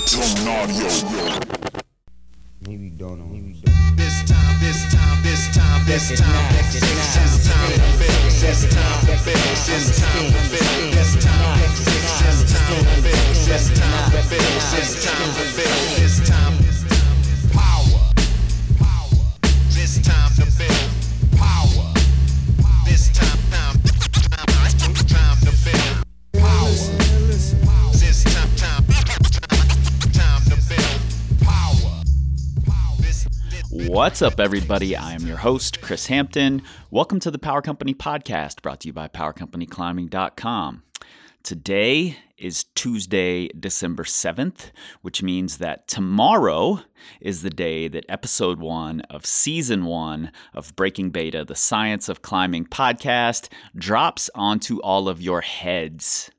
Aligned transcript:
Audio. 0.00 0.88
Maybe 2.66 2.88
don't 2.88 3.18
know. 3.18 3.36
This 3.96 4.24
time, 4.24 4.56
this 4.58 4.94
time, 4.94 5.22
this 5.22 5.54
time, 5.54 5.84
this 5.84 6.18
time, 6.18 6.54
this 6.54 6.88
time, 6.88 7.04
this 7.04 7.44
time 7.46 7.76
to 7.76 7.92
build, 7.98 8.32
this 8.40 8.64
time 8.72 9.00
to 9.04 9.14
build, 10.50 10.94
this 10.94 11.22
time 11.22 11.60
this 12.30 12.52
time 12.52 12.92
this 13.44 13.70
time 13.78 14.10
this 14.12 14.44
time 14.70 14.70
this 14.70 15.04
time 15.04 15.34
this 15.96 16.28
time 16.28 16.59
What's 34.00 34.22
up, 34.22 34.40
everybody? 34.40 34.96
I 34.96 35.12
am 35.12 35.26
your 35.26 35.36
host, 35.36 35.82
Chris 35.82 36.06
Hampton. 36.06 36.62
Welcome 36.90 37.20
to 37.20 37.30
the 37.30 37.38
Power 37.38 37.60
Company 37.60 37.92
Podcast, 37.92 38.62
brought 38.62 38.80
to 38.80 38.88
you 38.88 38.94
by 38.94 39.08
PowerCompanyClimbing.com. 39.08 40.82
Today 41.42 42.16
is 42.38 42.64
Tuesday, 42.74 43.48
December 43.48 44.04
7th, 44.04 44.70
which 45.02 45.22
means 45.22 45.58
that 45.58 45.86
tomorrow 45.86 46.80
is 47.20 47.42
the 47.42 47.50
day 47.50 47.88
that 47.88 48.06
episode 48.08 48.58
one 48.58 49.02
of 49.10 49.26
season 49.26 49.84
one 49.84 50.32
of 50.54 50.74
Breaking 50.76 51.10
Beta, 51.10 51.44
the 51.44 51.54
Science 51.54 52.08
of 52.08 52.22
Climbing 52.22 52.64
podcast, 52.64 53.50
drops 53.76 54.30
onto 54.34 54.80
all 54.80 55.10
of 55.10 55.20
your 55.20 55.42
heads. 55.42 56.30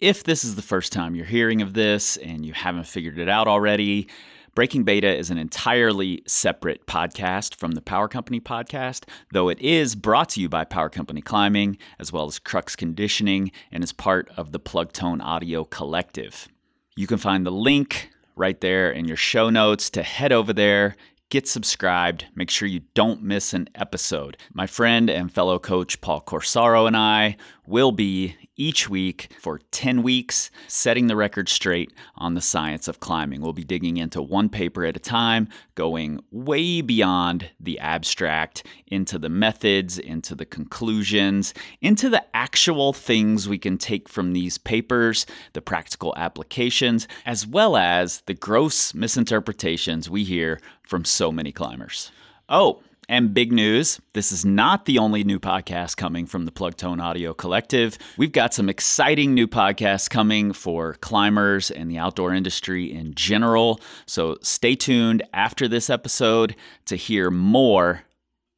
If 0.00 0.24
this 0.24 0.42
is 0.42 0.54
the 0.54 0.62
first 0.62 0.90
time 0.90 1.14
you're 1.14 1.26
hearing 1.26 1.60
of 1.60 1.74
this 1.74 2.16
and 2.16 2.46
you 2.46 2.54
haven't 2.54 2.86
figured 2.86 3.18
it 3.18 3.28
out 3.28 3.46
already, 3.46 4.08
Breaking 4.54 4.84
Beta 4.84 5.12
is 5.12 5.30
an 5.30 5.38
entirely 5.38 6.22
separate 6.28 6.86
podcast 6.86 7.56
from 7.56 7.72
the 7.72 7.80
Power 7.80 8.06
Company 8.06 8.38
podcast, 8.38 9.02
though 9.32 9.48
it 9.48 9.60
is 9.60 9.96
brought 9.96 10.28
to 10.30 10.40
you 10.40 10.48
by 10.48 10.62
Power 10.62 10.88
Company 10.88 11.20
Climbing 11.20 11.76
as 11.98 12.12
well 12.12 12.26
as 12.26 12.38
Crux 12.38 12.76
Conditioning 12.76 13.50
and 13.72 13.82
is 13.82 13.92
part 13.92 14.30
of 14.36 14.52
the 14.52 14.60
Plugtone 14.60 15.20
Audio 15.20 15.64
Collective. 15.64 16.46
You 16.94 17.08
can 17.08 17.18
find 17.18 17.44
the 17.44 17.50
link 17.50 18.10
right 18.36 18.60
there 18.60 18.92
in 18.92 19.08
your 19.08 19.16
show 19.16 19.50
notes 19.50 19.90
to 19.90 20.04
head 20.04 20.30
over 20.30 20.52
there. 20.52 20.94
Get 21.30 21.48
subscribed. 21.48 22.26
Make 22.36 22.48
sure 22.48 22.68
you 22.68 22.82
don't 22.94 23.24
miss 23.24 23.54
an 23.54 23.68
episode. 23.74 24.36
My 24.52 24.68
friend 24.68 25.10
and 25.10 25.32
fellow 25.32 25.58
coach 25.58 26.00
Paul 26.00 26.20
Corsaro 26.20 26.86
and 26.86 26.96
I 26.96 27.38
will 27.66 27.92
be 27.92 28.36
each 28.56 28.88
week 28.88 29.30
for 29.40 29.58
10 29.70 30.02
weeks 30.02 30.50
setting 30.68 31.06
the 31.06 31.16
record 31.16 31.48
straight 31.48 31.92
on 32.16 32.34
the 32.34 32.40
science 32.40 32.86
of 32.88 33.00
climbing. 33.00 33.40
We'll 33.40 33.52
be 33.52 33.64
digging 33.64 33.96
into 33.96 34.22
one 34.22 34.48
paper 34.48 34.84
at 34.84 34.96
a 34.96 35.00
time, 35.00 35.48
going 35.74 36.20
way 36.30 36.80
beyond 36.80 37.50
the 37.58 37.78
abstract 37.80 38.64
into 38.86 39.18
the 39.18 39.28
methods, 39.28 39.98
into 39.98 40.34
the 40.34 40.44
conclusions, 40.44 41.54
into 41.80 42.08
the 42.08 42.24
actual 42.34 42.92
things 42.92 43.48
we 43.48 43.58
can 43.58 43.78
take 43.78 44.08
from 44.08 44.32
these 44.32 44.58
papers, 44.58 45.26
the 45.52 45.62
practical 45.62 46.14
applications, 46.16 47.08
as 47.26 47.46
well 47.46 47.76
as 47.76 48.20
the 48.26 48.34
gross 48.34 48.94
misinterpretations 48.94 50.08
we 50.08 50.24
hear 50.24 50.60
from 50.82 51.04
so 51.04 51.32
many 51.32 51.50
climbers. 51.50 52.12
Oh, 52.48 52.82
and 53.08 53.34
big 53.34 53.52
news 53.52 54.00
this 54.14 54.32
is 54.32 54.44
not 54.44 54.84
the 54.84 54.98
only 54.98 55.24
new 55.24 55.38
podcast 55.38 55.96
coming 55.96 56.26
from 56.26 56.44
the 56.44 56.52
Plugtone 56.52 57.02
Audio 57.02 57.34
Collective. 57.34 57.98
We've 58.16 58.32
got 58.32 58.54
some 58.54 58.68
exciting 58.68 59.34
new 59.34 59.46
podcasts 59.46 60.08
coming 60.08 60.52
for 60.52 60.94
climbers 60.94 61.70
and 61.70 61.90
the 61.90 61.98
outdoor 61.98 62.32
industry 62.32 62.92
in 62.92 63.14
general. 63.14 63.80
So 64.06 64.36
stay 64.42 64.76
tuned 64.76 65.22
after 65.32 65.66
this 65.66 65.90
episode 65.90 66.54
to 66.86 66.96
hear 66.96 67.30
more 67.30 68.04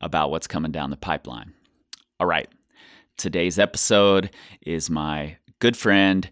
about 0.00 0.30
what's 0.30 0.46
coming 0.46 0.72
down 0.72 0.90
the 0.90 0.96
pipeline. 0.96 1.52
All 2.20 2.26
right, 2.26 2.48
today's 3.16 3.58
episode 3.58 4.30
is 4.60 4.90
my 4.90 5.38
good 5.58 5.76
friend 5.76 6.28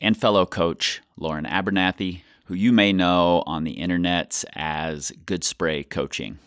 and 0.00 0.16
fellow 0.16 0.46
coach, 0.46 1.02
Lauren 1.16 1.44
Abernathy, 1.44 2.22
who 2.44 2.54
you 2.54 2.72
may 2.72 2.92
know 2.92 3.42
on 3.46 3.64
the 3.64 3.76
internets 3.76 4.44
as 4.54 5.12
Good 5.26 5.44
Spray 5.44 5.82
Coaching. 5.82 6.38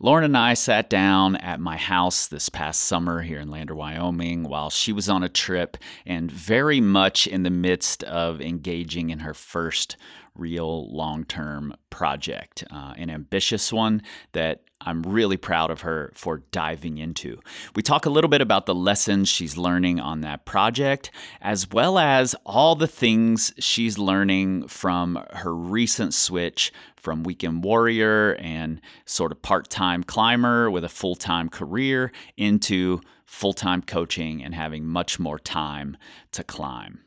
Lauren 0.00 0.24
and 0.24 0.36
I 0.36 0.54
sat 0.54 0.90
down 0.90 1.36
at 1.36 1.60
my 1.60 1.76
house 1.76 2.26
this 2.26 2.48
past 2.48 2.80
summer 2.80 3.22
here 3.22 3.38
in 3.38 3.48
Lander, 3.48 3.76
Wyoming, 3.76 4.42
while 4.42 4.68
she 4.68 4.92
was 4.92 5.08
on 5.08 5.22
a 5.22 5.28
trip 5.28 5.76
and 6.04 6.28
very 6.30 6.80
much 6.80 7.28
in 7.28 7.44
the 7.44 7.50
midst 7.50 8.02
of 8.02 8.40
engaging 8.40 9.10
in 9.10 9.20
her 9.20 9.34
first 9.34 9.96
real 10.34 10.92
long 10.92 11.24
term 11.24 11.76
project, 11.90 12.64
uh, 12.72 12.94
an 12.96 13.08
ambitious 13.08 13.72
one 13.72 14.02
that 14.32 14.64
I'm 14.84 15.02
really 15.02 15.36
proud 15.36 15.70
of 15.70 15.82
her 15.82 16.12
for 16.14 16.38
diving 16.50 16.98
into. 16.98 17.40
We 17.74 17.82
talk 17.82 18.06
a 18.06 18.10
little 18.10 18.28
bit 18.28 18.40
about 18.40 18.66
the 18.66 18.74
lessons 18.74 19.28
she's 19.28 19.56
learning 19.56 20.00
on 20.00 20.20
that 20.20 20.44
project, 20.44 21.10
as 21.40 21.70
well 21.70 21.98
as 21.98 22.34
all 22.44 22.74
the 22.74 22.86
things 22.86 23.52
she's 23.58 23.98
learning 23.98 24.68
from 24.68 25.24
her 25.32 25.54
recent 25.54 26.14
switch 26.14 26.72
from 26.96 27.22
weekend 27.22 27.62
warrior 27.62 28.34
and 28.36 28.80
sort 29.04 29.30
of 29.30 29.42
part 29.42 29.68
time 29.68 30.02
climber 30.02 30.70
with 30.70 30.84
a 30.84 30.88
full 30.88 31.14
time 31.14 31.48
career 31.48 32.10
into 32.36 33.00
full 33.26 33.52
time 33.52 33.82
coaching 33.82 34.42
and 34.42 34.54
having 34.54 34.86
much 34.86 35.18
more 35.18 35.38
time 35.38 35.96
to 36.32 36.42
climb. 36.42 37.03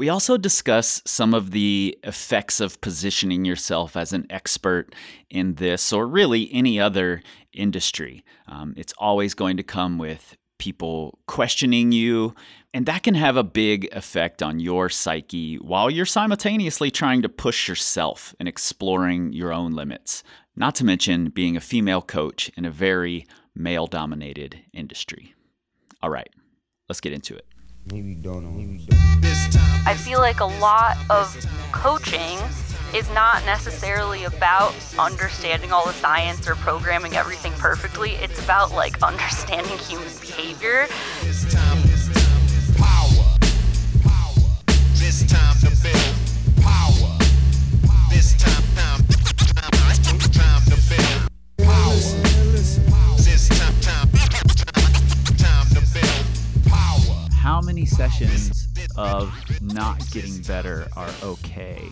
We 0.00 0.08
also 0.08 0.38
discuss 0.38 1.02
some 1.04 1.34
of 1.34 1.50
the 1.50 1.98
effects 2.04 2.58
of 2.58 2.80
positioning 2.80 3.44
yourself 3.44 3.98
as 3.98 4.14
an 4.14 4.26
expert 4.30 4.94
in 5.28 5.56
this 5.56 5.92
or 5.92 6.06
really 6.06 6.48
any 6.54 6.80
other 6.80 7.22
industry. 7.52 8.24
Um, 8.48 8.72
it's 8.78 8.94
always 8.96 9.34
going 9.34 9.58
to 9.58 9.62
come 9.62 9.98
with 9.98 10.38
people 10.58 11.18
questioning 11.26 11.92
you, 11.92 12.34
and 12.72 12.86
that 12.86 13.02
can 13.02 13.14
have 13.14 13.36
a 13.36 13.44
big 13.44 13.90
effect 13.92 14.42
on 14.42 14.58
your 14.58 14.88
psyche 14.88 15.56
while 15.56 15.90
you're 15.90 16.06
simultaneously 16.06 16.90
trying 16.90 17.20
to 17.20 17.28
push 17.28 17.68
yourself 17.68 18.34
and 18.40 18.48
exploring 18.48 19.34
your 19.34 19.52
own 19.52 19.72
limits. 19.72 20.24
Not 20.56 20.74
to 20.76 20.84
mention 20.86 21.28
being 21.28 21.58
a 21.58 21.60
female 21.60 22.00
coach 22.00 22.50
in 22.56 22.64
a 22.64 22.70
very 22.70 23.26
male 23.54 23.86
dominated 23.86 24.62
industry. 24.72 25.34
All 26.02 26.08
right, 26.08 26.30
let's 26.88 27.02
get 27.02 27.12
into 27.12 27.36
it. 27.36 27.44
Maybe 27.86 28.14
don't 28.14 28.44
know. 28.44 28.50
Maybe 28.50 28.84
don't. 28.86 29.00
I 29.86 29.94
feel 29.94 30.18
like 30.18 30.40
a 30.40 30.44
lot 30.44 30.96
of 31.08 31.34
coaching 31.72 32.38
is 32.94 33.08
not 33.10 33.44
necessarily 33.46 34.24
about 34.24 34.74
understanding 34.98 35.72
all 35.72 35.86
the 35.86 35.92
science 35.92 36.48
or 36.48 36.54
programming 36.56 37.16
everything 37.16 37.52
perfectly. 37.54 38.12
It's 38.12 38.42
about 38.44 38.72
like 38.72 39.02
understanding 39.02 39.78
human 39.78 40.12
behavior. 40.20 40.86
This 41.22 41.52
time, 41.52 41.82
power, 42.76 43.36
power. 44.02 44.48
This 44.94 45.26
time 45.30 45.56
How 57.40 57.62
many 57.62 57.86
sessions 57.86 58.68
of 58.98 59.32
not 59.62 59.98
getting 60.10 60.42
better 60.42 60.86
are 60.94 61.08
okay? 61.22 61.88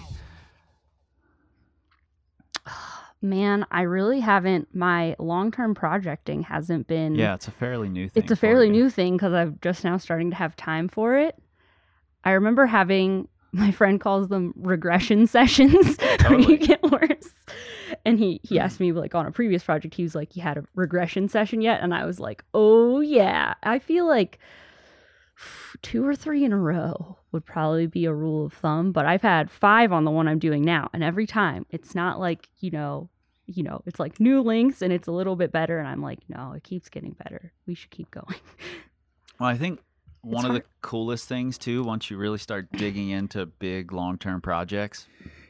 man, 3.23 3.65
I 3.71 3.83
really 3.83 4.21
haven't. 4.21 4.75
My 4.75 5.17
long 5.19 5.51
term 5.51 5.75
projecting 5.75 6.43
hasn't 6.43 6.87
been. 6.87 7.15
Yeah, 7.15 7.33
it's 7.33 7.49
a 7.49 7.51
fairly 7.51 7.89
new 7.89 8.11
thing. 8.11 8.23
It's 8.23 8.31
a 8.31 8.37
fairly 8.37 8.69
new 8.69 8.91
thing 8.91 9.17
because 9.17 9.33
I'm 9.33 9.59
just 9.63 9.85
now 9.85 9.97
starting 9.97 10.29
to 10.29 10.37
have 10.37 10.55
time 10.55 10.87
for 10.87 11.17
it. 11.17 11.35
I 12.25 12.33
remember 12.33 12.67
having 12.67 13.27
my 13.53 13.71
friend 13.71 13.99
calls 13.99 14.29
them 14.29 14.53
regression 14.55 15.27
sessions 15.27 15.97
Totally. 16.19 16.44
you 16.44 16.59
get 16.59 16.83
worse. 16.83 17.33
And 18.05 18.19
he 18.19 18.39
he 18.43 18.59
asked 18.59 18.81
me 18.81 18.93
like 18.93 19.15
on 19.15 19.25
a 19.25 19.31
previous 19.31 19.62
project, 19.62 19.94
he 19.94 20.03
was 20.03 20.15
like, 20.15 20.37
"You 20.37 20.43
had 20.43 20.59
a 20.59 20.65
regression 20.75 21.31
session 21.31 21.62
yet?" 21.62 21.81
And 21.81 21.94
I 21.94 22.05
was 22.05 22.21
like, 22.21 22.44
"Oh 22.53 23.01
yeah." 23.01 23.55
I 23.62 23.79
feel 23.79 24.06
like 24.06 24.39
two 25.83 26.07
or 26.07 26.15
three 26.15 26.45
in 26.45 26.53
a 26.53 26.59
row 26.59 27.19
would 27.33 27.45
probably 27.45 27.87
be 27.87 28.05
a 28.05 28.13
rule 28.13 28.47
of 28.47 28.53
thumb, 28.53 28.93
but 28.93 29.07
I've 29.07 29.23
had 29.23 29.51
five 29.51 29.93
on 29.93 30.05
the 30.05 30.11
one 30.11 30.29
I'm 30.29 30.39
doing 30.39 30.63
now, 30.63 30.89
and 30.93 31.05
every 31.05 31.27
time 31.27 31.67
it's 31.71 31.95
not 31.95 32.19
like 32.19 32.49
you 32.61 32.71
know, 32.71 33.11
you 33.47 33.63
know, 33.63 33.83
it's 33.87 34.01
like 34.01 34.21
new 34.21 34.43
links 34.43 34.83
and 34.83 34.93
it's 34.93 35.09
a 35.09 35.13
little 35.13 35.37
bit 35.37 35.53
better, 35.53 35.79
and 35.79 35.89
I'm 35.89 36.03
like, 36.03 36.21
no, 36.29 36.53
it 36.53 36.63
keeps 36.65 36.89
getting 36.89 37.13
better. 37.13 37.53
We 37.67 37.75
should 37.75 37.91
keep 37.91 38.11
going. 38.11 38.27
Well, 39.41 39.49
I 39.49 39.57
think 39.57 39.79
one 40.23 40.45
of 40.45 40.51
hard. 40.51 40.63
the 40.63 40.67
coolest 40.83 41.29
things 41.29 41.59
too, 41.59 41.85
once 41.85 42.11
you 42.11 42.17
really 42.17 42.39
start 42.39 42.73
digging 42.73 43.11
into 43.11 43.47
big 43.47 43.93
long-term 43.93 44.41
projects, 44.41 45.07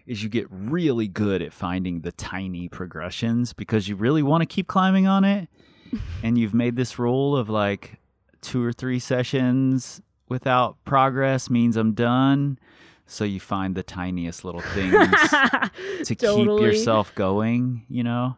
is 0.06 0.22
you 0.22 0.28
get 0.28 0.46
really 0.50 1.08
good 1.08 1.40
at 1.40 1.54
finding 1.54 2.02
the 2.02 2.12
tiny 2.12 2.68
progressions 2.68 3.54
because 3.54 3.88
you 3.88 3.96
really 3.96 4.22
want 4.22 4.42
to 4.42 4.46
keep 4.46 4.66
climbing 4.66 5.06
on 5.06 5.24
it, 5.24 5.48
and 6.22 6.36
you've 6.36 6.52
made 6.52 6.76
this 6.76 6.98
rule 6.98 7.34
of 7.34 7.48
like 7.48 7.98
two 8.42 8.62
or 8.62 8.72
three 8.72 8.98
sessions 8.98 10.02
without 10.28 10.82
progress 10.84 11.48
means 11.50 11.76
I'm 11.76 11.92
done. 11.92 12.58
so 13.06 13.24
you 13.24 13.40
find 13.40 13.74
the 13.74 13.82
tiniest 13.82 14.44
little 14.44 14.60
things 14.60 14.92
to 16.04 16.14
keep 16.14 16.46
yourself 16.46 17.14
going, 17.14 17.84
you 17.88 18.02
know? 18.04 18.36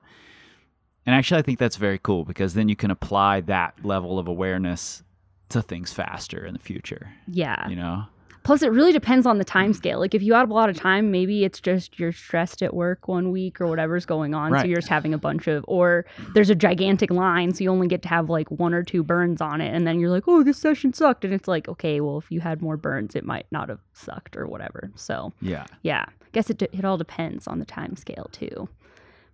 And 1.07 1.15
actually, 1.15 1.39
I 1.39 1.43
think 1.43 1.59
that's 1.59 1.77
very 1.77 1.99
cool 1.99 2.25
because 2.25 2.55
then 2.55 2.69
you 2.69 2.77
can 2.77 2.91
apply 2.91 3.41
that 3.43 3.85
level 3.85 4.19
of 4.19 4.29
awareness 4.29 5.03
to 5.49 5.61
things 5.63 5.93
faster 5.93 6.47
in 6.47 6.53
the 6.53 6.61
future, 6.61 7.11
Yeah. 7.27 7.69
you 7.69 7.75
know? 7.75 8.05
Plus, 8.43 8.63
it 8.63 8.73
really 8.73 8.93
depends 8.93 9.27
on 9.27 9.37
the 9.39 9.45
time 9.45 9.75
scale. 9.75 9.99
Like, 9.99 10.15
if 10.15 10.23
you 10.23 10.33
have 10.33 10.49
a 10.51 10.55
lot 10.55 10.71
of 10.71 10.77
time, 10.77 11.11
maybe 11.11 11.45
it's 11.45 11.61
just 11.61 11.99
you're 11.99 12.11
stressed 12.13 12.63
at 12.63 12.73
work 12.75 13.07
one 13.07 13.31
week 13.31 13.61
or 13.61 13.67
whatever's 13.67 14.07
going 14.07 14.35
on. 14.35 14.51
Right. 14.53 14.63
So 14.63 14.67
you're 14.67 14.79
just 14.79 14.89
having 14.89 15.13
a 15.13 15.19
bunch 15.19 15.47
of, 15.47 15.63
or 15.69 16.07
there's 16.35 16.49
a 16.49 16.55
gigantic 16.55 17.11
line. 17.11 17.53
So 17.55 17.63
you 17.65 17.71
only 17.71 17.87
get 17.87 18.01
to 18.03 18.09
have 18.09 18.31
like 18.31 18.51
one 18.51 18.73
or 18.73 18.83
two 18.83 19.03
burns 19.03 19.43
on 19.43 19.61
it. 19.61 19.75
And 19.75 19.87
then 19.87 20.01
you're 20.01 20.09
like, 20.11 20.25
oh, 20.27 20.43
this 20.43 20.57
session 20.57 20.95
sucked. 20.95 21.25
And 21.25 21.35
it's 21.35 21.49
like, 21.49 21.69
okay, 21.69 22.01
well, 22.01 22.17
if 22.17 22.31
you 22.31 22.41
had 22.41 22.63
more 22.63 22.79
burns, 22.79 23.15
it 23.15 23.25
might 23.25 23.47
not 23.51 23.69
have 23.69 23.81
sucked 23.93 24.37
or 24.37 24.47
whatever. 24.47 24.91
So, 24.97 25.33
Yeah. 25.43 25.67
yeah, 25.83 26.07
I 26.09 26.27
guess 26.33 26.49
it, 26.49 26.63
it 26.63 26.85
all 26.85 26.97
depends 26.97 27.47
on 27.47 27.59
the 27.59 27.67
time 27.67 27.95
scale 27.97 28.29
too. 28.33 28.69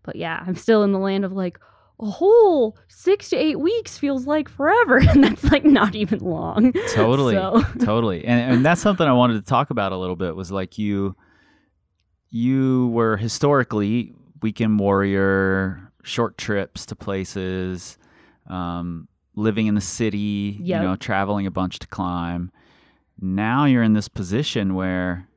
But 0.02 0.16
yeah, 0.16 0.42
I'm 0.46 0.56
still 0.56 0.82
in 0.82 0.90
the 0.92 0.98
land 0.98 1.24
of 1.24 1.32
like, 1.32 1.60
a 2.00 2.06
whole 2.06 2.76
six 2.88 3.30
to 3.30 3.36
eight 3.36 3.58
weeks 3.58 3.96
feels 3.98 4.26
like 4.26 4.48
forever. 4.48 4.98
And 5.08 5.24
that's 5.24 5.44
like 5.44 5.64
not 5.64 5.94
even 5.94 6.18
long. 6.20 6.72
totally 6.92 7.34
So- 7.34 7.62
totally 7.84 8.24
and, 8.24 8.54
and 8.56 8.66
that's 8.66 8.80
something 8.82 9.06
i 9.06 9.12
wanted 9.12 9.34
to 9.34 9.42
talk 9.42 9.70
about 9.70 9.92
a 9.92 9.96
little 9.96 10.16
bit 10.16 10.36
was 10.36 10.50
like 10.52 10.76
you 10.78 11.16
you 12.30 12.88
were 12.88 13.16
historically 13.16 14.12
weekend 14.42 14.78
warrior 14.78 15.90
short 16.02 16.36
trips 16.38 16.86
to 16.86 16.96
places 16.96 17.98
um, 18.48 19.08
living 19.34 19.66
in 19.66 19.74
the 19.74 19.80
city 19.80 20.58
Yep. 20.60 20.82
you 20.82 20.88
know 20.88 20.96
traveling 20.96 21.46
a 21.46 21.50
bunch 21.50 21.78
to 21.80 21.86
climb 21.86 22.50
now 23.20 23.64
you're 23.64 23.82
in 23.82 23.94
this 23.94 24.08
position 24.08 24.74
where 24.74 25.28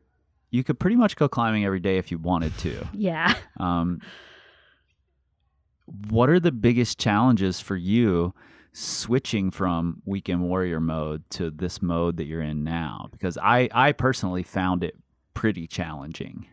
you 0.52 0.64
could 0.64 0.80
pretty 0.80 0.96
much 0.96 1.16
go 1.16 1.30
climbing 1.30 1.64
every 1.66 1.80
day 1.80 1.98
if 1.98 2.12
you 2.12 2.18
wanted 2.18 2.58
to 2.60 2.88
Yeah. 2.94 3.34
um, 3.58 4.02
what 6.10 6.30
are 6.30 6.40
the 6.40 6.52
biggest 6.52 7.00
challenges 7.00 7.60
for 7.60 7.76
you 7.76 8.34
switching 8.72 9.50
from 9.50 10.02
weekend 10.06 10.42
warrior 10.42 10.80
mode 10.80 11.24
to 11.32 11.50
this 11.50 11.82
mode 11.82 12.18
that 12.18 12.26
you're 12.26 12.42
in 12.42 12.64
now? 12.64 13.10
Because 13.12 13.38
I, 13.38 13.70
I 13.74 13.92
personally 13.92 14.44
found 14.44 14.84
it 14.84 14.96
pretty 15.34 15.68
challenging. 15.68 16.48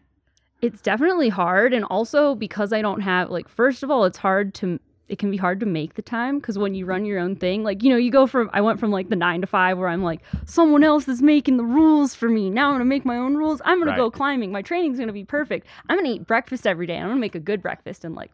It's 0.63 0.81
definitely 0.81 1.29
hard. 1.29 1.75
And 1.75 1.85
also 1.85 2.35
because 2.35 2.73
I 2.73 2.81
don't 2.81 3.01
have, 3.03 3.31
like, 3.31 3.49
first 3.49 3.83
of 3.83 3.91
all, 3.91 4.05
it's 4.05 4.19
hard 4.19 4.55
to, 4.55 4.81
it 5.09 5.19
can 5.19 5.31
be 5.31 5.37
hard 5.37 5.61
to 5.61 5.67
make 5.67 5.95
the 5.95 6.03
time 6.03 6.39
because 6.39 6.59
when 6.59 6.75
you 6.75 6.87
run 6.87 7.05
your 7.05 7.21
own 7.21 7.37
thing, 7.37 7.63
like, 7.63 7.83
you 7.83 7.91
know, 7.91 7.97
you 7.97 8.11
go 8.11 8.27
from, 8.27 8.51
I 8.53 8.61
went 8.61 8.81
from 8.81 8.91
like 8.91 9.09
the 9.09 9.17
nine 9.17 9.41
to 9.43 9.47
five 9.47 9.79
where 9.79 9.89
I'm 9.89 10.03
like, 10.03 10.23
someone 10.47 10.83
else 10.83 11.07
is 11.07 11.23
making 11.23 11.59
the 11.59 11.65
rules 11.65 12.15
for 12.15 12.29
me. 12.29 12.51
Now 12.51 12.69
I'm 12.69 12.73
going 12.73 12.81
to 12.81 12.87
make 12.87 13.05
my 13.05 13.17
own 13.17 13.37
rules. 13.37 13.61
I'm 13.65 13.79
going 13.79 13.91
to 13.91 13.97
go 13.97 14.11
climbing. 14.11 14.51
My 14.51 14.63
training's 14.63 14.97
going 14.97 15.09
to 15.09 15.13
be 15.13 15.25
perfect. 15.25 15.67
I'm 15.89 15.97
going 15.97 16.11
to 16.11 16.21
eat 16.21 16.27
breakfast 16.27 16.67
every 16.67 16.87
day. 16.87 16.97
I'm 16.97 17.07
going 17.07 17.17
to 17.17 17.21
make 17.21 17.37
a 17.37 17.41
good 17.41 17.63
breakfast. 17.63 18.05
And 18.05 18.17
like, 18.17 18.33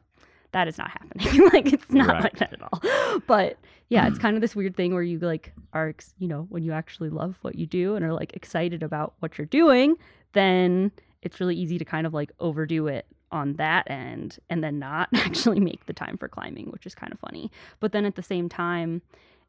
that 0.52 0.68
is 0.68 0.78
not 0.78 0.90
happening. 0.90 1.48
like, 1.52 1.72
it's 1.72 1.90
not 1.90 2.08
Right. 2.08 2.22
like 2.24 2.38
that 2.38 2.52
at 2.52 2.62
all. 2.62 3.20
But 3.26 3.58
yeah, 3.88 4.06
it's 4.08 4.18
kind 4.24 4.36
of 4.36 4.40
this 4.40 4.54
weird 4.56 4.76
thing 4.76 4.94
where 4.94 5.02
you 5.02 5.18
like 5.18 5.52
are, 5.72 5.88
ex- 5.90 6.14
you 6.18 6.28
know, 6.28 6.46
when 6.50 6.62
you 6.62 6.72
actually 6.72 7.10
love 7.10 7.36
what 7.42 7.56
you 7.56 7.66
do 7.66 7.94
and 7.96 8.04
are 8.04 8.12
like 8.12 8.34
excited 8.34 8.82
about 8.82 9.14
what 9.20 9.36
you're 9.38 9.46
doing, 9.46 9.96
then 10.32 10.92
it's 11.22 11.40
really 11.40 11.56
easy 11.56 11.78
to 11.78 11.84
kind 11.84 12.06
of 12.06 12.14
like 12.14 12.30
overdo 12.40 12.86
it 12.86 13.06
on 13.30 13.54
that 13.54 13.90
end 13.90 14.38
and 14.50 14.62
then 14.62 14.78
not 14.78 15.08
actually 15.14 15.60
make 15.60 15.86
the 15.86 15.92
time 15.92 16.16
for 16.18 16.28
climbing, 16.28 16.66
which 16.70 16.84
is 16.86 16.94
kind 16.94 17.12
of 17.12 17.18
funny. 17.20 17.50
But 17.80 17.92
then 17.92 18.04
at 18.04 18.14
the 18.16 18.22
same 18.22 18.48
time, 18.48 19.02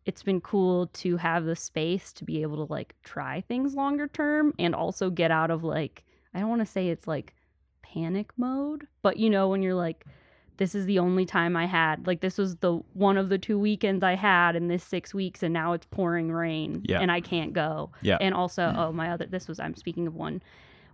it's 0.06 0.24
been 0.24 0.42
cool 0.42 0.88
to 0.88 1.18
have 1.18 1.46
the 1.46 1.56
space 1.56 2.12
to 2.14 2.26
be 2.26 2.42
able 2.42 2.66
to 2.66 2.72
like 2.72 2.94
try 3.04 3.42
things 3.42 3.74
longer 3.74 4.08
term 4.08 4.54
and 4.60 4.76
also 4.76 5.10
get 5.10 5.32
out 5.32 5.50
of 5.52 5.64
like, 5.64 6.04
I 6.34 6.40
don't 6.42 6.50
want 6.50 6.62
to 6.62 6.66
say 6.66 6.90
it's 6.90 7.08
like 7.08 7.34
panic 7.82 8.32
mode, 8.38 8.88
but 9.02 9.18
you 9.18 9.30
know, 9.30 9.48
when 9.48 9.62
you're 9.64 9.74
like, 9.76 10.06
this 10.63 10.74
is 10.75 10.86
the 10.86 10.98
only 10.98 11.25
time 11.25 11.57
I 11.57 11.65
had. 11.65 12.07
Like 12.07 12.21
this 12.21 12.38
was 12.38 12.56
the 12.57 12.75
one 12.94 13.18
of 13.18 13.27
the 13.27 13.38
two 13.38 13.60
weekends 13.60 14.01
I 14.01 14.15
had 14.15 14.56
in 14.56 14.69
this 14.69 14.81
six 14.83 15.13
weeks, 15.13 15.44
and 15.44 15.54
now 15.54 15.74
it's 15.74 15.86
pouring 15.92 16.31
rain, 16.31 16.81
Yeah. 16.86 17.01
and 17.01 17.12
I 17.12 17.19
can't 17.19 17.51
go. 17.51 17.92
Yeah. 18.01 18.18
And 18.21 18.33
also, 18.33 18.74
oh 18.77 18.94
my 18.94 19.10
other, 19.10 19.25
this 19.25 19.50
was 19.50 19.60
I'm 19.60 19.75
speaking 19.75 20.07
of 20.07 20.15
one 20.15 20.42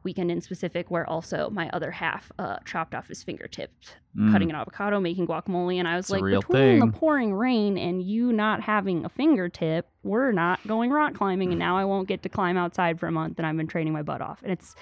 weekend 0.01 0.31
in 0.31 0.41
specific 0.41 0.89
where 0.89 1.07
also 1.07 1.49
my 1.51 1.69
other 1.71 1.91
half 1.91 2.31
uh, 2.39 2.57
chopped 2.65 2.95
off 2.95 3.09
his 3.09 3.21
fingertip, 3.21 3.71
Mm. 4.17 4.31
cutting 4.31 4.49
an 4.49 4.55
avocado, 4.55 4.99
making 4.99 5.27
guacamole, 5.27 5.75
and 5.77 5.87
I 5.87 5.95
was 5.97 6.05
It's 6.05 6.09
like, 6.09 6.23
between 6.23 6.57
thing. 6.57 6.79
the 6.79 6.87
pouring 6.87 7.31
rain 7.35 7.77
and 7.77 8.01
you 8.01 8.33
not 8.33 8.61
having 8.61 9.05
a 9.05 9.09
fingertip, 9.09 9.87
we're 10.01 10.31
not 10.31 10.59
going 10.65 10.89
rock 10.89 11.13
climbing, 11.13 11.49
and 11.51 11.59
now 11.59 11.77
I 11.77 11.85
won't 11.85 12.07
get 12.07 12.23
to 12.23 12.29
climb 12.29 12.57
outside 12.57 12.99
for 12.99 13.05
a 13.05 13.11
month, 13.11 13.37
and 13.37 13.45
I've 13.45 13.55
been 13.57 13.67
training 13.67 13.93
my 13.93 14.01
butt 14.01 14.21
off, 14.21 14.39
and 14.41 14.51
it's 14.51 14.73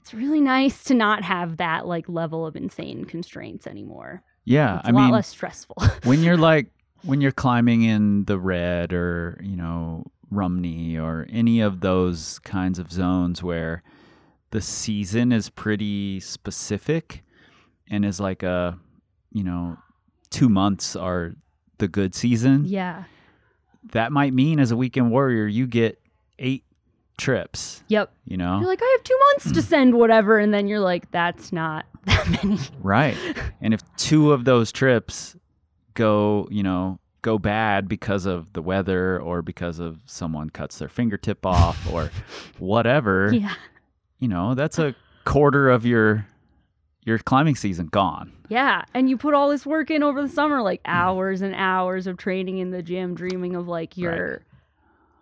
it's 0.00 0.14
really 0.14 0.40
nice 0.40 0.84
to 0.84 0.94
not 0.94 1.22
have 1.22 1.58
that 1.58 1.86
like 1.86 2.08
level 2.08 2.46
of 2.46 2.56
insane 2.56 3.04
constraints 3.04 3.66
anymore. 3.66 4.22
Yeah, 4.44 4.78
It's 4.78 4.88
I 4.88 4.92
lot 4.92 5.02
mean, 5.02 5.10
less 5.10 5.28
stressful. 5.28 5.76
when 6.04 6.22
you're 6.22 6.38
like 6.38 6.70
when 7.02 7.20
you're 7.20 7.32
climbing 7.32 7.82
in 7.82 8.24
the 8.24 8.38
red 8.38 8.92
or 8.92 9.40
you 9.42 9.56
know 9.56 10.04
Rumney 10.30 10.98
or 10.98 11.26
any 11.30 11.60
of 11.60 11.80
those 11.80 12.38
kinds 12.40 12.78
of 12.78 12.90
zones 12.92 13.42
where 13.42 13.82
the 14.50 14.60
season 14.60 15.32
is 15.32 15.50
pretty 15.50 16.20
specific 16.20 17.22
and 17.90 18.04
is 18.04 18.20
like 18.20 18.42
a 18.42 18.78
you 19.32 19.44
know 19.44 19.76
two 20.30 20.48
months 20.48 20.96
are 20.96 21.34
the 21.78 21.88
good 21.88 22.14
season 22.14 22.64
yeah. 22.66 23.04
that 23.92 24.10
might 24.10 24.34
mean 24.34 24.58
as 24.58 24.70
a 24.70 24.76
weekend 24.76 25.10
warrior 25.10 25.46
you 25.46 25.66
get 25.66 26.00
eight 26.38 26.64
trips 27.18 27.82
Yep. 27.88 28.12
you 28.24 28.36
know 28.36 28.58
You're 28.60 28.68
like, 28.68 28.80
I 28.82 28.96
have 28.96 29.04
two 29.04 29.18
months 29.32 29.52
to 29.52 29.60
hmm. 29.60 29.68
send 29.68 29.94
whatever, 29.94 30.38
and 30.38 30.54
then 30.54 30.66
you're 30.68 30.80
like, 30.80 31.10
that's 31.10 31.52
not 31.52 31.84
that 32.04 32.28
many. 32.42 32.58
Right. 32.80 33.16
and 33.60 33.74
if 33.74 33.80
two 33.96 34.32
of 34.32 34.44
those 34.44 34.72
trips 34.72 35.36
go, 35.94 36.48
you 36.50 36.62
know, 36.62 36.98
go 37.22 37.38
bad 37.38 37.88
because 37.88 38.24
of 38.24 38.52
the 38.52 38.62
weather 38.62 39.20
or 39.20 39.42
because 39.42 39.80
of 39.80 40.00
someone 40.06 40.48
cuts 40.48 40.78
their 40.78 40.88
fingertip 40.88 41.44
off 41.44 41.90
or 41.92 42.10
whatever, 42.58 43.32
Yeah. 43.32 43.54
you 44.18 44.28
know, 44.28 44.54
that's 44.54 44.78
a 44.78 44.94
quarter 45.24 45.68
of 45.68 45.84
your 45.84 46.26
your 47.04 47.18
climbing 47.18 47.56
season 47.56 47.86
gone. 47.86 48.32
Yeah, 48.50 48.84
and 48.92 49.08
you 49.08 49.16
put 49.16 49.32
all 49.34 49.48
this 49.48 49.64
work 49.64 49.90
in 49.90 50.02
over 50.02 50.20
the 50.22 50.28
summer, 50.28 50.62
like 50.62 50.80
hmm. 50.84 50.92
hours 50.92 51.42
and 51.42 51.54
hours 51.54 52.06
of 52.06 52.16
training 52.16 52.58
in 52.58 52.70
the 52.70 52.82
gym, 52.82 53.14
dreaming 53.14 53.56
of 53.56 53.66
like 53.66 53.96
your 53.96 54.42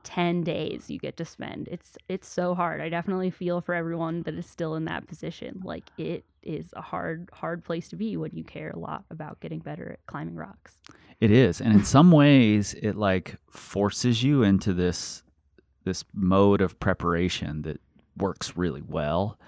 ten 0.07 0.45
days 0.45 0.89
you 0.89 1.01
get 1.01 1.17
to 1.17 1.25
spend. 1.25 1.67
It's 1.69 1.99
it's 2.09 2.29
so 2.29 2.55
hard. 2.55 2.81
I 2.81 2.89
definitely 2.89 3.31
feel 3.31 3.61
for 3.61 3.75
everyone 3.75 4.23
that 4.23 4.35
is 4.35 4.47
still 4.47 4.77
in 4.77 4.85
that 4.85 5.09
position. 5.09 5.61
Like 5.65 5.91
it 5.99 6.25
is 6.45 6.73
a 6.75 6.81
hard 6.81 7.29
hard 7.33 7.65
place 7.65 7.89
to 7.89 7.97
be 7.97 8.17
when 8.17 8.31
you 8.33 8.45
care 8.45 8.71
a 8.71 8.79
lot 8.79 9.05
about 9.11 9.41
getting 9.41 9.59
better 9.59 9.91
at 9.91 10.07
climbing 10.07 10.37
rocks. 10.37 10.79
It 11.21 11.33
is. 11.33 11.61
And 11.61 11.73
in 11.75 11.85
some 11.85 12.13
ways 12.13 12.75
it 12.75 12.95
like 12.95 13.37
forces 13.51 14.23
you 14.23 14.45
into 14.45 14.73
this 14.73 15.25
this 15.85 16.05
mode 16.15 16.61
of 16.61 16.79
preparation 16.79 17.63
that 17.63 17.81
works 18.17 18.57
really 18.57 18.83
well 18.83 19.39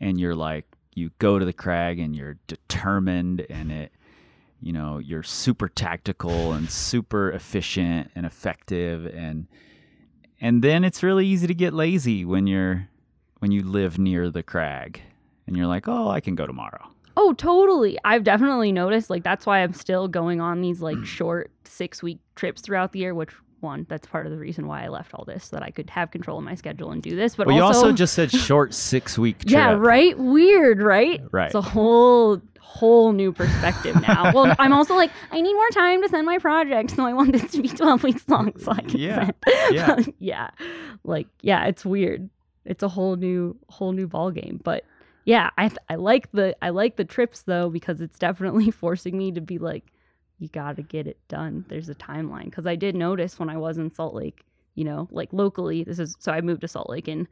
and 0.00 0.18
you're 0.18 0.34
like 0.34 0.64
you 0.94 1.10
go 1.18 1.38
to 1.38 1.44
the 1.44 1.52
crag 1.52 2.00
and 2.00 2.16
you're 2.16 2.36
determined 2.48 3.46
and 3.48 3.70
it 3.70 3.92
you 4.60 4.72
know 4.72 4.98
you're 4.98 5.22
super 5.22 5.68
tactical 5.68 6.52
and 6.52 6.68
super 6.70 7.30
efficient 7.30 8.10
and 8.14 8.26
effective 8.26 9.06
and 9.06 9.46
and 10.40 10.62
then 10.62 10.84
it's 10.84 11.02
really 11.02 11.26
easy 11.26 11.46
to 11.46 11.54
get 11.54 11.72
lazy 11.72 12.24
when 12.24 12.46
you're 12.46 12.88
when 13.38 13.50
you 13.50 13.62
live 13.62 13.98
near 13.98 14.30
the 14.30 14.42
crag 14.42 15.00
and 15.46 15.56
you're 15.56 15.66
like 15.66 15.88
oh 15.88 16.08
i 16.08 16.20
can 16.20 16.34
go 16.34 16.46
tomorrow 16.46 16.86
Oh, 17.16 17.34
totally. 17.34 17.98
I've 18.04 18.24
definitely 18.24 18.72
noticed 18.72 19.10
like 19.10 19.24
that's 19.24 19.44
why 19.44 19.58
I'm 19.58 19.74
still 19.74 20.08
going 20.08 20.40
on 20.40 20.62
these 20.62 20.80
like 20.80 20.96
short 21.04 21.50
6-week 21.64 22.18
trips 22.34 22.62
throughout 22.62 22.92
the 22.92 23.00
year, 23.00 23.14
which 23.14 23.30
one, 23.62 23.86
that's 23.88 24.06
part 24.06 24.26
of 24.26 24.32
the 24.32 24.38
reason 24.38 24.66
why 24.66 24.84
I 24.84 24.88
left 24.88 25.14
all 25.14 25.24
this 25.24 25.46
so 25.46 25.56
that 25.56 25.62
I 25.62 25.70
could 25.70 25.90
have 25.90 26.10
control 26.10 26.38
of 26.38 26.44
my 26.44 26.54
schedule 26.54 26.90
and 26.90 27.02
do 27.02 27.14
this, 27.16 27.36
but 27.36 27.46
well 27.46 27.56
you 27.56 27.62
also 27.62 27.80
also 27.86 27.92
just 27.92 28.14
said 28.14 28.30
short 28.30 28.74
six 28.74 29.18
week 29.18 29.38
trip 29.40 29.50
Yeah, 29.52 29.72
right? 29.72 30.18
Weird, 30.18 30.82
right? 30.82 31.20
Right. 31.32 31.46
It's 31.46 31.54
a 31.54 31.60
whole 31.62 32.40
whole 32.60 33.12
new 33.12 33.32
perspective 33.32 34.00
now. 34.00 34.32
well, 34.32 34.54
I'm 34.60 34.72
also 34.72 34.94
like, 34.94 35.10
I 35.32 35.40
need 35.40 35.52
more 35.54 35.68
time 35.70 36.02
to 36.02 36.08
send 36.08 36.24
my 36.24 36.38
project, 36.38 36.92
so 36.92 37.04
I 37.04 37.12
want 37.12 37.32
this 37.32 37.50
to 37.52 37.62
be 37.62 37.68
12 37.82 38.02
weeks 38.04 38.28
long 38.28 38.52
so 38.58 38.70
I 38.72 38.80
can 38.82 38.98
Yeah, 39.00 39.30
send. 39.48 39.74
yeah. 39.74 39.96
yeah. 40.20 40.50
Like, 41.02 41.26
yeah, 41.42 41.66
it's 41.66 41.84
weird. 41.84 42.30
It's 42.64 42.82
a 42.84 42.88
whole 42.88 43.16
new 43.16 43.56
whole 43.68 43.92
new 43.92 44.06
ball 44.06 44.30
game, 44.30 44.60
but 44.62 44.84
yeah, 45.24 45.50
I 45.58 45.70
I 45.88 45.96
like 45.96 46.30
the 46.32 46.54
I 46.62 46.70
like 46.70 46.96
the 46.96 47.04
trips 47.04 47.42
though 47.42 47.70
because 47.70 48.00
it's 48.00 48.18
definitely 48.18 48.70
forcing 48.70 49.18
me 49.18 49.32
to 49.32 49.40
be 49.40 49.58
like 49.58 49.84
you 50.40 50.48
got 50.48 50.74
to 50.76 50.82
get 50.82 51.06
it 51.06 51.18
done. 51.28 51.64
There's 51.68 51.88
a 51.88 51.94
timeline 51.94 52.46
because 52.46 52.66
I 52.66 52.74
did 52.74 52.96
notice 52.96 53.38
when 53.38 53.48
I 53.48 53.56
was 53.56 53.78
in 53.78 53.90
Salt 53.92 54.14
Lake, 54.14 54.42
you 54.74 54.82
know, 54.84 55.06
like 55.12 55.32
locally. 55.32 55.84
This 55.84 55.98
is 56.00 56.16
so 56.18 56.32
I 56.32 56.40
moved 56.40 56.62
to 56.62 56.68
Salt 56.68 56.90
Lake 56.90 57.06
in 57.06 57.28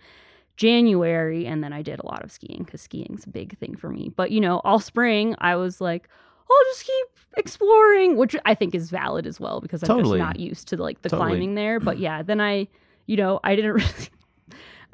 January, 0.57 1.47
and 1.47 1.63
then 1.63 1.73
I 1.73 1.83
did 1.83 2.01
a 2.01 2.07
lot 2.07 2.23
of 2.25 2.33
skiing 2.33 2.63
because 2.65 2.83
skiing's 2.83 3.25
a 3.25 3.31
big 3.31 3.57
thing 3.59 3.77
for 3.77 3.89
me. 3.89 4.11
But 4.15 4.31
you 4.31 4.41
know, 4.41 4.61
all 4.65 4.81
spring 4.81 5.35
I 5.39 5.57
was 5.57 5.81
like, 5.81 6.09
I'll 6.51 6.65
just 6.73 6.85
keep 6.85 7.07
exploring, 7.37 8.17
which 8.17 8.35
I 8.45 8.55
think 8.55 8.75
is 8.75 8.91
valid 8.91 9.27
as 9.27 9.39
well 9.39 9.61
because 9.61 9.83
I'm 9.83 9.89
Totally. 9.89 10.19
just 10.19 10.27
not 10.27 10.41
used 10.41 10.69
to 10.69 10.77
like 10.77 11.03
the 11.03 11.09
Totally. 11.11 11.31
climbing 11.31 11.55
there. 11.55 11.79
But 11.79 11.99
yeah, 11.99 12.23
then 12.23 12.41
I, 12.41 12.69
you 13.07 13.17
know, 13.17 13.39
I 13.45 13.55
didn't 13.55 13.73
really, 13.75 14.09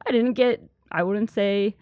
I 0.06 0.10
didn't 0.12 0.34
get. 0.34 0.62
I 0.92 1.02
wouldn't 1.02 1.30
say 1.30 1.74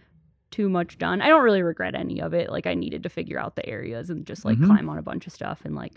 too 0.51 0.69
much 0.69 0.97
done. 0.99 1.21
I 1.21 1.29
don't 1.29 1.43
really 1.43 1.63
regret 1.63 1.95
any 1.95 2.21
of 2.21 2.35
it. 2.35 2.51
Like 2.51 2.67
I 2.67 2.75
needed 2.75 3.03
to 3.03 3.09
figure 3.09 3.39
out 3.39 3.57
the 3.57 3.67
areas 3.69 4.11
and 4.11 4.25
just 4.27 4.45
like 4.45 4.59
Mhm. 4.59 4.67
climb 4.67 4.89
on 4.89 4.99
a 4.99 5.03
bunch 5.03 5.27
of 5.27 5.33
stuff 5.33 5.61
and 5.65 5.75
like 5.75 5.95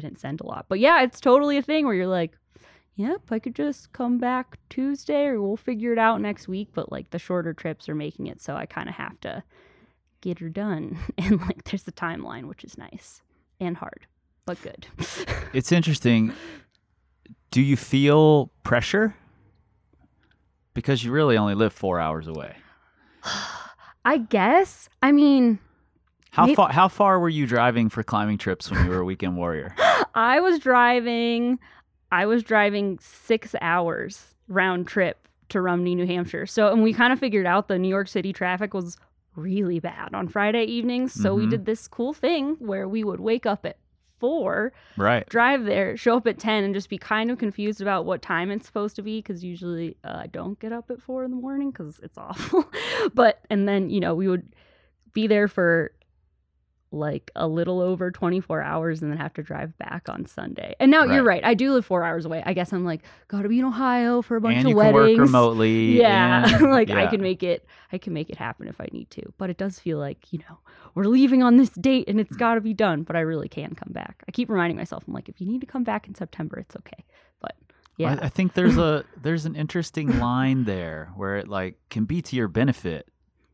didn't 0.00 0.18
send 0.18 0.40
a 0.40 0.46
lot. 0.46 0.66
But 0.68 0.80
yeah, 0.80 1.02
it's 1.02 1.20
totally 1.20 1.56
a 1.56 1.62
thing 1.62 1.86
where 1.86 1.94
you're 1.94 2.06
like, 2.06 2.36
yep, 2.96 3.22
I 3.30 3.38
could 3.38 3.54
just 3.54 3.92
come 3.92 4.18
back 4.18 4.58
Tuesday 4.68 5.26
or 5.26 5.40
we'll 5.40 5.56
figure 5.56 5.92
it 5.92 5.98
out 5.98 6.20
next 6.20 6.48
week. 6.48 6.70
But 6.74 6.90
like 6.90 7.10
the 7.10 7.18
shorter 7.18 7.52
trips 7.52 7.88
are 7.88 7.94
making 7.94 8.26
it 8.26 8.40
so 8.40 8.54
I 8.56 8.66
kind 8.66 8.88
of 8.88 8.96
have 8.96 9.20
to 9.20 9.44
get 10.20 10.38
her 10.40 10.48
done. 10.48 10.98
And 11.18 11.40
like 11.40 11.64
there's 11.64 11.86
a 11.86 11.92
timeline, 11.92 12.46
which 12.46 12.64
is 12.64 12.76
nice 12.76 13.22
and 13.60 13.76
hard, 13.76 14.06
but 14.46 14.60
good. 14.62 14.86
It's 15.52 15.70
interesting. 15.70 16.32
Do 17.50 17.60
you 17.60 17.76
feel 17.76 18.50
pressure? 18.64 19.14
Because 20.72 21.04
you 21.04 21.12
really 21.12 21.36
only 21.36 21.54
live 21.54 21.74
four 21.74 22.00
hours 22.00 22.26
away. 22.26 22.56
I 24.04 24.16
guess. 24.16 24.88
I 25.02 25.12
mean, 25.12 25.58
How 26.32 26.46
Maybe- 26.46 26.56
far? 26.56 26.72
How 26.72 26.88
far 26.88 27.20
were 27.20 27.28
you 27.28 27.46
driving 27.46 27.88
for 27.90 28.02
climbing 28.02 28.38
trips 28.38 28.70
when 28.70 28.82
you 28.84 28.90
were 28.90 29.00
a 29.00 29.04
weekend 29.04 29.36
warrior? 29.36 29.74
I 30.14 30.40
was 30.40 30.58
driving 30.58 31.58
I 32.10 32.26
was 32.26 32.42
driving 32.42 32.98
6 33.00 33.54
hours 33.62 34.34
round 34.48 34.86
trip 34.86 35.28
to 35.50 35.60
Rumney, 35.60 35.94
New 35.94 36.06
Hampshire. 36.06 36.46
So 36.46 36.72
and 36.72 36.82
we 36.82 36.94
kind 36.94 37.12
of 37.12 37.18
figured 37.18 37.46
out 37.46 37.68
the 37.68 37.78
New 37.78 37.88
York 37.88 38.08
City 38.08 38.32
traffic 38.32 38.72
was 38.72 38.96
really 39.36 39.78
bad 39.78 40.14
on 40.14 40.26
Friday 40.28 40.64
evenings. 40.64 41.12
So 41.12 41.34
we 41.34 41.46
Mhm. 41.46 41.50
did 41.50 41.64
this 41.66 41.86
cool 41.86 42.12
thing 42.14 42.56
where 42.60 42.88
we 42.88 43.04
would 43.04 43.20
wake 43.20 43.44
up 43.46 43.64
at 43.66 43.76
4, 44.18 44.72
Right. 44.96 45.28
drive 45.28 45.64
there, 45.64 45.96
show 45.98 46.16
up 46.16 46.26
at 46.26 46.38
10 46.38 46.64
and 46.64 46.72
just 46.74 46.88
be 46.88 46.96
kind 46.98 47.30
of 47.30 47.36
confused 47.38 47.80
about 47.82 48.06
what 48.06 48.22
time 48.22 48.50
it's 48.50 48.66
supposed 48.66 48.96
to 48.96 49.02
be 49.02 49.20
cuz 49.20 49.42
usually 49.44 49.96
uh, 50.04 50.20
I 50.22 50.26
don't 50.28 50.58
get 50.60 50.72
up 50.72 50.90
at 50.90 51.02
4 51.02 51.24
in 51.24 51.30
the 51.30 51.36
morning 51.36 51.72
cuz 51.72 52.00
it's 52.02 52.16
awful. 52.16 52.64
but 53.14 53.40
and 53.50 53.68
then, 53.68 53.90
you 53.90 54.00
know, 54.00 54.14
we 54.14 54.28
would 54.28 54.54
be 55.12 55.26
there 55.26 55.48
for 55.48 55.92
like 56.92 57.30
a 57.34 57.46
little 57.48 57.80
over 57.80 58.10
24 58.10 58.62
hours 58.62 59.02
and 59.02 59.10
then 59.10 59.18
have 59.18 59.32
to 59.34 59.42
drive 59.42 59.76
back 59.78 60.08
on 60.08 60.26
Sunday. 60.26 60.74
And 60.78 60.90
now 60.90 61.04
you're 61.04 61.22
Right. 61.24 61.42
right. 61.42 61.44
I 61.44 61.54
do 61.54 61.72
live 61.72 61.86
4 61.86 62.04
hours 62.04 62.24
away. 62.26 62.42
I 62.44 62.52
guess 62.52 62.72
I'm 62.72 62.84
like 62.84 63.00
got 63.28 63.42
to 63.42 63.48
be 63.48 63.58
in 63.58 63.64
Ohio 63.64 64.22
for 64.22 64.36
a 64.36 64.40
bunch 64.40 64.56
and 64.56 64.66
of 64.66 64.70
you 64.70 64.76
can 64.76 64.92
weddings. 64.94 65.18
work 65.18 65.26
remotely. 65.26 65.98
Yeah, 65.98 66.56
and- 66.56 66.70
like 66.70 66.90
I 66.90 67.06
can 67.06 67.20
make 67.22 67.42
it 67.42 67.66
I 67.92 67.98
can 67.98 68.12
make 68.12 68.30
it 68.30 68.36
happen 68.36 68.68
if 68.68 68.80
I 68.80 68.86
need 68.92 69.10
to. 69.10 69.22
But 69.38 69.50
it 69.50 69.56
does 69.58 69.78
feel 69.78 69.98
like, 69.98 70.32
you 70.32 70.38
know, 70.48 70.58
we're 70.94 71.04
leaving 71.04 71.42
on 71.42 71.56
this 71.56 71.70
date 71.70 72.08
and 72.08 72.20
it's 72.20 72.36
got 72.36 72.54
to 72.54 72.60
be 72.60 72.74
done, 72.74 73.02
but 73.02 73.16
I 73.16 73.20
really 73.20 73.48
can 73.48 73.74
come 73.74 73.92
back. 73.92 74.22
I 74.28 74.30
keep 74.32 74.48
reminding 74.50 74.76
myself 74.76 75.04
I'm 75.08 75.14
like 75.14 75.28
if 75.28 75.40
you 75.40 75.46
need 75.46 75.60
to 75.62 75.66
come 75.66 75.84
back 75.84 76.06
in 76.06 76.14
September, 76.14 76.58
it's 76.58 76.76
okay. 76.76 77.04
But 77.40 77.54
yeah. 77.96 78.18
I, 78.20 78.26
I 78.26 78.28
think 78.28 78.54
there's 78.54 78.76
a 78.78 79.04
there's 79.22 79.46
an 79.46 79.56
interesting 79.56 80.18
line 80.18 80.64
there 80.64 81.10
where 81.16 81.36
it 81.36 81.48
like 81.48 81.76
can 81.90 82.04
be 82.04 82.20
to 82.22 82.36
your 82.36 82.48
benefit 82.48 83.08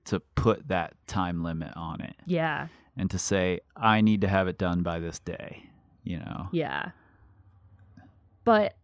to 0.07 0.21
put 0.21 0.69
that 0.69 0.95
time 1.07 1.43
limit 1.45 1.71
on 1.77 2.01
it 2.01 2.15
yeah. 2.25 2.69
And 2.99 3.11
to 3.11 3.19
say 3.19 3.61
I 3.77 4.01
need 4.01 4.21
to 4.21 4.29
have 4.29 4.49
it 4.49 4.59
done 4.59 4.83
by 4.83 4.99
this 4.99 5.19
day. 5.21 5.63
You 6.05 6.19
know. 6.19 6.49
Yeah. 6.53 6.91
But 8.45 8.75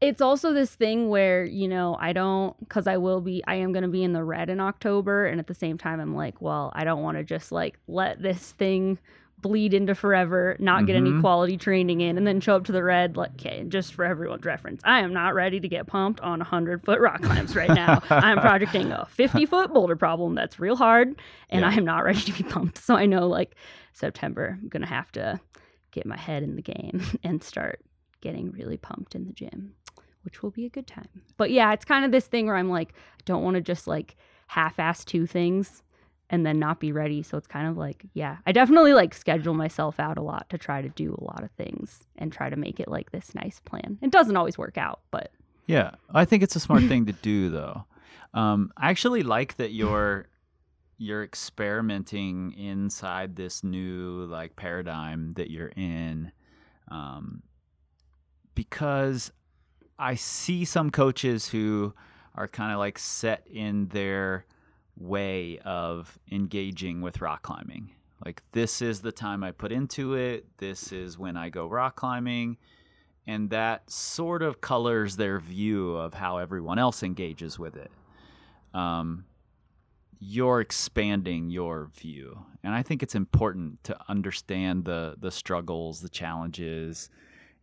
it's 0.00 0.20
also 0.20 0.52
this 0.52 0.74
thing 0.74 1.08
where, 1.08 1.44
you 1.44 1.66
know, 1.66 1.96
I 1.98 2.12
don't, 2.12 2.58
because 2.60 2.86
I 2.86 2.98
will 2.98 3.22
be, 3.22 3.42
I 3.46 3.54
am 3.54 3.72
going 3.72 3.84
to 3.84 3.88
be 3.88 4.02
in 4.02 4.12
the 4.12 4.22
red 4.22 4.50
in 4.50 4.60
October. 4.60 5.24
And 5.24 5.40
at 5.40 5.46
the 5.46 5.54
same 5.54 5.78
time, 5.78 5.98
I'm 5.98 6.14
like, 6.14 6.42
well, 6.42 6.72
I 6.74 6.84
don't 6.84 7.02
want 7.02 7.16
to 7.16 7.24
just 7.24 7.50
like 7.50 7.78
let 7.88 8.20
this 8.20 8.52
thing 8.52 8.98
bleed 9.44 9.74
into 9.74 9.94
forever, 9.94 10.56
not 10.58 10.86
get 10.86 10.96
any 10.96 11.10
Mhm. 11.12 11.20
quality 11.20 11.58
training 11.58 12.00
in, 12.00 12.16
and 12.16 12.26
then 12.26 12.40
show 12.40 12.56
up 12.56 12.64
to 12.64 12.72
the 12.72 12.82
red. 12.82 13.14
Like, 13.14 13.32
okay, 13.32 13.62
just 13.68 13.92
for 13.92 14.02
everyone's 14.06 14.46
reference, 14.46 14.80
I 14.84 15.00
am 15.00 15.12
not 15.12 15.34
ready 15.34 15.60
to 15.60 15.68
get 15.68 15.86
pumped 15.86 16.18
on 16.22 16.40
100 16.40 16.82
foot 16.82 16.98
rock 16.98 17.20
climbs 17.20 17.54
right 17.54 17.68
now. 17.68 18.00
I'm 18.08 18.40
projecting 18.40 18.90
a 18.90 19.04
50 19.10 19.44
foot 19.44 19.70
boulder 19.74 19.96
problem 19.96 20.34
that's 20.34 20.58
real 20.58 20.76
hard, 20.76 21.08
and 21.50 21.60
Yeah. 21.60 21.68
I 21.68 21.74
am 21.74 21.84
not 21.84 22.04
ready 22.04 22.20
to 22.22 22.32
be 22.32 22.42
pumped. 22.48 22.78
So 22.78 22.96
I 22.96 23.04
know 23.04 23.28
like 23.28 23.54
September, 23.92 24.58
I'm 24.62 24.68
going 24.68 24.80
to 24.82 24.88
have 24.88 25.12
to 25.12 25.40
get 25.92 26.06
my 26.06 26.16
head 26.16 26.42
in 26.42 26.56
the 26.56 26.62
game 26.62 27.02
and 27.22 27.42
start 27.44 27.80
getting 28.22 28.50
really 28.50 28.78
pumped 28.78 29.14
in 29.14 29.26
the 29.26 29.32
gym, 29.34 29.74
which 30.22 30.42
will 30.42 30.50
be 30.50 30.64
a 30.64 30.70
good 30.70 30.86
time. 30.86 31.08
But 31.36 31.50
yeah, 31.50 31.72
it's 31.74 31.84
kind 31.84 32.04
of 32.06 32.10
this 32.12 32.26
thing 32.26 32.46
where 32.46 32.56
I'm 32.56 32.70
like, 32.70 32.94
I 32.96 33.22
don't 33.26 33.44
want 33.44 33.56
to 33.56 33.60
just 33.60 33.86
like 33.86 34.16
half 34.46 34.78
ass 34.80 35.04
two 35.04 35.26
things 35.26 35.82
and 36.30 36.44
then 36.44 36.58
not 36.58 36.80
be 36.80 36.92
ready. 36.92 37.22
So 37.22 37.36
it's 37.36 37.46
kind 37.46 37.68
of 37.68 37.76
like, 37.76 38.06
yeah, 38.14 38.38
I 38.46 38.52
definitely 38.52 38.94
like 38.94 39.14
schedule 39.14 39.54
myself 39.54 40.00
out 40.00 40.18
a 40.18 40.22
lot 40.22 40.48
to 40.50 40.58
try 40.58 40.82
to 40.82 40.88
do 40.88 41.14
a 41.20 41.24
lot 41.24 41.42
of 41.42 41.50
things 41.52 42.04
and 42.16 42.32
try 42.32 42.48
to 42.48 42.56
make 42.56 42.80
it 42.80 42.88
like 42.88 43.12
this 43.12 43.34
nice 43.34 43.60
plan. 43.60 43.98
It 44.02 44.10
doesn't 44.10 44.36
always 44.36 44.56
work 44.56 44.78
out, 44.78 45.00
but 45.10 45.30
Yeah, 45.66 45.92
I 46.12 46.24
think 46.24 46.42
it's 46.42 46.56
a 46.56 46.60
smart 46.60 46.84
thing 46.84 47.06
to 47.06 47.12
do, 47.12 47.50
though. 47.50 47.84
Um, 48.32 48.72
I 48.76 48.90
actually 48.90 49.22
like 49.22 49.56
that 49.56 49.72
you're 49.72 50.26
you're 50.96 51.24
experimenting 51.24 52.52
inside 52.52 53.36
this 53.36 53.64
new 53.64 54.26
like 54.26 54.56
paradigm 54.56 55.34
that 55.34 55.50
you're 55.50 55.72
in, 55.76 56.32
um, 56.88 57.42
because 58.54 59.32
I 59.98 60.14
see 60.14 60.64
some 60.64 60.90
coaches 60.90 61.48
who 61.48 61.94
are 62.34 62.48
kind 62.48 62.72
of 62.72 62.78
like 62.78 62.98
set 62.98 63.46
in 63.46 63.88
their 63.88 64.46
way 64.96 65.58
of 65.64 66.18
engaging 66.30 67.00
with 67.00 67.20
rock 67.20 67.42
climbing. 67.42 67.90
Like 68.24 68.42
this 68.52 68.80
is 68.80 69.00
the 69.00 69.12
time 69.12 69.44
I 69.44 69.50
put 69.50 69.72
into 69.72 70.14
it. 70.14 70.46
This 70.58 70.92
is 70.92 71.18
when 71.18 71.36
I 71.36 71.50
go 71.50 71.66
rock 71.66 71.96
climbing 71.96 72.56
and 73.26 73.50
that 73.50 73.90
sort 73.90 74.42
of 74.42 74.60
colors 74.60 75.16
their 75.16 75.38
view 75.38 75.96
of 75.96 76.14
how 76.14 76.38
everyone 76.38 76.78
else 76.78 77.02
engages 77.02 77.58
with 77.58 77.76
it. 77.76 77.90
Um, 78.72 79.24
you're 80.20 80.60
expanding 80.60 81.50
your 81.50 81.90
view, 81.94 82.44
and 82.62 82.74
I 82.74 82.82
think 82.82 83.02
it's 83.02 83.14
important 83.14 83.82
to 83.84 83.96
understand 84.08 84.84
the 84.84 85.16
the 85.18 85.30
struggles, 85.30 86.00
the 86.00 86.08
challenges, 86.08 87.10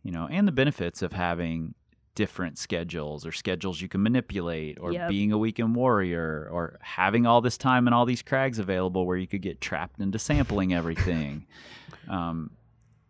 you 0.02 0.12
know, 0.12 0.28
and 0.30 0.46
the 0.46 0.52
benefits 0.52 1.02
of 1.02 1.12
having 1.12 1.74
different 2.14 2.58
schedules 2.58 3.24
or 3.24 3.32
schedules 3.32 3.80
you 3.80 3.88
can 3.88 4.02
manipulate 4.02 4.78
or 4.80 4.92
Yep. 4.92 5.08
being 5.08 5.32
a 5.32 5.38
weekend 5.38 5.74
warrior 5.74 6.48
or 6.52 6.78
having 6.82 7.26
all 7.26 7.40
this 7.40 7.56
time 7.56 7.86
and 7.86 7.94
all 7.94 8.04
these 8.04 8.22
crags 8.22 8.58
available 8.58 9.06
where 9.06 9.16
you 9.16 9.26
could 9.26 9.40
get 9.42 9.60
trapped 9.60 9.98
into 9.98 10.18
sampling 10.18 10.74
everything 10.74 11.46
um, 12.08 12.50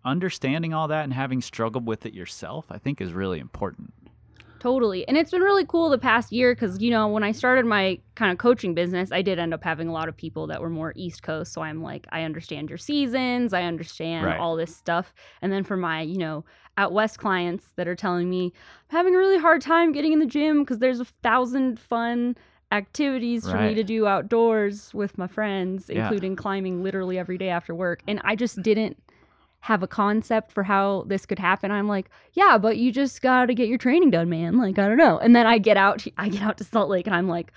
understanding 0.05 0.73
all 0.73 0.89
that 0.89 1.05
and 1.05 1.13
having 1.13 1.41
struggled 1.41 1.87
with 1.87 2.07
it 2.07 2.13
yourself, 2.15 2.67
I 2.71 2.79
think 2.79 3.01
is 3.01 3.13
really 3.13 3.39
important. 3.39 3.93
Totally. 4.63 5.07
And 5.09 5.17
it's 5.17 5.33
been 5.33 5.43
really 5.43 5.65
cool 5.67 5.91
the 5.91 5.99
past 5.99 6.31
year 6.31 6.55
because, 6.55 6.81
you 6.81 6.89
know, 6.89 7.09
when 7.09 7.25
I 7.25 7.33
started 7.33 7.67
my 7.67 7.99
kind 8.15 8.31
of 8.31 8.39
coaching 8.39 8.75
business, 8.75 9.11
I 9.11 9.21
did 9.21 9.41
end 9.41 9.53
up 9.53 9.65
having 9.65 9.89
a 9.89 9.93
lot 9.93 10.09
of 10.09 10.17
people 10.17 10.47
that 10.47 10.61
were 10.63 10.71
more 10.71 10.93
East 10.95 11.25
Coast. 11.25 11.53
So 11.53 11.63
I'm 11.63 11.83
like, 11.83 12.07
I 12.13 12.23
understand 12.23 12.69
your 12.69 12.79
seasons, 12.79 13.53
I 13.53 13.65
understand 13.65 14.25
Right. 14.25 14.39
all 14.39 14.55
this 14.55 14.77
stuff. 14.77 15.13
And 15.43 15.53
then 15.53 15.65
for 15.65 15.77
my, 15.77 16.03
you 16.03 16.17
know, 16.17 16.45
out 16.79 16.93
West 16.93 17.19
clients 17.19 17.73
that 17.75 17.89
are 17.89 17.97
telling 17.97 18.31
me, 18.31 18.53
I'm 18.89 18.97
having 18.99 19.17
a 19.17 19.19
really 19.19 19.39
hard 19.39 19.63
time 19.63 19.91
getting 19.91 20.13
in 20.13 20.21
the 20.21 20.27
gym 20.27 20.61
because 20.61 20.79
there's 20.79 21.01
a 21.01 21.07
thousand 21.25 21.81
fun 21.81 22.37
activities 22.71 23.45
for 23.51 23.59
me 23.59 23.75
to 23.75 23.83
do 23.83 24.07
outdoors 24.07 24.95
with 24.95 25.19
my 25.19 25.27
friends, 25.27 25.91
Yeah. 25.91 26.03
including 26.05 26.37
climbing 26.37 26.85
literally 26.85 27.19
every 27.19 27.37
day 27.37 27.49
after 27.49 27.75
work. 27.75 28.01
And 28.07 28.21
I 28.23 28.37
just 28.37 28.63
didn't 28.63 28.97
have 29.63 29.83
a 29.83 29.87
concept 29.87 30.53
for 30.53 30.63
how 30.65 31.05
this 31.07 31.25
could 31.25 31.39
happen. 31.39 31.71
I'm 31.71 31.87
like, 31.89 32.11
yeah, 32.35 32.59
but 32.59 32.77
you 32.79 32.91
just 32.93 33.23
got 33.23 33.47
to 33.47 33.55
get 33.55 33.69
your 33.69 33.79
training 33.79 34.11
done, 34.11 34.29
man. 34.29 34.59
Like, 34.59 34.79
I 34.79 34.89
don't 34.89 34.97
know. 34.97 35.19
And 35.19 35.35
then 35.37 35.47
I 35.47 35.59
get 35.59 35.77
out, 35.77 36.05
I 36.19 36.29
get 36.29 36.43
out 36.43 36.59
to 36.59 36.65
Salt 36.65 36.89
Lake, 36.91 37.07
and 37.07 37.15
I'm 37.15 37.29
like, 37.29 37.53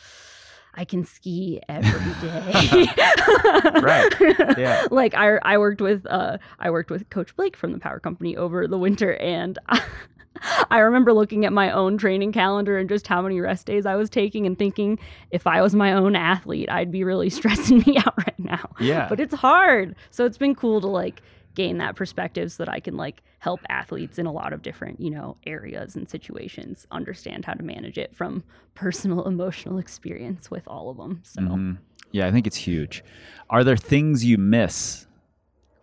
I 0.76 0.86
can 0.86 1.04
ski 1.06 1.62
every 1.70 2.14
day. 2.22 2.86
Right. 3.82 4.14
Yeah. 4.58 4.86
Like 4.92 5.14
I, 5.16 5.38
I 5.42 5.58
worked 5.58 5.82
with, 5.82 6.06
uh, 6.08 6.38
I 6.60 6.70
worked 6.70 6.92
with 6.92 7.10
Coach 7.10 7.36
Blake 7.36 7.56
from 7.58 7.72
the 7.72 7.80
Power 7.80 8.00
Company 8.00 8.36
over 8.38 8.68
the 8.68 8.78
winter, 8.78 9.16
and 9.16 9.58
I 10.70 10.80
remember 10.80 11.14
looking 11.14 11.46
at 11.46 11.54
my 11.54 11.72
own 11.72 11.98
training 11.98 12.34
calendar 12.34 12.78
and 12.78 12.90
just 12.90 13.08
how 13.08 13.22
many 13.22 13.40
rest 13.40 13.66
days 13.66 13.86
I 13.86 13.96
was 13.96 14.10
taking, 14.10 14.46
and 14.46 14.58
thinking, 14.58 15.00
if 15.32 15.48
I 15.48 15.62
was 15.62 15.74
my 15.74 15.94
own 15.94 16.16
athlete, 16.16 16.70
I'd 16.70 16.92
be 16.92 17.04
really 17.04 17.30
stressing 17.30 17.80
me 17.88 17.98
out 17.98 18.18
right 18.18 18.38
now 18.40 18.70
Yeah. 18.80 19.08
but 19.10 19.20
it's 19.20 19.34
hard. 19.34 19.96
So 20.12 20.26
it's 20.26 20.38
been 20.38 20.56
cool 20.56 20.82
to 20.82 20.88
like 20.88 21.22
gain 21.56 21.78
that 21.80 21.96
perspective 21.96 22.52
so 22.52 22.64
that 22.64 22.72
I 22.72 22.80
can 22.80 22.96
like 22.98 23.24
help 23.40 23.62
athletes 23.70 24.20
in 24.20 24.26
a 24.26 24.32
lot 24.32 24.54
of 24.54 24.62
different, 24.62 25.00
you 25.00 25.10
know, 25.10 25.38
areas 25.46 25.96
and 25.96 26.08
situations 26.10 26.86
understand 26.92 27.46
how 27.46 27.54
to 27.54 27.64
manage 27.64 27.98
it 27.98 28.16
from 28.16 28.44
personal 28.76 29.26
emotional 29.26 29.80
experience 29.80 30.52
with 30.52 30.68
all 30.68 30.90
of 30.90 30.98
them. 30.98 31.22
So 31.24 31.42
Mhm. 31.42 31.78
Yeah, 32.12 32.28
I 32.28 32.32
think 32.32 32.48
it's 32.48 32.56
huge. 32.56 33.04
Are 33.50 33.64
there 33.64 33.76
things 33.76 34.24
you 34.24 34.38
miss 34.38 35.06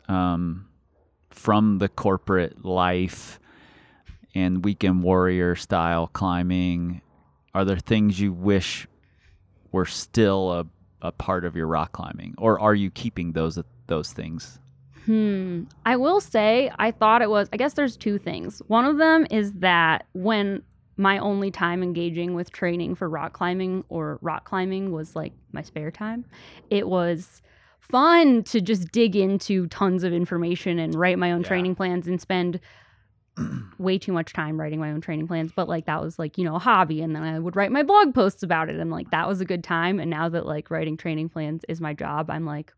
um, 0.08 0.68
from 1.30 1.78
the 1.78 1.88
corporate 1.88 2.64
life 2.64 3.38
and 4.34 4.64
weekend 4.64 5.02
warrior 5.02 5.54
style 5.56 6.06
climbing? 6.06 7.02
Are 7.54 7.64
there 7.64 7.78
things 7.78 8.18
you 8.18 8.32
wish 8.32 8.86
were 9.72 9.84
still 9.84 10.52
a, 10.52 10.66
a 11.02 11.12
part 11.12 11.44
of 11.44 11.54
your 11.56 11.66
rock 11.66 11.92
climbing, 11.92 12.34
or 12.38 12.58
are 12.60 12.74
you 12.74 12.90
keeping 12.90 13.32
those 13.32 13.58
those 13.86 14.12
things? 14.12 14.58
Hmm. 15.06 15.64
I 15.84 15.96
will 15.96 16.20
say, 16.20 16.70
I 16.78 16.90
thought 16.90 17.22
it 17.22 17.30
was, 17.30 17.48
I 17.52 17.56
guess 17.56 17.74
there's 17.74 17.96
two 17.96 18.18
things. 18.18 18.60
One 18.68 18.84
of 18.84 18.98
them 18.98 19.26
is 19.30 19.52
that 19.54 20.06
when 20.12 20.62
my 20.96 21.18
only 21.18 21.50
time 21.50 21.82
engaging 21.82 22.34
with 22.34 22.52
training 22.52 22.94
for 22.94 23.08
rock 23.08 23.32
climbing 23.32 23.84
or 23.88 24.18
rock 24.22 24.44
climbing 24.44 24.92
was 24.92 25.16
like 25.16 25.32
my 25.52 25.62
spare 25.62 25.90
time. 25.90 26.24
It 26.70 26.86
was 26.88 27.42
fun 27.80 28.42
to 28.44 28.60
just 28.60 28.92
dig 28.92 29.16
into 29.16 29.66
tons 29.68 30.04
of 30.04 30.12
information 30.12 30.78
and 30.78 30.94
write 30.94 31.18
my 31.18 31.32
own 31.32 31.40
Yeah. 31.42 31.48
training 31.48 31.74
plans 31.74 32.06
and 32.06 32.20
spend 32.20 32.60
way 33.78 33.98
too 33.98 34.12
much 34.12 34.32
time 34.34 34.60
writing 34.60 34.78
my 34.78 34.90
own 34.90 35.00
training 35.00 35.26
plans 35.26 35.50
but 35.56 35.66
like 35.66 35.86
that 35.86 36.02
was 36.02 36.18
like 36.18 36.36
you 36.36 36.44
know 36.44 36.54
a 36.56 36.58
hobby 36.58 37.00
and 37.00 37.16
then 37.16 37.22
i 37.22 37.38
would 37.38 37.56
write 37.56 37.72
my 37.72 37.82
blog 37.82 38.14
posts 38.14 38.42
about 38.42 38.68
it 38.68 38.76
and 38.76 38.90
like 38.90 39.10
that 39.10 39.26
was 39.26 39.40
a 39.40 39.44
good 39.46 39.64
time 39.64 39.98
and 39.98 40.10
now 40.10 40.28
that 40.28 40.44
like 40.44 40.70
writing 40.70 40.98
training 40.98 41.30
plans 41.30 41.64
is 41.66 41.80
my 41.80 41.94
job 41.94 42.28
i'm 42.30 42.44
like 42.44 42.74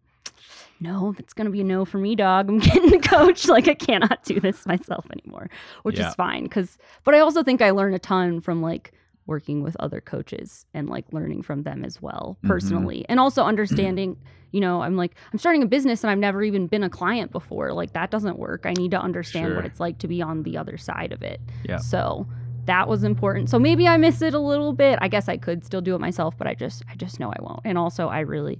no 0.80 1.12
that's 1.16 1.32
gonna 1.32 1.50
be 1.50 1.60
a 1.60 1.64
no 1.64 1.84
for 1.84 1.98
me 1.98 2.14
dog 2.14 2.48
i'm 2.48 2.58
getting 2.70 2.94
a 2.94 2.98
coach 3.00 3.46
like 3.48 3.68
i 3.68 3.74
cannot 3.74 4.22
do 4.24 4.40
this 4.40 4.66
myself 4.66 5.06
anymore 5.12 5.48
which 5.82 5.98
Yeah. 5.98 6.08
is 6.08 6.14
fine 6.14 6.44
because 6.44 6.78
but 7.04 7.14
i 7.14 7.20
also 7.20 7.42
think 7.42 7.62
i 7.62 7.70
learn 7.70 7.94
a 7.94 7.98
ton 7.98 8.40
from 8.40 8.62
like 8.62 8.92
working 9.26 9.62
with 9.62 9.74
other 9.80 10.00
coaches 10.02 10.66
and 10.74 10.88
like 10.90 11.06
learning 11.12 11.42
from 11.42 11.62
them 11.62 11.84
as 11.84 12.02
well 12.02 12.36
Mhm. 12.44 12.48
personally 12.48 13.06
and 13.08 13.18
also 13.20 13.42
understanding 13.52 14.16
you 14.52 14.60
know 14.60 14.82
i'm 14.82 14.96
like 14.96 15.14
i'm 15.32 15.38
starting 15.38 15.62
a 15.62 15.66
business 15.66 16.04
and 16.04 16.10
i've 16.10 16.18
never 16.18 16.42
even 16.42 16.66
been 16.66 16.82
a 16.82 16.90
client 16.90 17.32
before 17.32 17.72
like 17.72 17.92
that 17.94 18.10
doesn't 18.10 18.38
work 18.38 18.66
i 18.66 18.72
need 18.76 18.90
to 18.90 19.00
understand 19.00 19.46
Sure. 19.48 19.56
what 19.56 19.64
it's 19.64 19.80
like 19.80 19.98
to 19.98 20.08
be 20.08 20.20
on 20.22 20.42
the 20.42 20.56
other 20.56 20.76
side 20.76 21.12
of 21.12 21.22
it 21.22 21.40
Yeah. 21.64 21.78
so 21.78 22.26
that 22.66 22.88
was 22.88 23.02
important 23.04 23.50
so 23.50 23.58
maybe 23.58 23.86
i 23.88 23.96
miss 23.96 24.22
it 24.22 24.32
a 24.34 24.38
little 24.38 24.72
bit 24.72 24.98
i 25.02 25.08
guess 25.08 25.28
i 25.28 25.36
could 25.36 25.64
still 25.64 25.80
do 25.82 25.94
it 25.94 26.00
myself 26.00 26.36
but 26.38 26.46
i 26.46 26.54
just 26.54 26.82
i 26.90 26.94
just 26.94 27.18
know 27.20 27.30
i 27.30 27.36
won't 27.42 27.60
and 27.64 27.76
also 27.76 28.08
i 28.08 28.20
really 28.20 28.58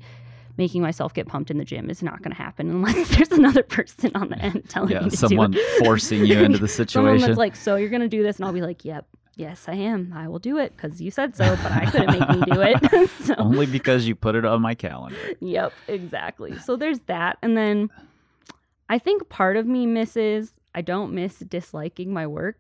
making 0.56 0.82
myself 0.82 1.12
get 1.14 1.26
pumped 1.26 1.50
in 1.50 1.58
the 1.58 1.64
gym 1.64 1.90
is 1.90 2.02
not 2.02 2.18
going 2.22 2.30
to 2.30 2.36
happen 2.40 2.70
unless 2.70 3.08
there's 3.16 3.32
another 3.32 3.62
person 3.62 4.10
on 4.14 4.28
the 4.28 4.38
end 4.38 4.68
telling 4.68 4.90
Yeah, 4.90 5.00
me 5.00 5.10
to 5.10 5.16
someone 5.16 5.50
do 5.52 5.58
it. 5.60 5.84
forcing 5.84 6.24
you 6.24 6.38
into 6.38 6.58
the 6.58 6.68
situation. 6.68 6.88
Someone 7.18 7.20
that's 7.20 7.38
like, 7.38 7.56
so 7.56 7.76
you're 7.76 7.88
gonna 7.90 8.08
do 8.08 8.22
this, 8.22 8.36
and 8.36 8.44
I'll 8.46 8.52
be 8.52 8.62
like, 8.62 8.84
yep, 8.84 9.06
yes, 9.36 9.64
I 9.68 9.74
am. 9.74 10.12
I 10.14 10.28
will 10.28 10.38
do 10.38 10.58
it 10.58 10.76
because 10.76 11.00
you 11.00 11.10
said 11.10 11.34
so, 11.36 11.56
but 11.62 11.72
I 11.72 11.86
couldn't 11.86 12.18
make 12.18 12.28
me 12.28 12.42
do 12.54 12.60
it. 12.62 13.10
so, 13.24 13.34
Only 13.38 13.66
because 13.66 14.06
you 14.06 14.14
put 14.14 14.34
it 14.36 14.44
on 14.44 14.62
my 14.62 14.74
calendar. 14.74 15.18
yep, 15.40 15.72
exactly. 15.88 16.56
So 16.58 16.76
there's 16.76 17.00
that, 17.06 17.38
and 17.42 17.56
then 17.56 17.90
I 18.88 18.98
think 18.98 19.28
part 19.28 19.56
of 19.56 19.66
me 19.66 19.86
misses. 19.86 20.52
I 20.76 20.80
don't 20.82 21.12
miss 21.14 21.38
disliking 21.38 22.12
my 22.12 22.26
work, 22.26 22.58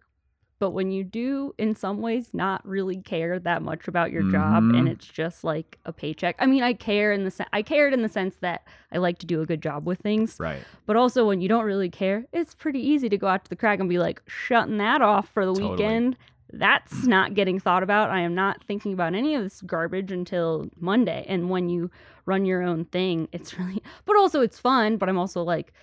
but 0.64 0.70
when 0.70 0.90
you 0.90 1.04
do, 1.04 1.54
in 1.58 1.74
some 1.74 2.00
ways, 2.00 2.30
not 2.32 2.66
really 2.66 2.96
care 3.02 3.38
that 3.38 3.60
much 3.60 3.86
about 3.86 4.10
your 4.10 4.22
job, 4.30 4.62
Mhm. 4.62 4.78
and 4.78 4.88
it's 4.88 5.04
just 5.06 5.44
like 5.44 5.78
a 5.84 5.92
paycheck. 5.92 6.36
I 6.38 6.46
mean, 6.46 6.62
I 6.62 6.72
care 6.72 7.12
in 7.12 7.24
the 7.24 7.30
se- 7.30 7.44
I 7.52 7.60
cared 7.60 7.92
in 7.92 8.00
the 8.00 8.08
sense 8.08 8.36
that 8.38 8.66
I 8.90 8.96
like 8.96 9.18
to 9.18 9.26
do 9.26 9.42
a 9.42 9.46
good 9.46 9.60
job 9.60 9.86
with 9.86 9.98
things. 9.98 10.38
Right. 10.40 10.62
But 10.86 10.96
also, 10.96 11.26
when 11.26 11.42
you 11.42 11.48
don't 11.50 11.66
really 11.66 11.90
care, 11.90 12.24
it's 12.32 12.54
pretty 12.54 12.80
easy 12.80 13.10
to 13.10 13.18
go 13.18 13.26
out 13.26 13.44
to 13.44 13.50
the 13.50 13.56
crack 13.56 13.78
and 13.78 13.90
be 13.90 13.98
like, 13.98 14.22
shutting 14.26 14.78
that 14.78 15.02
off 15.02 15.28
for 15.28 15.44
the 15.44 15.52
Totally. 15.52 15.72
weekend. 15.72 16.16
That's 16.50 17.06
not 17.06 17.34
getting 17.34 17.60
thought 17.60 17.82
about. 17.82 18.08
I 18.08 18.20
am 18.20 18.34
not 18.34 18.64
thinking 18.64 18.94
about 18.94 19.14
any 19.14 19.34
of 19.34 19.42
this 19.42 19.60
garbage 19.60 20.10
until 20.12 20.70
Monday. 20.80 21.26
And 21.28 21.50
when 21.50 21.68
you 21.68 21.90
run 22.24 22.46
your 22.46 22.62
own 22.62 22.86
thing, 22.86 23.28
it's 23.32 23.52
really, 23.58 23.82
but 24.06 24.16
also 24.16 24.40
it's 24.40 24.58
fun. 24.58 24.96
But 24.96 25.10
I'm 25.10 25.18
also 25.18 25.42
like, 25.42 25.74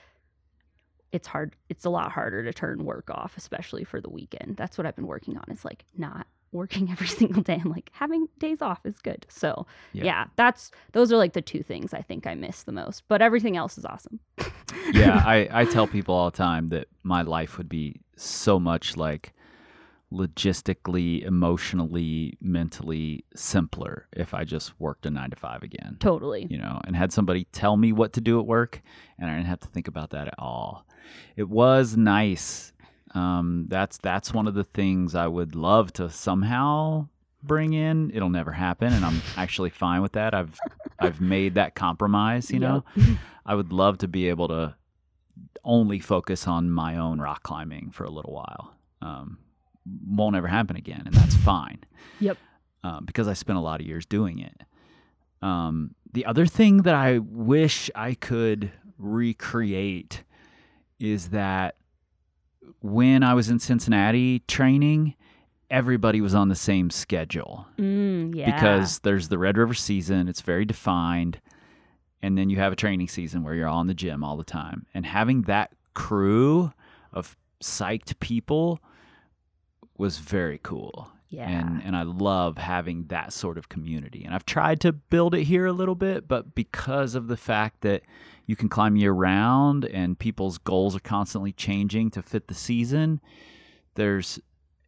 it's 1.11 1.27
hard. 1.27 1.55
It's 1.69 1.85
a 1.85 1.89
lot 1.89 2.11
harder 2.11 2.43
to 2.43 2.53
turn 2.53 2.85
work 2.85 3.09
off, 3.09 3.35
especially 3.37 3.83
for 3.83 3.99
the 4.01 4.09
weekend. 4.09 4.55
That's 4.57 4.77
what 4.77 4.87
I've 4.87 4.95
been 4.95 5.07
working 5.07 5.37
on 5.37 5.43
is 5.51 5.65
like 5.65 5.85
not 5.97 6.27
working 6.53 6.89
every 6.91 7.07
single 7.07 7.41
day. 7.41 7.61
I'm 7.63 7.71
like, 7.71 7.89
having 7.93 8.27
days 8.39 8.61
off 8.61 8.85
is 8.85 8.99
good. 8.99 9.25
So, 9.29 9.65
Yeah. 9.93 10.03
yeah, 10.03 10.25
that's, 10.35 10.71
those 10.91 11.11
are 11.11 11.17
like 11.17 11.31
the 11.33 11.41
two 11.41 11.63
things 11.63 11.93
I 11.93 12.01
think 12.01 12.27
I 12.27 12.35
miss 12.35 12.63
the 12.63 12.73
most. 12.73 13.03
But 13.07 13.21
everything 13.21 13.55
else 13.55 13.77
is 13.77 13.85
awesome. 13.85 14.19
yeah, 14.93 15.23
I, 15.25 15.47
I 15.51 15.65
tell 15.65 15.87
people 15.87 16.13
all 16.13 16.29
the 16.29 16.35
time 16.37 16.67
that 16.69 16.87
my 17.03 17.21
life 17.21 17.57
would 17.57 17.69
be 17.69 18.01
so 18.17 18.59
much 18.59 18.97
like 18.97 19.33
logistically, 20.13 21.23
emotionally, 21.23 22.37
mentally 22.41 23.23
simpler 23.35 24.07
if 24.13 24.33
I 24.33 24.43
just 24.43 24.79
worked 24.79 25.05
a 25.05 25.09
nine 25.09 25.29
to 25.31 25.35
five 25.35 25.63
again. 25.63 25.97
Totally. 25.99 26.47
You 26.49 26.57
know, 26.57 26.79
and 26.85 26.95
had 26.95 27.11
somebody 27.13 27.45
tell 27.51 27.77
me 27.77 27.91
what 27.91 28.13
to 28.13 28.21
do 28.21 28.39
at 28.39 28.45
work, 28.45 28.81
and 29.17 29.29
I 29.29 29.35
didn't 29.35 29.47
have 29.47 29.61
to 29.61 29.67
think 29.69 29.87
about 29.87 30.11
that 30.11 30.27
at 30.27 30.35
all. 30.37 30.85
It 31.35 31.50
was 31.50 31.98
nice. 31.98 32.74
Um, 33.14 33.66
that's 33.68 33.98
that's 33.98 34.33
one 34.33 34.48
of 34.48 34.53
the 34.53 34.64
things 34.64 35.16
I 35.16 35.27
would 35.27 35.55
love 35.55 35.92
to 35.94 36.09
somehow 36.09 37.07
bring 37.44 37.74
in. 37.74 38.11
It'll 38.14 38.29
never 38.29 38.51
happen, 38.51 38.94
and 38.94 39.03
I'm 39.03 39.22
actually 39.35 39.70
fine 39.70 40.01
with 40.01 40.14
that. 40.14 40.33
I've 40.33 40.59
I've 41.00 41.20
made 41.20 41.55
that 41.55 41.75
compromise. 41.75 42.51
You 42.51 42.59
know, 42.59 42.85
I 43.46 43.55
would 43.55 43.74
love 43.74 43.98
to 44.00 44.07
be 44.07 44.29
able 44.29 44.48
to 44.50 44.75
only 45.64 46.00
focus 46.00 46.48
on 46.48 46.72
my 46.72 46.98
own 46.98 47.20
rock 47.20 47.44
climbing 47.44 47.92
for 47.92 48.03
a 48.03 48.09
little 48.09 48.33
while. 48.33 48.74
Um, 49.01 49.40
won't 50.07 50.35
ever 50.35 50.48
happen 50.48 50.75
again, 50.75 51.03
and 51.05 51.14
that's 51.14 51.35
fine. 51.35 51.79
Yep. 52.20 52.37
Um, 52.83 53.05
because 53.05 53.27
I 53.27 53.33
spent 53.33 53.57
a 53.57 53.61
lot 53.61 53.79
of 53.79 53.85
years 53.85 54.05
doing 54.05 54.40
it. 54.40 54.64
Um, 55.42 55.96
the 56.14 56.25
other 56.25 56.46
thing 56.46 56.83
that 56.83 56.96
I 56.96 57.20
wish 57.20 57.90
I 57.96 58.14
could 58.14 58.72
recreate 58.98 60.24
is 61.01 61.29
that 61.29 61.75
when 62.81 63.24
I 63.24 63.33
was 63.33 63.50
in 63.50 63.59
Cincinnati 63.59 64.40
training, 64.48 65.16
everybody 65.70 66.22
was 66.22 66.35
on 66.35 66.50
the 66.50 66.55
same 66.55 66.90
schedule 66.90 67.66
Mm, 67.77 68.35
yeah. 68.35 68.51
because 68.53 69.00
there's 69.00 69.29
the 69.29 69.37
Red 69.37 69.57
River 69.57 69.74
season, 69.74 70.27
it's 70.27 70.42
very 70.42 70.66
defined, 70.66 71.40
and 72.22 72.37
then 72.37 72.50
you 72.50 72.57
have 72.57 72.74
a 72.74 72.75
training 72.75 73.07
season 73.07 73.44
where 73.44 73.53
you're 73.55 73.68
all 73.68 73.81
in 73.81 73.87
the 73.87 73.94
gym 73.94 74.24
all 74.24 74.37
the 74.37 74.44
time. 74.44 74.85
And 74.94 75.05
having 75.05 75.44
that 75.44 75.72
crew 75.94 76.72
of 77.11 77.35
psyched 77.64 78.20
people 78.20 78.79
was 79.98 80.18
very 80.20 80.59
cool. 80.61 81.09
yeah. 81.29 81.48
And 81.50 81.81
and 81.83 81.96
I 81.96 82.03
love 82.03 82.57
having 82.57 83.05
that 83.07 83.33
sort 83.33 83.57
of 83.57 83.70
community. 83.70 84.24
And 84.24 84.33
I've 84.35 84.46
tried 84.46 84.79
to 84.81 84.92
build 84.92 85.33
it 85.35 85.44
here 85.46 85.66
a 85.66 85.72
little 85.74 85.96
bit, 85.96 86.27
but 86.27 86.53
because 86.55 87.16
of 87.16 87.27
the 87.27 87.37
fact 87.37 87.81
that 87.81 88.01
you 88.51 88.55
can 88.57 88.68
climb 88.68 88.98
year 88.98 89.14
round 89.14 89.85
and 89.85 90.20
people's 90.20 90.57
goals 90.57 90.94
are 90.94 91.00
constantly 91.00 91.53
changing 91.53 92.11
to 92.11 92.22
fit 92.22 92.50
the 92.50 92.53
season, 92.53 93.22
there's 93.96 94.42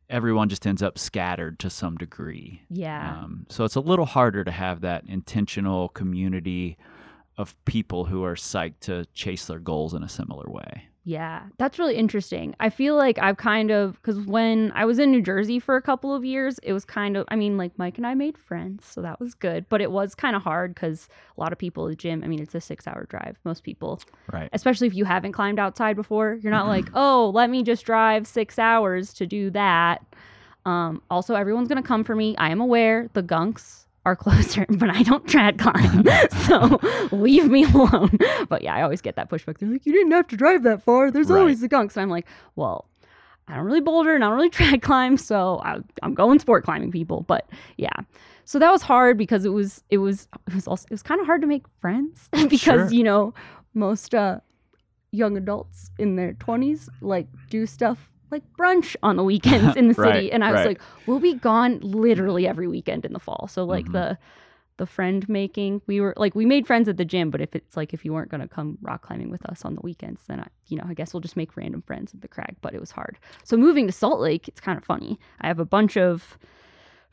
everyone 0.09 0.49
just 0.49 0.67
ends 0.67 0.83
up 0.83 0.99
scattered 0.99 1.57
to 1.59 1.69
some 1.69 1.95
degree. 1.95 2.61
yeah. 2.69 3.19
Um, 3.19 3.45
so 3.47 3.63
it's 3.63 3.75
a 3.75 3.79
little 3.79 4.05
harder 4.05 4.43
to 4.43 4.51
have 4.51 4.81
that 4.81 5.05
intentional 5.07 5.87
community 5.87 6.77
of 7.37 7.55
people 7.63 8.03
who 8.03 8.25
are 8.25 8.35
psyched 8.35 8.81
to 8.81 9.05
chase 9.13 9.45
their 9.45 9.59
goals 9.59 9.93
in 9.93 10.03
a 10.03 10.09
similar 10.09 10.45
way. 10.49 10.89
Yeah, 11.05 11.43
that's 11.57 11.77
really 11.79 11.95
interesting. 11.95 12.55
I 12.61 12.69
feel 12.69 12.95
like 12.95 13.19
I've 13.19 13.35
kind 13.35 13.71
of 13.71 14.01
because 14.01 14.19
when 14.25 14.71
I 14.73 14.85
was 14.85 14.99
in 14.99 15.11
New 15.11 15.21
Jersey 15.21 15.59
for 15.59 15.75
a 15.75 15.81
couple 15.81 16.15
of 16.15 16.23
years, 16.23 16.59
it 16.63 16.71
was 16.71 16.85
kind 16.85 17.17
of 17.17 17.25
I 17.27 17.35
mean, 17.35 17.57
like 17.57 17.77
Mike 17.77 17.97
and 17.97 18.07
I 18.07 18.13
made 18.13 18.37
friends, 18.37 18.85
so 18.85 19.01
that 19.01 19.19
was 19.19 19.33
good. 19.33 19.65
But 19.67 19.81
it 19.81 19.91
was 19.91 20.15
kind 20.15 20.33
of 20.33 20.43
hard 20.43 20.73
because 20.73 21.09
a 21.37 21.41
lot 21.41 21.51
of 21.51 21.57
people 21.59 21.85
at 21.87 21.89
the 21.89 21.95
gym. 21.97 22.23
I 22.23 22.27
mean, 22.27 22.39
it's 22.41 22.55
a 22.55 22.61
six-hour 22.61 23.07
drive. 23.09 23.37
Most 23.43 23.63
people, 23.63 23.99
Right. 24.31 24.49
especially 24.53 24.87
if 24.87 24.95
you 24.95 25.03
haven't 25.03 25.33
climbed 25.33 25.59
outside 25.59 25.97
before, 25.97 26.35
you're 26.41 26.51
not 26.51 26.67
like, 26.67 26.85
oh, 26.93 27.31
let 27.35 27.49
me 27.49 27.63
just 27.63 27.85
drive 27.85 28.25
six 28.25 28.57
hours 28.57 29.13
to 29.15 29.25
do 29.27 29.49
that. 29.49 30.05
Um, 30.65 31.01
also, 31.09 31.35
everyone's 31.35 31.67
gonna 31.67 31.83
come 31.83 32.05
for 32.05 32.15
me. 32.15 32.37
I 32.37 32.49
am 32.49 32.61
aware 32.61 33.09
the 33.11 33.23
gunks 33.23 33.82
are 34.05 34.15
closer, 34.15 34.65
but 34.69 34.89
I 34.89 35.03
don't 35.03 35.25
trad 35.25 35.57
climb, 35.59 36.03
so 37.11 37.15
leave 37.15 37.49
me 37.49 37.63
alone. 37.63 38.17
But 38.49 38.61
yeah, 38.61 38.75
I 38.75 38.81
always 38.81 39.01
get 39.01 39.15
that 39.15 39.29
pushback. 39.29 39.57
They're 39.59 39.69
like, 39.69 39.85
you 39.85 39.93
didn't 39.93 40.11
have 40.11 40.27
to 40.27 40.37
drive 40.37 40.63
that 40.63 40.81
far. 40.83 41.09
There's 41.11 41.29
Right. 41.29 41.39
always 41.39 41.61
the 41.61 41.69
gunks, 41.69 41.95
and 41.95 42.03
I'm 42.03 42.09
like, 42.09 42.27
well. 42.55 42.89
I 43.45 43.55
don't 43.57 43.65
really 43.65 43.81
boulder 43.81 44.15
and 44.15 44.23
I 44.23 44.27
don't 44.27 44.37
really 44.37 44.49
trad 44.57 44.81
climb, 44.81 45.17
so 45.17 45.59
I, 45.65 45.79
I'm 46.01 46.13
going 46.13 46.39
sport 46.39 46.63
climbing 46.63 46.91
people. 46.91 47.23
But 47.27 47.49
yeah, 47.75 47.91
so 48.45 48.57
that 48.57 48.71
was 48.71 48.81
hard 48.81 49.17
because 49.17 49.43
it 49.43 49.49
was 49.49 49.83
it 49.89 49.97
was 49.97 50.29
it 50.47 50.53
was 50.55 50.65
also 50.65 50.85
it 50.85 50.91
was 50.91 51.03
kind 51.03 51.19
of 51.19 51.25
hard 51.27 51.41
to 51.41 51.47
make 51.47 51.65
friends 51.81 52.29
because 52.47 52.61
Sure. 52.61 52.87
you 52.89 53.03
know 53.03 53.33
most 53.73 54.15
uh, 54.15 54.39
young 55.11 55.35
adults 55.35 55.91
in 55.99 56.15
their 56.15 56.31
20s 56.35 56.87
like 57.01 57.27
do 57.49 57.65
stuff 57.65 58.09
like 58.33 58.43
brunch 58.57 58.95
on 59.03 59.15
the 59.15 59.23
weekends 59.23 59.75
in 59.81 59.87
the 59.87 59.93
city 59.93 60.07
Right, 60.09 60.29
and 60.33 60.43
i 60.43 60.51
was 60.51 60.59
right. 60.59 60.67
like 60.67 60.81
we'll 61.05 61.19
be 61.31 61.35
gone 61.35 61.79
literally 61.81 62.47
every 62.47 62.67
weekend 62.67 63.05
in 63.05 63.13
the 63.13 63.19
fall 63.27 63.47
so 63.47 63.63
like 63.63 63.85
Mhm. 63.87 63.93
the 63.93 64.17
the 64.77 64.87
friend 64.87 65.29
making 65.29 65.81
we 65.85 66.01
were 66.01 66.15
like 66.17 66.33
we 66.33 66.45
made 66.47 66.65
friends 66.65 66.89
at 66.89 66.97
the 66.97 67.05
gym 67.05 67.29
but 67.29 67.41
if 67.41 67.55
it's 67.55 67.77
like 67.77 67.93
if 67.93 68.03
you 68.03 68.11
weren't 68.11 68.31
going 68.31 68.41
to 68.41 68.47
come 68.47 68.69
rock 68.81 69.03
climbing 69.07 69.29
with 69.29 69.45
us 69.51 69.63
on 69.65 69.75
the 69.75 69.81
weekends 69.81 70.21
then 70.27 70.39
i 70.39 70.47
you 70.67 70.75
know 70.77 70.83
i 70.89 70.95
guess 70.95 71.13
we'll 71.13 71.21
just 71.21 71.37
make 71.37 71.55
random 71.55 71.81
friends 71.83 72.11
at 72.15 72.21
the 72.21 72.27
crag 72.27 72.55
but 72.63 72.73
it 72.73 72.79
was 72.79 72.89
hard 72.89 73.19
so 73.43 73.55
moving 73.55 73.85
to 73.85 73.93
salt 73.93 74.19
lake 74.19 74.47
it's 74.47 74.59
kind 74.59 74.77
of 74.79 74.83
funny 74.83 75.19
i 75.41 75.47
have 75.47 75.59
a 75.59 75.65
bunch 75.77 75.95
of 75.95 76.37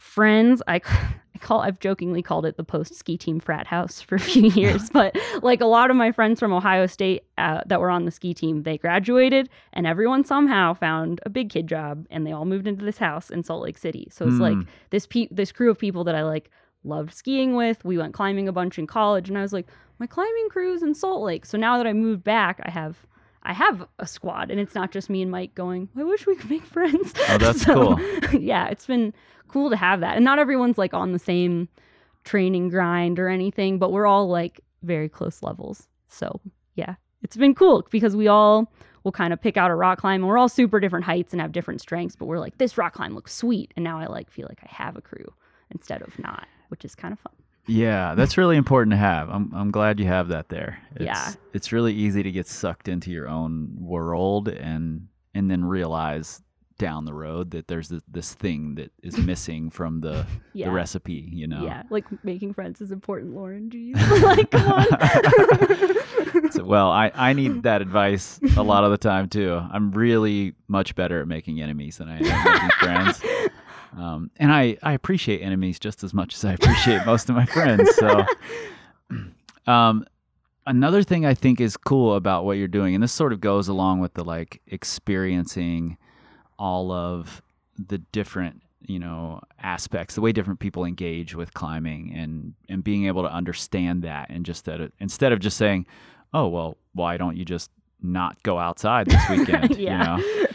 friends 0.00 0.62
i 0.66 0.80
I 1.32 1.38
call 1.38 1.60
I've 1.60 1.78
jokingly 1.78 2.22
called 2.22 2.44
it 2.44 2.56
the 2.56 2.64
post 2.64 2.94
ski 2.96 3.16
team 3.16 3.38
frat 3.38 3.66
house 3.66 4.00
for 4.02 4.16
a 4.16 4.20
few 4.20 4.48
years, 4.50 4.90
but 4.90 5.16
like 5.42 5.60
a 5.60 5.66
lot 5.66 5.88
of 5.90 5.96
my 5.96 6.10
friends 6.10 6.40
from 6.40 6.52
Ohio 6.52 6.86
State 6.86 7.22
uh, 7.38 7.60
that 7.66 7.80
were 7.80 7.88
on 7.88 8.04
the 8.04 8.10
ski 8.10 8.34
team, 8.34 8.64
they 8.64 8.76
graduated 8.76 9.48
and 9.72 9.86
everyone 9.86 10.24
somehow 10.24 10.74
found 10.74 11.20
a 11.24 11.30
big 11.30 11.48
kid 11.48 11.66
job 11.68 12.04
and 12.10 12.26
they 12.26 12.32
all 12.32 12.44
moved 12.44 12.66
into 12.66 12.84
this 12.84 12.98
house 12.98 13.30
in 13.30 13.42
Salt 13.44 13.62
Lake 13.62 13.78
City. 13.78 14.08
So 14.10 14.26
it's 14.26 14.38
like 14.40 14.56
Hmm. 14.56 14.62
this 14.90 15.06
pe- 15.06 15.28
this 15.30 15.52
crew 15.52 15.70
of 15.70 15.78
people 15.78 16.02
that 16.04 16.14
I 16.16 16.24
like 16.24 16.50
loved 16.84 17.14
skiing 17.14 17.54
with. 17.54 17.82
We 17.84 17.96
went 17.96 18.12
climbing 18.12 18.48
a 18.48 18.52
bunch 18.52 18.78
in 18.78 18.86
college 18.88 19.28
and 19.28 19.38
I 19.38 19.42
was 19.42 19.52
like, 19.52 19.68
my 19.98 20.06
climbing 20.06 20.48
crew's 20.50 20.82
in 20.82 20.94
Salt 20.94 21.22
Lake. 21.22 21.46
So 21.46 21.56
now 21.56 21.78
that 21.78 21.86
I 21.86 21.92
moved 21.92 22.24
back, 22.24 22.60
I 22.64 22.70
have 22.70 23.06
I 23.42 23.52
have 23.54 23.86
a 23.98 24.06
squad, 24.06 24.50
and 24.50 24.60
it's 24.60 24.74
not 24.74 24.90
just 24.90 25.08
me 25.08 25.22
and 25.22 25.30
Mike 25.30 25.54
going. 25.54 25.88
I 25.96 26.04
wish 26.04 26.26
we 26.26 26.36
could 26.36 26.50
make 26.50 26.64
friends. 26.64 27.14
Oh, 27.28 27.38
that's 27.38 27.62
So, 27.64 27.96
cool. 27.96 28.40
yeah, 28.40 28.68
it's 28.68 28.86
been 28.86 29.14
cool 29.48 29.70
to 29.70 29.76
have 29.76 30.00
that, 30.00 30.16
and 30.16 30.24
not 30.24 30.38
everyone's 30.38 30.78
like 30.78 30.94
on 30.94 31.12
the 31.12 31.18
same 31.18 31.68
training 32.24 32.68
grind 32.68 33.18
or 33.18 33.28
anything, 33.28 33.78
but 33.78 33.92
we're 33.92 34.06
all 34.06 34.28
like 34.28 34.60
very 34.82 35.08
close 35.08 35.42
levels. 35.42 35.88
So 36.08 36.40
yeah, 36.74 36.96
it's 37.22 37.36
been 37.36 37.54
cool 37.54 37.86
because 37.90 38.14
we 38.14 38.28
all 38.28 38.72
will 39.04 39.12
kind 39.12 39.32
of 39.32 39.40
pick 39.40 39.56
out 39.56 39.70
a 39.70 39.74
rock 39.74 39.98
climb, 39.98 40.20
and 40.20 40.28
we're 40.28 40.38
all 40.38 40.48
super 40.48 40.78
different 40.78 41.06
heights 41.06 41.32
and 41.32 41.40
have 41.40 41.52
different 41.52 41.80
strengths, 41.80 42.16
but 42.16 42.26
we're 42.26 42.38
like 42.38 42.58
this 42.58 42.76
rock 42.76 42.92
climb 42.92 43.14
looks 43.14 43.34
sweet, 43.34 43.72
and 43.74 43.82
now 43.84 43.98
I 43.98 44.06
like 44.06 44.30
feel 44.30 44.46
like 44.48 44.60
I 44.62 44.68
have 44.70 44.96
a 44.96 45.00
crew 45.00 45.32
instead 45.70 46.02
of 46.02 46.18
not, 46.18 46.46
which 46.68 46.84
is 46.84 46.94
kind 46.94 47.12
of 47.12 47.18
fun. 47.20 47.32
Yeah, 47.66 48.14
that's 48.14 48.36
really 48.38 48.56
important 48.56 48.92
to 48.92 48.96
have. 48.96 49.28
I'm 49.30 49.52
I'm 49.54 49.70
glad 49.70 50.00
you 50.00 50.06
have 50.06 50.28
that 50.28 50.48
there. 50.48 50.78
It's, 50.96 51.04
Yeah. 51.04 51.32
it's 51.52 51.72
really 51.72 51.94
easy 51.94 52.22
to 52.22 52.30
get 52.32 52.46
sucked 52.46 52.88
into 52.88 53.10
your 53.10 53.28
own 53.28 53.76
world 53.78 54.48
and 54.48 55.08
and 55.34 55.50
then 55.50 55.64
realize 55.64 56.42
down 56.78 57.04
the 57.04 57.12
road 57.12 57.50
that 57.50 57.68
there's 57.68 57.90
this, 57.90 58.02
this 58.08 58.32
thing 58.34 58.74
that 58.76 58.90
is 59.02 59.16
missing 59.32 59.70
from 59.70 60.00
the 60.00 60.26
Yeah. 60.52 60.66
the 60.66 60.72
recipe. 60.72 61.28
You 61.32 61.46
know. 61.46 61.62
Yeah, 61.64 61.82
like 61.90 62.06
making 62.24 62.54
friends 62.54 62.80
is 62.80 62.90
important, 62.90 63.34
Lauren. 63.34 63.70
Jeez, 63.70 63.94
like 64.22 64.50
come 64.50 64.72
on. 64.72 65.96
So, 66.52 66.64
well, 66.64 66.90
I, 66.90 67.10
I 67.14 67.32
need 67.32 67.64
that 67.64 67.80
advice 67.82 68.38
a 68.56 68.62
lot 68.62 68.84
of 68.84 68.90
the 68.92 68.98
time 68.98 69.28
too. 69.28 69.54
I'm 69.72 69.90
really 69.92 70.54
much 70.68 70.94
better 70.94 71.20
at 71.20 71.28
making 71.28 71.60
enemies 71.60 71.98
than 71.98 72.08
I 72.08 72.18
am 72.18 72.22
making 72.22 72.70
friends. 72.78 73.22
Um, 73.96 74.30
and 74.36 74.52
I, 74.52 74.76
I 74.82 74.92
appreciate 74.92 75.40
enemies 75.40 75.78
just 75.78 76.04
as 76.04 76.14
much 76.14 76.34
as 76.34 76.44
I 76.44 76.52
appreciate 76.54 77.04
most 77.06 77.28
of 77.28 77.36
my 77.36 77.44
friends. 77.46 77.94
So, 77.96 78.24
um, 79.66 80.04
another 80.66 81.02
thing 81.02 81.26
I 81.26 81.34
think 81.34 81.60
is 81.60 81.76
cool 81.76 82.14
about 82.14 82.44
what 82.44 82.52
you're 82.56 82.68
doing, 82.68 82.94
and 82.94 83.02
this 83.02 83.12
sort 83.12 83.32
of 83.32 83.40
goes 83.40 83.68
along 83.68 84.00
with 84.00 84.14
the 84.14 84.24
like 84.24 84.60
experiencing 84.68 85.96
all 86.58 86.92
of 86.92 87.42
the 87.76 87.98
different 87.98 88.62
you 88.82 88.98
know 88.98 89.40
aspects 89.62 90.14
the 90.14 90.20
way 90.20 90.32
different 90.32 90.58
people 90.60 90.84
engage 90.84 91.34
with 91.34 91.52
climbing 91.54 92.12
and 92.14 92.54
and 92.68 92.82
being 92.82 93.06
able 93.06 93.22
to 93.22 93.32
understand 93.32 94.02
that 94.02 94.28
and 94.30 94.44
just 94.44 94.64
that 94.64 94.80
instead 95.00 95.32
of 95.32 95.38
just 95.38 95.56
saying 95.56 95.86
oh 96.32 96.48
well 96.48 96.76
why 96.94 97.16
don't 97.18 97.36
you 97.36 97.44
just 97.44 97.70
not 98.02 98.42
go 98.42 98.58
outside 98.58 99.06
this 99.06 99.22
weekend 99.30 99.76
Yeah. 99.76 100.16
you 100.18 100.22
know 100.26 100.46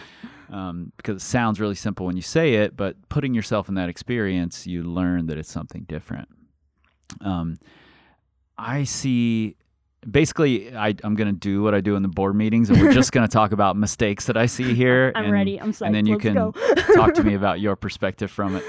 um, 0.55 0.91
because 0.97 1.17
it 1.21 1.25
sounds 1.25 1.59
really 1.59 1.75
simple 1.75 2.05
when 2.05 2.15
you 2.15 2.21
say 2.21 2.55
it 2.55 2.77
but 2.77 2.95
putting 3.09 3.33
yourself 3.33 3.67
in 3.69 3.75
that 3.75 3.89
experience 3.89 4.65
you 4.65 4.83
learn 4.83 5.25
that 5.27 5.37
it's 5.37 5.51
something 5.51 5.83
different 5.83 6.29
um, 7.21 7.57
i 8.57 8.83
see 8.83 9.55
basically 10.09 10.73
I, 10.75 10.95
i'm 11.03 11.15
going 11.15 11.27
to 11.33 11.39
do 11.39 11.61
what 11.63 11.73
i 11.75 11.81
do 11.81 11.95
in 11.95 12.03
the 12.03 12.07
board 12.07 12.35
meetings 12.35 12.69
and 12.69 12.79
we're 12.81 12.93
just 12.93 13.11
going 13.11 13.27
to 13.27 13.31
talk 13.31 13.51
about 13.51 13.75
mistakes 13.87 14.25
that 14.27 14.37
i 14.37 14.45
see 14.45 14.73
here 14.73 15.11
I'm 15.15 15.25
and- 15.25 15.33
ready. 15.33 15.59
I'm 15.59 15.71
psyched. 15.73 15.87
and 15.87 15.95
then 15.95 16.05
you 16.05 16.17
Let's 16.17 16.23
can 16.23 16.95
talk 16.95 17.13
to 17.15 17.23
me 17.23 17.33
about 17.41 17.59
your 17.59 17.75
perspective 17.75 18.31
from 18.31 18.55
it. 18.55 18.63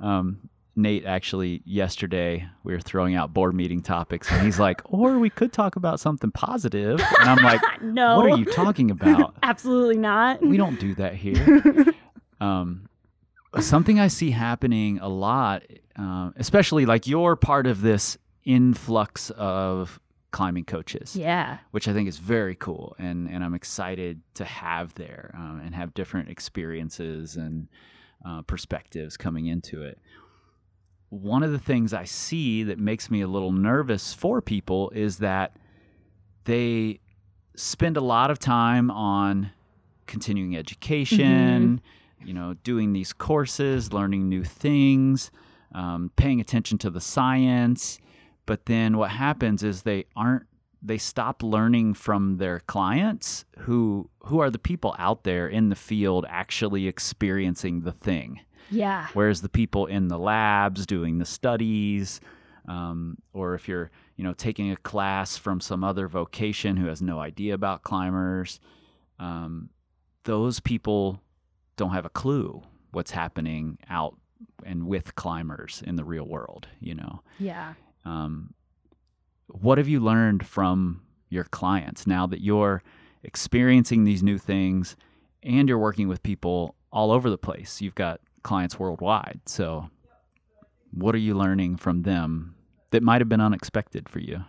Um, 0.00 0.48
Nate 0.76 1.06
actually 1.06 1.62
yesterday 1.64 2.46
we 2.62 2.72
were 2.74 2.80
throwing 2.80 3.14
out 3.14 3.32
board 3.32 3.54
meeting 3.54 3.80
topics, 3.80 4.30
and 4.30 4.42
he's 4.44 4.60
like, 4.60 4.82
"Or 4.84 5.18
we 5.18 5.30
could 5.30 5.52
talk 5.52 5.76
about 5.76 5.98
something 6.00 6.30
positive." 6.30 7.00
And 7.20 7.30
I'm 7.30 7.42
like, 7.42 7.60
no, 7.82 8.16
"What 8.18 8.30
are 8.30 8.38
you 8.38 8.44
talking 8.44 8.90
about? 8.90 9.34
Absolutely 9.42 9.96
not. 9.98 10.42
We 10.42 10.56
don't 10.56 10.78
do 10.78 10.94
that 10.96 11.14
here." 11.14 11.86
Um, 12.38 12.90
something 13.60 13.98
I 13.98 14.08
see 14.08 14.30
happening 14.30 14.98
a 14.98 15.08
lot, 15.08 15.62
um, 15.96 16.34
especially 16.36 16.84
like 16.84 17.06
you're 17.06 17.34
part 17.34 17.66
of 17.66 17.80
this 17.80 18.18
influx 18.44 19.30
of 19.30 19.98
climbing 20.32 20.64
coaches 20.64 21.16
Yeah. 21.16 21.56
which 21.70 21.88
I 21.88 21.94
think 21.94 22.10
is 22.10 22.18
very 22.18 22.54
cool, 22.54 22.94
and 22.98 23.26
and 23.26 23.42
I'm 23.42 23.54
excited 23.54 24.20
to 24.34 24.44
have 24.44 24.92
there 24.96 25.30
um, 25.34 25.62
and 25.64 25.74
have 25.74 25.94
different 25.94 26.28
experiences 26.28 27.36
and 27.36 27.68
uh, 28.22 28.42
perspectives 28.42 29.16
coming 29.16 29.46
into 29.46 29.82
it. 29.82 29.98
One 31.08 31.42
of 31.42 31.52
the 31.52 31.58
things 31.58 31.94
I 31.94 32.04
see 32.04 32.62
that 32.64 32.78
makes 32.78 33.10
me 33.10 33.20
a 33.20 33.28
little 33.28 33.52
nervous 33.52 34.12
for 34.12 34.42
people 34.42 34.90
is 34.90 35.18
that 35.18 35.56
they 36.44 37.00
spend 37.54 37.96
a 37.96 38.00
lot 38.00 38.30
of 38.30 38.38
time 38.38 38.90
on 38.90 39.50
continuing 40.06 40.56
education, 40.56 41.80
you 42.24 42.34
know, 42.34 42.54
doing 42.64 42.92
these 42.92 43.12
courses, 43.12 43.92
learning 43.92 44.28
new 44.28 44.44
things, 44.44 45.30
um, 45.72 46.10
paying 46.16 46.40
attention 46.40 46.78
to 46.78 46.90
the 46.90 47.00
science. 47.00 47.98
But 48.46 48.66
then 48.66 48.96
what 48.96 49.10
happens 49.10 49.62
is 49.62 49.82
they 49.82 50.06
aren't 50.16 50.46
they 50.82 50.98
stop 50.98 51.42
learning 51.42 51.94
from 51.94 52.36
their 52.36 52.60
clients 52.60 53.44
who 53.60 54.08
who 54.24 54.38
are 54.38 54.50
the 54.50 54.58
people 54.58 54.94
out 54.98 55.24
there 55.24 55.48
in 55.48 55.68
the 55.68 55.74
field 55.74 56.24
actually 56.28 56.86
experiencing 56.86 57.80
the 57.80 57.92
thing 57.92 58.40
Yeah. 58.70 59.08
whereas 59.14 59.40
the 59.42 59.48
people 59.48 59.86
in 59.86 60.08
the 60.08 60.18
labs 60.18 60.86
doing 60.86 61.18
the 61.18 61.24
studies 61.24 62.20
um, 62.68 63.18
or 63.32 63.54
if 63.54 63.68
you're 63.68 63.90
you 64.16 64.24
know 64.24 64.32
taking 64.32 64.70
a 64.72 64.76
class 64.76 65.36
from 65.36 65.60
some 65.60 65.84
other 65.84 66.08
vocation 66.08 66.76
who 66.76 66.86
has 66.86 67.00
no 67.00 67.18
idea 67.20 67.54
about 67.54 67.82
climbers 67.82 68.58
um, 69.18 69.70
those 70.24 70.60
people 70.60 71.20
don't 71.76 71.92
have 71.92 72.04
a 72.06 72.10
clue 72.10 72.62
what's 72.92 73.12
happening 73.12 73.78
out 73.88 74.16
and 74.64 74.86
with 74.86 75.14
climbers 75.14 75.82
in 75.86 75.96
the 75.96 76.04
real 76.04 76.24
world 76.26 76.66
you 76.80 76.94
know 76.94 77.22
Yeah. 77.38 77.74
um, 78.04 78.52
what 79.48 79.78
have 79.78 79.88
you 79.88 80.00
learned 80.00 80.44
from 80.46 81.02
your 81.28 81.44
clients 81.44 82.06
now 82.06 82.26
that 82.26 82.40
you're 82.40 82.82
experiencing 83.22 84.04
these 84.04 84.22
new 84.22 84.38
things 84.38 84.96
and 85.42 85.68
you're 85.68 85.78
working 85.78 86.08
with 86.08 86.22
people 86.22 86.74
all 86.92 87.10
over 87.12 87.30
the 87.30 87.38
place? 87.38 87.80
You've 87.80 87.94
got 87.94 88.20
clients 88.46 88.78
worldwide. 88.78 89.40
So, 89.44 89.90
what 90.92 91.14
are 91.14 91.18
you 91.18 91.34
learning 91.34 91.76
from 91.76 92.02
them 92.02 92.54
that 92.90 93.02
might 93.02 93.20
have 93.20 93.28
been 93.28 93.40
unexpected 93.40 94.08
for 94.08 94.20
you? 94.20 94.44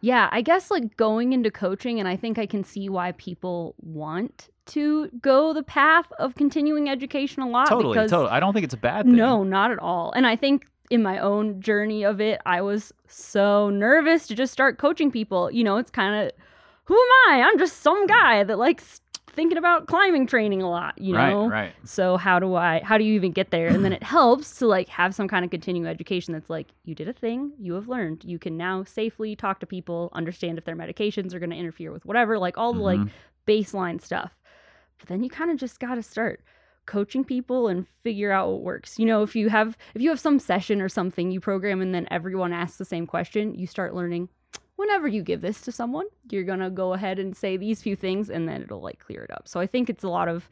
Yeah, 0.00 0.28
I 0.30 0.40
guess 0.40 0.70
like 0.70 0.96
going 0.96 1.32
into 1.32 1.50
coaching, 1.50 1.98
and 1.98 2.08
I 2.08 2.16
think 2.16 2.38
I 2.38 2.46
can 2.46 2.62
see 2.62 2.88
why 2.88 3.12
people 3.12 3.74
want 3.78 4.50
to 4.66 5.08
go 5.20 5.52
the 5.52 5.62
path 5.62 6.06
of 6.18 6.36
continuing 6.36 6.88
education 6.88 7.42
a 7.42 7.48
lot. 7.48 7.68
Totally, 7.68 7.94
because 7.94 8.10
totally. 8.10 8.30
I 8.30 8.40
don't 8.40 8.52
think 8.52 8.64
it's 8.64 8.74
a 8.74 8.78
bad 8.78 9.06
thing. 9.06 9.16
No, 9.16 9.42
not 9.42 9.70
at 9.70 9.78
all. 9.80 10.12
And 10.12 10.26
I 10.26 10.36
think 10.36 10.66
in 10.90 11.02
my 11.02 11.18
own 11.18 11.60
journey 11.60 12.04
of 12.04 12.20
it, 12.20 12.40
I 12.46 12.60
was 12.60 12.92
so 13.08 13.68
nervous 13.70 14.28
to 14.28 14.34
just 14.36 14.52
start 14.52 14.78
coaching 14.78 15.10
people. 15.10 15.50
You 15.50 15.64
know, 15.64 15.76
it's 15.76 15.90
kind 15.90 16.26
of 16.26 16.32
who 16.84 16.94
am 16.94 17.32
I? 17.32 17.42
I'm 17.42 17.58
just 17.58 17.82
some 17.82 18.06
guy 18.06 18.44
that 18.44 18.58
likes 18.58 19.00
thinking 19.36 19.58
about 19.58 19.86
climbing 19.86 20.26
training 20.26 20.62
a 20.62 20.68
lot, 20.68 20.98
you 20.98 21.12
know? 21.12 21.44
right, 21.50 21.66
right. 21.66 21.74
So 21.84 22.16
how 22.16 22.40
do 22.40 22.54
I 22.56 22.80
how 22.82 22.98
do 22.98 23.04
you 23.04 23.14
even 23.14 23.30
get 23.30 23.50
there? 23.52 23.68
And 23.68 23.84
then 23.84 23.92
it 23.92 24.02
helps 24.16 24.58
to 24.58 24.66
like 24.66 24.88
have 24.88 25.14
some 25.14 25.28
kind 25.28 25.44
of 25.44 25.50
continuing 25.52 25.86
education 25.86 26.32
that's 26.32 26.50
like 26.50 26.66
you 26.84 26.94
did 26.94 27.08
a 27.08 27.12
thing, 27.12 27.52
you 27.58 27.74
have 27.74 27.86
learned. 27.86 28.24
You 28.24 28.38
can 28.38 28.56
now 28.56 28.82
safely 28.82 29.36
talk 29.36 29.60
to 29.60 29.66
people, 29.66 30.10
understand 30.12 30.58
if 30.58 30.64
their 30.64 30.74
medications 30.76 31.32
are 31.34 31.38
going 31.38 31.50
to 31.50 31.56
interfere 31.56 31.92
with 31.92 32.04
whatever, 32.04 32.38
like 32.38 32.58
all 32.58 32.72
the 32.72 32.80
like 32.80 32.98
Mhm. 32.98 33.10
baseline 33.46 34.00
stuff. 34.02 34.32
But 34.98 35.08
then 35.08 35.22
you 35.22 35.30
kind 35.30 35.50
of 35.50 35.58
just 35.58 35.78
got 35.78 35.94
to 35.96 36.02
start 36.02 36.40
coaching 36.86 37.24
people 37.24 37.68
and 37.68 37.86
figure 38.02 38.30
out 38.32 38.48
what 38.48 38.62
works. 38.62 38.98
You 38.98 39.06
know, 39.06 39.22
if 39.22 39.36
you 39.36 39.48
have 39.50 39.76
if 39.94 40.00
you 40.02 40.08
have 40.10 40.20
some 40.20 40.38
session 40.38 40.80
or 40.80 40.88
something 40.88 41.30
you 41.30 41.40
program 41.40 41.82
and 41.82 41.94
then 41.94 42.06
everyone 42.10 42.52
asks 42.52 42.78
the 42.78 42.84
same 42.84 43.06
question, 43.06 43.54
you 43.54 43.66
start 43.66 43.94
learning 43.94 44.28
whenever 44.76 45.08
you 45.08 45.22
give 45.22 45.40
this 45.40 45.60
to 45.62 45.72
someone, 45.72 46.06
you're 46.30 46.44
going 46.44 46.60
to 46.60 46.70
go 46.70 46.92
ahead 46.92 47.18
and 47.18 47.36
say 47.36 47.56
these 47.56 47.82
few 47.82 47.96
things 47.96 48.30
and 48.30 48.48
then 48.48 48.62
it'll 48.62 48.80
like 48.80 48.98
clear 48.98 49.22
it 49.22 49.30
up. 49.30 49.48
So 49.48 49.60
I 49.60 49.66
think 49.66 49.90
it's 49.90 50.04
a 50.04 50.08
lot 50.08 50.28
of 50.28 50.48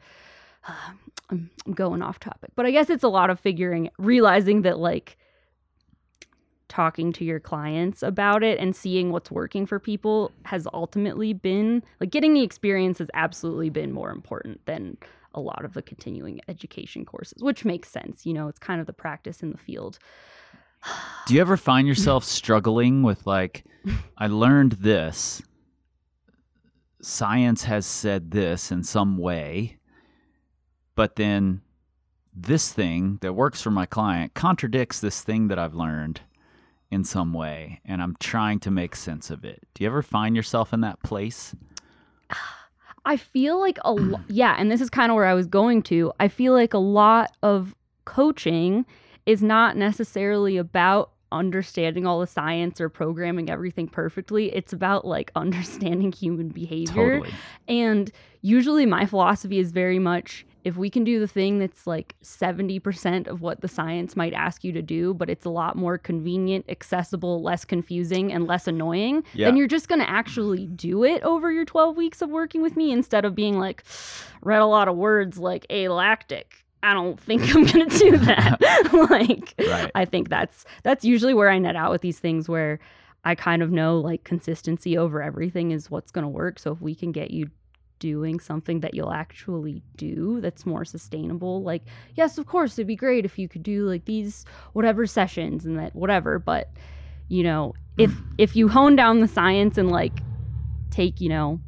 I'm 0.67 0.73
um, 1.31 1.49
I'm 1.65 1.73
going 1.73 2.01
off 2.01 2.19
topic, 2.19 2.51
but 2.55 2.65
I 2.65 2.71
guess 2.71 2.89
it's 2.89 3.03
a 3.03 3.07
lot 3.07 3.29
of 3.29 3.39
figuring 3.39 3.89
realizing 3.97 4.61
that 4.63 4.77
like 4.77 5.17
talking 6.67 7.13
to 7.13 7.23
your 7.23 7.39
clients 7.39 8.03
about 8.03 8.43
it 8.43 8.59
and 8.59 8.75
seeing 8.75 9.11
what's 9.11 9.31
working 9.31 9.65
for 9.65 9.79
people 9.79 10.31
has 10.43 10.67
ultimately 10.73 11.31
been 11.33 11.83
like 11.99 12.09
getting 12.09 12.33
the 12.33 12.41
experience 12.41 12.97
has 12.97 13.09
absolutely 13.13 13.69
been 13.69 13.91
more 13.91 14.11
important 14.11 14.63
than 14.65 14.97
a 15.33 15.39
lot 15.39 15.63
of 15.65 15.73
the 15.73 15.81
continuing 15.81 16.39
education 16.47 17.05
courses, 17.05 17.43
which 17.43 17.65
makes 17.65 17.89
sense. 17.89 18.25
You 18.25 18.33
know, 18.33 18.47
it's 18.47 18.59
kind 18.59 18.81
of 18.81 18.87
the 18.87 18.93
practice 18.93 19.43
in 19.43 19.51
the 19.51 19.57
field. 19.57 19.99
Do 21.25 21.33
you 21.33 21.41
ever 21.41 21.57
find 21.57 21.87
yourself 21.87 22.23
struggling 22.23 23.01
with 23.03 23.25
like, 23.25 23.65
I 24.17 24.27
learned 24.27 24.73
this, 24.73 25.41
science 27.01 27.63
has 27.63 27.85
said 27.85 28.31
this 28.31 28.71
in 28.71 28.83
some 28.83 29.17
way, 29.17 29.77
but 30.95 31.15
then 31.15 31.61
this 32.35 32.71
thing 32.71 33.17
that 33.21 33.33
works 33.33 33.61
for 33.61 33.71
my 33.71 33.85
client 33.85 34.33
contradicts 34.33 34.99
this 34.99 35.21
thing 35.21 35.47
that 35.47 35.57
I've 35.57 35.73
learned 35.73 36.21
in 36.91 37.03
some 37.03 37.33
way, 37.33 37.81
and 37.85 38.01
I'm 38.01 38.15
trying 38.19 38.59
to 38.61 38.71
make 38.71 38.95
sense 38.95 39.29
of 39.29 39.43
it. 39.43 39.67
Do 39.73 39.83
you 39.83 39.89
ever 39.89 40.01
find 40.01 40.35
yourself 40.35 40.73
in 40.73 40.81
that 40.81 41.01
place? 41.01 41.55
I 43.05 43.17
feel 43.17 43.59
like 43.59 43.77
a 43.83 43.93
lo- 43.93 44.21
yeah, 44.27 44.55
and 44.57 44.71
this 44.71 44.81
is 44.81 44.89
kind 44.89 45.11
of 45.11 45.15
where 45.15 45.25
I 45.25 45.33
was 45.33 45.47
going 45.47 45.83
to. 45.83 46.11
I 46.19 46.27
feel 46.27 46.53
like 46.53 46.73
a 46.73 46.79
lot 46.79 47.35
of 47.43 47.75
coaching 48.05 48.85
is 49.25 49.41
not 49.41 49.75
necessarily 49.77 50.57
about 50.57 51.11
understanding 51.31 52.05
all 52.05 52.19
the 52.19 52.27
science 52.27 52.79
or 52.79 52.87
programming 52.87 53.49
everything 53.49 53.87
perfectly. 53.87 54.55
It's 54.55 54.71
about 54.73 55.05
like 55.05 55.31
understanding 55.35 56.11
human 56.11 56.49
behavior. 56.49 57.19
Totally. 57.19 57.33
And 57.67 58.11
usually 58.41 58.85
my 58.85 59.05
philosophy 59.05 59.59
is 59.59 59.71
very 59.71 59.99
much 59.99 60.45
if 60.63 60.77
we 60.77 60.89
can 60.89 61.03
do 61.03 61.19
the 61.19 61.27
thing 61.27 61.59
that's 61.59 61.85
like 61.85 62.15
70% 62.23 63.27
of 63.27 63.41
what 63.41 63.61
the 63.61 63.67
science 63.67 64.15
might 64.15 64.33
ask 64.33 64.63
you 64.63 64.71
to 64.71 64.81
do, 64.81 65.13
but 65.13 65.29
it's 65.29 65.45
a 65.45 65.49
lot 65.49 65.75
more 65.75 65.97
convenient, 65.99 66.65
accessible, 66.69 67.41
less 67.43 67.65
confusing, 67.65 68.33
and 68.33 68.47
less 68.47 68.67
annoying, 68.67 69.23
Yeah. 69.35 69.45
then 69.45 69.57
you're 69.57 69.67
just 69.67 69.87
going 69.87 70.01
to 70.01 70.09
actually 70.09 70.65
do 70.65 71.03
it 71.03 71.21
over 71.21 71.51
your 71.51 71.65
12 71.65 71.95
weeks 71.95 72.19
of 72.23 72.31
working 72.31 72.63
with 72.63 72.75
me 72.75 72.91
instead 72.91 73.25
of 73.25 73.35
being 73.35 73.59
like, 73.59 73.83
read 74.41 74.59
a 74.61 74.65
lot 74.65 74.87
of 74.87 74.95
words 74.95 75.37
like 75.37 75.67
alactic. 75.69 76.64
I 76.85 76.93
don't 76.93 77.19
think 77.19 77.55
I'm 77.55 77.65
to 77.89 77.97
do 77.99 78.17
that. 78.17 78.61
like, 79.09 79.55
Right. 79.57 79.91
I 79.95 80.05
think 80.05 80.29
that's 80.29 80.65
that's 80.83 81.03
usually 81.03 81.33
where 81.33 81.49
I 81.49 81.57
net 81.57 81.75
out 81.75 81.91
with 81.91 82.01
these 82.01 82.19
things 82.19 82.47
where 82.47 82.79
I 83.23 83.33
kind 83.33 83.63
of 83.63 83.71
know 83.71 83.99
like 83.99 84.23
consistency 84.23 84.95
over 84.95 85.21
everything 85.23 85.71
is 85.71 85.89
what's 85.89 86.11
to 86.23 86.29
work. 86.29 86.59
So 86.59 86.71
if 86.71 86.81
we 86.81 86.93
can 86.93 87.11
get 87.11 87.31
you 87.31 87.49
doing 87.97 88.39
something 88.39 88.81
that 88.81 88.93
you'll 88.93 89.11
actually 89.11 89.81
do 89.97 90.39
that's 90.41 90.63
more 90.63 90.85
sustainable, 90.85 91.63
like 91.63 91.81
yes, 92.13 92.37
of 92.37 92.45
course, 92.45 92.73
it'd 92.73 92.85
be 92.85 92.95
great 92.95 93.25
if 93.25 93.39
you 93.39 93.47
could 93.47 93.63
do 93.63 93.87
like 93.87 94.05
these 94.05 94.45
whatever 94.73 95.07
sessions 95.07 95.65
and 95.65 95.79
that 95.79 95.95
whatever, 95.95 96.37
but 96.37 96.69
you 97.29 97.41
know, 97.41 97.73
if 97.97 98.13
if 98.37 98.55
you 98.55 98.67
hone 98.67 98.95
down 98.95 99.21
the 99.21 99.27
science 99.27 99.79
and 99.79 99.89
like 99.89 100.19
take, 100.91 101.19
you 101.19 101.29
know, 101.29 101.59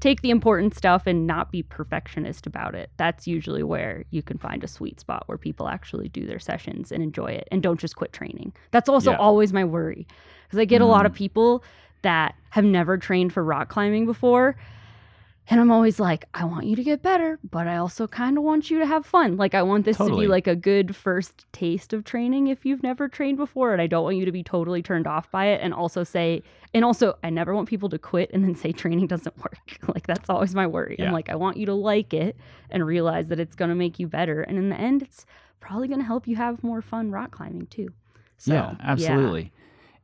take 0.00 0.22
the 0.22 0.30
important 0.30 0.74
stuff 0.74 1.06
and 1.06 1.26
not 1.26 1.50
be 1.50 1.62
perfectionist 1.62 2.46
about 2.46 2.74
it. 2.74 2.90
That's 2.96 3.26
usually 3.26 3.62
where 3.62 4.04
you 4.10 4.22
can 4.22 4.38
find 4.38 4.62
a 4.62 4.68
sweet 4.68 5.00
spot 5.00 5.24
where 5.26 5.38
people 5.38 5.68
actually 5.68 6.08
do 6.08 6.26
their 6.26 6.38
sessions 6.38 6.92
and 6.92 7.02
enjoy 7.02 7.32
it 7.32 7.48
and 7.50 7.62
don't 7.62 7.80
just 7.80 7.96
quit 7.96 8.12
training. 8.12 8.52
That's 8.70 8.88
also 8.88 9.10
Yeah. 9.12 9.16
always 9.18 9.52
my 9.52 9.64
worry 9.64 10.06
because 10.46 10.58
I 10.58 10.64
get 10.64 10.80
a 10.80 10.86
lot 10.86 11.02
Mm. 11.02 11.06
of 11.06 11.14
people 11.14 11.64
that 12.02 12.36
have 12.50 12.64
never 12.64 12.96
trained 12.96 13.32
for 13.32 13.42
rock 13.42 13.68
climbing 13.68 14.06
before. 14.06 14.56
And 15.50 15.60
I'm 15.60 15.70
always 15.70 15.98
like, 15.98 16.26
I 16.34 16.44
want 16.44 16.66
you 16.66 16.76
to 16.76 16.84
get 16.84 17.00
better, 17.00 17.38
but 17.50 17.66
I 17.66 17.78
also 17.78 18.06
kind 18.06 18.36
of 18.36 18.44
want 18.44 18.70
you 18.70 18.78
to 18.80 18.86
have 18.86 19.06
fun. 19.06 19.38
Like, 19.38 19.54
I 19.54 19.62
want 19.62 19.86
this 19.86 19.96
to 19.96 20.14
be 20.14 20.26
like 20.26 20.46
a 20.46 20.54
good 20.54 20.94
first 20.94 21.46
taste 21.52 21.94
of 21.94 22.04
training 22.04 22.48
if 22.48 22.66
you've 22.66 22.82
never 22.82 23.08
trained 23.08 23.38
before. 23.38 23.72
And 23.72 23.80
I 23.80 23.86
don't 23.86 24.04
want 24.04 24.18
you 24.18 24.26
to 24.26 24.32
be 24.32 24.42
totally 24.42 24.82
turned 24.82 25.06
off 25.06 25.30
by 25.30 25.46
it. 25.46 25.60
And 25.62 25.72
also 25.72 26.04
say, 26.04 26.42
and 26.74 26.84
also, 26.84 27.16
I 27.24 27.30
never 27.30 27.54
want 27.54 27.66
people 27.66 27.88
to 27.88 27.98
quit 27.98 28.30
and 28.34 28.44
then 28.44 28.54
say 28.54 28.72
training 28.72 29.06
doesn't 29.06 29.38
work. 29.42 29.78
like, 29.88 30.06
that's 30.06 30.28
always 30.28 30.54
my 30.54 30.66
worry. 30.66 30.96
Yeah. 30.98 31.06
I'm 31.06 31.12
like, 31.12 31.30
I 31.30 31.34
want 31.34 31.56
you 31.56 31.64
to 31.66 31.74
like 31.74 32.12
it 32.12 32.36
and 32.68 32.86
realize 32.86 33.28
that 33.28 33.40
it's 33.40 33.54
going 33.54 33.70
to 33.70 33.74
make 33.74 33.98
you 33.98 34.06
better. 34.06 34.42
And 34.42 34.58
in 34.58 34.68
the 34.68 34.76
end, 34.76 35.00
it's 35.00 35.24
probably 35.60 35.88
going 35.88 36.00
to 36.00 36.06
help 36.06 36.28
you 36.28 36.36
have 36.36 36.62
more 36.62 36.82
fun 36.82 37.10
rock 37.10 37.30
climbing 37.30 37.68
too. 37.68 37.88
So, 38.36 38.52
yeah, 38.52 38.74
absolutely. 38.82 39.52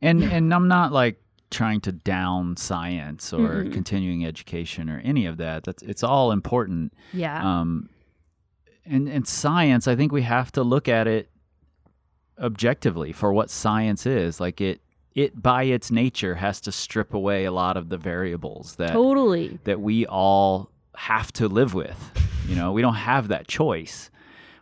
And 0.00 0.22
and 0.22 0.52
I'm 0.52 0.68
not 0.68 0.92
like 0.92 1.18
trying 1.54 1.80
to 1.82 1.92
down 1.92 2.56
science 2.56 3.32
or 3.32 3.64
Mm-mm. 3.64 3.72
continuing 3.72 4.26
education 4.26 4.90
or 4.90 5.00
any 5.00 5.26
of 5.26 5.36
that. 5.38 5.64
That's 5.64 5.82
it's 5.82 6.02
all 6.02 6.32
important. 6.32 6.92
Yeah. 7.12 7.42
Um, 7.42 7.88
and 8.84 9.08
and 9.08 9.26
science, 9.26 9.88
I 9.88 9.96
think 9.96 10.12
we 10.12 10.22
have 10.22 10.52
to 10.52 10.62
look 10.62 10.88
at 10.88 11.06
it 11.06 11.30
objectively 12.38 13.12
for 13.12 13.32
what 13.32 13.50
science 13.50 14.06
is. 14.06 14.40
Like 14.40 14.60
it 14.60 14.80
it 15.14 15.40
by 15.40 15.64
its 15.64 15.90
nature 15.90 16.34
has 16.34 16.60
to 16.62 16.72
strip 16.72 17.14
away 17.14 17.44
a 17.44 17.52
lot 17.52 17.76
of 17.76 17.88
the 17.88 17.96
variables 17.96 18.76
that 18.76 18.92
totally. 18.92 19.58
that 19.64 19.80
we 19.80 20.06
all 20.06 20.70
have 20.96 21.32
to 21.34 21.48
live 21.48 21.74
with. 21.74 22.10
You 22.48 22.56
know, 22.56 22.72
we 22.72 22.82
don't 22.82 22.94
have 22.94 23.28
that 23.28 23.48
choice. 23.48 24.10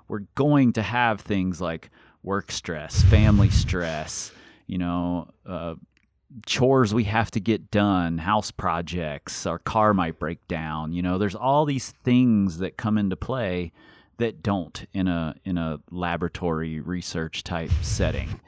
We're 0.09 0.27
going 0.35 0.75
to 0.75 0.83
have 0.83 1.21
things 1.21 1.61
like 1.61 1.91
work 2.23 2.53
stress, 2.53 3.03
family 3.05 3.51
stress, 3.51 4.31
you 4.67 4.79
know, 4.79 5.29
uh, 5.47 5.75
chores 6.47 6.95
we 6.95 7.05
have 7.05 7.31
to 7.33 7.41
get 7.41 7.71
done, 7.71 8.19
house 8.19 8.51
projects, 8.51 9.47
our 9.47 9.59
car 9.59 9.95
might 9.95 10.19
break 10.19 10.47
down. 10.49 10.93
You 10.93 11.03
know, 11.03 11.19
there's 11.19 11.35
all 11.35 11.65
these 11.65 11.91
things 11.91 12.59
that 12.59 12.77
come 12.77 12.99
into 12.99 13.17
play 13.17 13.73
that 14.19 14.43
don't 14.43 14.87
in 14.93 15.09
a 15.09 15.35
in 15.45 15.59
a 15.59 15.81
laboratory 15.91 16.81
research 16.81 17.43
type 17.43 17.71
setting. 17.83 18.41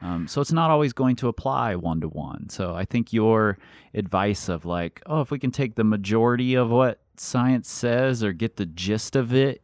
Um, 0.00 0.28
so 0.28 0.40
it's 0.40 0.52
not 0.52 0.70
always 0.70 0.92
going 0.92 1.16
to 1.16 1.28
apply 1.28 1.74
one 1.74 2.00
to 2.00 2.08
one. 2.08 2.48
So 2.50 2.74
I 2.74 2.84
think 2.84 3.12
your 3.12 3.58
advice 3.94 4.48
of 4.48 4.64
like, 4.64 5.02
oh, 5.06 5.20
if 5.20 5.30
we 5.30 5.38
can 5.38 5.50
take 5.50 5.74
the 5.74 5.84
majority 5.84 6.54
of 6.54 6.70
what 6.70 7.00
science 7.16 7.68
says 7.68 8.22
or 8.22 8.32
get 8.32 8.56
the 8.56 8.66
gist 8.66 9.16
of 9.16 9.34
it, 9.34 9.60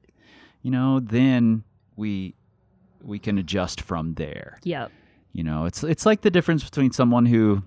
you 0.63 0.71
know, 0.71 0.99
then 1.01 1.63
we 1.97 2.35
we 3.03 3.19
can 3.19 3.39
adjust 3.39 3.81
from 3.81 4.15
there. 4.15 4.59
Yep. 4.65 4.91
You 5.35 5.44
know, 5.44 5.66
it's 5.66 5.85
it's 5.85 6.07
like 6.07 6.23
the 6.23 6.31
difference 6.31 6.64
between 6.64 6.92
someone 6.92 7.27
who 7.27 7.62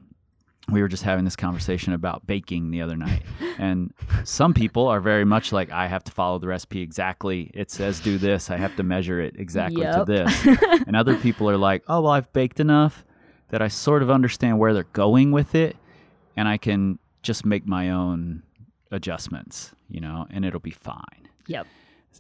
we 0.72 0.82
were 0.82 0.88
just 0.88 1.04
having 1.04 1.24
this 1.26 1.36
conversation 1.36 1.94
about 1.94 2.26
baking 2.28 2.72
the 2.72 2.82
other 2.82 2.96
night. 2.98 3.22
And 3.60 3.92
some 4.24 4.54
people 4.54 4.88
are 4.88 5.00
very 5.02 5.26
much 5.26 5.52
like 5.52 5.72
I 5.72 5.88
have 5.88 6.04
to 6.04 6.12
follow 6.12 6.38
the 6.38 6.48
recipe 6.48 6.82
exactly. 6.82 7.50
It 7.56 7.72
says 7.72 8.00
do 8.00 8.20
this, 8.20 8.52
I 8.52 8.58
have 8.58 8.76
to 8.76 8.84
measure 8.84 9.20
it 9.20 9.36
exactly 9.40 9.82
to 9.84 10.06
this. 10.06 10.46
and 10.88 10.96
other 10.96 11.16
people 11.16 11.50
are 11.50 11.58
like, 11.58 11.84
"Oh, 11.88 12.02
well, 12.02 12.12
I've 12.12 12.32
baked 12.34 12.60
enough 12.60 13.04
that 13.50 13.62
I 13.64 13.68
sort 13.68 14.04
of 14.04 14.12
understand 14.12 14.60
where 14.60 14.74
they're 14.76 14.84
going 14.94 15.32
with 15.32 15.56
it 15.56 15.76
and 16.36 16.48
I 16.48 16.58
can 16.58 17.00
just 17.24 17.46
make 17.48 17.66
my 17.66 17.90
own 17.90 18.44
adjustments, 18.92 19.74
you 19.90 20.00
know, 20.02 20.28
and 20.30 20.46
it'll 20.46 20.60
be 20.60 20.72
fine." 20.72 21.28
Yep. 21.48 21.66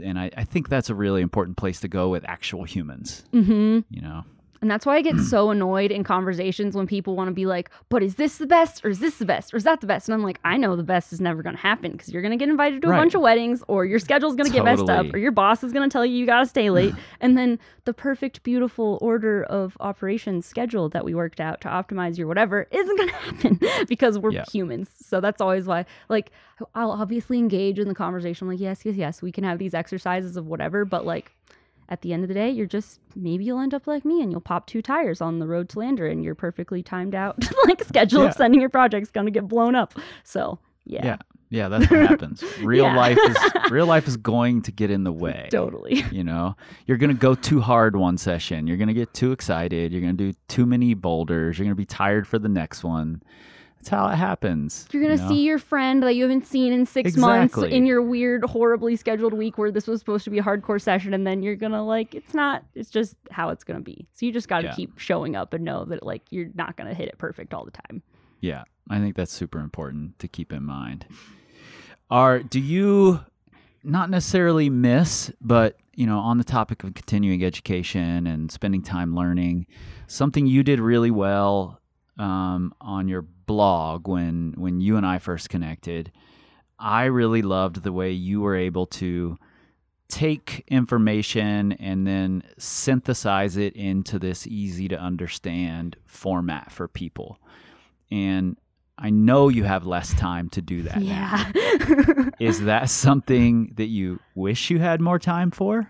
And 0.04 0.18
I, 0.20 0.32
I 0.36 0.44
think 0.44 0.70
that's 0.70 0.90
a 0.90 0.96
really 0.96 1.22
important 1.22 1.58
place 1.58 1.80
to 1.82 1.88
go 1.88 2.10
with 2.10 2.24
actual 2.28 2.64
humans, 2.64 3.24
Mm-hmm. 3.34 3.80
you 3.90 4.02
know. 4.02 4.24
And 4.62 4.70
that's 4.72 4.86
why 4.86 4.96
I 4.98 5.02
get 5.02 5.20
so 5.30 5.50
annoyed 5.52 5.92
in 5.92 6.04
conversations 6.04 6.76
when 6.76 6.88
people 6.88 7.16
want 7.16 7.28
to 7.28 7.34
be 7.34 7.46
like, 7.46 7.70
but 7.90 8.02
is 8.04 8.16
this 8.16 8.38
the 8.38 8.48
best 8.48 8.84
or 8.84 8.90
is 8.90 9.00
this 9.00 9.18
the 9.18 9.26
best 9.26 9.54
or 9.54 9.58
is 9.58 9.64
that 9.66 9.82
the 9.82 9.88
best? 9.88 10.08
And 10.08 10.14
I'm 10.16 10.24
like, 10.24 10.40
I 10.44 10.58
know 10.58 10.76
the 10.76 10.84
best 10.84 11.14
is 11.14 11.22
never 11.22 11.44
going 11.44 11.56
to 11.56 11.62
happen 11.62 11.92
because 11.92 12.10
you're 12.10 12.22
going 12.22 12.32
to 12.32 12.38
get 12.38 12.50
invited 12.50 12.82
to 12.82 12.88
a 12.88 12.92
Right. 12.92 12.98
bunch 12.98 13.14
of 13.16 13.22
weddings 13.22 13.64
or 13.68 13.86
your 13.86 14.00
schedule's 14.00 14.36
going 14.36 14.50
to 14.50 14.54
get 14.56 14.64
messed 14.66 14.90
up 14.90 15.14
or 15.14 15.18
your 15.18 15.32
boss 15.32 15.64
is 15.64 15.72
going 15.72 15.88
to 15.88 15.94
tell 15.94 16.06
you 16.06 16.18
you 16.18 16.26
got 16.26 16.40
to 16.40 16.46
stay 16.46 16.70
late. 16.72 16.94
and 17.20 17.38
then 17.38 17.60
the 17.86 17.94
perfect, 17.94 18.44
beautiful 18.44 18.98
order 19.02 19.44
of 19.44 19.78
operations 19.80 20.46
schedule 20.46 20.90
that 20.90 21.06
we 21.06 21.14
worked 21.16 21.40
out 21.40 21.62
to 21.62 21.68
optimize 21.68 22.18
your 22.18 22.28
whatever 22.28 22.68
isn't 22.72 22.98
going 22.98 23.10
to 23.10 23.16
happen 23.16 23.60
because 23.88 24.18
we're 24.20 24.32
Yeah. 24.32 24.44
humans. 24.52 24.90
So 25.02 25.22
that's 25.22 25.40
always 25.42 25.66
why, 25.68 25.86
like, 26.10 26.32
I'll 26.76 26.92
obviously 26.92 27.38
engage 27.38 27.80
in 27.80 27.88
the 27.88 27.96
conversation. 27.96 28.46
I'm 28.48 28.54
like, 28.54 28.60
yes, 28.60 28.86
yes, 28.86 28.96
yes, 28.96 29.22
we 29.22 29.32
can 29.32 29.44
have 29.44 29.58
these 29.60 29.74
exercises 29.74 30.36
of 30.36 30.48
whatever, 30.48 30.84
but 30.86 31.06
like, 31.06 31.32
at 31.90 32.02
the 32.02 32.12
end 32.14 32.24
of 32.24 32.28
the 32.28 32.34
day, 32.34 32.50
you're 32.50 32.66
just 32.68 33.00
maybe 33.16 33.46
you'll 33.46 33.60
end 33.60 33.74
up 33.74 33.88
like 33.88 34.04
me 34.06 34.22
and 34.22 34.32
you'll 34.32 34.42
pop 34.42 34.68
two 34.68 34.82
tires 34.82 35.22
on 35.22 35.40
the 35.40 35.48
road 35.48 35.70
to 35.70 35.80
Lander 35.80 36.06
and 36.08 36.24
your 36.24 36.36
perfectly 36.36 36.84
timed 36.84 37.16
out 37.16 37.38
like 37.66 37.84
schedule 37.84 38.24
Yeah. 38.24 38.30
of 38.30 38.34
sending 38.36 38.60
your 38.60 38.70
project's 38.70 39.10
gonna 39.12 39.32
get 39.32 39.48
blown 39.48 39.76
up. 39.76 39.94
So 40.24 40.60
yeah, 40.86 41.06
Yeah. 41.06 41.18
Yeah, 41.50 41.70
that's 41.70 41.90
what 41.90 42.02
happens. 42.02 42.44
Real 42.62 42.84
Yeah. 42.88 42.98
life 42.98 43.18
is 43.26 43.38
real 43.72 43.86
life 43.86 44.06
is 44.06 44.18
going 44.18 44.64
to 44.64 44.72
get 44.74 44.92
in 44.92 45.06
the 45.06 45.14
way. 45.14 45.48
totally. 45.50 46.04
You 46.12 46.26
know, 46.26 46.58
you're 46.88 46.98
going 46.98 47.10
to 47.10 47.16
go 47.18 47.36
too 47.36 47.62
hard 47.62 47.96
one 47.96 48.18
session. 48.18 48.68
You're 48.68 48.76
going 48.76 48.90
to 48.90 48.94
get 48.94 49.14
too 49.14 49.32
excited. 49.32 49.94
You're 49.94 50.02
going 50.02 50.18
to 50.18 50.32
do 50.34 50.38
too 50.50 50.66
many 50.66 50.94
boulders. 50.94 51.58
You're 51.58 51.64
going 51.64 51.72
to 51.72 51.76
be 51.80 51.86
tired 51.86 52.28
for 52.28 52.38
the 52.38 52.50
next 52.50 52.84
one. 52.84 53.22
That's 53.88 54.02
how 54.02 54.10
it 54.10 54.18
happens. 54.18 54.86
You're 54.92 55.02
gonna 55.02 55.16
you 55.16 55.22
know? 55.22 55.28
see 55.30 55.44
your 55.44 55.60
friend 55.60 56.04
that 56.04 56.14
you 56.16 56.24
haven't 56.24 56.46
seen 56.46 56.74
in 56.74 56.86
six 56.86 57.16
months 57.16 57.58
in 57.58 57.86
your 57.86 58.02
weird, 58.02 58.44
horribly 58.44 58.98
scheduled 58.98 59.34
week 59.34 59.58
where 59.58 59.72
this 59.72 59.88
was 59.88 60.00
supposed 60.00 60.26
to 60.26 60.30
be 60.30 60.40
a 60.40 60.44
hardcore 60.44 60.82
session, 60.82 61.14
and 61.14 61.26
then 61.26 61.42
you're 61.42 61.56
gonna 61.56 61.84
like 61.86 62.14
it's 62.14 62.34
not. 62.34 62.66
It's 62.76 62.90
just 62.90 63.16
how 63.32 63.50
it's 63.50 63.64
gonna 63.64 63.80
be. 63.80 64.06
So 64.12 64.26
you 64.26 64.34
just 64.34 64.50
got 64.50 64.62
to 64.62 64.68
Yeah. 64.68 64.76
keep 64.76 65.00
showing 65.00 65.38
up 65.38 65.54
and 65.54 65.64
know 65.64 65.86
that 65.86 66.04
like 66.04 66.24
you're 66.32 66.50
not 66.54 66.76
gonna 66.76 66.94
hit 66.94 67.08
it 67.08 67.18
perfect 67.18 67.54
all 67.54 67.64
the 67.64 67.72
time. 67.72 68.02
Yeah, 68.42 68.64
I 68.90 69.00
think 69.00 69.16
that's 69.16 69.32
super 69.32 69.60
important 69.60 70.20
to 70.20 70.28
keep 70.28 70.52
in 70.52 70.64
mind. 70.64 71.06
Are 72.12 72.40
do 72.40 72.60
you 72.60 73.22
not 73.84 74.10
necessarily 74.10 74.70
miss, 74.70 75.32
but 75.40 75.78
you 75.96 76.06
know, 76.06 76.20
on 76.20 76.38
the 76.38 76.44
topic 76.44 76.84
of 76.84 76.94
continuing 76.94 77.42
education 77.44 78.28
and 78.28 78.52
spending 78.52 78.82
time 78.82 79.16
learning, 79.16 79.66
something 80.08 80.46
you 80.46 80.62
did 80.62 80.80
really 80.82 81.10
well 81.10 81.77
um, 82.18 82.74
on 82.82 83.08
your 83.08 83.22
blog 83.22 84.08
when 84.08 84.54
when 84.58 84.82
you 84.82 84.98
and 84.98 85.06
I 85.06 85.20
first 85.20 85.50
connected. 85.50 86.12
I 86.80 87.06
really 87.06 87.42
loved 87.42 87.82
the 87.82 87.92
way 87.92 88.12
you 88.12 88.42
were 88.42 88.56
able 88.56 88.86
to 88.88 89.38
take 90.10 90.64
information 90.68 91.74
and 91.74 92.06
then 92.06 92.44
synthesize 92.58 93.58
it 93.58 93.76
into 93.76 94.20
this 94.20 94.46
easy 94.48 94.88
to 94.88 94.98
understand 94.98 95.98
format 96.06 96.72
for 96.72 96.88
people. 96.88 97.40
And 98.12 98.58
I 98.98 99.10
know 99.10 99.50
you 99.50 99.64
have 99.64 99.86
less 99.86 100.14
time 100.14 100.50
to 100.50 100.62
do 100.62 100.84
that. 100.84 101.02
Yeah. 101.02 101.52
Is 102.40 102.64
that 102.66 102.90
something 102.90 103.74
that 103.76 103.88
you 103.88 104.20
wish 104.36 104.70
you 104.70 104.80
had 104.80 105.02
more 105.02 105.20
time 105.20 105.52
for? 105.52 105.88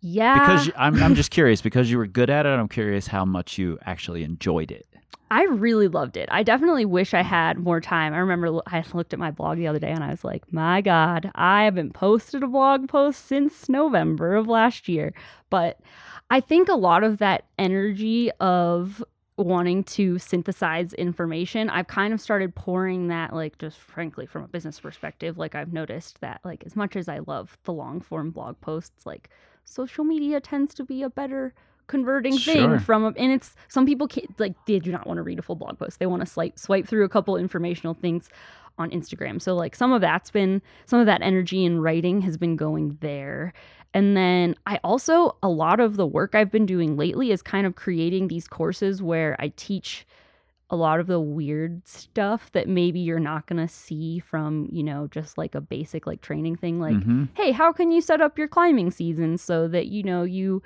yeah. 0.00 0.38
Because 0.38 0.70
I'm, 0.76 1.02
I'm 1.02 1.14
just 1.14 1.30
curious, 1.30 1.62
because 1.62 1.90
you 1.90 1.96
were 1.96 2.06
good 2.06 2.28
at 2.28 2.44
it, 2.44 2.50
I'm 2.50 2.68
curious 2.68 3.06
how 3.06 3.24
much 3.24 3.56
you 3.56 3.78
actually 3.86 4.22
enjoyed 4.22 4.70
it. 4.70 4.86
I 5.34 5.46
really 5.46 5.88
loved 5.88 6.16
it. 6.16 6.28
I 6.30 6.44
definitely 6.44 6.84
wish 6.84 7.12
I 7.12 7.22
had 7.22 7.58
more 7.58 7.80
time. 7.80 8.14
I 8.14 8.18
remember 8.18 8.60
I 8.68 8.84
looked 8.92 9.12
at 9.12 9.18
my 9.18 9.32
blog 9.32 9.58
the 9.58 9.66
other 9.66 9.80
day 9.80 9.90
and 9.90 10.04
I 10.04 10.10
was 10.10 10.22
like, 10.22 10.52
my 10.52 10.80
God, 10.80 11.32
I 11.34 11.64
haven't 11.64 11.92
posted 11.92 12.44
a 12.44 12.46
blog 12.46 12.88
post 12.88 13.26
since 13.26 13.68
November 13.68 14.36
of 14.36 14.46
last 14.46 14.86
year. 14.86 15.12
But 15.50 15.80
I 16.30 16.38
think 16.38 16.68
a 16.68 16.76
lot 16.76 17.02
of 17.02 17.18
that 17.18 17.46
energy 17.58 18.30
of 18.38 19.02
wanting 19.36 19.82
to 19.82 20.20
synthesize 20.20 20.92
information, 20.92 21.68
I've 21.68 21.88
kind 21.88 22.14
of 22.14 22.20
started 22.20 22.54
pouring 22.54 23.08
that, 23.08 23.34
like, 23.34 23.58
just 23.58 23.78
frankly, 23.78 24.26
from 24.26 24.44
a 24.44 24.48
business 24.48 24.78
perspective. 24.78 25.36
Like, 25.36 25.56
I've 25.56 25.72
noticed 25.72 26.20
that, 26.20 26.42
like, 26.44 26.62
as 26.64 26.76
much 26.76 26.94
as 26.94 27.08
I 27.08 27.18
love 27.26 27.58
the 27.64 27.72
long 27.72 28.00
form 28.00 28.30
blog 28.30 28.60
posts, 28.60 29.04
like, 29.04 29.30
social 29.64 30.04
media 30.04 30.38
tends 30.38 30.74
to 30.74 30.84
be 30.84 31.02
a 31.02 31.10
better 31.10 31.54
converting 31.86 32.36
Sure. 32.36 32.54
thing 32.54 32.78
from 32.78 33.04
a, 33.04 33.08
and 33.16 33.32
it's 33.32 33.54
some 33.68 33.84
people 33.86 34.08
can't 34.08 34.38
like 34.40 34.54
they 34.66 34.78
do 34.78 34.90
not 34.90 35.06
want 35.06 35.18
to 35.18 35.22
read 35.22 35.38
a 35.38 35.42
full 35.42 35.56
blog 35.56 35.78
post 35.78 35.98
they 35.98 36.06
want 36.06 36.20
to 36.20 36.26
swipe 36.26 36.58
swipe 36.58 36.86
through 36.88 37.04
a 37.04 37.08
couple 37.08 37.36
informational 37.36 37.92
things 37.94 38.28
on 38.78 38.90
instagram 38.90 39.40
so 39.40 39.54
like 39.54 39.76
some 39.76 39.92
of 39.92 40.00
that's 40.00 40.30
been 40.30 40.60
some 40.86 40.98
of 40.98 41.06
that 41.06 41.20
energy 41.22 41.64
in 41.64 41.80
writing 41.80 42.22
has 42.22 42.36
been 42.36 42.56
going 42.56 42.96
there 43.00 43.52
and 43.92 44.16
then 44.16 44.54
i 44.66 44.80
also 44.82 45.36
a 45.42 45.48
lot 45.48 45.78
of 45.78 45.96
the 45.96 46.06
work 46.06 46.34
i've 46.34 46.50
been 46.50 46.66
doing 46.66 46.96
lately 46.96 47.30
is 47.30 47.42
kind 47.42 47.66
of 47.66 47.74
creating 47.76 48.28
these 48.28 48.48
courses 48.48 49.02
where 49.02 49.36
i 49.38 49.52
teach 49.56 50.06
a 50.70 50.76
lot 50.76 50.98
of 50.98 51.06
the 51.06 51.20
weird 51.20 51.86
stuff 51.86 52.50
that 52.52 52.66
maybe 52.66 52.98
you're 52.98 53.20
not 53.20 53.46
going 53.46 53.58
to 53.64 53.68
see 53.72 54.18
from 54.18 54.66
you 54.72 54.82
know 54.82 55.06
just 55.08 55.36
like 55.36 55.54
a 55.54 55.60
basic 55.60 56.06
like 56.06 56.22
training 56.22 56.56
thing 56.56 56.80
like 56.80 56.96
Mhm. 56.96 57.28
hey, 57.34 57.52
how 57.52 57.70
can 57.72 57.92
you 57.92 58.00
set 58.00 58.22
up 58.22 58.38
your 58.38 58.48
climbing 58.48 58.90
season 58.90 59.36
so 59.36 59.68
that 59.68 59.86
you 59.88 60.02
know 60.02 60.22
you 60.24 60.62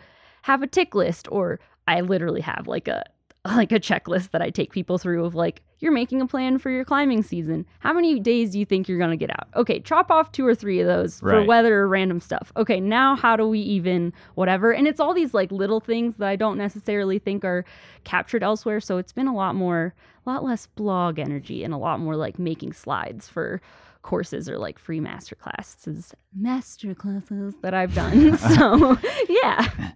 have 0.48 0.62
a 0.62 0.66
tick 0.66 0.94
list 0.94 1.28
or 1.30 1.61
I 1.87 2.00
literally 2.00 2.40
have 2.40 2.66
like 2.66 2.88
a 2.88 3.04
like 3.44 3.70
a 3.70 3.78
checklist 3.78 4.30
that 4.30 4.40
I 4.42 4.48
take 4.50 4.72
people 4.72 4.96
through 4.96 5.24
of 5.24 5.34
like 5.34 5.62
you're 5.78 5.92
making 5.92 6.22
a 6.22 6.26
plan 6.26 6.58
for 6.58 6.70
your 6.70 6.84
climbing 6.84 7.22
season. 7.22 7.66
How 7.80 7.92
many 7.92 8.18
days 8.18 8.50
do 8.50 8.58
you 8.58 8.64
think 8.64 8.88
you're 8.88 8.98
going 8.98 9.11
to 9.11 9.16
get 9.16 9.30
out? 9.30 9.46
Okay, 9.54 9.78
chop 9.78 10.11
off 10.11 10.32
two 10.32 10.46
or 10.46 10.54
three 10.54 10.80
of 10.80 10.87
those 10.87 11.20
for 11.20 11.44
weather 11.44 11.80
or 11.80 11.88
random 11.88 12.20
stuff. 12.20 12.50
Okay, 12.56 12.80
now 12.80 13.14
how 13.14 13.37
do 13.37 13.46
we 13.46 13.61
even 13.61 14.12
whatever? 14.34 14.72
And 14.72 14.88
it's 14.88 14.98
all 15.00 15.14
these 15.14 15.34
like 15.34 15.52
little 15.52 15.80
things 15.80 16.16
that 16.16 16.28
I 16.28 16.34
don't 16.34 16.58
necessarily 16.58 17.18
think 17.18 17.44
are 17.44 17.64
captured 18.04 18.42
elsewhere, 18.42 18.80
so 18.80 18.96
it's 18.96 19.12
been 19.12 19.28
a 19.28 19.34
lot 19.34 19.54
more 19.54 19.94
a 20.26 20.30
lot 20.30 20.44
less 20.44 20.66
blog 20.66 21.18
energy 21.18 21.62
and 21.62 21.74
a 21.74 21.78
lot 21.78 22.00
more 22.00 22.16
like 22.16 22.38
making 22.38 22.72
slides 22.72 23.28
for 23.28 23.61
courses 24.02 24.48
or 24.48 24.58
like 24.58 24.78
free 24.78 25.00
master 25.00 25.34
classes 25.34 26.14
master 26.34 26.94
classes 26.94 27.54
that 27.61 27.74
I've 27.74 27.94
done. 27.94 28.38
so 28.56 28.96
yeah. 29.28 29.92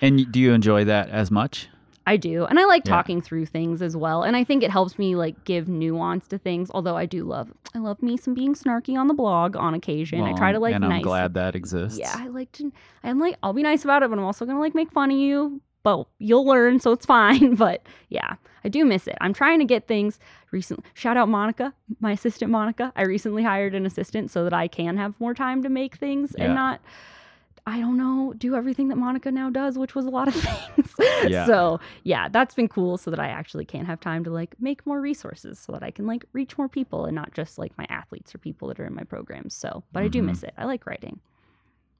And 0.00 0.30
do 0.32 0.40
you 0.40 0.52
enjoy 0.52 0.84
that 0.84 1.08
as 1.10 1.30
much? 1.30 1.68
I 2.06 2.18
do. 2.18 2.44
And 2.44 2.60
I 2.60 2.66
like 2.66 2.82
Yeah. 2.84 2.92
talking 2.96 3.22
through 3.22 3.46
things 3.46 3.80
as 3.80 3.96
well. 3.96 4.22
And 4.24 4.36
I 4.36 4.44
think 4.44 4.62
it 4.62 4.70
helps 4.70 4.98
me 4.98 5.16
like 5.16 5.44
give 5.44 5.68
nuance 5.68 6.28
to 6.28 6.36
things. 6.38 6.70
Although 6.74 6.96
I 6.96 7.06
do 7.06 7.24
love 7.24 7.50
I 7.74 7.78
love 7.78 8.02
me 8.02 8.16
some 8.18 8.34
being 8.34 8.54
snarky 8.54 8.96
on 8.98 9.08
the 9.08 9.14
blog 9.14 9.56
on 9.56 9.72
occasion. 9.74 10.20
I 10.20 10.32
try 10.34 10.52
to 10.52 10.58
like 10.58 10.74
and 10.74 10.84
I'm 10.84 10.90
nice. 10.90 11.02
glad 11.02 11.32
that 11.34 11.56
exists. 11.56 11.98
Yeah, 11.98 12.14
I 12.14 12.26
like 12.28 12.52
to 12.52 12.70
I'm 13.02 13.18
like 13.18 13.36
I'll 13.42 13.54
be 13.54 13.62
nice 13.62 13.84
about 13.84 14.02
it, 14.02 14.10
but 14.10 14.18
I'm 14.18 14.24
also 14.24 14.44
gonna 14.44 14.60
like 14.60 14.74
make 14.74 14.92
fun 14.92 15.10
of 15.10 15.16
you. 15.16 15.60
But 15.82 16.06
you'll 16.18 16.46
learn, 16.46 16.78
so 16.80 16.92
it's 16.92 17.06
fine. 17.18 17.54
But 17.56 17.82
yeah, 18.10 18.34
I 18.64 18.68
do 18.68 18.84
miss 18.84 19.06
it. 19.06 19.16
I'm 19.22 19.32
trying 19.32 19.58
to 19.60 19.64
get 19.64 19.86
things 19.88 20.18
recently. 20.50 20.84
Shout 20.92 21.16
out 21.16 21.28
Monica, 21.30 21.72
my 22.00 22.12
assistant 22.12 22.50
Monica. 22.50 22.92
I 22.96 23.02
recently 23.02 23.42
hired 23.42 23.74
an 23.74 23.86
assistant 23.86 24.30
so 24.30 24.44
that 24.44 24.52
I 24.52 24.68
can 24.68 24.98
have 24.98 25.14
more 25.20 25.32
time 25.34 25.62
to 25.62 25.68
make 25.70 25.96
things 25.96 26.34
Yeah. 26.38 26.44
and 26.44 26.54
not 26.54 26.80
I 27.66 27.80
don't 27.80 27.96
know, 27.96 28.34
do 28.36 28.54
everything 28.54 28.88
that 28.88 28.96
Monica 28.96 29.30
now 29.30 29.48
does, 29.48 29.78
which 29.78 29.94
was 29.94 30.04
a 30.04 30.10
lot 30.10 30.28
of 30.28 30.34
things. 30.76 30.92
Yeah. 31.26 31.46
So 31.46 31.80
yeah, 32.02 32.28
that's 32.28 32.54
been 32.54 32.68
cool 32.68 32.98
so 32.98 33.10
that 33.10 33.18
I 33.18 33.28
actually 33.28 33.64
can 33.64 33.86
have 33.86 34.00
time 34.00 34.22
to 34.24 34.30
like 34.30 34.54
make 34.60 34.84
more 34.86 35.00
resources 35.00 35.58
so 35.58 35.72
that 35.72 35.82
I 35.82 35.90
can 35.90 36.06
like 36.06 36.26
reach 36.34 36.58
more 36.58 36.68
people 36.68 37.06
and 37.06 37.14
not 37.14 37.32
just 37.32 37.56
like 37.58 37.72
my 37.78 37.86
athletes 37.88 38.34
or 38.34 38.38
people 38.38 38.68
that 38.68 38.78
are 38.78 38.84
in 38.84 38.94
my 38.94 39.04
programs. 39.04 39.54
So 39.54 39.82
but 39.92 40.02
I 40.02 40.08
do 40.08 40.20
Mhm. 40.20 40.26
miss 40.26 40.42
it. 40.42 40.52
I 40.58 40.66
like 40.66 40.86
writing. 40.86 41.20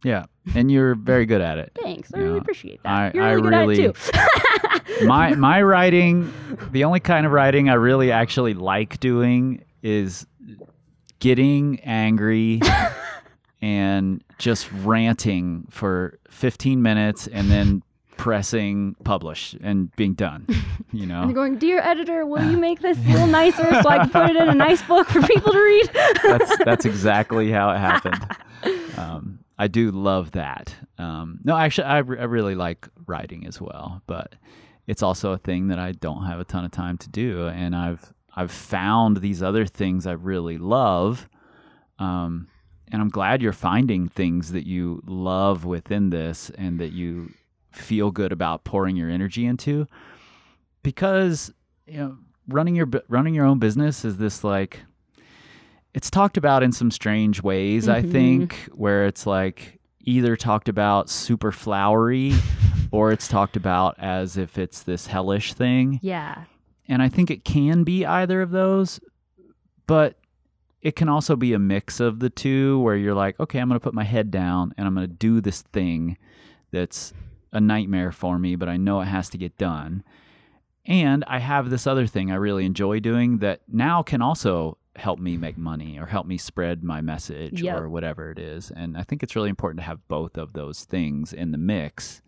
Yeah. 0.03 0.27
And 0.55 0.71
you're 0.71 0.95
very 0.97 1.25
good 1.25 1.41
at 1.41 1.57
it. 1.57 1.73
Thanks. 1.83 2.13
I 2.13 2.19
really 2.19 2.39
appreciate 2.39 2.83
that. 2.83 2.93
I- 2.93 3.11
You're 3.15 3.25
I 3.25 3.31
really 3.33 3.43
good 3.43 3.55
at 3.55 3.61
really- 3.61 3.85
it 3.85 3.95
too. 3.95 5.07
my 5.07 5.35
my 5.35 5.63
writing 5.63 6.31
the 6.73 6.85
only 6.85 7.01
kind 7.01 7.25
of 7.25 7.33
writing 7.33 7.71
i 7.71 7.73
really 7.75 8.13
actually 8.13 8.53
like 8.55 9.01
doing 9.01 9.65
is 9.83 10.27
getting 11.21 11.81
angry 11.81 12.61
and 13.65 14.23
just 14.37 14.71
ranting 14.83 15.67
for 15.71 16.19
15 16.29 16.83
minutes 16.83 17.27
and 17.29 17.51
then 17.51 17.83
pressing 18.19 18.95
publish 19.05 19.57
and 19.63 19.91
being 19.97 20.13
done 20.13 20.47
you 20.93 21.07
know? 21.07 21.25
They're 21.25 21.35
going, 21.35 21.57
Dear 21.57 21.81
editor, 21.81 22.27
will 22.27 22.49
you 22.51 22.59
make 22.59 22.81
this 22.81 22.99
a 22.99 23.01
little 23.11 23.27
nicer 23.27 23.65
so 23.83 23.89
I 23.89 23.99
can 23.99 24.11
put 24.11 24.31
it 24.31 24.37
in 24.37 24.51
a 24.51 24.55
nice 24.55 24.83
book 24.83 25.09
for 25.09 25.23
people 25.23 25.51
to 25.51 25.59
read? 25.59 25.91
that's 26.23 26.65
that's 26.65 26.85
exactly 26.85 27.51
how 27.51 27.71
it 27.71 27.79
happened. 27.79 28.27
Um, 28.99 29.39
i 29.59 29.67
do 29.67 29.91
love 29.91 30.33
that. 30.33 30.75
Um, 30.99 31.41
no 31.43 31.57
actually 31.57 31.85
I, 31.85 31.99
re- 31.99 32.19
I 32.19 32.25
really 32.25 32.55
like 32.55 32.87
writing 33.07 33.47
as 33.47 33.61
well 33.61 34.03
but 34.07 34.35
it's 34.87 35.03
also 35.03 35.33
a 35.33 35.39
thing 35.39 35.69
that 35.69 35.79
i 35.79 35.93
don't 35.93 36.27
have 36.27 36.39
a 36.39 36.45
ton 36.45 36.65
of 36.65 36.71
time 36.71 36.99
to 36.99 37.09
do 37.09 37.49
and 37.49 37.75
i've 37.75 38.13
i've 38.37 38.53
found 38.53 39.17
these 39.19 39.43
other 39.43 39.67
things 39.67 40.07
i 40.07 40.13
really 40.13 40.59
love 40.59 41.29
um, 41.99 42.49
and 42.93 43.01
i'm 43.03 43.09
glad 43.09 43.41
you're 43.43 43.53
finding 43.53 44.09
things 44.09 44.53
that 44.53 44.67
you 44.67 45.03
love 45.07 45.65
within 45.65 46.11
this 46.11 46.51
and 46.57 46.79
that 46.79 46.93
you 46.93 47.33
feel 47.73 48.11
good 48.11 48.31
about 48.33 48.65
pouring 48.65 48.97
your 48.97 49.11
energy 49.11 49.45
into 49.47 49.87
because 50.83 51.53
you 51.87 51.99
know 51.99 52.17
running 52.49 52.75
your 52.75 52.89
running 53.09 53.35
your 53.35 53.45
own 53.47 53.59
business 53.59 54.05
is 54.05 54.19
this 54.19 54.45
like 54.45 54.81
it's 55.95 56.11
talked 56.11 56.37
about 56.37 56.63
in 56.63 56.73
some 56.73 56.91
strange 56.91 57.43
ways 57.43 57.89
i 57.89 58.03
Mhm. 58.03 58.13
think 58.13 58.69
where 58.75 59.07
it's 59.07 59.27
like 59.27 59.79
either 60.07 60.37
talked 60.37 60.69
about 60.69 61.09
super 61.09 61.51
flowery 61.51 62.33
or 62.91 63.11
it's 63.11 63.27
talked 63.27 63.57
about 63.57 63.97
as 63.99 64.37
if 64.37 64.59
it's 64.59 64.83
this 64.83 65.07
hellish 65.07 65.55
thing 65.55 65.99
yeah. 66.03 66.45
and 66.89 67.01
I 67.03 67.09
think 67.09 67.31
it 67.31 67.45
can 67.45 67.83
be 67.83 68.05
either 68.05 68.43
of 68.43 68.51
those, 68.51 69.01
but 69.87 70.17
it 70.85 70.95
can 70.95 71.09
also 71.09 71.35
be 71.35 71.55
a 71.55 71.59
mix 71.59 71.99
of 71.99 72.21
the 72.21 72.29
two 72.31 72.79
where 72.81 72.95
you're 72.95 73.15
like, 73.15 73.41
okay, 73.41 73.59
I'm 73.59 73.69
going 73.69 73.81
to 73.81 73.83
put 73.83 73.95
my 73.95 74.05
head 74.05 74.31
down 74.31 74.75
and 74.77 74.87
I'm 74.87 74.95
going 74.95 75.09
to 75.09 75.13
do 75.13 75.41
this 75.41 75.63
thing 75.63 76.19
that's 76.71 77.13
a 77.53 77.61
nightmare 77.61 78.13
for 78.13 78.39
me, 78.39 78.55
but 78.55 78.69
I 78.69 78.77
know 78.77 79.01
it 79.01 79.07
has 79.07 79.31
to 79.31 79.39
get 79.39 79.57
done. 79.57 80.05
And 80.85 81.25
I 81.27 81.39
have 81.39 81.71
this 81.71 81.87
other 81.87 82.07
thing 82.07 82.31
I 82.31 82.35
really 82.35 82.67
enjoy 82.67 83.01
doing 83.01 83.39
that 83.39 83.63
now 83.67 84.03
can 84.03 84.21
also 84.21 84.77
help 84.97 85.19
me 85.19 85.39
make 85.39 85.57
money 85.57 85.99
or 85.99 86.05
help 86.07 86.27
me 86.27 86.37
spread 86.37 86.85
my 86.85 87.01
message 87.01 87.63
Yep. 87.63 87.77
or 87.81 87.89
whatever 87.89 88.31
it 88.31 88.39
is. 88.39 88.71
And 88.71 88.97
I 88.99 89.03
think 89.03 89.23
it's 89.23 89.35
really 89.35 89.49
important 89.49 89.79
to 89.81 89.85
have 89.87 90.07
both 90.07 90.37
of 90.37 90.53
those 90.53 90.85
things 90.85 91.33
in 91.33 91.51
the 91.51 91.59
mix 91.59 92.21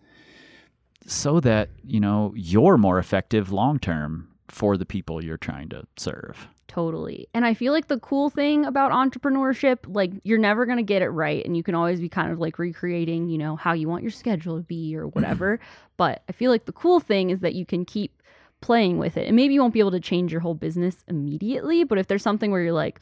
so 1.07 1.41
that, 1.41 1.69
you 1.85 2.01
know, 2.01 2.33
you're 2.35 2.79
more 2.79 2.99
effective 2.99 3.53
long 3.53 3.79
term 3.79 4.29
for 4.49 4.79
the 4.79 4.87
people 4.87 5.23
you're 5.23 5.37
trying 5.37 5.69
to 5.69 5.85
serve. 5.99 6.49
Totally. 6.69 7.29
And 7.33 7.45
I 7.47 7.55
feel 7.55 7.73
like 7.73 7.87
the 7.87 8.01
cool 8.01 8.29
thing 8.29 8.65
about 8.65 8.91
entrepreneurship, 8.91 9.79
like 9.87 10.13
you're 10.25 10.39
never 10.39 10.67
going 10.67 10.79
to 10.79 10.83
get 10.83 11.01
it 11.01 11.09
right. 11.09 11.45
And 11.45 11.57
you 11.57 11.63
can 11.63 11.75
always 11.75 12.01
be 12.01 12.09
kind 12.09 12.33
of 12.33 12.41
like 12.41 12.59
recreating, 12.59 13.29
you 13.29 13.39
know, 13.39 13.57
how 13.57 13.73
you 13.73 13.89
want 13.89 14.03
your 14.03 14.11
schedule 14.11 14.57
to 14.57 14.63
be 14.63 14.97
or 14.97 15.07
whatever. 15.07 15.61
but 15.97 16.23
I 16.29 16.33
feel 16.33 16.51
like 16.51 16.65
the 16.65 16.73
cool 16.73 17.01
thing 17.01 17.31
is 17.31 17.41
that 17.41 17.55
you 17.55 17.65
can 17.65 17.85
keep 17.85 18.21
playing 18.61 18.99
with 18.99 19.17
it. 19.17 19.27
And 19.27 19.37
maybe 19.37 19.55
you 19.55 19.61
won't 19.61 19.75
be 19.75 19.81
able 19.81 19.93
to 19.93 20.01
change 20.01 20.33
your 20.33 20.41
whole 20.41 20.55
business 20.55 21.05
immediately. 21.09 21.85
But 21.85 21.99
if 21.99 22.09
there's 22.09 22.23
something 22.23 22.51
where 22.51 22.63
you're 22.63 22.73
like, 22.73 23.01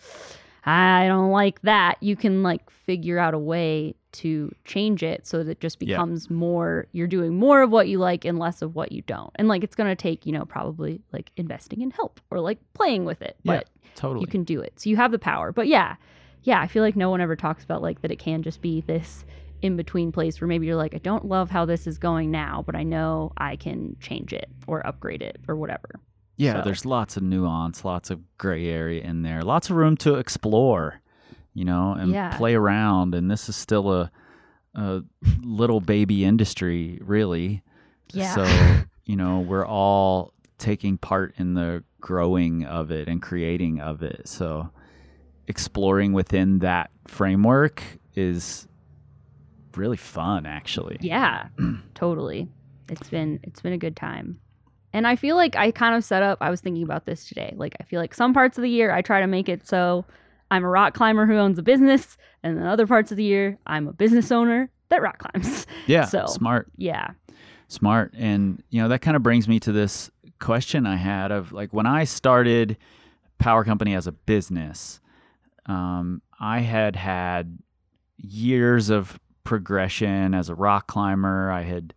I 0.65 1.07
don't 1.07 1.31
like 1.31 1.61
that, 1.63 1.97
you 2.01 2.17
can 2.17 2.43
like 2.43 2.69
figure 2.71 3.19
out 3.19 3.35
a 3.35 3.39
way 3.39 3.95
to 4.15 4.55
change 4.65 5.03
it 5.03 5.27
so 5.27 5.43
that 5.45 5.51
it 5.51 5.61
just 5.61 5.81
Yeah. 5.81 5.89
becomes 5.97 6.31
more, 6.31 6.87
you're 6.93 7.07
doing 7.07 7.35
more 7.39 7.63
of 7.63 7.71
what 7.71 7.89
you 7.89 7.99
like 7.99 8.25
and 8.25 8.39
less 8.39 8.63
of 8.63 8.75
what 8.75 8.93
you 8.93 9.03
don't. 9.03 9.31
And 9.37 9.49
like 9.49 9.63
it's 9.65 9.75
going 9.75 9.89
to 9.91 9.97
take, 9.97 10.25
you 10.27 10.33
know, 10.33 10.45
probably 10.45 11.01
like 11.13 11.31
investing 11.37 11.81
in 11.83 11.91
help 11.91 12.21
or 12.31 12.41
like 12.41 12.59
playing 12.75 13.05
with 13.05 13.21
it. 13.23 13.37
Yeah, 13.43 13.57
But 13.57 13.69
Totally. 13.95 14.21
you 14.23 14.27
can 14.27 14.45
do 14.45 14.61
it. 14.61 14.79
So 14.81 14.89
you 14.91 14.97
have 14.97 15.13
the 15.13 15.19
power. 15.19 15.53
But 15.53 15.67
yeah, 15.69 15.97
yeah, 16.43 16.61
I 16.61 16.67
feel 16.67 16.83
like 16.83 16.97
no 16.97 17.11
one 17.11 17.21
ever 17.21 17.37
talks 17.37 17.65
about 17.65 17.83
like 17.83 18.03
that 18.03 18.11
it 18.11 18.19
can 18.19 18.43
just 18.43 18.61
be 18.61 18.81
this 18.83 19.25
in 19.63 19.77
between 19.77 20.13
place 20.13 20.41
where 20.41 20.49
maybe 20.49 20.67
you're 20.67 20.77
like, 20.77 20.95
I 20.95 20.99
don't 20.99 21.25
love 21.27 21.51
how 21.51 21.65
this 21.65 21.87
is 21.87 21.97
going 21.99 22.31
now, 22.31 22.63
but 22.67 22.75
I 22.77 22.83
know 22.83 23.33
I 23.39 23.57
can 23.57 23.97
change 24.01 24.33
it 24.33 24.49
or 24.67 24.87
upgrade 24.87 25.23
it 25.23 25.39
or 25.49 25.57
whatever. 25.57 26.01
Yeah, 26.37 26.55
So- 26.55 26.63
there's 26.63 26.85
lots 26.85 27.17
of 27.17 27.23
nuance, 27.23 27.85
lots 27.85 28.11
of 28.11 28.21
gray 28.39 28.67
area 28.67 29.03
in 29.03 29.23
there, 29.23 29.43
lots 29.43 29.71
of 29.71 29.77
room 29.77 29.97
to 29.99 30.17
explore, 30.17 31.01
you 31.55 31.65
know, 31.65 31.93
and 31.93 32.13
Yeah. 32.13 32.37
play 32.37 32.55
around. 32.55 33.15
And 33.15 33.31
this 33.31 33.49
is 33.49 33.57
still 33.57 33.93
a, 33.93 34.11
a 34.75 35.03
little 35.43 35.81
baby 35.81 36.25
industry, 36.25 36.99
really. 37.03 37.63
Yeah. 38.13 38.35
So, 38.35 38.85
you 39.07 39.17
know, 39.17 39.41
we're 39.41 39.67
all 39.67 40.33
taking 40.59 40.99
part 40.99 41.35
in 41.39 41.55
the 41.55 41.83
growing 42.01 42.65
of 42.65 42.91
it 42.91 43.09
and 43.09 43.23
creating 43.23 43.81
of 43.81 44.03
it. 44.03 44.29
So, 44.29 44.71
exploring 45.47 46.13
within 46.13 46.59
that 46.61 46.91
framework 47.07 47.83
is 48.15 48.67
really 49.77 49.97
fun, 49.97 50.47
actually. 50.47 50.99
Yeah, 51.01 51.49
totally. 51.95 52.49
It's 52.89 53.09
been 53.09 53.41
it's 53.43 53.61
been 53.61 53.73
a 53.73 53.79
good 53.79 53.97
time. 53.97 54.41
And 54.93 55.07
I 55.09 55.17
feel 55.17 55.35
like 55.35 55.57
I 55.57 55.73
kind 55.73 55.97
of 55.97 56.05
set 56.05 56.23
up, 56.23 56.39
I 56.41 56.51
was 56.51 56.61
thinking 56.61 56.85
about 56.85 57.05
this 57.05 57.27
today. 57.27 57.53
Like, 57.57 57.75
I 57.81 57.83
feel 57.83 58.01
like 58.01 58.15
some 58.15 58.33
parts 58.33 58.57
of 58.59 58.63
the 58.63 58.71
year 58.71 58.93
I 58.93 59.03
try 59.03 59.21
to 59.21 59.27
make 59.27 59.49
it 59.49 59.67
so 59.67 60.05
I'm 60.51 60.65
a 60.65 60.69
rock 60.69 60.95
climber 60.95 61.27
who 61.27 61.35
owns 61.37 61.59
a 61.59 61.63
business. 61.63 62.17
And 62.43 62.57
then 62.59 62.67
other 62.67 62.87
parts 62.87 63.11
of 63.11 63.17
the 63.17 63.25
year, 63.25 63.59
I'm 63.67 63.89
a 63.89 63.93
business 63.93 64.31
owner 64.31 64.71
that 64.91 65.03
rock 65.03 65.19
climbs. 65.19 65.67
Yeah, 65.87 66.05
So- 66.05 66.27
smart. 66.27 66.71
yeah. 66.77 67.11
Smart. 67.69 68.13
And, 68.17 68.63
you 68.71 68.81
know, 68.83 68.89
that 68.89 69.01
kind 69.01 69.17
of 69.17 69.23
brings 69.23 69.49
me 69.49 69.59
to 69.61 69.73
this 69.73 70.11
question 70.39 70.87
I 70.87 70.97
had 70.97 71.33
of 71.33 71.53
like 71.53 71.73
when 71.73 71.87
I 71.87 72.05
started 72.05 72.77
Power 73.39 73.65
Company 73.65 73.95
as 73.95 74.07
a 74.07 74.13
business, 74.13 75.01
um, 75.67 76.21
I 76.39 76.61
had 76.61 76.95
had 76.97 77.59
years 78.19 78.91
of 78.91 79.19
progression 79.45 80.35
as 80.35 80.49
a 80.49 80.55
rock 80.55 80.87
climber. 80.87 81.51
I 81.51 81.63
had 81.63 81.95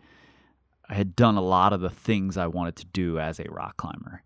I 0.90 0.94
had 0.96 1.16
done 1.18 1.36
a 1.36 1.42
lot 1.42 1.74
of 1.74 1.82
the 1.82 1.90
things 1.90 2.38
I 2.38 2.48
wanted 2.48 2.78
to 2.78 2.86
do 2.86 3.20
as 3.20 3.40
a 3.40 3.46
rock 3.52 3.76
climber. 3.78 4.24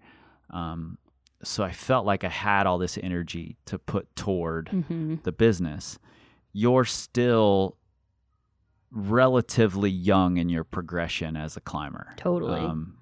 Um, 0.52 1.00
so 1.44 1.64
I 1.64 1.72
felt 1.72 2.06
like 2.06 2.24
I 2.24 2.30
had 2.30 2.68
all 2.68 2.78
this 2.78 2.98
energy 3.02 3.58
to 3.66 3.78
put 3.80 4.16
toward 4.16 4.70
hmm 4.70 5.16
the 5.24 5.32
business. 5.32 6.00
You're 6.54 6.86
still 6.86 7.78
relatively 8.92 9.90
young 9.90 10.38
in 10.38 10.50
your 10.50 10.64
progression 10.64 11.36
as 11.38 11.56
a 11.56 11.62
climber. 11.62 12.14
Totally. 12.18 12.60
Um, 12.60 12.98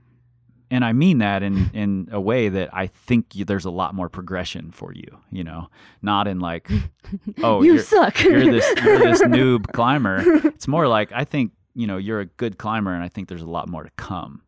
and 0.72 0.86
I 0.86 0.94
mean 0.94 1.18
that 1.20 1.42
in, 1.42 1.70
in 1.74 2.10
a 2.12 2.22
way 2.22 2.50
that 2.50 2.70
I 2.74 2.88
think 2.88 3.36
you, 3.36 3.46
there's 3.46 3.66
a 3.66 3.72
lot 3.72 3.96
more 3.96 4.10
progression 4.10 4.72
for 4.72 4.94
you, 4.94 5.20
you 5.32 5.44
know, 5.44 5.70
not 6.02 6.28
in 6.28 6.40
like, 6.40 6.70
oh, 7.44 7.64
you 7.64 7.76
you're, 7.76 7.84
suck. 7.84 8.22
you're 8.24 8.46
this 8.46 8.66
you're 8.84 9.00
this 9.00 9.22
noob 9.24 9.72
climber. 9.74 10.22
It's 10.48 10.68
more 10.68 10.88
like 10.88 11.12
I 11.12 11.24
think 11.26 11.52
you 11.74 11.88
know 11.88 11.98
you're 11.98 12.20
a 12.20 12.26
good 12.26 12.58
climber, 12.58 12.94
and 12.94 13.04
I 13.04 13.10
think 13.10 13.30
there's 13.30 13.42
a 13.42 13.50
lot 13.50 13.68
more 13.70 13.84
to 13.84 13.92
come. 13.96 14.44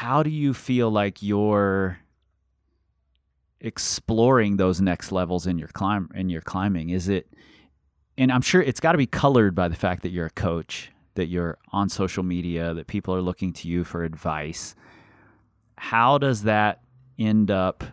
How 0.00 0.22
do 0.22 0.30
you 0.30 0.54
feel 0.54 0.90
like 0.90 1.22
you're 1.22 1.98
exploring 3.60 4.56
those 4.56 4.80
next 4.80 5.12
levels 5.12 5.46
in 5.46 5.58
your 5.58 5.68
climb 5.68 6.08
in 6.14 6.30
your 6.30 6.40
climbing? 6.40 6.88
Is 6.88 7.10
it, 7.10 7.30
and 8.16 8.32
I'm 8.32 8.40
sure 8.40 8.62
it's 8.62 8.80
got 8.80 8.92
to 8.92 8.98
be 8.98 9.04
colored 9.04 9.54
by 9.54 9.68
the 9.68 9.76
fact 9.76 10.02
that 10.04 10.08
you're 10.08 10.24
a 10.24 10.30
coach, 10.30 10.90
that 11.16 11.26
you're 11.26 11.58
on 11.70 11.90
social 11.90 12.22
media, 12.22 12.72
that 12.72 12.86
people 12.86 13.14
are 13.14 13.20
looking 13.20 13.52
to 13.52 13.68
you 13.68 13.84
for 13.84 14.02
advice. 14.02 14.74
How 15.76 16.16
does 16.16 16.44
that 16.44 16.80
end 17.18 17.50
up 17.50 17.84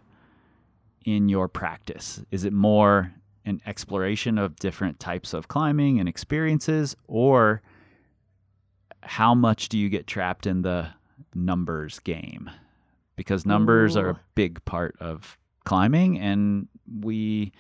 in 1.04 1.28
your 1.28 1.50
practice? 1.50 2.22
Is 2.32 2.46
it 2.46 2.54
more 2.54 3.14
an 3.44 3.60
exploration 3.66 4.38
of 4.38 4.56
different 4.56 5.02
types 5.02 5.34
of 5.34 5.50
climbing 5.50 6.00
and 6.00 6.08
experiences, 6.08 6.96
or 7.10 7.62
how 9.02 9.36
much 9.36 9.68
do 9.68 9.78
you 9.78 9.90
get 9.90 10.08
trapped 10.08 10.48
in 10.48 10.62
the 10.62 10.88
numbers 11.38 12.00
game? 12.00 12.50
Because 13.16 13.46
numbers 13.46 13.98
are 13.98 14.10
a 14.10 14.20
big 14.36 14.64
part 14.66 14.96
of 15.00 15.38
climbing, 15.66 16.20
and 16.20 16.68
we, 17.02 17.52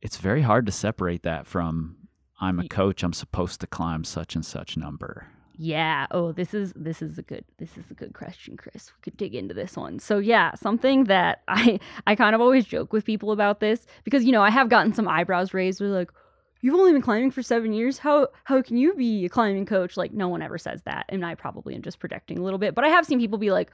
it's 0.00 0.16
very 0.16 0.40
hard 0.40 0.64
to 0.66 0.72
separate 0.72 1.24
that 1.24 1.46
from 1.46 1.96
I'm 2.40 2.58
a 2.58 2.66
coach, 2.68 3.04
I'm 3.04 3.12
supposed 3.12 3.60
to 3.60 3.66
climb 3.66 4.02
such 4.02 4.34
and 4.34 4.44
such 4.44 4.76
number. 4.76 5.28
Yeah. 5.56 6.06
Oh, 6.10 6.32
this 6.32 6.54
is 6.54 6.72
this 6.74 7.02
is 7.02 7.18
a 7.18 7.22
good 7.22 7.44
this 7.58 7.76
is 7.76 7.84
a 7.90 7.94
good 7.94 8.14
question, 8.14 8.56
Chris. 8.56 8.90
We 8.96 9.00
could 9.02 9.16
dig 9.16 9.34
into 9.34 9.54
this 9.54 9.76
one. 9.76 10.00
So 10.00 10.18
yeah, 10.18 10.54
something 10.54 11.04
that 11.04 11.42
I 11.48 11.78
I 12.06 12.16
kind 12.16 12.34
of 12.34 12.40
always 12.40 12.64
joke 12.64 12.92
with 12.92 13.04
people 13.04 13.30
about 13.30 13.60
this 13.60 13.86
because 14.02 14.24
you 14.24 14.32
know 14.32 14.42
I 14.42 14.50
have 14.50 14.68
gotten 14.68 14.92
some 14.92 15.06
eyebrows 15.06 15.54
raised. 15.54 15.78
They're 15.78 15.88
like, 15.88 16.10
"You've 16.62 16.74
only 16.74 16.92
been 16.92 17.02
climbing 17.02 17.30
for 17.32 17.42
seven 17.42 17.72
years. 17.74 17.98
How 17.98 18.28
how 18.44 18.62
can 18.62 18.78
you 18.78 18.94
be 18.94 19.26
a 19.26 19.28
climbing 19.28 19.66
coach?" 19.66 19.96
Like 19.98 20.12
no 20.12 20.28
one 20.28 20.40
ever 20.40 20.56
says 20.56 20.82
that, 20.84 21.04
and 21.10 21.24
I 21.26 21.34
probably 21.34 21.74
am 21.74 21.82
just 21.82 21.98
projecting 21.98 22.38
a 22.38 22.42
little 22.42 22.58
bit. 22.58 22.74
But 22.74 22.84
I 22.84 22.88
have 22.88 23.04
seen 23.04 23.18
people 23.18 23.36
be 23.38 23.50
like, 23.50 23.70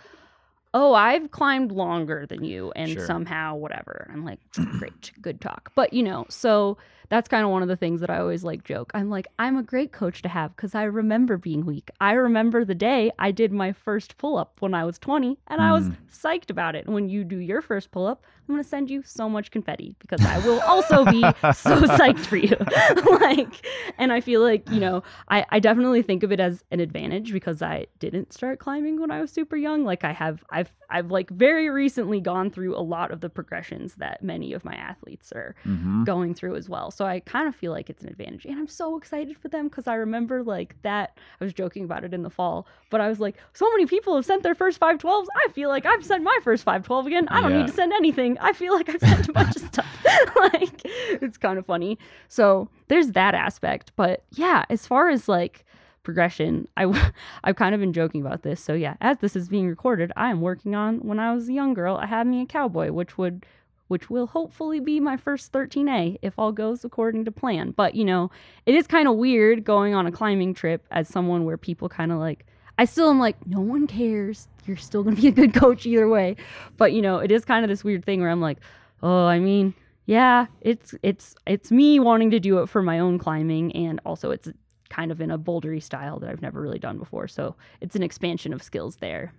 "Oh, 0.74 0.94
I've 0.94 1.30
climbed 1.30 1.70
longer 1.70 2.26
than 2.26 2.42
you, 2.44 2.72
and 2.74 2.90
Sure. 2.90 3.06
somehow 3.06 3.54
whatever." 3.54 4.10
I'm 4.12 4.24
like, 4.24 4.40
"Great, 4.78 5.12
good 5.20 5.40
talk." 5.40 5.70
But 5.76 5.92
you 5.92 6.02
know, 6.02 6.26
so 6.28 6.78
that's 7.10 7.28
kind 7.28 7.44
of 7.44 7.50
one 7.50 7.62
of 7.62 7.68
the 7.68 7.76
things 7.76 8.00
that 8.00 8.10
I 8.10 8.18
always 8.18 8.44
like 8.44 8.64
joke. 8.64 8.90
I'm 8.94 9.08
like, 9.08 9.26
I'm 9.38 9.56
a 9.56 9.62
great 9.62 9.92
coach 9.92 10.20
to 10.22 10.28
have 10.28 10.54
because 10.56 10.74
I 10.74 10.82
remember 10.84 11.36
being 11.38 11.64
weak. 11.64 11.90
I 12.00 12.12
remember 12.12 12.64
the 12.64 12.74
day 12.74 13.10
I 13.18 13.30
did 13.30 13.50
my 13.52 13.72
first 13.72 14.18
pull 14.18 14.36
up 14.36 14.56
when 14.60 14.74
I 14.74 14.84
was 14.84 14.98
20 14.98 15.38
and 15.46 15.60
I 15.60 15.72
was 15.72 15.88
Mm. 15.88 15.96
psyched 16.12 16.50
about 16.50 16.74
it. 16.74 16.86
When 16.86 17.08
you 17.08 17.24
do 17.24 17.38
your 17.38 17.62
first 17.62 17.90
pull 17.92 18.06
up, 18.06 18.24
I'm 18.48 18.54
going 18.54 18.62
to 18.62 18.68
send 18.68 18.90
you 18.90 19.02
so 19.02 19.28
much 19.28 19.50
confetti 19.50 19.94
because 20.00 20.24
I 20.24 20.38
will 20.38 20.60
also 20.66 21.04
be 21.04 21.22
so 21.54 21.82
psyched 21.98 22.26
for 22.26 22.36
you. 22.36 22.56
like, 23.20 23.66
and 23.98 24.12
I 24.12 24.20
feel 24.20 24.42
like, 24.42 24.68
you 24.68 24.80
know, 24.80 25.02
I, 25.28 25.44
I 25.50 25.60
definitely 25.60 26.02
think 26.02 26.22
of 26.22 26.32
it 26.32 26.40
as 26.40 26.64
an 26.70 26.80
advantage 26.80 27.32
because 27.32 27.62
I 27.62 27.86
didn't 27.98 28.32
start 28.32 28.58
climbing 28.58 29.00
when 29.00 29.10
I 29.10 29.20
was 29.20 29.30
super 29.30 29.56
young. 29.56 29.84
Like 29.84 30.04
I 30.04 30.12
have, 30.12 30.44
I've, 30.50 30.72
I've 30.90 31.10
like 31.10 31.30
very 31.30 31.68
recently 31.70 32.20
gone 32.20 32.50
through 32.50 32.76
a 32.76 32.80
lot 32.80 33.10
of 33.10 33.20
the 33.20 33.28
progressions 33.28 33.94
that 33.96 34.22
many 34.22 34.52
of 34.52 34.64
my 34.64 34.74
athletes 34.74 35.32
are 35.32 35.54
hmm 35.64 36.04
going 36.04 36.32
through 36.34 36.54
as 36.56 36.68
well. 36.68 36.90
So 36.98 37.06
I 37.06 37.20
kind 37.20 37.46
of 37.46 37.54
feel 37.54 37.70
like 37.70 37.88
it's 37.88 38.02
an 38.02 38.08
advantage. 38.08 38.44
And 38.44 38.58
I'm 38.58 38.66
so 38.66 38.96
excited 38.96 39.36
for 39.38 39.46
them 39.46 39.68
because 39.68 39.86
I 39.86 39.94
remember 39.94 40.42
like 40.42 40.74
that. 40.82 41.16
I 41.40 41.44
was 41.44 41.52
joking 41.52 41.84
about 41.84 42.02
it 42.02 42.12
in 42.12 42.24
the 42.24 42.28
fall, 42.28 42.66
but 42.90 43.00
I 43.00 43.06
was 43.08 43.20
like, 43.20 43.36
so 43.52 43.70
many 43.70 43.86
people 43.86 44.16
have 44.16 44.24
sent 44.26 44.42
their 44.42 44.56
first 44.56 44.80
512s. 44.80 45.26
I 45.36 45.52
feel 45.52 45.68
like 45.68 45.86
I've 45.86 46.04
sent 46.04 46.24
my 46.24 46.36
first 46.42 46.64
512 46.64 47.06
again. 47.06 47.28
I 47.28 47.40
don't 47.40 47.52
Yeah. 47.52 47.58
need 47.58 47.66
to 47.68 47.72
send 47.72 47.92
anything. 47.92 48.36
I 48.40 48.52
feel 48.52 48.74
like 48.74 48.88
I've 48.88 48.98
sent 49.00 49.28
a 49.28 49.32
bunch 49.32 49.54
of 49.54 49.62
stuff. 49.62 49.86
like, 50.52 50.80
it's 50.84 51.38
kind 51.38 51.56
of 51.56 51.66
funny. 51.66 51.98
So 52.26 52.68
there's 52.88 53.12
that 53.12 53.32
aspect. 53.32 53.92
But 53.94 54.24
yeah, 54.32 54.64
as 54.68 54.84
far 54.84 55.08
as 55.08 55.28
like, 55.28 55.64
progression 56.02 56.66
I, 56.76 57.12
I've 57.44 57.56
kind 57.56 57.74
of 57.76 57.80
been 57.82 57.92
joking 57.92 58.22
about 58.22 58.42
this 58.42 58.64
so 58.64 58.72
yeah 58.72 58.94
as 59.02 59.18
this 59.18 59.36
is 59.36 59.50
being 59.50 59.68
recorded 59.68 60.10
i 60.16 60.30
am 60.30 60.40
working 60.40 60.74
on 60.74 61.00
when 61.00 61.18
i 61.18 61.34
was 61.34 61.50
a 61.50 61.52
young 61.52 61.74
girl 61.74 61.96
i 61.96 62.06
had 62.06 62.26
me 62.26 62.40
a 62.40 62.46
cowboy 62.46 62.92
which 62.92 63.18
would 63.18 63.44
which 63.88 64.08
will 64.08 64.26
hopefully 64.26 64.80
be 64.80 65.00
my 65.00 65.16
first 65.16 65.52
13A 65.52 66.18
if 66.22 66.38
all 66.38 66.52
goes 66.52 66.84
according 66.84 67.24
to 67.24 67.32
plan. 67.32 67.72
But, 67.72 67.94
you 67.94 68.04
know, 68.04 68.30
it 68.66 68.74
is 68.74 68.86
kind 68.86 69.08
of 69.08 69.16
weird 69.16 69.64
going 69.64 69.94
on 69.94 70.06
a 70.06 70.12
climbing 70.12 70.54
trip 70.54 70.86
as 70.90 71.08
someone 71.08 71.44
where 71.44 71.56
people 71.56 71.88
kind 71.88 72.12
of 72.12 72.18
like, 72.18 72.46
I 72.78 72.84
still 72.84 73.10
am 73.10 73.18
like, 73.18 73.44
no 73.46 73.60
one 73.60 73.86
cares. 73.86 74.46
You're 74.66 74.76
still 74.76 75.02
going 75.02 75.16
to 75.16 75.22
be 75.22 75.28
a 75.28 75.32
good 75.32 75.54
coach 75.54 75.84
either 75.84 76.08
way. 76.08 76.36
But, 76.76 76.92
you 76.92 77.02
know, 77.02 77.18
it 77.18 77.32
is 77.32 77.44
kind 77.44 77.64
of 77.64 77.68
this 77.68 77.82
weird 77.82 78.04
thing 78.04 78.20
where 78.20 78.30
I'm 78.30 78.40
like, 78.40 78.58
oh, 79.02 79.26
I 79.26 79.38
mean, 79.40 79.74
yeah, 80.06 80.46
it's 80.62 80.94
it's 81.02 81.34
it's 81.46 81.70
me 81.70 82.00
wanting 82.00 82.30
to 82.30 82.40
do 82.40 82.60
it 82.60 82.70
for 82.70 82.80
my 82.80 82.98
own 82.98 83.18
climbing 83.18 83.76
and 83.76 84.00
also 84.06 84.30
it's 84.30 84.48
kind 84.88 85.12
of 85.12 85.20
in 85.20 85.30
a 85.30 85.38
bouldery 85.38 85.82
style 85.82 86.18
that 86.20 86.30
I've 86.30 86.40
never 86.40 86.62
really 86.62 86.78
done 86.78 86.96
before. 86.96 87.28
So, 87.28 87.56
it's 87.82 87.94
an 87.94 88.02
expansion 88.02 88.54
of 88.54 88.62
skills 88.62 88.96
there. 88.96 89.34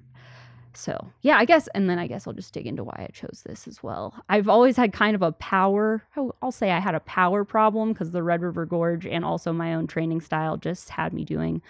So, 0.73 1.11
yeah, 1.21 1.37
I 1.37 1.45
guess, 1.45 1.67
and 1.75 1.89
then 1.89 1.97
I 1.99 2.07
guess 2.07 2.27
I'll 2.27 2.33
just 2.33 2.53
dig 2.53 2.67
into 2.67 2.83
why 2.83 3.07
I 3.07 3.11
chose 3.11 3.43
this 3.45 3.67
as 3.67 3.81
well. 3.83 4.13
I've 4.29 4.47
always 4.47 4.77
had 4.77 4.93
kind 4.93 5.15
of 5.15 5.21
a 5.21 5.31
power, 5.33 6.03
oh, 6.15 6.33
I'll 6.41 6.51
say 6.51 6.71
I 6.71 6.79
had 6.79 6.95
a 6.95 6.99
power 7.01 7.43
problem 7.43 7.93
because 7.93 8.11
the 8.11 8.23
Red 8.23 8.41
River 8.41 8.65
Gorge 8.65 9.05
and 9.05 9.25
also 9.25 9.51
my 9.51 9.73
own 9.73 9.87
training 9.87 10.21
style 10.21 10.57
just 10.57 10.89
had 10.89 11.13
me 11.13 11.25
doing 11.25 11.61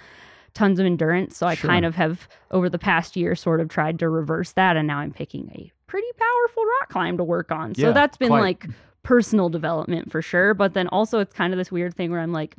tons 0.53 0.79
of 0.79 0.85
endurance. 0.85 1.37
So 1.37 1.47
I 1.47 1.55
Sure. 1.55 1.69
kind 1.69 1.85
of 1.85 1.95
have, 1.95 2.27
over 2.51 2.69
the 2.69 2.79
past 2.79 3.15
year, 3.15 3.35
sort 3.35 3.61
of 3.61 3.69
tried 3.69 3.99
to 3.99 4.09
reverse 4.09 4.51
that. 4.53 4.75
And 4.77 4.87
now 4.87 4.97
I'm 4.99 5.11
picking 5.13 5.49
a 5.55 5.71
pretty 5.87 6.07
powerful 6.17 6.63
rock 6.81 6.89
climb 6.89 7.17
to 7.17 7.23
work 7.23 7.51
on. 7.51 7.75
So 7.75 7.87
Yeah, 7.87 7.91
that's 7.93 8.17
been 8.17 8.29
quite. 8.29 8.41
like 8.41 8.65
personal 9.03 9.49
development 9.49 10.11
for 10.11 10.21
sure. 10.21 10.53
But 10.53 10.73
then 10.73 10.87
also, 10.89 11.19
it's 11.19 11.33
kind 11.33 11.53
of 11.53 11.57
this 11.57 11.71
weird 11.71 11.95
thing 11.95 12.11
where 12.11 12.19
I'm 12.19 12.33
like, 12.33 12.55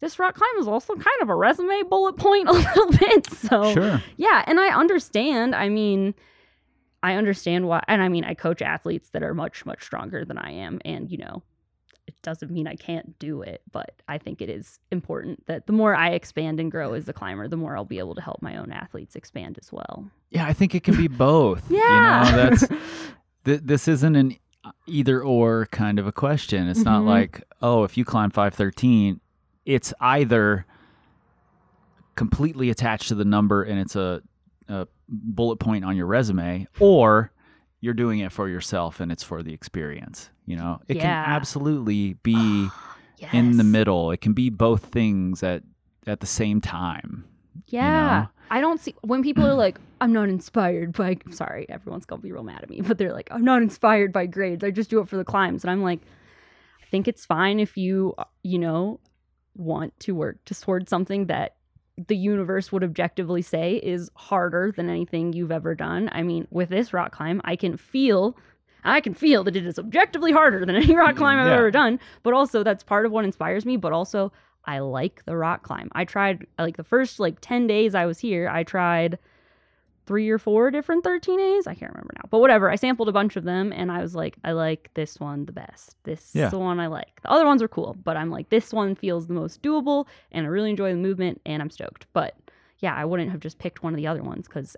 this 0.00 0.18
rock 0.18 0.34
climb 0.34 0.58
is 0.58 0.68
also 0.68 0.94
kind 0.94 1.22
of 1.22 1.28
a 1.28 1.34
resume 1.34 1.82
bullet 1.88 2.16
point 2.16 2.48
a 2.48 2.52
little 2.52 2.90
bit. 2.90 3.26
So 3.32 3.72
Sure. 3.72 4.02
yeah, 4.16 4.44
and 4.46 4.60
I 4.60 4.68
understand. 4.68 5.54
I 5.54 5.68
mean, 5.68 6.14
I 7.02 7.14
understand 7.14 7.66
why, 7.68 7.82
and 7.88 8.02
I 8.02 8.08
mean, 8.08 8.24
I 8.24 8.34
coach 8.34 8.62
athletes 8.62 9.10
that 9.10 9.22
are 9.22 9.34
much, 9.34 9.64
much 9.64 9.84
stronger 9.84 10.24
than 10.24 10.38
I 10.38 10.50
am, 10.52 10.80
and 10.84 11.10
you 11.10 11.18
know, 11.18 11.42
it 12.06 12.14
doesn't 12.22 12.50
mean 12.50 12.66
I 12.68 12.74
can't 12.76 13.18
do 13.18 13.42
it, 13.42 13.62
but 13.72 14.00
I 14.08 14.18
think 14.18 14.40
it 14.40 14.48
is 14.48 14.78
important 14.92 15.44
that 15.46 15.66
the 15.66 15.72
more 15.72 15.94
I 15.94 16.10
expand 16.10 16.60
and 16.60 16.70
grow 16.70 16.92
as 16.94 17.08
a 17.08 17.12
climber, 17.12 17.48
the 17.48 17.56
more 17.56 17.76
I'll 17.76 17.84
be 17.84 17.98
able 17.98 18.14
to 18.14 18.20
help 18.20 18.42
my 18.42 18.56
own 18.56 18.70
athletes 18.72 19.16
expand 19.16 19.58
as 19.60 19.72
well. 19.72 20.08
Yeah, 20.30 20.46
I 20.46 20.52
think 20.52 20.74
it 20.74 20.84
can 20.84 20.96
be 20.96 21.08
both. 21.08 21.68
Yeah, 21.70 22.24
You 22.30 22.36
know, 22.36 22.36
that's 22.50 22.68
th- 23.44 23.60
this 23.64 23.88
isn't 23.88 24.14
an 24.16 24.36
either 24.86 25.20
or 25.22 25.66
kind 25.72 25.98
of 25.98 26.06
a 26.06 26.12
question. 26.12 26.68
It's 26.68 26.84
not 26.84 27.02
Mhm. 27.02 27.06
like, 27.06 27.42
oh, 27.62 27.82
if 27.84 27.96
you 27.96 28.04
climb 28.04 28.30
513, 28.30 29.20
it's 29.66 29.92
either 30.00 30.64
completely 32.14 32.70
attached 32.70 33.08
to 33.08 33.14
the 33.14 33.24
number 33.24 33.62
and 33.62 33.78
it's 33.78 33.94
a, 33.96 34.22
a 34.68 34.86
bullet 35.08 35.56
point 35.56 35.84
on 35.84 35.96
your 35.96 36.06
resume, 36.06 36.66
or 36.80 37.30
you're 37.80 37.94
doing 37.94 38.20
it 38.20 38.32
for 38.32 38.48
yourself 38.48 39.00
and 39.00 39.12
it's 39.12 39.22
for 39.22 39.42
the 39.42 39.52
experience. 39.52 40.30
You 40.46 40.56
know, 40.56 40.80
it 40.88 40.96
Yeah. 40.96 41.02
can 41.02 41.34
absolutely 41.34 42.14
be 42.22 42.34
ah, 42.70 42.96
in 43.32 43.58
the 43.58 43.64
middle. 43.64 44.10
It 44.12 44.20
can 44.20 44.32
be 44.32 44.48
both 44.50 44.86
things 44.86 45.42
at 45.42 45.62
at 46.06 46.20
the 46.20 46.26
same 46.26 46.60
time. 46.60 47.24
Yeah. 47.66 48.20
know? 48.22 48.28
I 48.48 48.60
don't 48.60 48.80
see 48.80 48.94
when 49.02 49.22
people 49.22 49.44
are 49.44 49.54
like, 49.54 49.78
I'm 50.00 50.12
not 50.12 50.28
inspired 50.28 50.92
by 50.92 51.18
sorry, 51.30 51.66
everyone's 51.68 52.06
gonna 52.06 52.22
be 52.22 52.32
real 52.32 52.44
mad 52.44 52.62
at 52.62 52.70
me, 52.70 52.80
but 52.80 52.96
they're 52.96 53.12
like, 53.12 53.28
I'm 53.30 53.44
not 53.44 53.60
inspired 53.60 54.12
by 54.12 54.26
grades. 54.26 54.64
I 54.64 54.70
just 54.70 54.88
do 54.88 55.00
it 55.00 55.08
for 55.08 55.16
the 55.16 55.24
climbs. 55.24 55.64
And 55.64 55.70
I'm 55.70 55.82
like, 55.82 56.00
I 56.80 56.86
think 56.86 57.08
it's 57.08 57.26
fine 57.26 57.58
if 57.60 57.76
you 57.76 58.14
you 58.42 58.58
know, 58.58 59.00
want 59.56 59.98
to 60.00 60.14
work 60.14 60.44
to 60.46 60.54
toward 60.60 60.88
something 60.88 61.26
that 61.26 61.54
the 62.08 62.16
universe 62.16 62.70
would 62.70 62.84
objectively 62.84 63.40
say 63.42 63.76
is 63.76 64.10
harder 64.14 64.72
than 64.76 64.90
anything 64.90 65.32
you've 65.32 65.50
ever 65.52 65.74
done. 65.74 66.10
I 66.12 66.22
mean, 66.22 66.46
with 66.50 66.68
this 66.68 66.92
rock 66.92 67.12
climb, 67.12 67.40
I 67.44 67.56
can 67.56 67.76
feel 67.76 68.36
I 68.84 69.00
can 69.00 69.14
feel 69.14 69.42
that 69.44 69.56
it 69.56 69.66
is 69.66 69.80
objectively 69.80 70.30
harder 70.30 70.64
than 70.64 70.76
any 70.76 70.94
rock 70.94 71.16
climb 71.16 71.38
I've 71.40 71.46
Yeah. 71.46 71.54
ever 71.54 71.70
done, 71.72 71.98
but 72.22 72.34
also 72.34 72.62
that's 72.62 72.84
part 72.84 73.04
of 73.04 73.10
what 73.12 73.24
inspires 73.24 73.66
me, 73.66 73.76
but 73.76 73.92
also 73.92 74.32
I 74.64 74.78
like 74.78 75.24
the 75.26 75.36
rock 75.36 75.62
climb. 75.64 75.88
I 75.92 76.04
tried 76.04 76.46
like 76.58 76.76
the 76.76 76.84
first 76.84 77.18
like 77.18 77.38
10 77.40 77.66
days 77.66 77.94
I 77.94 78.06
was 78.06 78.18
here, 78.20 78.48
I 78.48 78.62
tried 78.62 79.18
three 80.06 80.28
or 80.30 80.38
four 80.38 80.70
different 80.70 81.04
13As. 81.04 81.66
I 81.66 81.74
can't 81.74 81.92
remember 81.92 82.12
now. 82.16 82.28
But 82.30 82.38
whatever. 82.38 82.70
I 82.70 82.76
sampled 82.76 83.08
a 83.08 83.12
bunch 83.12 83.36
of 83.36 83.44
them 83.44 83.72
and 83.72 83.90
I 83.90 84.00
was 84.00 84.14
like, 84.14 84.36
I 84.44 84.52
like 84.52 84.90
this 84.94 85.18
one 85.18 85.44
the 85.46 85.52
best. 85.52 85.96
This 86.04 86.30
Yeah. 86.34 86.46
is 86.46 86.50
the 86.52 86.58
one 86.58 86.78
I 86.80 86.86
like. 86.86 87.20
The 87.22 87.30
other 87.30 87.44
ones 87.46 87.60
are 87.62 87.68
cool, 87.68 87.96
but 88.04 88.16
I'm 88.16 88.30
like, 88.30 88.48
this 88.48 88.72
one 88.72 88.94
feels 88.94 89.26
the 89.26 89.34
most 89.34 89.62
doable 89.62 90.06
and 90.32 90.46
I 90.46 90.48
really 90.48 90.70
enjoy 90.70 90.90
the 90.92 90.98
movement 90.98 91.40
and 91.44 91.60
I'm 91.60 91.70
stoked. 91.70 92.06
But 92.12 92.36
yeah, 92.78 92.94
I 92.94 93.04
wouldn't 93.04 93.30
have 93.30 93.40
just 93.40 93.58
picked 93.58 93.82
one 93.82 93.92
of 93.92 93.96
the 93.96 94.06
other 94.06 94.22
ones 94.22 94.46
because 94.46 94.76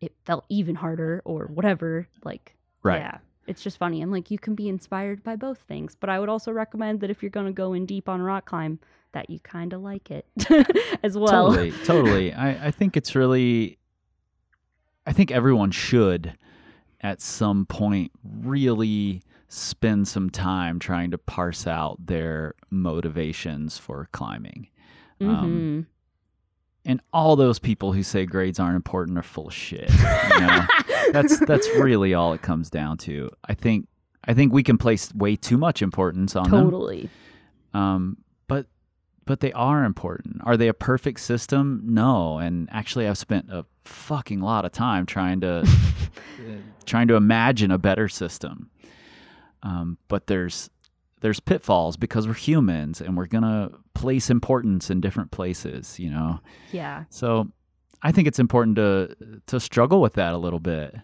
it 0.00 0.12
felt 0.26 0.44
even 0.48 0.74
harder 0.74 1.22
or 1.24 1.46
whatever. 1.46 2.06
Like, 2.24 2.54
Right. 2.82 2.98
yeah. 3.00 3.18
It's 3.46 3.62
just 3.62 3.78
funny. 3.78 4.02
I'm 4.02 4.10
like, 4.12 4.30
you 4.30 4.38
can 4.38 4.54
be 4.54 4.68
inspired 4.68 5.24
by 5.24 5.34
both 5.34 5.58
things. 5.60 5.96
But 5.98 6.10
I 6.10 6.20
would 6.20 6.28
also 6.28 6.52
recommend 6.52 7.00
that 7.00 7.08
if 7.10 7.22
you're 7.22 7.30
going 7.30 7.46
to 7.46 7.52
go 7.52 7.72
in 7.72 7.86
deep 7.86 8.06
on 8.06 8.20
rock 8.20 8.44
climb, 8.44 8.78
that 9.12 9.30
you 9.30 9.40
kind 9.40 9.72
of 9.72 9.80
like 9.80 10.10
it 10.10 10.26
as 11.02 11.16
well. 11.16 11.48
Totally, 11.48 11.70
totally. 11.86 12.32
I, 12.34 12.66
I 12.66 12.70
think 12.70 12.94
it's 12.94 13.14
really, 13.14 13.77
I 15.08 15.12
think 15.12 15.30
everyone 15.30 15.70
should 15.70 16.36
at 17.00 17.20
some 17.22 17.64
point 17.64 18.12
really 18.22 19.22
spend 19.48 20.06
some 20.06 20.28
time 20.28 20.78
trying 20.78 21.10
to 21.12 21.18
parse 21.18 21.66
out 21.66 21.96
their 22.04 22.54
motivations 22.70 23.78
for 23.78 24.08
climbing. 24.12 24.68
Um, 25.20 25.26
Mhm. 25.26 25.86
and 26.84 27.00
all 27.12 27.36
those 27.36 27.58
people 27.58 27.92
who 27.94 28.02
say 28.02 28.26
grades 28.26 28.60
aren't 28.60 28.76
important 28.76 29.16
are 29.18 29.22
full 29.22 29.48
of 29.48 29.54
shit. 29.54 29.90
You 29.90 30.40
know? 30.40 30.66
that's 31.12 31.38
that's 31.46 31.66
really 31.76 32.12
all 32.12 32.34
it 32.34 32.42
comes 32.42 32.68
down 32.68 32.98
to. 32.98 33.30
I 33.44 33.54
think 33.54 33.88
I 34.24 34.34
think 34.34 34.52
we 34.52 34.62
can 34.62 34.76
place 34.76 35.14
way 35.14 35.36
too 35.36 35.56
much 35.56 35.80
importance 35.80 36.36
on 36.36 36.50
them. 36.50 36.64
totally. 36.64 37.08
Um, 37.72 38.18
but 38.46 38.66
but 39.24 39.40
they 39.40 39.52
are 39.52 39.84
important. 39.84 40.42
Are 40.44 40.56
they 40.58 40.68
a 40.68 40.74
perfect 40.74 41.20
system? 41.20 41.80
No. 41.84 42.38
And 42.38 42.68
actually, 42.70 43.06
I've 43.08 43.18
spent 43.18 43.50
a 43.50 43.64
fucking 43.88 44.40
lot 44.40 44.64
of 44.64 44.72
time 44.72 45.06
trying 45.06 45.40
to 45.40 45.60
uh, 45.66 46.52
trying 46.86 47.08
to 47.08 47.14
imagine 47.14 47.70
a 47.70 47.78
better 47.78 48.08
system. 48.08 48.70
Um, 49.62 49.98
but 50.08 50.26
there's 50.26 50.70
there's 51.20 51.40
pitfalls 51.40 51.96
because 51.96 52.28
we're 52.28 52.34
humans 52.34 53.00
and 53.00 53.16
we're 53.16 53.26
gonna 53.26 53.70
place 53.94 54.30
importance 54.30 54.90
in 54.90 55.00
different 55.00 55.30
places. 55.30 55.98
You 55.98 56.10
know. 56.10 56.40
Yeah. 56.72 57.04
So 57.10 57.48
I 58.02 58.12
think 58.12 58.28
it's 58.28 58.38
important 58.38 58.76
to 58.76 59.16
to 59.46 59.58
struggle 59.58 60.00
with 60.00 60.14
that 60.14 60.32
a 60.32 60.38
little 60.38 60.60
bit. 60.60 60.94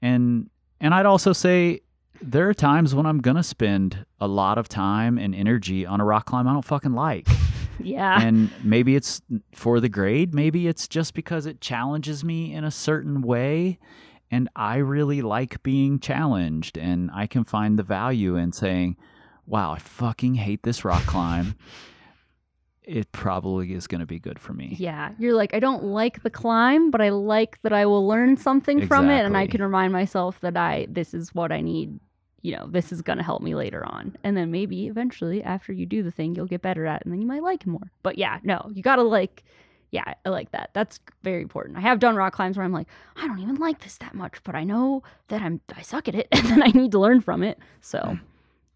And 0.00 0.48
and 0.80 0.94
I'd 0.94 1.06
also 1.06 1.32
say 1.32 1.80
there 2.22 2.48
are 2.48 2.54
times 2.54 2.94
when 2.94 3.06
I'm 3.06 3.18
gonna 3.18 3.42
spend 3.42 4.04
a 4.20 4.28
lot 4.28 4.56
of 4.56 4.68
time 4.68 5.18
and 5.18 5.34
energy 5.34 5.84
on 5.84 6.00
a 6.00 6.04
rock 6.04 6.26
climb 6.26 6.48
I 6.48 6.52
don't 6.52 6.64
fucking 6.64 6.92
like. 6.92 7.26
Yeah. 7.84 8.20
and 8.22 8.50
maybe 8.62 8.96
it's 8.96 9.20
for 9.54 9.80
the 9.80 9.88
grade, 9.88 10.34
maybe 10.34 10.68
it's 10.68 10.86
just 10.88 11.14
because 11.14 11.46
it 11.46 11.60
challenges 11.60 12.24
me 12.24 12.52
in 12.54 12.64
a 12.64 12.70
certain 12.70 13.22
way. 13.22 13.78
And 14.30 14.48
I 14.54 14.76
really 14.76 15.22
like 15.22 15.62
being 15.62 15.98
challenged 15.98 16.78
and 16.78 17.10
I 17.12 17.26
can 17.26 17.44
find 17.44 17.78
the 17.78 17.82
value 17.82 18.36
in 18.36 18.52
saying, 18.52 18.96
Wow, 19.46 19.72
I 19.72 19.78
fucking 19.80 20.34
hate 20.36 20.62
this 20.62 20.84
rock 20.84 21.04
climb. 21.06 21.56
It 22.82 23.10
probably 23.12 23.72
is 23.74 23.86
gonna 23.86 24.06
be 24.06 24.18
good 24.20 24.38
for 24.38 24.52
me. 24.52 24.76
Yeah, 24.78 25.10
you're 25.18 25.34
like, 25.34 25.52
I 25.54 25.58
don't 25.60 25.84
like 25.84 26.22
the 26.22 26.30
climb, 26.30 26.90
but 26.90 27.00
I 27.00 27.10
like 27.10 27.60
that 27.62 27.72
I 27.72 27.86
will 27.86 28.06
learn 28.06 28.36
something 28.36 28.86
from 28.86 29.10
it, 29.10 29.24
and 29.24 29.36
I 29.36 29.46
can 29.46 29.62
remind 29.62 29.92
myself 29.92 30.40
that 30.40 30.56
I 30.56 30.86
this 30.88 31.12
is 31.14 31.34
what 31.34 31.50
I 31.52 31.60
need. 31.60 31.98
You 32.42 32.56
know, 32.56 32.66
this 32.66 32.92
is 32.92 33.02
gonna 33.02 33.22
help 33.22 33.42
me 33.42 33.54
later 33.54 33.84
on, 33.84 34.16
and 34.24 34.36
then 34.36 34.50
maybe 34.50 34.86
eventually, 34.86 35.42
after 35.42 35.72
you 35.72 35.86
do 35.86 36.02
the 36.02 36.10
thing, 36.10 36.34
you'll 36.34 36.46
get 36.46 36.62
better 36.62 36.86
at, 36.86 37.00
it, 37.00 37.04
and 37.04 37.12
then 37.12 37.20
you 37.20 37.26
might 37.26 37.42
like 37.42 37.62
it 37.62 37.66
more. 37.66 37.90
But 38.02 38.18
yeah, 38.18 38.38
no, 38.42 38.70
you 38.74 38.82
gotta 38.82 39.02
like. 39.02 39.44
Yeah, 39.92 40.14
I 40.24 40.28
like 40.28 40.52
that. 40.52 40.70
That's 40.72 41.00
very 41.24 41.42
important. 41.42 41.76
I 41.76 41.80
have 41.80 41.98
done 41.98 42.14
rock 42.14 42.32
climbs 42.32 42.56
where 42.56 42.64
I'm 42.64 42.72
like, 42.72 42.86
I 43.16 43.26
don't 43.26 43.40
even 43.40 43.56
like 43.56 43.80
this 43.80 43.96
that 43.98 44.14
much, 44.14 44.40
but 44.44 44.54
I 44.54 44.62
know 44.62 45.02
that 45.28 45.42
I'm 45.42 45.60
I 45.76 45.82
suck 45.82 46.06
at 46.06 46.14
it, 46.14 46.28
and 46.32 46.46
then 46.46 46.62
I 46.62 46.68
need 46.68 46.92
to 46.92 47.00
learn 47.00 47.20
from 47.20 47.42
it. 47.42 47.58
So 47.80 48.18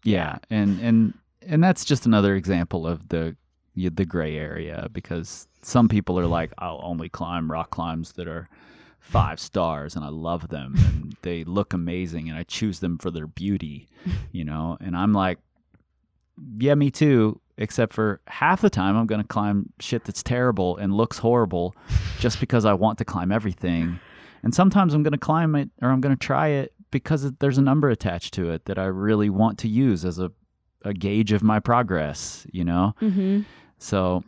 Yeah, 0.03 0.37
and 0.49 0.79
and 0.81 1.13
and 1.41 1.63
that's 1.63 1.85
just 1.85 2.05
another 2.05 2.35
example 2.35 2.85
of 2.85 3.09
the 3.09 3.35
the 3.75 4.05
gray 4.05 4.37
area 4.37 4.87
because 4.93 5.47
some 5.61 5.89
people 5.89 6.19
are 6.19 6.27
like, 6.27 6.53
I'll 6.59 6.79
only 6.83 7.09
climb 7.09 7.51
rock 7.51 7.71
climbs 7.71 8.13
that 8.13 8.27
are 8.27 8.47
five 9.05 9.39
stars, 9.39 9.95
and 9.95 10.03
I 10.03 10.09
love 10.09 10.49
them, 10.49 10.75
and 10.77 11.15
they 11.21 11.43
look 11.43 11.73
amazing, 11.73 12.27
and 12.29 12.37
I 12.37 12.43
choose 12.43 12.79
them 12.79 12.97
for 12.97 13.11
their 13.11 13.27
beauty, 13.27 13.87
you 14.31 14.43
know. 14.43 14.77
And 14.81 14.97
I'm 14.97 15.13
like, 15.13 15.39
yeah, 16.57 16.75
me 16.75 16.91
too. 16.91 17.39
Except 17.57 17.93
for 17.93 18.19
half 18.27 18.59
the 18.59 18.69
time, 18.69 18.97
I'm 18.97 19.05
going 19.05 19.21
to 19.21 19.27
climb 19.27 19.71
shit 19.79 20.03
that's 20.03 20.21
terrible 20.21 20.75
and 20.75 20.93
looks 20.93 21.19
horrible, 21.19 21.73
just 22.19 22.39
because 22.41 22.65
I 22.65 22.73
want 22.73 22.97
to 22.97 23.05
climb 23.05 23.31
everything. 23.31 23.99
And 24.43 24.53
sometimes 24.53 24.93
I'm 24.93 25.03
going 25.03 25.13
to 25.13 25.17
climb 25.17 25.55
it 25.55 25.69
or 25.81 25.89
I'm 25.89 26.01
going 26.01 26.15
to 26.15 26.19
try 26.25 26.49
it 26.49 26.73
because 26.91 27.31
there's 27.39 27.57
a 27.57 27.61
number 27.61 27.89
attached 27.89 28.33
to 28.33 28.51
it 28.51 28.65
that 28.65 28.77
I 28.77 28.85
really 28.85 29.29
want 29.29 29.57
to 29.59 29.69
use 29.69 30.03
as 30.03 30.19
a, 30.19 30.31
a 30.83 30.93
gauge 30.93 31.31
of 31.31 31.43
my 31.43 31.59
progress, 31.59 32.45
you 32.51 32.63
know? 32.65 32.93
hmm 32.99 33.41
So 33.79 34.23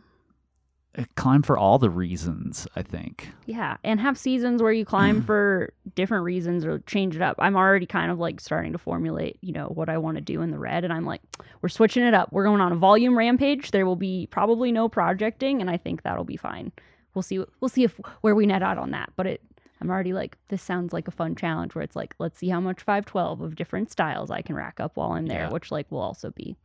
Uh, 0.98 1.04
climb 1.16 1.42
for 1.42 1.56
all 1.56 1.78
the 1.78 1.90
reasons, 1.90 2.66
I 2.74 2.82
think. 2.82 3.30
Yeah, 3.46 3.76
and 3.84 4.00
have 4.00 4.18
seasons 4.18 4.62
where 4.62 4.72
you 4.72 4.84
climb 4.84 5.22
mm. 5.22 5.26
for 5.26 5.72
different 5.94 6.24
reasons 6.24 6.64
or 6.64 6.80
change 6.80 7.14
it 7.14 7.22
up. 7.22 7.36
I'm 7.38 7.56
already 7.56 7.86
kind 7.86 8.10
of 8.10 8.18
like 8.18 8.40
starting 8.40 8.72
to 8.72 8.78
formulate, 8.78 9.38
you 9.40 9.52
know, 9.52 9.66
what 9.66 9.88
I 9.88 9.98
want 9.98 10.16
to 10.16 10.20
do 10.20 10.42
in 10.42 10.50
the 10.50 10.58
red, 10.58 10.84
and 10.84 10.92
I'm 10.92 11.06
like, 11.06 11.20
we're 11.62 11.68
switching 11.68 12.02
it 12.02 12.14
up. 12.14 12.32
We're 12.32 12.44
going 12.44 12.60
on 12.60 12.72
a 12.72 12.76
volume 12.76 13.16
rampage. 13.16 13.70
There 13.70 13.86
will 13.86 13.96
be 13.96 14.26
probably 14.30 14.72
no 14.72 14.88
projecting, 14.88 15.60
and 15.60 15.70
I 15.70 15.76
think 15.76 16.02
that'll 16.02 16.24
be 16.24 16.36
fine. 16.36 16.72
We'll 17.14 17.22
see. 17.22 17.44
We'll 17.60 17.68
see 17.68 17.84
if 17.84 18.00
where 18.20 18.34
we 18.34 18.46
net 18.46 18.62
out 18.62 18.78
on 18.78 18.90
that. 18.90 19.12
But 19.16 19.26
it, 19.26 19.42
I'm 19.80 19.90
already 19.90 20.12
like, 20.12 20.36
this 20.48 20.62
sounds 20.62 20.92
like 20.92 21.08
a 21.08 21.12
fun 21.12 21.36
challenge 21.36 21.74
where 21.74 21.82
it's 21.82 21.96
like, 21.96 22.14
let's 22.18 22.38
see 22.38 22.48
how 22.48 22.60
much 22.60 22.82
512 22.82 23.40
of 23.40 23.54
different 23.54 23.90
styles 23.90 24.30
I 24.30 24.42
can 24.42 24.56
rack 24.56 24.80
up 24.80 24.96
while 24.96 25.12
I'm 25.12 25.26
there, 25.26 25.42
Yeah. 25.44 25.50
which 25.50 25.70
like 25.70 25.90
will 25.90 26.00
also 26.00 26.30
be 26.30 26.56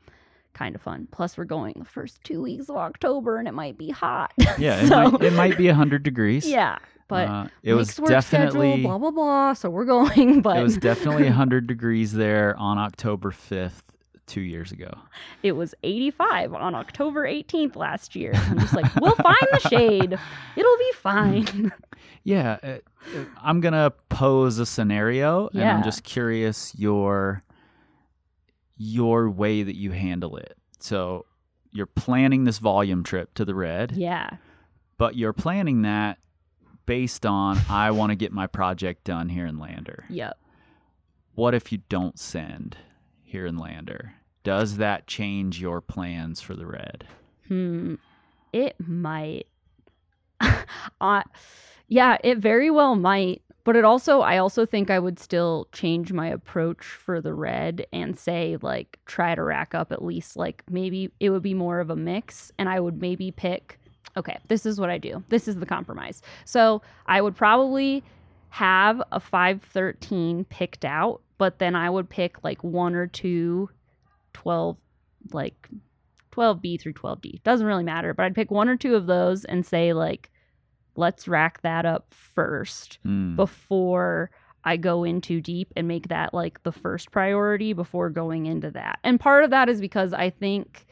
kind 0.53 0.75
of 0.75 0.81
fun. 0.81 1.07
Plus, 1.11 1.37
we're 1.37 1.45
going 1.45 1.73
the 1.77 1.85
first 1.85 2.23
two 2.23 2.41
weeks 2.41 2.69
of 2.69 2.77
October, 2.77 3.37
and 3.37 3.47
it 3.47 3.53
might 3.53 3.77
be 3.77 3.89
hot. 3.89 4.31
Yeah, 4.57 4.81
it, 4.85 4.89
might, 4.89 5.21
it 5.21 5.33
might 5.33 5.57
be 5.57 5.67
100 5.67 6.03
degrees. 6.03 6.47
yeah, 6.47 6.77
but 7.07 7.27
uh, 7.27 7.47
it 7.61 7.73
was 7.73 7.99
work 7.99 8.09
definitely 8.09 8.71
schedule, 8.71 8.89
blah 8.89 8.97
blah 8.97 9.11
blah. 9.11 9.53
So 9.53 9.69
we're 9.69 9.85
going, 9.85 10.41
but 10.43 10.57
it 10.57 10.63
was 10.63 10.77
definitely 10.77 11.25
100 11.25 11.67
degrees 11.67 12.13
there 12.13 12.55
on 12.57 12.77
October 12.77 13.31
5th 13.31 13.81
2 14.27 14.41
years 14.41 14.71
ago. 14.71 14.91
It 15.43 15.57
was 15.57 15.75
85 15.83 16.53
on 16.53 16.73
October 16.73 17.27
18th 17.27 17.75
last 17.75 18.15
year. 18.15 18.31
I'm 18.33 18.59
just 18.59 18.73
like, 18.73 18.95
we'll 18.95 19.15
find 19.15 19.35
the 19.51 19.59
shade. 19.59 20.17
It'll 20.55 20.77
be 20.77 20.91
fine. 20.93 21.73
Yeah, 22.23 22.57
uh, 22.63 22.67
uh, 22.67 22.79
I'm 23.41 23.59
gonna 23.59 23.91
pose 24.07 24.57
a 24.59 24.65
scenario, 24.65 25.49
and 25.53 25.63
I'm 25.63 25.83
just 25.83 26.05
curious 26.05 26.73
your 26.77 27.43
your 28.83 29.29
way 29.29 29.63
that 29.63 29.75
you 29.75 29.91
handle 29.91 30.35
it. 30.37 30.57
So 30.79 31.25
you're 31.71 31.85
planning 31.85 32.43
this 32.43 32.59
volume 32.59 33.03
trip 33.03 33.33
to 33.35 33.45
the 33.45 33.55
red, 33.55 33.93
yeah, 33.93 34.37
but 34.97 35.15
you're 35.15 35.33
planning 35.33 35.83
that 35.83 36.19
based 36.85 37.25
on 37.25 37.59
I 37.69 37.91
want 37.91 38.11
to 38.11 38.15
get 38.15 38.31
my 38.31 38.47
project 38.47 39.05
done 39.05 39.29
here 39.29 39.45
in 39.45 39.57
Lander. 39.57 40.05
yep. 40.09 40.37
What 41.35 41.55
if 41.55 41.71
you 41.71 41.79
don't 41.89 42.19
send 42.19 42.77
here 43.23 43.47
in 43.47 43.57
Lander? 43.57 44.13
Does 44.43 44.77
that 44.77 45.07
change 45.07 45.59
your 45.59 45.81
plans 45.81 46.41
for 46.41 46.53
the 46.53 46.67
red? 46.67 47.07
Hmm. 47.47 47.95
It 48.51 48.75
might. 48.77 49.47
uh, 51.01 51.23
yeah, 51.87 52.17
it 52.23 52.37
very 52.37 52.69
well 52.69 52.95
might. 52.95 53.41
But 53.65 53.77
it 53.77 53.85
also, 53.85 54.19
I 54.19 54.37
also 54.39 54.65
think 54.65 54.89
I 54.89 54.99
would 54.99 55.19
still 55.19 55.69
change 55.71 56.11
my 56.11 56.27
approach 56.27 56.83
for 56.83 57.21
the 57.21 57.33
red 57.33 57.85
and 57.93 58.17
say, 58.17 58.57
like, 58.61 58.99
try 59.05 59.35
to 59.35 59.43
rack 59.43 59.73
up 59.73 59.91
at 59.91 60.03
least, 60.03 60.35
like, 60.35 60.63
maybe 60.69 61.11
it 61.19 61.29
would 61.29 61.43
be 61.43 61.53
more 61.53 61.79
of 61.79 61.89
a 61.89 61.95
mix. 61.95 62.51
And 62.59 62.67
I 62.67 62.81
would 62.81 62.99
maybe 62.99 63.31
pick, 63.31 63.79
okay, 64.17 64.37
this 64.49 64.65
is 64.65 64.79
what 64.81 64.89
I 64.89 64.97
do. 64.97 65.23
This 65.29 65.47
is 65.47 65.59
the 65.59 65.65
compromise. 65.65 66.21
So 66.43 66.81
I 67.05 67.21
would 67.21 67.37
probably 67.37 68.03
have 68.49 69.01
a 69.11 69.19
513 69.19 70.45
picked 70.45 70.83
out, 70.83 71.21
but 71.37 71.59
then 71.59 71.75
I 71.75 71.89
would 71.89 72.09
pick 72.09 72.43
like 72.43 72.63
one 72.63 72.95
or 72.95 73.07
two 73.07 73.69
12, 74.33 74.77
like 75.31 75.69
12B 76.33 76.81
through 76.81 76.93
12D. 76.93 77.41
Doesn't 77.43 77.65
really 77.65 77.83
matter, 77.83 78.13
but 78.13 78.25
I'd 78.25 78.35
pick 78.35 78.51
one 78.51 78.67
or 78.67 78.75
two 78.75 78.95
of 78.95 79.07
those 79.07 79.45
and 79.45 79.65
say, 79.65 79.93
like, 79.93 80.29
let's 80.95 81.27
rack 81.27 81.61
that 81.61 81.85
up 81.85 82.13
first 82.13 82.99
Hmm. 83.03 83.35
before 83.35 84.29
I 84.63 84.77
go 84.77 85.03
in 85.03 85.19
too 85.21 85.41
deep 85.41 85.73
and 85.75 85.87
make 85.87 86.07
that 86.07 86.33
like 86.33 86.63
the 86.63 86.71
first 86.71 87.11
priority 87.11 87.73
before 87.73 88.09
going 88.09 88.45
into 88.45 88.71
that. 88.71 88.99
And 89.03 89.19
part 89.19 89.43
of 89.43 89.49
that 89.49 89.67
is 89.69 89.81
because 89.81 90.13
I 90.13 90.29
think 90.29 90.85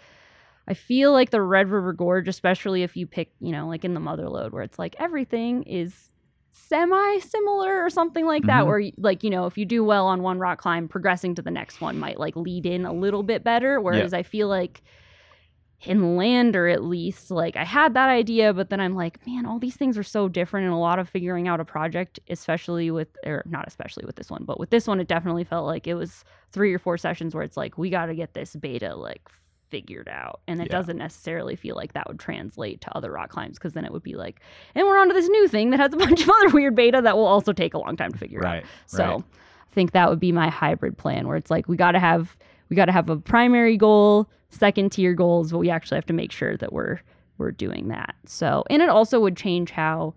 I 0.67 0.73
feel 0.73 1.11
like 1.11 1.29
the 1.31 1.41
Red 1.41 1.69
River 1.69 1.91
Gorge, 1.93 2.27
especially 2.27 2.83
if 2.83 2.95
you 2.95 3.07
pick, 3.07 3.31
you 3.39 3.51
know, 3.51 3.67
like 3.67 3.83
in 3.85 3.93
the 3.93 3.99
Mother 3.99 4.29
Lode, 4.29 4.51
where 4.53 4.63
it's 4.63 4.77
like 4.77 4.95
everything 4.99 5.63
is 5.63 6.11
semi 6.51 7.19
similar 7.19 7.83
or 7.83 7.89
something 7.89 8.25
like 8.25 8.45
that, 8.47 8.63
Mhm. 8.63 8.67
where 8.67 8.83
like, 8.97 9.23
you 9.23 9.29
know, 9.29 9.45
if 9.45 9.57
you 9.57 9.65
do 9.65 9.83
well 9.83 10.05
on 10.07 10.21
one 10.21 10.37
rock 10.37 10.59
climb, 10.59 10.87
progressing 10.87 11.35
to 11.35 11.41
the 11.41 11.51
next 11.51 11.79
one 11.81 11.97
might 11.97 12.19
like 12.19 12.35
lead 12.35 12.65
in 12.65 12.85
a 12.85 12.93
little 12.93 13.23
bit 13.23 13.43
better. 13.43 13.79
Whereas 13.79 14.13
I 14.13 14.23
feel 14.23 14.47
like 14.49 14.81
in 15.83 16.15
Lander, 16.15 16.67
at 16.67 16.83
least, 16.83 17.31
like 17.31 17.55
I 17.55 17.63
had 17.63 17.93
that 17.95 18.09
idea, 18.09 18.53
but 18.53 18.69
then 18.69 18.79
I'm 18.79 18.95
like, 18.95 19.25
man, 19.25 19.45
all 19.45 19.57
these 19.59 19.75
things 19.75 19.97
are 19.97 20.03
so 20.03 20.27
different. 20.29 20.65
And 20.65 20.73
a 20.73 20.77
lot 20.77 20.99
of 20.99 21.09
figuring 21.09 21.47
out 21.47 21.59
a 21.59 21.65
project, 21.65 22.19
especially 22.29 22.91
with, 22.91 23.07
or 23.25 23.43
not 23.47 23.65
especially 23.67 24.05
with 24.05 24.15
this 24.15 24.29
one, 24.29 24.43
but 24.45 24.59
with 24.59 24.69
this 24.69 24.87
one, 24.87 24.99
it 24.99 25.07
definitely 25.07 25.43
felt 25.43 25.65
like 25.65 25.87
it 25.87 25.95
was 25.95 26.23
three 26.51 26.73
or 26.73 26.79
four 26.79 26.97
sessions 26.97 27.33
where 27.33 27.43
it's 27.43 27.57
like, 27.57 27.77
we 27.77 27.89
got 27.89 28.05
to 28.07 28.15
get 28.15 28.33
this 28.33 28.55
beta 28.55 28.95
like 28.95 29.27
figured 29.69 30.09
out. 30.09 30.41
And 30.47 30.59
it 30.61 30.65
Yeah. 30.67 30.77
doesn't 30.77 30.97
necessarily 30.97 31.55
feel 31.55 31.75
like 31.75 31.93
that 31.93 32.07
would 32.07 32.19
translate 32.19 32.81
to 32.81 32.95
other 32.95 33.11
rock 33.11 33.29
climbs 33.29 33.57
because 33.57 33.73
then 33.73 33.85
it 33.85 33.91
would 33.91 34.03
be 34.03 34.15
like, 34.15 34.39
and 34.75 34.85
we're 34.85 34.99
on 34.99 35.07
to 35.07 35.13
this 35.13 35.29
new 35.29 35.47
thing 35.47 35.71
that 35.71 35.79
has 35.79 35.93
a 35.93 35.97
bunch 36.05 36.21
of 36.21 36.29
other 36.29 36.49
weird 36.49 36.75
beta 36.75 37.01
that 37.01 37.15
will 37.17 37.25
also 37.25 37.53
take 37.53 37.73
a 37.73 37.79
long 37.79 37.95
time 37.95 38.11
to 38.11 38.17
figure 38.17 38.45
out. 38.45 38.63
So 38.85 39.03
right. 39.05 39.23
I 39.23 39.73
think 39.73 39.93
that 39.93 40.09
would 40.09 40.19
be 40.19 40.31
my 40.31 40.49
hybrid 40.49 40.97
plan 40.97 41.27
where 41.27 41.37
it's 41.37 41.49
like 41.49 41.67
we 41.69 41.77
got 41.77 41.93
to 41.93 41.99
have 41.99 42.35
we 42.71 42.75
got 42.75 42.85
to 42.85 42.91
have 42.93 43.09
a 43.09 43.17
primary 43.17 43.77
goal, 43.77 44.27
second 44.49 44.91
tier 44.93 45.13
goals, 45.13 45.51
but 45.51 45.59
we 45.59 45.69
actually 45.69 45.97
have 45.97 46.05
to 46.07 46.13
make 46.13 46.31
sure 46.31 46.57
that 46.57 46.73
we're 46.73 46.99
we're 47.37 47.51
doing 47.51 47.89
that. 47.89 48.15
So, 48.25 48.63
and 48.69 48.81
it 48.81 48.89
also 48.89 49.19
would 49.19 49.35
change 49.37 49.69
how 49.71 50.13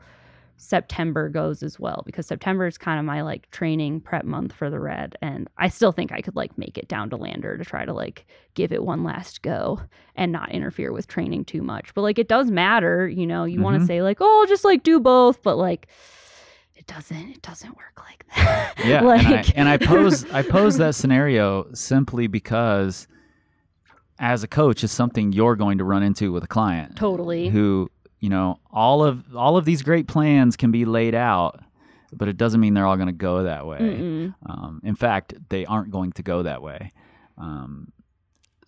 September 0.57 1.29
goes 1.29 1.63
as 1.65 1.81
well 1.81 2.03
because 2.07 2.27
September 2.27 2.67
is 2.67 2.79
kind 2.79 2.99
of 3.01 3.05
my 3.05 3.23
like 3.23 3.51
training 3.51 4.01
prep 4.01 4.25
month 4.25 4.53
for 4.53 4.71
the 4.71 4.79
red 4.79 5.17
and 5.21 5.49
I 5.59 5.69
still 5.69 5.91
think 5.91 6.13
I 6.13 6.21
could 6.21 6.37
like 6.37 6.57
make 6.57 6.79
it 6.79 6.87
down 6.87 7.11
to 7.11 7.17
lander 7.17 7.59
to 7.59 7.65
try 7.65 7.85
to 7.85 7.93
like 7.93 8.25
give 8.55 8.73
it 8.73 8.85
one 8.85 9.03
last 9.03 9.43
go 9.43 9.81
and 10.15 10.31
not 10.31 10.53
interfere 10.53 10.93
with 10.93 11.09
training 11.09 11.45
too 11.45 11.61
much. 11.63 11.93
But 11.93 12.03
like 12.03 12.19
it 12.21 12.29
does 12.29 12.51
matter, 12.53 13.09
you 13.09 13.27
know, 13.27 13.45
you 13.45 13.61
want 13.61 13.77
Mhm. 13.77 13.81
to 13.81 13.87
say 13.87 14.01
like, 14.03 14.19
"Oh, 14.21 14.47
just 14.49 14.65
like 14.65 14.85
do 14.85 15.01
both," 15.01 15.43
but 15.43 15.57
like 15.57 15.89
it 16.87 16.93
doesn't 16.93 17.30
it 17.30 17.43
doesn't 17.43 17.76
work 17.76 17.99
like 17.99 18.24
that. 18.37 18.74
Yeah, 18.85 19.03
like 19.03 19.24
and, 19.26 19.35
I, 19.35 19.53
and 19.57 19.68
I 19.68 19.76
pose 19.87 20.30
I 20.30 20.43
pose 20.43 20.76
that 20.78 20.95
scenario 21.01 21.72
simply 21.72 22.26
because, 22.26 23.07
as 24.18 24.43
a 24.43 24.49
coach, 24.49 24.85
it's 24.85 24.93
something 24.93 25.32
you're 25.32 25.57
going 25.57 25.78
to 25.78 25.85
run 25.85 26.03
into 26.03 26.32
with 26.32 26.45
a 26.45 26.49
client 26.49 26.97
totally. 26.97 27.49
who 27.49 27.91
you 28.20 28.28
know 28.28 28.61
all 28.70 29.03
of 29.03 29.35
all 29.35 29.57
of 29.57 29.64
these 29.64 29.82
great 29.82 30.07
plans 30.09 30.57
can 30.57 30.70
be 30.70 30.85
laid 30.85 31.14
out, 31.14 31.61
but 32.12 32.28
it 32.28 32.37
doesn't 32.37 32.61
mean 32.61 32.74
they're 32.74 32.87
all 32.87 32.97
going 32.97 33.07
to 33.09 33.12
go 33.12 33.45
that 33.45 33.66
way. 33.66 34.32
Um, 34.47 34.80
in 34.85 34.95
fact, 34.95 35.35
they 35.49 35.64
aren't 35.64 35.91
going 35.91 36.12
to 36.12 36.22
go 36.22 36.43
that 36.43 36.62
way. 36.62 36.93
Um, 37.39 37.93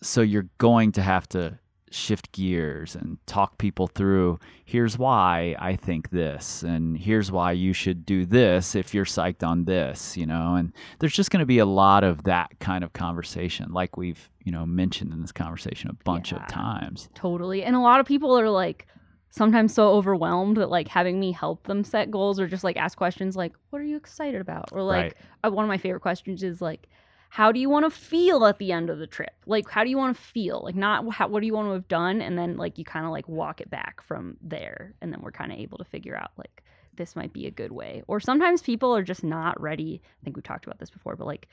so 0.03 0.23
you're 0.23 0.49
going 0.59 0.93
to 0.93 1.03
have 1.03 1.29
to 1.31 1.59
shift 1.97 2.31
gears 2.33 2.95
and 2.95 3.19
talk 3.27 3.59
people 3.59 3.87
through 3.87 4.39
here's 4.65 4.99
why 4.99 5.55
I 5.59 5.77
think 5.77 6.11
this, 6.11 6.63
and 6.63 6.99
here's 6.99 7.31
why 7.33 7.53
you 7.53 7.73
should 7.73 8.05
do 8.05 8.27
this 8.27 8.75
if 8.75 8.93
you're 8.93 9.05
psyched 9.05 9.47
on 9.47 9.65
this, 9.65 10.17
you 10.17 10.27
know. 10.27 10.57
And 10.57 10.73
there's 10.99 11.15
just 11.15 11.31
going 11.31 11.41
to 11.41 11.47
be 11.47 11.59
a 11.59 11.67
lot 11.67 12.03
of 12.05 12.25
that 12.25 12.51
kind 12.59 12.83
of 12.85 12.93
conversation, 12.93 13.73
like 13.73 13.97
we've, 13.97 14.29
you 14.45 14.51
know, 14.53 14.67
mentioned 14.67 15.13
in 15.13 15.23
this 15.23 15.33
conversation 15.33 15.89
a 15.91 15.95
bunch 16.05 16.33
Yeah. 16.33 16.39
of 16.39 16.49
times. 16.49 17.09
Totally. 17.15 17.63
And 17.63 17.77
a 17.77 17.81
lot 17.81 18.01
of 18.01 18.07
people 18.07 18.39
are 18.39 18.51
like 18.51 18.87
sometimes 19.31 19.73
so 19.75 19.89
overwhelmed 19.91 20.57
that 20.57 20.71
like 20.71 20.89
having 20.89 21.21
me 21.21 21.31
help 21.33 21.67
them 21.67 21.85
set 21.85 22.11
goals 22.11 22.41
or 22.41 22.47
just 22.49 22.65
like 22.65 22.77
ask 22.77 22.97
questions 22.99 23.37
like, 23.37 23.53
what 23.71 23.81
are 23.81 23.85
you 23.85 23.97
excited 23.97 24.41
about? 24.41 24.71
Or 24.73 24.83
like, 24.83 25.03
Right. 25.05 25.15
uh, 25.45 25.51
one 25.51 25.65
of 25.65 25.69
my 25.69 25.79
favorite 25.79 26.01
questions 26.01 26.43
is 26.43 26.61
like, 26.61 26.89
how 27.37 27.53
do 27.53 27.61
you 27.61 27.69
want 27.69 27.85
to 27.85 27.91
feel 27.91 28.47
at 28.47 28.57
the 28.57 28.73
end 28.73 28.89
of 28.89 28.99
the 28.99 29.07
trip? 29.07 29.35
Like, 29.45 29.69
how 29.69 29.85
do 29.85 29.91
you 29.91 29.99
want 29.99 30.17
to 30.17 30.23
feel? 30.23 30.63
Like, 30.65 30.75
not 30.75 31.07
how, 31.13 31.29
what 31.29 31.41
do 31.41 31.47
you 31.47 31.53
want 31.53 31.69
to 31.69 31.73
have 31.75 31.87
done? 31.87 32.23
And 32.23 32.39
then 32.39 32.57
like 32.57 32.79
you 32.79 32.85
kind 32.87 33.05
of 33.05 33.13
like 33.13 33.29
walk 33.29 33.61
it 33.61 33.69
back 33.69 34.03
from 34.03 34.39
there. 34.41 34.95
And 35.03 35.13
then 35.13 35.21
we're 35.21 35.33
kind 35.33 35.53
of 35.53 35.59
able 35.59 35.77
to 35.77 35.85
figure 35.85 36.17
out 36.17 36.31
like, 36.39 36.65
this 36.95 37.15
might 37.15 37.35
be 37.35 37.47
a 37.47 37.51
good 37.51 37.73
way. 37.73 38.03
Or 38.07 38.21
sometimes 38.21 38.63
people 38.63 38.97
are 38.97 39.03
just 39.03 39.23
not 39.23 39.61
ready. 39.61 40.01
I 40.03 40.25
think 40.25 40.37
we 40.37 40.41
talked 40.41 40.65
about 40.65 40.79
this 40.79 40.89
before, 40.89 41.15
but 41.15 41.27
like 41.27 41.47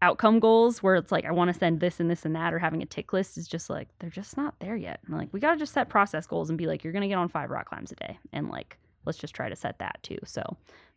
outcome 0.00 0.40
goals 0.40 0.82
where 0.82 0.96
it's 0.96 1.12
like 1.12 1.26
I 1.26 1.32
want 1.32 1.52
to 1.52 1.58
send 1.58 1.80
this 1.80 2.00
and 2.00 2.10
this 2.10 2.24
and 2.24 2.34
that 2.34 2.54
or 2.54 2.58
having 2.58 2.82
a 2.82 2.86
tick 2.86 3.12
list 3.12 3.36
is 3.36 3.46
just 3.46 3.68
like 3.68 3.88
they're 3.98 4.08
just 4.08 4.38
not 4.38 4.54
there 4.58 4.74
yet. 4.74 5.00
And 5.06 5.18
like 5.18 5.28
we 5.34 5.40
got 5.40 5.50
to 5.50 5.58
just 5.58 5.74
set 5.74 5.90
process 5.90 6.26
goals 6.26 6.48
and 6.48 6.56
be 6.56 6.66
like 6.66 6.82
you're 6.82 6.94
going 6.94 7.02
to 7.02 7.08
get 7.08 7.18
on 7.18 7.28
5 7.28 7.50
rock 7.50 7.68
climbs 7.68 7.92
a 7.92 7.96
day 7.96 8.18
and 8.32 8.48
like 8.48 8.78
let's 9.04 9.18
just 9.18 9.34
try 9.34 9.50
to 9.50 9.56
set 9.56 9.80
that 9.80 9.98
too. 10.02 10.18
So 10.24 10.42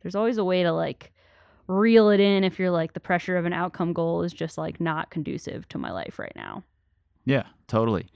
there's 0.02 0.16
always 0.16 0.38
a 0.38 0.46
way 0.46 0.64
to 0.64 0.72
like 0.72 1.12
reel 1.70 2.09
it 2.09 2.20
in 2.20 2.43
if 2.43 2.57
you're 2.57 2.72
like 2.72 2.93
the 2.93 2.99
pressure 2.99 3.38
of 3.38 3.45
an 3.45 3.53
outcome 3.53 3.93
goal 3.93 4.24
is 4.24 4.34
just 4.34 4.57
like 4.57 4.82
not 4.82 5.11
conducive 5.11 5.67
to 5.70 5.78
my 5.78 5.91
life 5.91 6.17
right 6.17 6.36
now. 6.36 6.63
Yeah, 7.26 7.43
totally. 7.67 8.07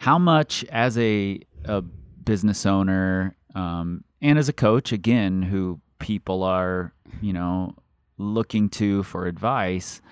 How 0.00 0.18
much 0.18 0.64
as 0.66 0.98
a, 0.98 1.40
a 1.64 1.80
business 1.80 2.66
owner 2.66 3.34
um, 3.54 4.04
and 4.20 4.38
as 4.38 4.50
a 4.50 4.52
coach, 4.52 4.92
again, 4.92 5.42
who 5.42 5.80
people 5.98 6.42
are, 6.42 6.92
you 7.22 7.32
know, 7.32 7.74
looking 8.18 8.68
to 8.68 9.02
for 9.02 9.26
advice, 9.26 10.02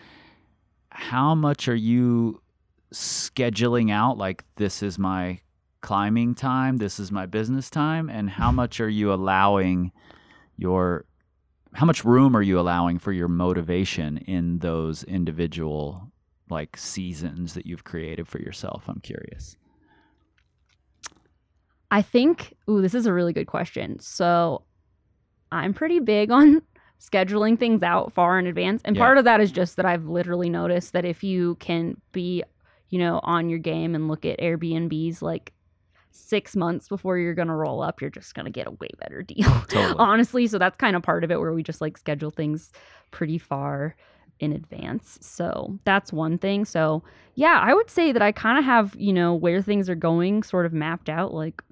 how 0.88 1.34
much 1.34 1.68
are 1.68 1.76
you 1.76 2.40
scheduling 2.92 3.92
out 3.92 4.16
like 4.16 4.44
this 4.56 4.82
is 4.82 4.98
my 4.98 5.40
climbing 5.82 6.34
time, 6.34 6.78
this 6.78 6.98
is 6.98 7.12
my 7.12 7.26
business 7.26 7.68
time, 7.68 8.08
and 8.08 8.30
how 8.30 8.50
much 8.50 8.80
are 8.80 8.88
you 8.88 9.12
allowing 9.12 9.92
your 10.56 11.04
how 11.78 11.86
much 11.86 12.04
room 12.04 12.36
are 12.36 12.42
you 12.42 12.58
allowing 12.58 12.98
for 12.98 13.12
your 13.12 13.28
motivation 13.28 14.18
in 14.18 14.58
those 14.58 15.04
individual 15.04 16.10
like 16.50 16.76
seasons 16.76 17.54
that 17.54 17.66
you've 17.66 17.84
created 17.84 18.26
for 18.26 18.40
yourself? 18.40 18.82
I'm 18.88 18.98
curious. 18.98 19.56
I 21.92 22.02
think, 22.02 22.56
ooh, 22.68 22.82
this 22.82 22.94
is 22.94 23.06
a 23.06 23.12
really 23.12 23.32
good 23.32 23.46
question. 23.46 24.00
So 24.00 24.64
I'm 25.52 25.72
pretty 25.72 26.00
big 26.00 26.32
on 26.32 26.62
scheduling 27.00 27.56
things 27.56 27.84
out 27.84 28.12
far 28.12 28.40
in 28.40 28.48
advance. 28.48 28.82
And 28.84 28.96
Yeah. 28.96 29.02
part 29.02 29.18
of 29.18 29.24
that 29.26 29.40
is 29.40 29.52
just 29.52 29.76
that 29.76 29.86
I've 29.86 30.06
literally 30.06 30.50
noticed 30.50 30.94
that 30.94 31.04
if 31.04 31.22
you 31.22 31.54
can 31.60 32.00
be, 32.10 32.42
you 32.90 32.98
know, 32.98 33.20
on 33.22 33.48
your 33.50 33.60
game 33.60 33.94
and 33.94 34.08
look 34.08 34.26
at 34.26 34.40
Airbnbs 34.40 35.22
like 35.22 35.52
six 36.10 36.56
months 36.56 36.88
before 36.88 37.18
you're 37.18 37.34
going 37.34 37.48
to 37.48 37.54
roll 37.54 37.82
up, 37.82 38.00
you're 38.00 38.10
just 38.10 38.34
going 38.34 38.46
to 38.46 38.50
get 38.50 38.66
a 38.66 38.72
way 38.72 38.88
better 38.98 39.22
deal. 39.22 39.48
Totally. 39.68 39.94
Honestly. 39.98 40.46
So 40.46 40.58
that's 40.58 40.76
kind 40.76 40.96
of 40.96 41.02
part 41.02 41.24
of 41.24 41.30
it 41.30 41.40
where 41.40 41.52
we 41.52 41.62
just 41.62 41.80
like 41.80 41.98
schedule 41.98 42.30
things 42.30 42.72
pretty 43.10 43.38
far 43.38 43.96
in 44.40 44.52
advance. 44.52 45.18
So 45.20 45.78
that's 45.84 46.12
one 46.12 46.38
thing. 46.38 46.64
So 46.64 47.02
yeah, 47.34 47.60
I 47.62 47.74
would 47.74 47.90
say 47.90 48.12
that 48.12 48.22
I 48.22 48.32
kind 48.32 48.58
of 48.58 48.64
have, 48.64 48.94
you 48.96 49.12
know, 49.12 49.34
where 49.34 49.62
things 49.62 49.88
are 49.88 49.94
going 49.94 50.42
sort 50.42 50.66
of 50.66 50.72
mapped 50.72 51.08
out 51.08 51.34
like 51.34 51.62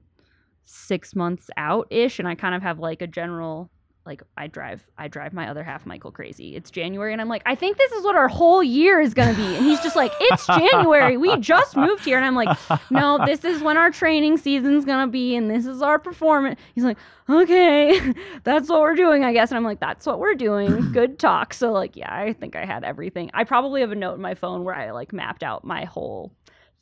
six 0.65 1.15
months 1.15 1.49
out 1.57 1.87
ish. 1.91 2.19
And 2.19 2.27
I 2.27 2.35
kind 2.35 2.55
of 2.55 2.63
have 2.63 2.79
like 2.79 3.03
a 3.03 3.07
general 3.07 3.71
like 4.07 4.23
I 4.37 4.47
drive 4.47 4.87
I 4.97 5.09
drive 5.09 5.33
my 5.33 5.49
other 5.49 5.65
half 5.65 5.85
Michael 5.85 6.13
crazy. 6.13 6.55
It's 6.55 6.71
January 6.71 7.13
and 7.13 7.21
I'm 7.21 7.29
like, 7.29 7.43
I 7.45 7.55
think 7.55 7.77
this 7.77 7.93
is 7.93 8.05
what 8.05 8.15
our 8.15 8.29
whole 8.29 8.63
year 8.63 9.01
is 9.01 9.13
gonna 9.15 9.35
be. 9.35 9.57
And 9.57 9.65
he's 9.65 9.81
just 9.81 9.97
like, 9.97 10.13
It's 10.21 10.47
January. 10.47 11.17
We 11.17 11.37
just 11.41 11.77
moved 11.77 12.05
here. 12.05 12.17
And 12.17 12.25
I'm 12.25 12.37
like, 12.37 12.57
No, 12.91 13.19
this 13.25 13.45
is 13.45 13.63
when 13.63 13.77
our 13.77 13.91
training 13.91 14.39
season's 14.39 14.85
gonna 14.85 15.09
be 15.09 15.35
and 15.35 15.51
this 15.51 15.67
is 15.67 15.83
our 15.83 15.99
performance. 15.99 16.61
He's 16.75 16.85
like, 16.85 16.99
Okay, 17.29 18.15
that's 18.45 18.69
what 18.69 18.81
we're 18.81 18.95
doing, 18.95 19.25
I 19.25 19.33
guess. 19.33 19.51
And 19.51 19.59
I'm 19.59 19.65
like, 19.65 19.81
That's 19.81 20.07
what 20.07 20.21
we're 20.21 20.35
doing. 20.35 20.91
Good 20.93 21.19
talk. 21.19 21.53
So 21.53 21.73
like, 21.73 21.97
yeah, 21.97 22.15
I 22.15 22.33
think 22.33 22.57
I 22.57 22.65
had 22.65 22.85
everything. 22.85 23.31
I 23.35 23.45
probably 23.45 23.81
have 23.81 23.93
a 23.93 23.97
note 23.97 24.15
in 24.15 24.23
my 24.23 24.35
phone 24.35 24.65
where 24.65 24.75
I 24.75 24.93
like 24.93 25.13
mapped 25.13 25.43
out 25.43 25.65
my 25.65 25.85
whole 25.85 26.33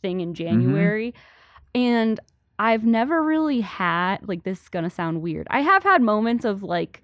thing 0.03 0.20
in 0.20 0.35
mm-hmm. 0.35 0.45
January. 0.45 1.14
And 1.75 2.20
I've 2.59 2.85
never 2.85 3.22
really 3.22 3.61
had 3.61 4.29
like 4.29 4.45
this 4.45 4.62
is 4.62 4.68
gonna 4.68 4.91
sound 4.91 5.22
weird. 5.22 5.47
I 5.51 5.61
have 5.61 5.83
had 5.83 6.03
moments 6.03 6.45
of 6.45 6.62
like 6.62 7.03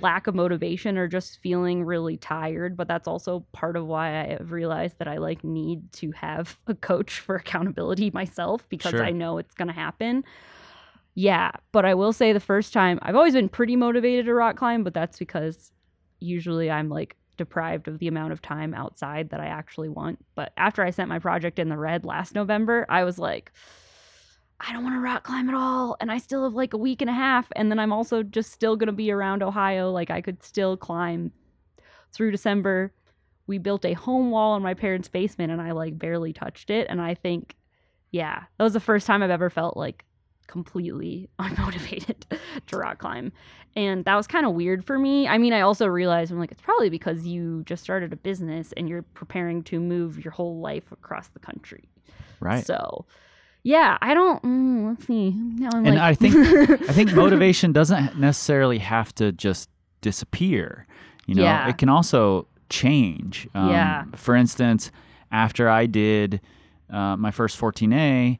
lack 0.00 0.26
of 0.26 0.34
motivation 0.34 0.96
or 0.96 1.08
just 1.08 1.40
feeling 1.40 1.84
really 1.84 2.16
tired, 2.16 2.76
but 2.76 2.86
that's 2.86 3.08
also 3.08 3.44
part 3.52 3.76
of 3.76 3.86
why 3.86 4.20
I 4.20 4.26
have 4.38 4.52
realized 4.52 4.98
that 4.98 5.08
I 5.08 5.16
like 5.18 5.42
need 5.42 5.92
to 5.94 6.12
have 6.12 6.58
a 6.66 6.74
coach 6.74 7.20
for 7.20 7.36
accountability 7.36 8.10
myself 8.10 8.68
because 8.68 8.92
Sure. 8.92 9.04
I 9.04 9.10
know 9.10 9.38
it's 9.38 9.54
gonna 9.54 9.72
happen. 9.72 10.24
Yeah, 11.14 11.50
but 11.72 11.84
I 11.84 11.94
will 11.94 12.12
say 12.12 12.32
the 12.32 12.40
first 12.40 12.72
time 12.72 12.98
I've 13.02 13.16
always 13.16 13.34
been 13.34 13.48
pretty 13.48 13.76
motivated 13.76 14.26
to 14.26 14.34
rock 14.34 14.56
climb, 14.56 14.84
but 14.84 14.94
that's 14.94 15.18
because 15.18 15.72
usually 16.20 16.70
I'm 16.70 16.88
like 16.88 17.16
deprived 17.36 17.88
of 17.88 17.98
the 17.98 18.06
amount 18.06 18.32
of 18.32 18.40
time 18.42 18.74
outside 18.74 19.30
that 19.30 19.40
I 19.40 19.46
actually 19.46 19.88
want. 19.88 20.24
But 20.34 20.52
after 20.56 20.82
I 20.84 20.90
sent 20.90 21.08
my 21.08 21.18
project 21.18 21.58
in 21.58 21.68
the 21.68 21.76
red 21.78 22.04
last 22.04 22.34
November, 22.34 22.86
I 22.88 23.04
was 23.04 23.18
like, 23.18 23.50
I 24.60 24.72
don't 24.72 24.84
want 24.84 24.94
to 24.94 25.00
rock 25.00 25.24
climb 25.24 25.48
at 25.48 25.54
all. 25.54 25.96
And 26.00 26.10
I 26.12 26.18
still 26.18 26.44
have 26.44 26.54
like 26.54 26.74
a 26.74 26.78
week 26.78 27.00
and 27.00 27.10
a 27.10 27.14
half. 27.14 27.46
And 27.56 27.70
then 27.70 27.78
I'm 27.78 27.92
also 27.92 28.22
just 28.22 28.52
still 28.52 28.76
going 28.76 28.88
to 28.88 28.92
be 28.92 29.10
around 29.10 29.42
Ohio. 29.42 29.90
Like 29.90 30.10
I 30.10 30.20
could 30.20 30.42
still 30.42 30.76
climb 30.76 31.32
through 32.12 32.30
December. 32.30 32.92
We 33.46 33.58
built 33.58 33.84
a 33.84 33.94
home 33.94 34.30
wall 34.30 34.56
in 34.56 34.62
my 34.62 34.74
parents' 34.74 35.08
basement 35.08 35.50
and 35.50 35.60
I 35.60 35.72
like 35.72 35.98
barely 35.98 36.32
touched 36.32 36.70
it. 36.70 36.86
And 36.90 37.00
I 37.00 37.14
think, 37.14 37.56
yeah, 38.10 38.44
that 38.58 38.64
was 38.64 38.74
the 38.74 38.80
first 38.80 39.06
time 39.06 39.22
I've 39.22 39.30
ever 39.30 39.50
felt 39.50 39.76
like 39.76 40.04
completely 40.46 41.30
unmotivated 41.38 42.38
to 42.66 42.76
rock 42.76 42.98
climb. 42.98 43.32
And 43.76 44.04
that 44.04 44.16
was 44.16 44.26
kind 44.26 44.44
of 44.44 44.52
weird 44.52 44.84
for 44.84 44.98
me. 44.98 45.28
I 45.28 45.38
mean, 45.38 45.52
I 45.52 45.60
also 45.60 45.86
realized 45.86 46.32
I'm 46.32 46.38
like, 46.38 46.52
it's 46.52 46.60
probably 46.60 46.90
because 46.90 47.24
you 47.26 47.62
just 47.64 47.82
started 47.82 48.12
a 48.12 48.16
business 48.16 48.72
and 48.76 48.88
you're 48.88 49.02
preparing 49.02 49.62
to 49.64 49.80
move 49.80 50.22
your 50.22 50.32
whole 50.32 50.60
life 50.60 50.90
across 50.90 51.28
the 51.28 51.38
country. 51.38 51.88
Right. 52.40 52.66
So, 52.66 53.06
yeah, 53.62 53.98
I 54.00 54.14
don't. 54.14 54.42
Mm, 54.42 54.88
let's 54.88 55.06
see. 55.06 55.30
Now 55.30 55.70
I'm 55.72 55.86
And 55.86 55.96
like, 55.96 56.04
I 56.04 56.14
think 56.14 56.34
I 56.88 56.92
think 56.92 57.12
motivation 57.14 57.72
doesn't 57.72 58.18
necessarily 58.18 58.78
have 58.78 59.14
to 59.16 59.32
just 59.32 59.68
disappear. 60.00 60.86
You 61.26 61.34
know, 61.36 61.42
Yeah. 61.42 61.68
it 61.68 61.78
can 61.78 61.88
also 61.88 62.46
change. 62.68 63.46
Um, 63.54 63.70
Yeah. 63.70 64.04
For 64.16 64.34
instance, 64.34 64.90
after 65.30 65.68
I 65.68 65.86
did 65.86 66.40
uh, 66.90 67.16
my 67.16 67.30
first 67.30 67.58
14A, 67.60 68.38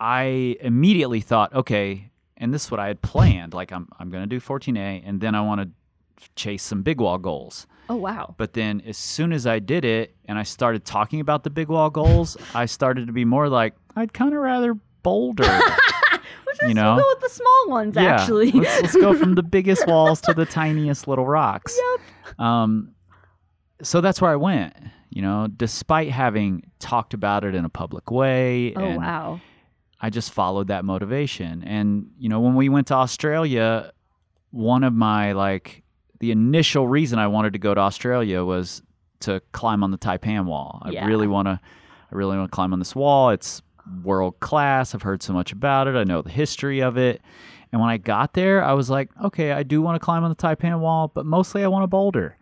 I 0.00 0.56
immediately 0.60 1.20
thought, 1.20 1.52
okay, 1.54 2.10
and 2.36 2.54
this 2.54 2.64
is 2.66 2.70
what 2.70 2.80
I 2.80 2.86
had 2.86 3.02
planned. 3.02 3.52
Like 3.52 3.72
I'm 3.72 3.88
I'm 3.98 4.10
going 4.10 4.22
to 4.22 4.28
do 4.28 4.40
14A, 4.40 5.02
and 5.04 5.20
then 5.20 5.34
I 5.34 5.40
want 5.40 5.60
to 5.60 5.68
chase 6.36 6.62
some 6.62 6.82
big 6.82 7.00
wall 7.00 7.18
goals. 7.18 7.66
oh 7.88 7.96
wow. 7.96 8.34
But 8.38 8.52
then 8.54 8.82
as 8.86 8.96
soon 8.96 9.32
as 9.32 9.46
I 9.46 9.58
did 9.58 9.84
it 9.84 10.14
and 10.26 10.38
I 10.38 10.42
started 10.42 10.84
talking 10.84 11.20
about 11.20 11.44
the 11.44 11.50
big 11.50 11.68
wall 11.68 11.90
goals, 11.90 12.36
I 12.54 12.66
started 12.66 13.06
to 13.06 13.12
be 13.12 13.24
more 13.24 13.48
like, 13.48 13.74
I'd 13.96 14.12
kind 14.12 14.32
of 14.34 14.40
rather 14.40 14.74
boulder. 15.02 15.44
Let's 16.46 16.62
you 16.62 16.74
know? 16.74 16.96
go 16.96 17.04
with 17.14 17.20
the 17.20 17.28
small 17.28 17.68
ones. 17.68 17.96
actually, 17.96 18.50
let's, 18.52 18.82
let's 18.82 18.96
go 18.96 19.14
from 19.14 19.34
the 19.36 19.42
biggest 19.42 19.86
walls 19.88 20.20
to 20.22 20.32
the 20.34 20.44
tiniest 20.46 21.06
little 21.06 21.26
rocks. 21.26 21.78
Yep. 22.26 22.40
Um, 22.40 22.94
so 23.82 24.00
that's 24.00 24.20
where 24.20 24.30
I 24.30 24.36
went. 24.36 24.74
You 25.10 25.22
know, 25.22 25.46
despite 25.54 26.10
having 26.10 26.70
talked 26.80 27.14
about 27.14 27.44
it 27.44 27.54
in 27.54 27.64
a 27.64 27.68
public 27.68 28.10
way, 28.10 28.74
Oh 28.74 28.80
and 28.84 28.96
wow. 28.98 29.40
I 30.00 30.10
just 30.10 30.32
followed 30.32 30.68
that 30.68 30.84
motivation. 30.84 31.62
And 31.64 32.10
you 32.18 32.28
know, 32.28 32.40
when 32.40 32.54
we 32.54 32.68
went 32.68 32.88
to 32.88 32.94
Australia, 32.94 33.92
one 34.50 34.84
of 34.84 34.92
my 34.94 35.32
like 35.32 35.82
the 36.20 36.30
initial 36.30 36.88
reason 36.88 37.18
I 37.18 37.26
wanted 37.28 37.52
to 37.54 37.58
go 37.58 37.74
to 37.74 37.80
Australia 37.80 38.44
was 38.44 38.82
to 39.20 39.40
climb 39.52 39.82
on 39.84 39.90
the 39.90 39.98
Taipan 39.98 40.44
wall. 40.46 40.80
I 40.82 40.90
Yeah. 40.90 41.06
really 41.06 41.26
want 41.26 41.46
to 41.46 41.60
I 42.10 42.14
really 42.14 42.38
want 42.38 42.50
to 42.50 42.54
climb 42.54 42.72
on 42.72 42.78
this 42.78 42.94
wall. 42.96 43.28
It's 43.30 43.60
world 44.02 44.40
class. 44.40 44.94
I've 44.94 45.02
heard 45.02 45.22
so 45.22 45.32
much 45.34 45.52
about 45.52 45.86
it. 45.88 45.94
I 45.94 46.04
know 46.04 46.22
the 46.22 46.30
history 46.30 46.80
of 46.80 46.96
it. 46.96 47.20
And 47.70 47.80
when 47.82 47.90
I 47.90 47.98
got 47.98 48.32
there, 48.32 48.64
I 48.64 48.72
was 48.72 48.88
like, 48.88 49.10
okay, 49.22 49.52
I 49.52 49.62
do 49.62 49.82
want 49.82 49.96
to 49.96 49.98
climb 50.04 50.24
on 50.24 50.30
the 50.30 50.36
Taipan 50.36 50.80
wall, 50.80 51.08
but 51.12 51.26
mostly 51.26 51.62
I 51.64 51.68
want 51.68 51.82
to 51.82 51.86
boulder. 51.86 52.38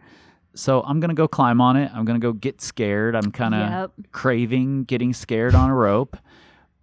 So 0.54 0.82
I'm 0.82 1.00
going 1.00 1.08
to 1.08 1.14
go 1.16 1.26
climb 1.26 1.60
on 1.60 1.76
it. 1.76 1.90
I'm 1.92 2.04
going 2.04 2.20
to 2.20 2.24
go 2.24 2.32
get 2.32 2.60
scared. 2.60 3.16
I'm 3.16 3.32
kind 3.32 3.54
of 3.56 3.70
Yep. 3.70 3.92
craving 4.12 4.84
getting 4.84 5.12
scared 5.12 5.54
on 5.56 5.68
a 5.70 5.74
rope, 5.74 6.16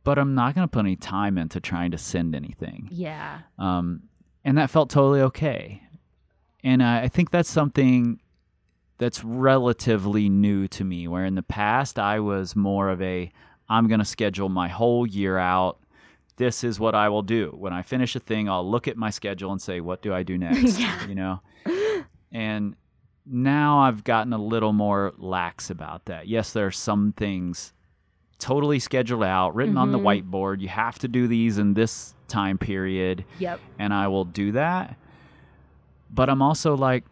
but 0.04 0.20
I'm 0.20 0.36
not 0.36 0.56
going 0.56 0.68
to 0.68 0.72
put 0.72 0.80
any 0.82 0.98
time 0.98 1.38
into 1.38 1.62
trying 1.62 1.92
to 1.92 1.98
send 1.98 2.36
anything. 2.36 2.90
Yeah. 2.92 3.40
Um, 3.58 4.02
and 4.44 4.58
that 4.58 4.70
felt 4.70 4.90
totally 4.90 5.22
okay. 5.22 5.83
And 6.64 6.82
I 6.84 7.04
I 7.04 7.08
think 7.08 7.32
that's 7.32 7.50
something 7.50 8.20
that's 8.98 9.24
relatively 9.24 10.30
new 10.30 10.68
to 10.70 10.84
me, 10.84 11.08
where 11.08 11.26
in 11.26 11.36
the 11.36 11.44
past 11.44 11.98
I 12.00 12.20
was 12.20 12.56
more 12.56 12.90
of 12.90 13.02
a, 13.02 13.32
I'm 13.68 13.88
going 13.88 14.00
to 14.00 14.06
schedule 14.06 14.50
my 14.50 14.68
whole 14.68 15.06
year 15.06 15.38
out. 15.38 15.80
This 16.38 16.64
is 16.64 16.80
what 16.80 16.96
I 16.96 17.10
will 17.10 17.22
do. 17.24 17.54
When 17.58 17.74
I 17.74 17.82
finish 17.82 18.16
a 18.16 18.20
thing, 18.20 18.48
I'll 18.50 18.70
look 18.70 18.88
at 18.88 18.96
my 18.98 19.10
schedule 19.10 19.52
and 19.52 19.62
say, 19.62 19.82
what 19.82 20.02
do 20.02 20.14
I 20.14 20.24
do 20.24 20.38
next? 20.48 20.80
Yeah. 20.80 21.06
You 21.08 21.16
know? 21.16 21.40
And 22.32 22.76
now 23.26 23.80
I've 23.80 24.04
gotten 24.04 24.32
a 24.34 24.38
little 24.38 24.74
more 24.74 25.14
lax 25.18 25.70
about 25.70 26.06
that. 26.06 26.28
Yes, 26.28 26.54
there 26.54 26.66
are 26.68 26.72
some 26.72 27.14
things 27.14 27.74
totally 28.40 28.80
scheduled 28.80 29.24
out, 29.24 29.56
written 29.56 29.78
on 29.78 29.92
the 29.92 30.00
Mhm. 30.00 30.24
whiteboard. 30.24 30.60
You 30.62 30.68
have 30.70 31.00
to 31.00 31.08
do 31.08 31.28
these 31.28 31.58
in 31.58 31.74
this 31.76 32.14
time 32.28 32.58
period 32.58 33.24
Yep. 33.40 33.60
and 33.80 33.94
I 33.94 34.08
will 34.08 34.26
do 34.26 34.52
that. 34.54 34.98
But 36.14 36.30
I'm 36.30 36.42
also 36.42 36.76
like, 36.78 37.04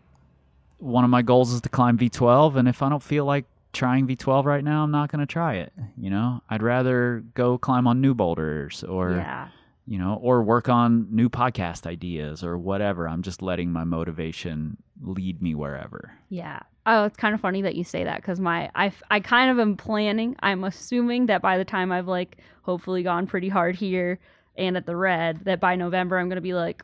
one 0.77 1.03
of 1.03 1.09
my 1.09 1.21
goals 1.21 1.51
is 1.51 1.61
to 1.61 1.69
climb 1.69 1.97
V12, 1.97 2.55
and 2.55 2.67
if 2.67 2.81
I 2.81 2.89
don't 2.89 3.03
feel 3.03 3.25
like 3.25 3.45
trying 3.73 4.07
V12 4.07 4.45
right 4.45 4.63
now, 4.63 4.83
I'm 4.83 4.91
not 4.91 5.11
going 5.11 5.19
to 5.19 5.25
try 5.25 5.55
it. 5.55 5.73
You 5.97 6.09
know, 6.09 6.41
I'd 6.49 6.61
rather 6.61 7.23
go 7.33 7.57
climb 7.57 7.87
on 7.87 8.01
new 8.01 8.13
boulders 8.13 8.83
or, 8.83 9.11
yeah. 9.11 9.47
you 9.87 9.97
know, 9.97 10.19
or 10.21 10.43
work 10.43 10.69
on 10.69 11.07
new 11.11 11.29
podcast 11.29 11.87
ideas 11.87 12.43
or 12.43 12.57
whatever. 12.57 13.07
I'm 13.07 13.21
just 13.21 13.41
letting 13.41 13.71
my 13.71 13.83
motivation 13.83 14.77
lead 15.01 15.41
me 15.41 15.55
wherever. 15.55 16.13
Yeah. 16.29 16.59
Oh, 16.85 17.05
it's 17.05 17.17
kind 17.17 17.33
of 17.33 17.41
funny 17.41 17.61
that 17.61 17.75
you 17.75 17.83
say 17.83 18.03
that 18.03 18.17
because 18.17 18.39
my 18.39 18.69
I 18.73 18.91
I 19.11 19.19
kind 19.19 19.51
of 19.51 19.59
am 19.59 19.77
planning. 19.77 20.35
I'm 20.39 20.63
assuming 20.63 21.27
that 21.27 21.41
by 21.41 21.57
the 21.57 21.65
time 21.65 21.91
I've 21.91 22.07
like 22.07 22.37
hopefully 22.63 23.03
gone 23.03 23.27
pretty 23.27 23.49
hard 23.49 23.75
here 23.75 24.19
and 24.57 24.75
at 24.75 24.87
the 24.87 24.95
red, 24.95 25.45
that 25.45 25.59
by 25.59 25.75
November 25.75 26.17
I'm 26.17 26.27
gonna 26.27 26.41
be 26.41 26.55
like, 26.55 26.83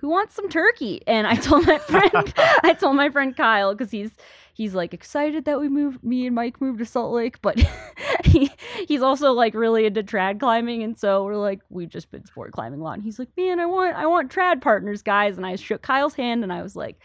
who 0.00 0.08
wants 0.08 0.34
some 0.34 0.48
turkey? 0.48 1.02
And 1.06 1.26
I 1.26 1.34
told 1.36 1.66
my 1.66 1.78
friend, 1.78 2.32
I 2.64 2.74
told 2.78 2.96
my 2.96 3.10
friend 3.10 3.36
Kyle 3.36 3.72
because 3.74 3.90
he's 3.90 4.10
he's 4.54 4.74
like 4.74 4.92
excited 4.94 5.44
that 5.44 5.60
we 5.60 5.68
moved, 5.68 6.02
me 6.02 6.26
and 6.26 6.34
Mike 6.34 6.60
moved 6.60 6.78
to 6.80 6.84
Salt 6.86 7.12
Lake, 7.12 7.40
but 7.42 7.58
he 8.24 8.50
he's 8.88 9.02
also 9.02 9.32
like 9.32 9.54
really 9.54 9.86
into 9.86 10.02
trad 10.02 10.40
climbing, 10.40 10.82
and 10.82 10.98
so 10.98 11.24
we're 11.24 11.36
like 11.36 11.60
we've 11.68 11.88
just 11.90 12.10
been 12.10 12.24
sport 12.24 12.52
climbing 12.52 12.80
a 12.80 12.82
lot. 12.82 12.94
And 12.94 13.02
he's 13.02 13.18
like, 13.18 13.28
man, 13.36 13.60
I 13.60 13.66
want 13.66 13.94
I 13.96 14.06
want 14.06 14.32
trad 14.32 14.60
partners, 14.62 15.02
guys. 15.02 15.36
And 15.36 15.44
I 15.46 15.56
shook 15.56 15.82
Kyle's 15.82 16.14
hand, 16.14 16.42
and 16.42 16.52
I 16.52 16.62
was 16.62 16.74
like, 16.76 16.98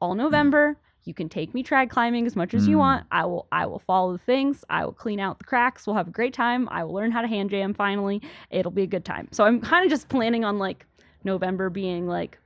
all 0.00 0.14
November. 0.14 0.76
You 1.04 1.14
can 1.14 1.30
take 1.30 1.54
me 1.54 1.64
trad 1.64 1.88
climbing 1.88 2.26
as 2.26 2.36
much 2.36 2.52
as 2.52 2.68
you 2.68 2.76
Mm. 2.76 2.80
want. 2.80 3.06
I 3.10 3.24
will 3.24 3.46
I 3.50 3.64
will 3.64 3.78
follow 3.78 4.12
the 4.12 4.18
things. 4.18 4.64
I 4.68 4.84
will 4.84 4.92
clean 4.92 5.18
out 5.18 5.38
the 5.38 5.46
cracks. 5.46 5.86
We'll 5.86 5.96
have 5.96 6.06
a 6.08 6.10
great 6.12 6.34
time. 6.34 6.68
I 6.70 6.84
will 6.84 6.92
learn 6.92 7.10
how 7.10 7.22
to 7.22 7.26
hand 7.26 7.48
jam 7.50 7.72
finally. 7.72 8.20
It'll 8.50 8.70
be 8.70 8.82
a 8.82 8.86
good 8.86 9.04
time. 9.06 9.26
So 9.32 9.44
I'm 9.44 9.62
kind 9.62 9.82
of 9.84 9.90
just 9.90 10.10
planning 10.10 10.44
on 10.44 10.58
like 10.58 10.84
November 11.24 11.70
being 11.70 12.06
like 12.06 12.38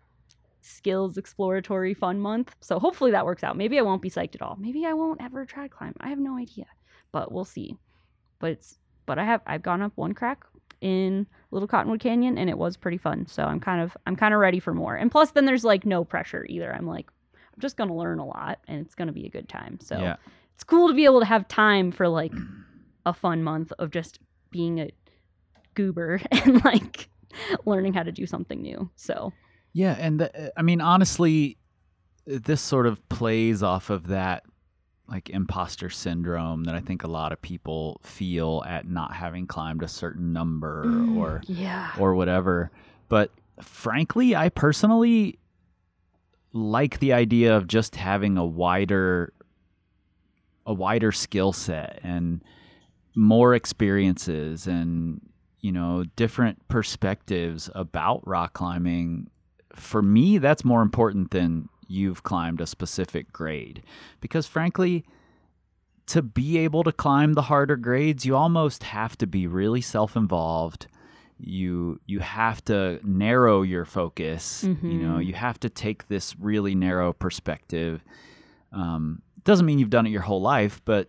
skills 0.60 1.18
exploratory 1.18 1.94
fun 1.94 2.20
month. 2.20 2.54
So 2.60 2.78
hopefully 2.78 3.10
that 3.10 3.26
works 3.26 3.44
out. 3.44 3.56
Maybe 3.56 3.78
I 3.78 3.82
won't 3.82 4.02
be 4.02 4.10
psyched 4.10 4.34
at 4.34 4.42
all. 4.42 4.56
Maybe 4.58 4.86
I 4.86 4.92
won't 4.94 5.20
ever 5.22 5.44
trad 5.46 5.70
climb. 5.70 5.94
I 6.00 6.08
have 6.08 6.18
no 6.18 6.36
idea. 6.38 6.66
But 7.12 7.30
we'll 7.32 7.44
see. 7.44 7.76
But 8.38 8.52
it's 8.52 8.78
but 9.06 9.18
I 9.18 9.24
have 9.24 9.42
I've 9.46 9.62
gone 9.62 9.82
up 9.82 9.92
one 9.96 10.12
crack 10.14 10.44
in 10.80 11.26
Little 11.50 11.68
Cottonwood 11.68 12.00
Canyon 12.00 12.36
and 12.38 12.48
it 12.50 12.58
was 12.58 12.76
pretty 12.76 12.98
fun. 12.98 13.26
So 13.26 13.44
I'm 13.44 13.60
kind 13.60 13.80
of 13.82 13.96
I'm 14.06 14.16
kind 14.16 14.32
of 14.34 14.40
ready 14.40 14.58
for 14.60 14.74
more. 14.74 14.96
And 14.96 15.10
plus 15.10 15.30
then 15.32 15.44
there's 15.44 15.64
like 15.64 15.84
no 15.84 16.04
pressure 16.04 16.46
either. 16.48 16.74
I'm 16.74 16.86
like 16.86 17.06
I'm 17.34 17.60
just 17.60 17.76
going 17.76 17.88
to 17.88 17.94
learn 17.94 18.18
a 18.18 18.26
lot 18.26 18.58
and 18.66 18.80
it's 18.84 18.94
going 18.94 19.06
to 19.06 19.12
be 19.12 19.26
a 19.26 19.30
good 19.30 19.48
time. 19.48 19.78
So 19.80 19.98
Yeah. 20.00 20.16
it's 20.54 20.64
cool 20.64 20.88
to 20.88 20.94
be 20.94 21.04
able 21.04 21.20
to 21.20 21.26
have 21.26 21.46
time 21.46 21.92
for 21.92 22.08
like 22.08 22.32
a 23.06 23.12
fun 23.12 23.42
month 23.44 23.70
of 23.78 23.90
just 23.90 24.18
being 24.50 24.80
a 24.80 24.90
goober 25.74 26.20
and 26.32 26.64
like 26.64 27.08
learning 27.64 27.94
how 27.94 28.02
to 28.02 28.12
do 28.12 28.26
something 28.26 28.60
new. 28.60 28.90
So 28.96 29.32
Yeah, 29.72 29.96
and 29.98 30.20
the, 30.20 30.52
I 30.58 30.62
mean, 30.62 30.80
honestly, 30.80 31.58
this 32.26 32.60
sort 32.60 32.86
of 32.86 33.06
plays 33.08 33.62
off 33.62 33.90
of 33.90 34.08
that 34.08 34.44
like 35.06 35.28
imposter 35.28 35.90
syndrome 35.90 36.64
that 36.64 36.74
I 36.74 36.80
think 36.80 37.04
a 37.04 37.08
lot 37.08 37.32
of 37.32 37.42
people 37.42 38.00
feel 38.02 38.62
at 38.66 38.88
not 38.88 39.14
having 39.14 39.46
climbed 39.46 39.82
a 39.82 39.88
certain 39.88 40.32
number 40.32 40.84
mm, 40.86 41.16
or 41.18 41.42
yeah, 41.46 41.92
or 41.98 42.14
whatever. 42.14 42.70
But 43.08 43.30
frankly, 43.60 44.34
I 44.34 44.48
personally 44.48 45.38
like 46.52 47.00
the 47.00 47.12
idea 47.12 47.56
of 47.56 47.66
just 47.66 47.96
having 47.96 48.38
a 48.38 48.46
wider 48.46 49.32
a 50.66 50.72
wider 50.72 51.12
skill 51.12 51.52
set 51.52 52.00
and 52.02 52.42
more 53.14 53.54
experiences 53.54 54.66
and 54.66 55.20
you 55.64 55.72
know 55.72 56.04
different 56.16 56.56
perspectives 56.68 57.70
about 57.74 58.20
rock 58.28 58.52
climbing 58.52 59.28
for 59.74 60.02
me 60.02 60.36
that's 60.38 60.64
more 60.64 60.82
important 60.82 61.30
than 61.30 61.68
you've 61.88 62.22
climbed 62.22 62.60
a 62.60 62.66
specific 62.66 63.32
grade. 63.32 63.82
Because 64.20 64.46
frankly 64.46 65.04
to 66.06 66.20
be 66.20 66.58
able 66.58 66.82
to 66.84 66.92
climb 66.92 67.32
the 67.32 67.42
harder 67.50 67.76
grades 67.76 68.26
you 68.26 68.36
almost 68.36 68.82
have 68.82 69.16
to 69.16 69.26
be 69.26 69.46
really 69.46 69.80
self-involved. 69.80 70.86
You 71.38 71.98
you 72.06 72.20
have 72.20 72.62
to 72.66 73.00
narrow 73.02 73.62
your 73.62 73.86
focus. 73.86 74.64
You 74.64 74.98
know 75.04 75.16
Mhm. 75.18 75.26
you 75.28 75.34
have 75.34 75.58
to 75.60 75.70
take 75.70 76.08
this 76.08 76.36
really 76.38 76.74
narrow 76.74 77.12
perspective. 77.14 78.04
Um, 78.72 79.22
doesn't 79.44 79.66
mean 79.66 79.78
you've 79.78 79.90
done 79.98 80.06
it 80.06 80.10
your 80.10 80.22
whole 80.28 80.42
life 80.42 80.80
but 80.84 81.08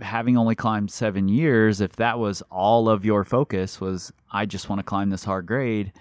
having 0.00 0.36
only 0.36 0.54
climbed 0.54 0.90
seven 0.90 1.28
years 1.28 1.80
if 1.80 1.92
that 1.96 2.18
was 2.18 2.42
all 2.50 2.88
of 2.88 3.04
your 3.04 3.24
focus 3.24 3.80
was 3.80 4.12
i 4.32 4.44
just 4.44 4.68
want 4.68 4.78
to 4.80 4.84
climb 4.84 5.10
this 5.10 5.24
hard 5.24 5.46
grade 5.46 5.92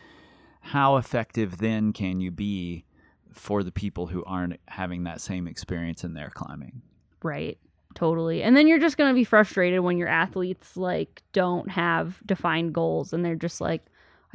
how 0.62 0.98
effective 0.98 1.60
then 1.60 1.94
can 1.94 2.20
you 2.20 2.32
be 2.32 2.84
for 3.32 3.62
the 3.62 3.72
people 3.72 4.08
who 4.08 4.24
aren't 4.26 4.60
having 4.68 5.04
that 5.04 5.22
same 5.22 5.48
experience 5.48 6.04
in 6.04 6.14
their 6.14 6.30
climbing 6.30 6.82
right. 7.26 7.58
Totally. 7.96 8.44
And 8.44 8.56
then 8.56 8.68
you're 8.68 8.80
just 8.80 8.98
going 8.98 9.10
to 9.10 9.16
be 9.16 9.24
frustrated 9.24 9.80
when 9.80 9.98
your 9.98 10.10
athletes 10.10 10.76
like 10.76 11.24
don't 11.32 11.72
have 11.72 12.22
defined 12.26 12.74
goals 12.74 13.14
and 13.14 13.24
they're 13.24 13.36
just 13.36 13.62
like 13.62 13.86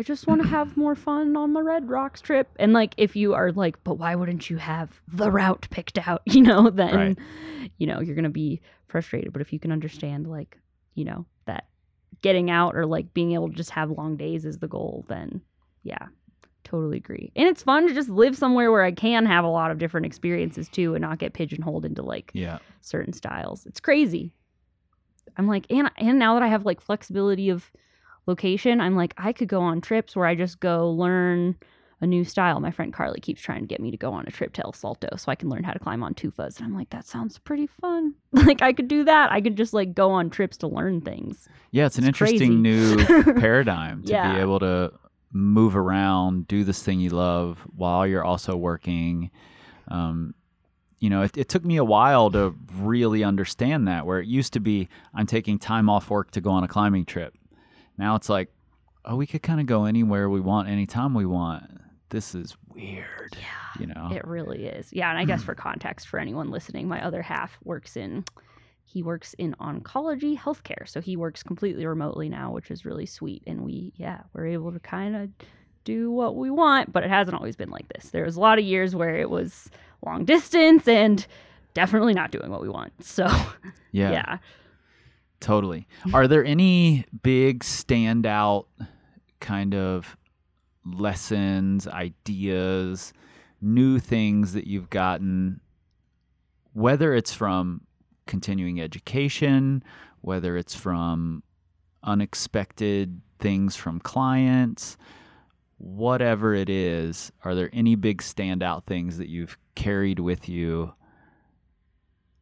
I 0.01 0.03
just 0.03 0.26
want 0.26 0.40
to 0.42 0.48
have 0.48 0.76
more 0.78 0.94
fun 0.94 1.36
on 1.36 1.53
my 1.53 1.61
Red 1.61 1.88
Rocks 1.90 2.22
trip. 2.22 2.48
And 2.59 2.72
like 2.72 2.94
if 2.96 3.14
you 3.14 3.34
are 3.34 3.53
like, 3.53 3.76
but 3.84 3.94
why 3.94 4.14
wouldn't 4.14 4.48
you 4.48 4.57
have 4.57 4.98
the 5.07 5.30
route 5.30 5.68
picked 5.70 5.98
out, 6.09 6.22
you 6.26 6.40
know, 6.40 6.70
then 6.70 6.94
Right. 6.94 7.18
you 7.78 7.86
know, 7.86 8.01
you're 8.01 8.14
going 8.14 8.24
to 8.24 8.30
be 8.30 8.62
frustrated. 8.88 9.32
But 9.32 9.42
if 9.42 9.53
you 9.53 9.61
can 9.61 9.70
understand 9.70 10.26
like, 10.26 10.59
you 10.94 11.05
know, 11.05 11.26
that 11.44 11.68
getting 12.22 12.51
out 12.51 12.74
or 12.74 12.86
like 12.86 13.12
being 13.12 13.32
able 13.32 13.51
to 13.51 13.55
just 13.55 13.70
have 13.70 13.90
long 13.90 14.16
days 14.16 14.46
is 14.46 14.59
the 14.59 14.68
goal, 14.68 15.05
then 15.09 15.42
yeah, 15.82 16.09
totally 16.64 16.96
agree. 16.96 17.30
And 17.36 17.46
it's 17.46 17.62
fun 17.62 17.86
to 17.86 17.92
just 17.94 18.09
live 18.09 18.36
somewhere 18.38 18.72
where 18.72 18.82
I 18.82 18.92
can 18.92 19.26
have 19.26 19.44
a 19.44 19.48
lot 19.48 19.70
of 19.70 19.78
different 19.78 20.07
experiences 20.07 20.68
too 20.70 20.94
and 20.94 21.03
not 21.03 21.18
get 21.18 21.34
pigeonholed 21.34 21.84
into 21.84 22.03
like 22.03 22.30
yeah 22.32 22.59
certain 22.80 23.12
styles. 23.12 23.66
It's 23.66 23.80
crazy. 23.80 24.32
I'm 25.36 25.46
like, 25.46 25.66
and 25.70 25.90
and 25.98 26.18
now 26.18 26.34
that 26.34 26.42
I 26.42 26.48
have 26.48 26.64
like 26.64 26.80
flexibility 26.80 27.51
of 27.51 27.70
location, 28.27 28.81
I'm 28.81 28.97
like, 28.97 29.14
I 29.18 29.33
could 29.33 29.49
go 29.49 29.61
on 29.61 29.81
trips 29.81 30.14
where 30.16 30.27
I 30.27 30.35
just 30.35 30.61
go 30.61 30.91
learn 30.91 31.57
a 32.03 32.07
new 32.07 32.25
style. 32.25 32.61
My 32.61 32.71
friend 32.71 32.93
Carly 32.95 33.21
keeps 33.21 33.43
trying 33.43 33.61
to 33.61 33.66
get 33.66 33.81
me 33.81 33.91
to 33.91 33.97
go 33.97 34.12
on 34.12 34.25
a 34.27 34.31
trip 34.31 34.55
to 34.55 34.64
El 34.64 34.73
Salto 34.73 35.09
so 35.16 35.31
I 35.31 35.35
can 35.35 35.51
learn 35.51 35.64
how 35.64 35.73
to 35.73 35.79
climb 35.79 36.03
on 36.03 36.14
tufas. 36.14 36.57
And 36.57 36.66
I'm 36.66 36.75
like, 36.75 36.89
that 36.91 37.07
sounds 37.07 37.39
pretty 37.39 37.66
fun. 37.66 38.14
like 38.33 38.62
I 38.62 38.73
could 38.73 38.89
do 38.89 39.05
that. 39.05 39.31
I 39.31 39.41
could 39.43 39.57
just 39.57 39.75
like 39.75 39.95
go 39.95 40.11
on 40.11 40.31
trips 40.31 40.57
to 40.59 40.66
learn 40.66 41.03
things. 41.03 41.47
Yeah, 41.73 41.87
it's 41.87 41.99
an 41.99 42.05
It's 42.09 42.16
crazy. 42.16 42.37
interesting 42.37 42.62
new 42.62 42.97
paradigm 43.39 44.03
to 44.05 44.12
Yeah. 44.12 44.33
be 44.33 44.41
able 44.41 44.61
to 44.61 44.93
move 45.33 45.77
around, 45.77 46.49
do 46.49 46.64
this 46.64 46.83
thing 46.83 47.01
you 47.01 47.11
love 47.11 47.59
while 47.77 48.07
you're 48.07 48.25
also 48.25 48.57
working. 48.57 49.31
Um, 49.89 50.35
you 51.01 51.09
know, 51.11 51.23
it, 51.23 51.37
it 51.37 51.49
took 51.49 51.64
me 51.64 51.77
a 51.77 51.85
while 51.85 52.31
to 52.31 52.55
really 52.77 53.23
understand 53.25 53.87
that. 53.89 54.07
Where 54.07 54.21
it 54.21 54.27
used 54.27 54.53
to 54.55 54.61
be, 54.61 54.89
I'm 55.14 55.27
taking 55.27 55.59
time 55.59 55.89
off 55.91 56.09
work 56.11 56.31
to 56.33 56.41
go 56.41 56.51
on 56.51 56.64
a 56.64 56.68
climbing 56.68 57.05
trip. 57.05 57.35
Now 58.01 58.16
it's 58.16 58.28
like, 58.28 58.48
oh, 59.05 59.16
we 59.16 59.26
could 59.26 59.42
kind 59.42 59.61
of 59.61 59.66
go 59.66 59.84
anywhere 59.84 60.28
we 60.28 60.40
want, 60.40 60.68
anytime 60.68 61.14
we 61.14 61.26
want. 61.26 61.64
This 62.09 62.34
is 62.34 62.57
weird. 62.74 63.36
Yeah. 63.38 63.80
You 63.80 63.86
know, 63.86 64.11
It 64.12 64.26
really 64.26 64.66
is. 64.66 64.92
Yeah, 64.92 65.11
and 65.11 65.18
I 65.18 65.24
guess 65.24 65.44
for 65.44 65.55
context 65.55 66.09
for 66.09 66.18
anyone 66.18 66.51
listening, 66.51 66.88
my 66.88 67.05
other 67.05 67.22
half 67.22 67.57
works 67.62 67.96
in 67.96 68.24
he 68.84 69.05
works 69.05 69.34
in 69.34 69.55
oncology 69.61 70.36
healthcare. 70.36 70.88
So 70.88 71.01
he 71.01 71.16
works 71.16 71.44
completely 71.44 71.86
remotely 71.86 72.28
now, 72.28 72.51
which 72.51 72.72
is 72.72 72.84
really 72.84 73.07
sweet 73.07 73.44
and 73.46 73.61
we 73.64 73.92
yeah, 73.96 74.22
we're 74.32 74.46
able 74.46 74.72
to 74.72 74.80
kind 74.80 75.14
of 75.14 75.28
do 75.84 76.11
what 76.11 76.34
we 76.36 76.51
want, 76.51 76.92
but 76.92 77.05
it 77.05 77.11
hasn't 77.11 77.36
always 77.36 77.55
been 77.55 77.70
like 77.70 77.88
this. 77.94 78.11
There 78.11 78.24
was 78.24 78.36
a 78.36 78.40
lot 78.40 78.59
of 78.59 78.64
years 78.64 78.96
where 78.96 79.16
it 79.16 79.30
was 79.30 79.70
long 80.05 80.24
distance 80.24 80.88
and 80.88 81.24
definitely 81.74 82.14
not 82.14 82.32
doing 82.32 82.51
what 82.51 82.61
we 82.61 82.68
want. 82.68 82.92
So, 83.05 83.26
yeah. 83.92 84.11
yeah. 84.12 84.38
Totally. 85.41 85.88
Are 86.12 86.28
there 86.28 86.45
any 86.45 87.07
big 87.22 87.61
standout 87.61 88.66
kind 89.41 89.74
of 89.74 90.16
lessons, 90.84 91.88
ideas, 91.88 93.12
new 93.61 93.99
things 93.99 94.53
that 94.53 94.66
you've 94.66 94.91
gotten, 94.91 95.61
whether 96.72 97.14
it's 97.14 97.32
from 97.32 97.82
continuing 98.26 98.80
education, 98.80 99.82
whether 100.20 100.57
it's 100.57 100.74
from 100.74 101.43
unexpected 102.03 103.20
things 103.38 103.76
from 103.76 103.99
clients, 104.01 104.97
whatever 105.78 106.55
it 106.55 106.68
is, 106.68 107.32
are 107.45 107.55
there 107.55 107.70
any 107.72 107.95
big 107.95 108.22
standout 108.22 108.84
things 108.84 109.18
that 109.18 109.28
you've 109.28 109.57
carried 109.74 110.20
with 110.20 110.49
you 110.49 110.93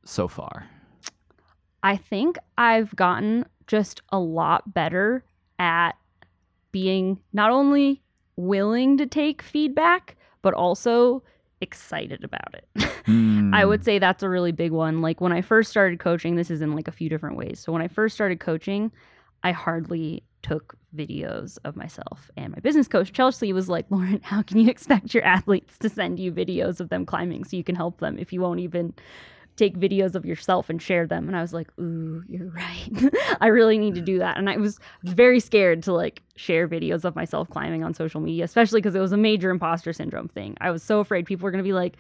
so 0.05 0.27
far? 0.27 0.69
I 1.89 1.97
think 1.97 2.37
I've 2.59 2.95
gotten 2.97 3.47
just 3.67 4.03
a 4.11 4.19
lot 4.19 4.75
better 4.75 5.25
at 5.59 5.93
being 6.71 7.19
not 7.33 7.51
only 7.51 8.03
willing 8.37 8.99
to 8.99 9.07
take 9.07 9.41
feedback, 9.41 10.17
but 10.43 10.53
also 10.53 11.23
excited 11.63 12.25
about 12.25 12.55
it. 12.55 12.69
I 13.55 13.65
would 13.65 13.81
hmm. 13.81 13.85
say 13.85 13.99
that's 13.99 14.23
a 14.23 14.29
really 14.29 14.53
big 14.53 14.71
one. 14.71 15.01
Like 15.01 15.23
when 15.23 15.33
I 15.33 15.41
first 15.41 15.71
started 15.71 15.99
coaching, 15.99 16.37
this 16.37 16.51
is 16.51 16.61
in 16.61 16.75
like 16.75 16.89
a 16.89 16.93
few 16.93 17.09
different 17.09 17.39
ways. 17.39 17.59
So 17.59 17.73
when 17.73 17.81
I 17.81 17.89
first 17.89 18.15
started 18.15 18.39
coaching, 18.39 18.93
I 19.43 19.53
hardly 19.53 20.25
took 20.43 20.77
videos 20.95 21.57
of 21.65 21.75
myself. 21.75 22.31
And 22.37 22.53
my 22.53 22.61
business 22.61 22.87
coach, 22.87 23.15
Chelsea, 23.15 23.55
was 23.55 23.71
like, 23.71 23.87
Lauren, 23.89 24.21
how 24.23 24.43
can 24.43 24.59
you 24.59 24.69
expect 24.71 25.15
your 25.15 25.25
athletes 25.25 25.79
to 25.79 25.89
send 25.89 26.21
you 26.21 26.33
videos 26.33 26.81
of 26.81 26.91
them 26.91 27.07
climbing 27.07 27.45
so 27.45 27.57
you 27.57 27.65
can 27.65 27.77
help 27.77 28.01
them 28.01 28.19
if 28.19 28.31
you 28.31 28.43
won't 28.43 28.61
even 28.61 28.93
take 29.59 29.77
videos 29.79 30.15
of 30.15 30.25
yourself 30.25 30.71
and 30.71 30.81
share 30.81 31.07
them? 31.07 31.29
And 31.29 31.37
I 31.37 31.43
was 31.43 31.53
like, 31.53 31.69
ooh, 31.79 32.23
you're 32.29 32.51
right. 32.51 33.13
I 33.41 33.49
really 33.49 33.79
need 33.79 33.95
to 33.97 34.01
do 34.01 34.19
that. 34.19 34.39
And 34.39 34.49
I 34.49 34.57
was 34.57 34.79
very 35.03 35.41
scared 35.41 35.83
to 35.85 35.93
like 35.93 36.23
share 36.37 36.69
videos 36.69 37.05
of 37.05 37.15
myself 37.15 37.51
climbing 37.51 37.85
on 37.85 37.95
social 37.95 38.21
media, 38.21 38.45
especially 38.45 38.81
because 38.81 38.95
it 38.95 39.01
was 39.01 39.13
a 39.13 39.17
major 39.17 39.51
imposter 39.51 39.93
syndrome 39.93 40.29
thing. 40.29 40.57
I 40.61 40.71
was 40.71 40.83
so 40.83 41.01
afraid 41.01 41.27
people 41.27 41.45
were 41.45 41.51
going 41.51 41.63
to 41.63 41.69
be 41.69 41.75
like, 41.75 41.97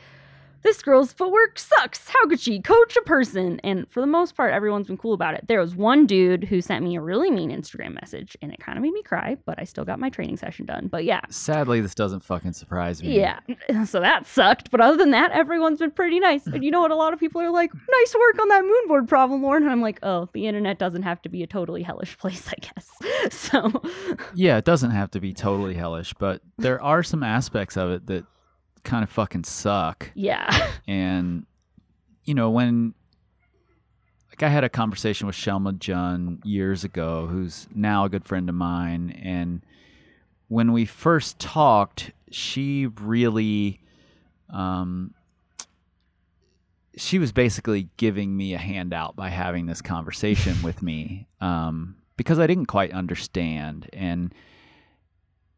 this 0.62 0.82
girl's 0.82 1.12
footwork 1.12 1.59
sucks. 1.59 2.09
How 2.09 2.26
could 2.28 2.40
she 2.40 2.61
coach 2.61 2.96
a 2.96 3.02
person? 3.02 3.61
And 3.64 3.88
for 3.90 4.00
the 4.00 4.06
most 4.06 4.36
part, 4.36 4.52
everyone's 4.52 4.88
been 4.88 4.96
cool 4.96 5.12
about 5.14 5.34
it. 5.34 5.44
There 5.48 5.61
was 5.61 5.76
one 5.76 6.06
dude 6.06 6.44
who 6.44 6.61
sent 6.61 6.84
me 6.84 6.96
a 6.96 7.00
really 7.00 7.30
mean 7.30 7.50
Instagram 7.50 7.94
message, 7.94 8.36
and 8.42 8.52
it 8.52 8.59
kind 8.59 8.76
of 8.76 8.82
made 8.82 8.92
me 8.92 9.02
cry, 9.02 9.36
but 9.46 9.59
I 9.61 9.64
still 9.64 9.84
got 9.84 9.98
my 10.00 10.11
training 10.11 10.36
session 10.36 10.66
done. 10.66 10.88
But 10.88 11.04
yeah, 11.04 11.20
Sadly, 11.30 11.80
this 11.80 11.94
doesn't 11.94 12.24
fucking 12.24 12.52
surprise 12.54 13.02
me. 13.02 13.16
yeah. 13.16 13.38
So 13.86 14.00
that 14.00 14.26
sucked. 14.26 14.70
But 14.70 14.80
other 14.80 14.96
than 14.96 15.12
that, 15.12 15.30
everyone's 15.32 15.78
been 15.78 15.90
pretty 15.92 16.18
nice. 16.20 16.46
And 16.46 16.64
you 16.64 16.70
know 16.70 16.80
what? 16.80 16.90
A 16.90 16.96
lot 16.96 17.12
of 17.12 17.20
people 17.20 17.40
are 17.40 17.50
like, 17.50 17.72
nice 17.72 18.14
work 18.14 18.38
on 18.40 18.48
that 18.48 18.64
moonboard 18.64 19.09
problem, 19.09 19.42
Lauren. 19.42 19.62
And 19.62 19.72
I'm 19.72 19.80
like, 19.80 19.98
oh, 20.02 20.28
the 20.32 20.46
internet 20.46 20.78
doesn't 20.78 21.02
have 21.02 21.22
to 21.22 21.28
be 21.28 21.42
a 21.42 21.46
totally 21.46 21.82
hellish 21.82 22.18
place, 22.18 22.48
I 22.48 22.54
guess. 22.61 22.90
So 23.30 23.82
Yeah, 24.34 24.56
it 24.59 24.64
doesn't 24.64 24.90
have 24.90 25.11
to 25.12 25.20
be 25.20 25.32
totally 25.34 25.74
hellish, 25.74 26.14
but 26.14 26.40
there 26.59 26.82
are 26.82 27.02
some 27.02 27.22
aspects 27.22 27.76
of 27.76 27.90
it 27.90 28.06
that 28.06 28.24
kind 28.85 29.03
of 29.03 29.11
fucking 29.11 29.45
suck. 29.45 30.11
yeah. 30.14 30.72
And 30.87 31.47
you 32.24 32.35
know, 32.35 32.51
when 32.51 32.95
like 34.31 34.43
I 34.43 34.49
had 34.49 34.64
a 34.64 34.68
conversation 34.68 35.26
with 35.26 35.37
Shelma 35.37 35.72
Jun 35.72 36.41
years 36.45 36.85
ago, 36.85 37.26
who's 37.26 37.66
now 37.74 38.05
a 38.05 38.09
good 38.09 38.24
friend 38.24 38.49
of 38.49 38.55
mine, 38.55 39.11
and 39.22 39.62
when 40.49 40.72
we 40.72 40.85
first 40.85 41.39
talked, 41.39 42.12
she 42.31 42.87
really 42.87 43.81
um 44.51 45.14
she 46.99 47.18
was 47.18 47.33
basically 47.33 47.89
giving 47.97 48.37
me 48.37 48.55
a 48.55 48.59
handout 48.59 49.16
by 49.16 49.29
having 49.29 49.66
this 49.66 49.81
conversation 49.81 50.57
with 50.62 50.83
me 50.83 51.26
um, 51.41 51.97
because 52.16 52.39
I 52.39 52.47
didn't 52.47 52.66
quite 52.66 52.93
understand. 52.93 53.89
And, 53.93 54.35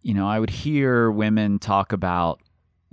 you 0.03 0.15
know, 0.15 0.29
I 0.29 0.39
would 0.39 0.51
hear 0.51 1.11
women 1.11 1.59
talk 1.59 1.93
about 1.93 2.41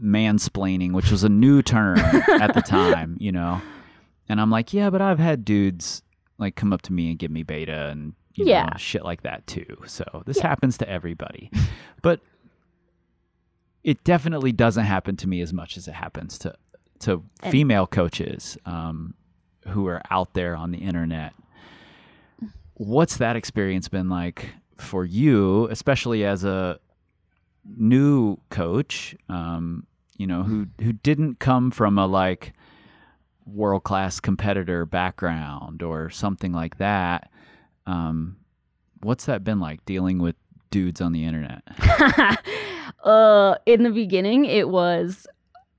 mansplaining, 0.02 0.92
which 0.94 1.12
was 1.12 1.24
a 1.24 1.30
new 1.30 1.62
term 1.62 1.98
at 2.40 2.54
the 2.54 2.62
time, 2.62 3.18
you 3.20 3.32
know. 3.32 3.62
And 4.30 4.40
I'm 4.42 4.50
like, 4.52 4.74
yeah, 4.74 4.90
but 4.90 5.02
I've 5.02 5.20
had 5.20 5.46
dudes 5.46 6.02
like 6.38 6.56
come 6.56 6.72
up 6.74 6.82
to 6.84 6.94
me 6.94 7.10
and 7.10 7.18
give 7.20 7.32
me 7.32 7.44
beta 7.44 7.88
and 7.90 8.14
you 8.36 8.46
know, 8.46 8.52
Yeah. 8.52 8.78
shit 8.78 9.04
like 9.04 9.24
that 9.24 9.48
too. 9.48 9.66
So 9.88 10.24
this 10.26 10.38
Yeah. 10.38 10.48
happens 10.50 10.78
to 10.80 10.90
everybody. 10.90 11.50
but 12.04 12.20
it 13.84 14.04
definitely 14.04 14.52
doesn't 14.52 14.86
happen 14.86 15.16
to 15.18 15.28
me 15.28 15.42
as 15.42 15.54
much 15.54 15.78
as 15.78 15.88
it 15.88 15.94
happens 15.94 16.38
to 16.40 16.54
to 17.00 17.24
And- 17.44 17.52
female 17.52 17.86
coaches 17.88 18.58
um, 18.66 19.14
who 19.68 19.88
are 19.88 20.02
out 20.12 20.34
there 20.34 20.56
on 20.56 20.72
the 20.72 20.80
internet. 20.80 21.34
What's 22.74 23.18
that 23.18 23.36
experience 23.36 23.88
been 23.88 24.10
like 24.10 24.50
for 24.78 25.06
you, 25.06 25.68
especially 25.70 26.24
as 26.26 26.44
a 26.44 26.80
new 27.76 28.38
coach? 28.50 29.16
Um, 29.30 29.86
you 30.18 30.28
know, 30.28 30.44
who 30.44 30.68
who 30.82 30.94
didn't 30.94 31.40
come 31.40 31.72
from 31.72 31.98
a 31.98 32.08
like 32.08 32.54
world 33.46 33.84
class 33.84 34.20
competitor 34.20 34.86
background 34.86 35.82
or 35.82 36.10
something 36.10 36.52
like 36.52 36.78
that. 36.78 37.30
Um, 37.86 38.38
what's 39.02 39.26
that 39.26 39.44
been 39.44 39.60
like 39.60 39.86
dealing 39.86 40.20
with 40.20 40.36
dudes 40.70 41.02
on 41.02 41.14
the 41.14 41.24
internet? 41.24 41.64
uh 43.04 43.56
in 43.66 43.84
the 43.84 43.92
beginning 43.92 44.46
it 44.46 44.70
was 44.70 45.28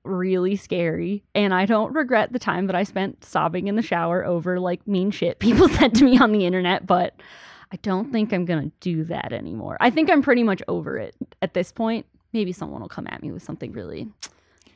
really 0.03 0.55
scary 0.55 1.23
and 1.35 1.53
i 1.53 1.65
don't 1.65 1.93
regret 1.93 2.31
the 2.31 2.39
time 2.39 2.67
that 2.67 2.75
i 2.75 2.83
spent 2.83 3.23
sobbing 3.23 3.67
in 3.67 3.75
the 3.75 3.81
shower 3.81 4.25
over 4.25 4.59
like 4.59 4.85
mean 4.87 5.11
shit 5.11 5.37
people 5.39 5.67
said 5.77 5.93
to 5.93 6.05
me 6.05 6.17
on 6.17 6.31
the 6.31 6.45
internet 6.45 6.87
but 6.87 7.13
i 7.71 7.77
don't 7.81 8.11
think 8.11 8.33
i'm 8.33 8.45
gonna 8.45 8.71
do 8.79 9.03
that 9.05 9.31
anymore. 9.33 9.77
I 9.79 9.89
think 9.89 10.09
i'm 10.09 10.21
pretty 10.21 10.43
much 10.43 10.61
over 10.67 10.97
it 10.97 11.15
at 11.41 11.53
this 11.53 11.71
point. 11.71 12.05
Maybe 12.33 12.51
someone 12.51 12.81
will 12.81 12.89
come 12.89 13.07
at 13.09 13.21
me 13.23 13.31
with 13.31 13.43
something 13.43 13.71
really 13.71 14.07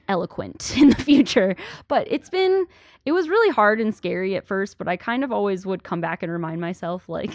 eloquent 0.08 0.76
in 0.82 0.89
the 0.89 0.96
future. 0.96 1.56
But 1.88 2.08
it's 2.10 2.30
been 2.30 2.66
it 3.06 3.12
was 3.12 3.30
really 3.30 3.54
hard 3.54 3.80
and 3.82 3.94
scary 3.94 4.36
at 4.36 4.48
first 4.48 4.78
but 4.78 4.88
i 4.88 4.96
kind 4.96 5.24
of 5.24 5.32
always 5.32 5.66
would 5.66 5.84
come 5.84 6.00
back 6.02 6.24
and 6.24 6.32
remind 6.32 6.62
myself 6.62 7.10
like 7.10 7.32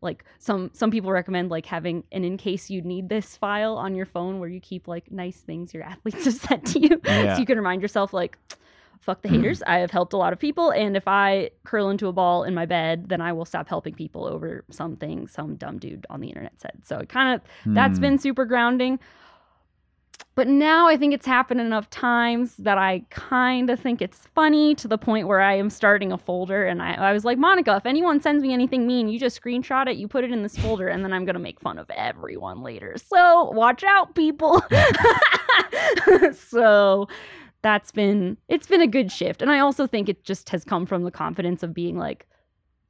like 0.00 0.24
some 0.38 0.70
some 0.72 0.90
people 0.90 1.10
recommend 1.10 1.50
like 1.50 1.66
having 1.66 2.04
an 2.12 2.24
in 2.24 2.36
case 2.36 2.70
you 2.70 2.82
need 2.82 3.08
this 3.08 3.36
file 3.36 3.76
on 3.76 3.94
your 3.94 4.06
phone 4.06 4.38
where 4.38 4.48
you 4.48 4.60
keep 4.60 4.86
like 4.86 5.10
nice 5.10 5.38
things 5.38 5.74
your 5.74 5.82
athletes 5.92 6.24
have 6.26 6.34
said 6.34 6.66
to 6.66 6.80
you. 6.80 7.00
Yeah. 7.04 7.34
so 7.34 7.40
you 7.40 7.46
can 7.46 7.56
remind 7.56 7.82
yourself 7.82 8.12
like 8.12 8.38
fuck 9.04 9.22
the 9.22 9.28
mm. 9.28 9.36
haters 9.36 9.62
i 9.66 9.78
have 9.78 9.90
helped 9.90 10.12
a 10.12 10.16
lot 10.16 10.32
of 10.32 10.38
people 10.38 10.70
and 10.70 10.96
if 10.96 11.06
i 11.06 11.50
curl 11.64 11.90
into 11.90 12.08
a 12.08 12.12
ball 12.12 12.44
in 12.44 12.54
my 12.54 12.66
bed 12.66 13.08
then 13.08 13.20
i 13.20 13.32
will 13.32 13.44
stop 13.44 13.68
helping 13.68 13.94
people 13.94 14.24
over 14.24 14.64
something 14.70 15.26
some 15.28 15.54
dumb 15.56 15.78
dude 15.78 16.06
on 16.10 16.20
the 16.20 16.28
internet 16.28 16.52
said 16.60 16.72
so 16.82 16.98
it 16.98 17.08
kind 17.08 17.34
of 17.34 17.74
that's 17.74 17.98
hmm. 17.98 18.02
been 18.02 18.18
super 18.18 18.44
grounding 18.44 18.98
but 20.36 20.48
now 20.48 20.88
I 20.88 20.96
think 20.96 21.14
it's 21.14 21.26
happened 21.26 21.60
enough 21.60 21.88
times 21.90 22.56
that 22.56 22.76
I 22.76 23.04
kind 23.10 23.70
of 23.70 23.78
think 23.78 24.02
it's 24.02 24.26
funny 24.34 24.74
to 24.76 24.88
the 24.88 24.98
point 24.98 25.28
where 25.28 25.40
I 25.40 25.54
am 25.54 25.70
starting 25.70 26.10
a 26.10 26.18
folder. 26.18 26.66
And 26.66 26.82
I, 26.82 26.94
I 26.94 27.12
was 27.12 27.24
like, 27.24 27.38
Monica, 27.38 27.76
if 27.76 27.86
anyone 27.86 28.20
sends 28.20 28.42
me 28.42 28.52
anything 28.52 28.84
mean, 28.84 29.08
you 29.08 29.18
just 29.20 29.40
screenshot 29.40 29.86
it, 29.86 29.96
you 29.96 30.08
put 30.08 30.24
it 30.24 30.32
in 30.32 30.42
this 30.42 30.58
folder, 30.58 30.88
and 30.88 31.04
then 31.04 31.12
I'm 31.12 31.24
going 31.24 31.34
to 31.34 31.40
make 31.40 31.60
fun 31.60 31.78
of 31.78 31.88
everyone 31.90 32.62
later. 32.62 32.96
So 32.96 33.50
watch 33.52 33.84
out, 33.84 34.16
people. 34.16 34.60
so 36.32 37.06
that's 37.64 37.90
been, 37.90 38.36
it's 38.46 38.66
been 38.66 38.82
a 38.82 38.86
good 38.86 39.10
shift. 39.10 39.40
And 39.40 39.50
I 39.50 39.58
also 39.58 39.86
think 39.86 40.10
it 40.10 40.22
just 40.22 40.50
has 40.50 40.64
come 40.64 40.84
from 40.84 41.02
the 41.02 41.10
confidence 41.10 41.62
of 41.62 41.72
being 41.72 41.96
like, 41.96 42.26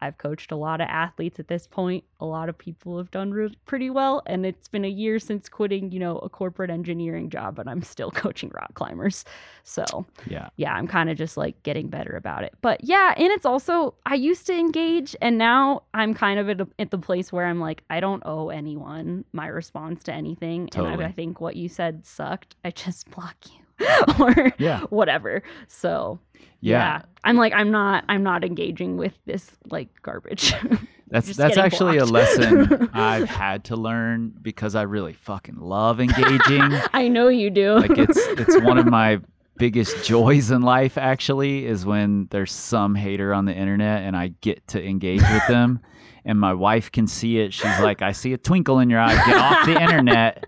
I've 0.01 0.19
coached 0.19 0.51
a 0.51 0.57
lot 0.57 0.81
of 0.83 0.89
athletes 0.89 1.39
at 1.39 1.47
this 1.47 1.69
point. 1.69 2.03
A 2.19 2.27
lot 2.27 2.49
of 2.49 2.59
people 2.59 2.99
have 2.99 3.11
done 3.13 3.31
re- 3.33 3.57
pretty 3.67 3.89
well. 3.89 4.21
And 4.27 4.45
it's 4.45 4.67
been 4.67 4.85
a 4.85 4.89
year 4.89 5.21
since 5.21 5.49
quitting, 5.49 5.93
you 5.93 6.01
know, 6.01 6.19
a 6.19 6.29
corporate 6.29 6.71
engineering 6.71 7.31
job, 7.31 7.55
but 7.55 7.69
I'm 7.69 7.83
still 7.83 8.11
coaching 8.23 8.51
rock 8.53 8.75
climbers. 8.75 9.25
So, 9.63 10.05
Yeah. 10.27 10.49
yeah, 10.57 10.75
I'm 10.75 10.89
kind 10.89 11.09
of 11.09 11.17
just 11.17 11.37
like 11.37 11.63
getting 11.63 11.87
better 11.89 12.17
about 12.17 12.43
it. 12.43 12.53
But 12.61 12.83
yeah, 12.83 13.15
and 13.17 13.29
it's 13.29 13.47
also, 13.47 13.95
I 14.05 14.17
used 14.17 14.45
to 14.49 14.55
engage 14.55 15.15
and 15.23 15.39
now 15.39 15.85
I'm 15.95 16.13
kind 16.13 16.41
of 16.41 16.49
at, 16.51 16.61
a, 16.61 16.69
at 16.81 16.91
the 16.91 16.99
place 16.99 17.33
where 17.33 17.47
I'm 17.47 17.61
like, 17.61 17.85
I 17.89 18.01
don't 18.01 18.23
owe 18.27 18.49
anyone 18.51 19.25
my 19.33 19.47
response 19.47 20.03
to 20.05 20.13
anything. 20.13 20.63
And 20.63 20.71
Totally. 20.73 21.05
I, 21.05 21.09
I 21.09 21.13
think 21.13 21.41
what 21.41 21.55
you 21.55 21.69
said 21.69 22.05
sucked. 22.05 22.57
I 22.65 22.73
just 22.73 23.09
block 23.13 23.37
you 23.47 23.64
or 24.21 24.53
Yeah. 24.59 24.81
whatever. 24.91 25.43
So, 25.69 26.19
Yeah. 26.61 27.03
I'm 27.25 27.37
like, 27.37 27.53
I'm 27.55 27.71
not, 27.71 28.05
I'm 28.09 28.23
not 28.23 28.45
engaging 28.45 28.97
with 28.97 29.15
this 29.27 29.51
like 29.71 29.89
garbage. 30.03 30.55
That's 31.09 31.37
that's 31.37 31.59
actually 31.59 31.99
a 31.99 32.07
lesson 32.07 32.89
I've 32.95 33.29
had 33.29 33.65
to 33.65 33.77
learn 33.77 34.33
because 34.43 34.75
I 34.75 34.83
really 34.83 35.13
fucking 35.13 35.59
love 35.61 36.01
engaging. 36.01 36.63
I 36.93 37.07
know 37.09 37.29
you 37.29 37.51
do. 37.51 37.75
like 37.79 37.97
it's 37.99 38.17
it's 38.19 38.61
one 38.63 38.79
of 38.79 38.87
my 38.87 39.21
biggest 39.57 40.05
joys 40.05 40.51
in 40.51 40.63
life 40.63 40.99
actually 40.99 41.67
is 41.67 41.87
when 41.87 42.27
there's 42.33 42.51
some 42.51 42.97
hater 42.97 43.33
on 43.33 43.45
the 43.45 43.55
internet 43.55 44.03
and 44.03 44.17
I 44.17 44.29
get 44.41 44.67
to 44.69 44.83
engage 44.83 45.21
with 45.21 45.47
them 45.47 45.81
and 46.25 46.41
my 46.41 46.55
wife 46.55 46.91
can 46.91 47.07
see 47.07 47.39
it. 47.39 47.53
She's 47.55 47.79
like, 47.81 48.03
I 48.03 48.11
see 48.11 48.33
a 48.33 48.39
twinkle 48.39 48.81
in 48.81 48.91
your 48.91 48.99
eye. 48.99 49.15
Get 49.27 49.37
off 49.37 49.67
the 49.67 49.81
internet. 49.81 50.47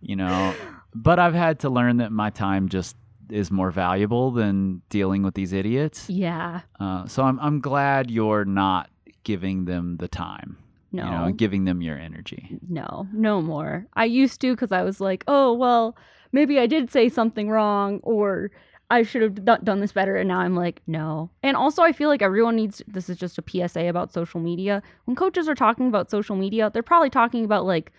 You 0.00 0.16
know. 0.16 0.54
But 0.94 1.18
I've 1.18 1.34
had 1.34 1.60
to 1.60 1.70
learn 1.70 1.98
that 1.98 2.12
my 2.12 2.30
time 2.30 2.68
just 2.68 2.96
is 3.30 3.50
more 3.50 3.70
valuable 3.70 4.32
than 4.32 4.82
dealing 4.88 5.22
with 5.22 5.34
these 5.34 5.52
idiots. 5.52 6.10
yeah. 6.10 6.62
Uh, 6.80 7.06
so 7.06 7.22
I'm 7.22 7.38
I'm 7.40 7.60
glad 7.60 8.10
you're 8.10 8.44
not 8.44 8.90
giving 9.22 9.66
them 9.66 9.96
the 9.98 10.08
time. 10.08 10.56
No. 10.92 11.04
You 11.04 11.10
know, 11.10 11.24
and 11.26 11.38
giving 11.38 11.64
them 11.66 11.82
your 11.82 11.96
energy. 11.96 12.58
no, 12.68 13.06
no 13.12 13.40
more. 13.40 13.86
I 13.94 14.06
used 14.06 14.40
to 14.40 14.52
because 14.54 14.72
I 14.72 14.82
was 14.82 15.00
like, 15.00 15.22
oh, 15.28 15.52
well, 15.52 15.96
maybe 16.32 16.58
I 16.58 16.66
did 16.66 16.90
say 16.90 17.08
something 17.08 17.48
wrong 17.48 18.00
or 18.02 18.50
I 18.90 19.04
should 19.04 19.22
have 19.22 19.64
done 19.64 19.78
this 19.78 19.92
better. 19.92 20.16
And 20.16 20.26
now 20.26 20.40
I'm 20.40 20.56
like, 20.56 20.82
no. 20.88 21.30
And 21.44 21.56
also, 21.56 21.82
I 21.82 21.92
feel 21.92 22.08
like 22.08 22.22
everyone 22.22 22.56
needs 22.56 22.82
this 22.88 23.08
is 23.08 23.16
just 23.16 23.38
a 23.38 23.44
PSA 23.48 23.86
about 23.86 24.12
social 24.12 24.40
media. 24.40 24.82
When 25.04 25.14
coaches 25.14 25.48
are 25.48 25.54
talking 25.54 25.86
about 25.86 26.10
social 26.10 26.34
media, 26.34 26.70
they're 26.74 26.82
probably 26.82 27.10
talking 27.10 27.44
about 27.44 27.64
like 27.66 27.92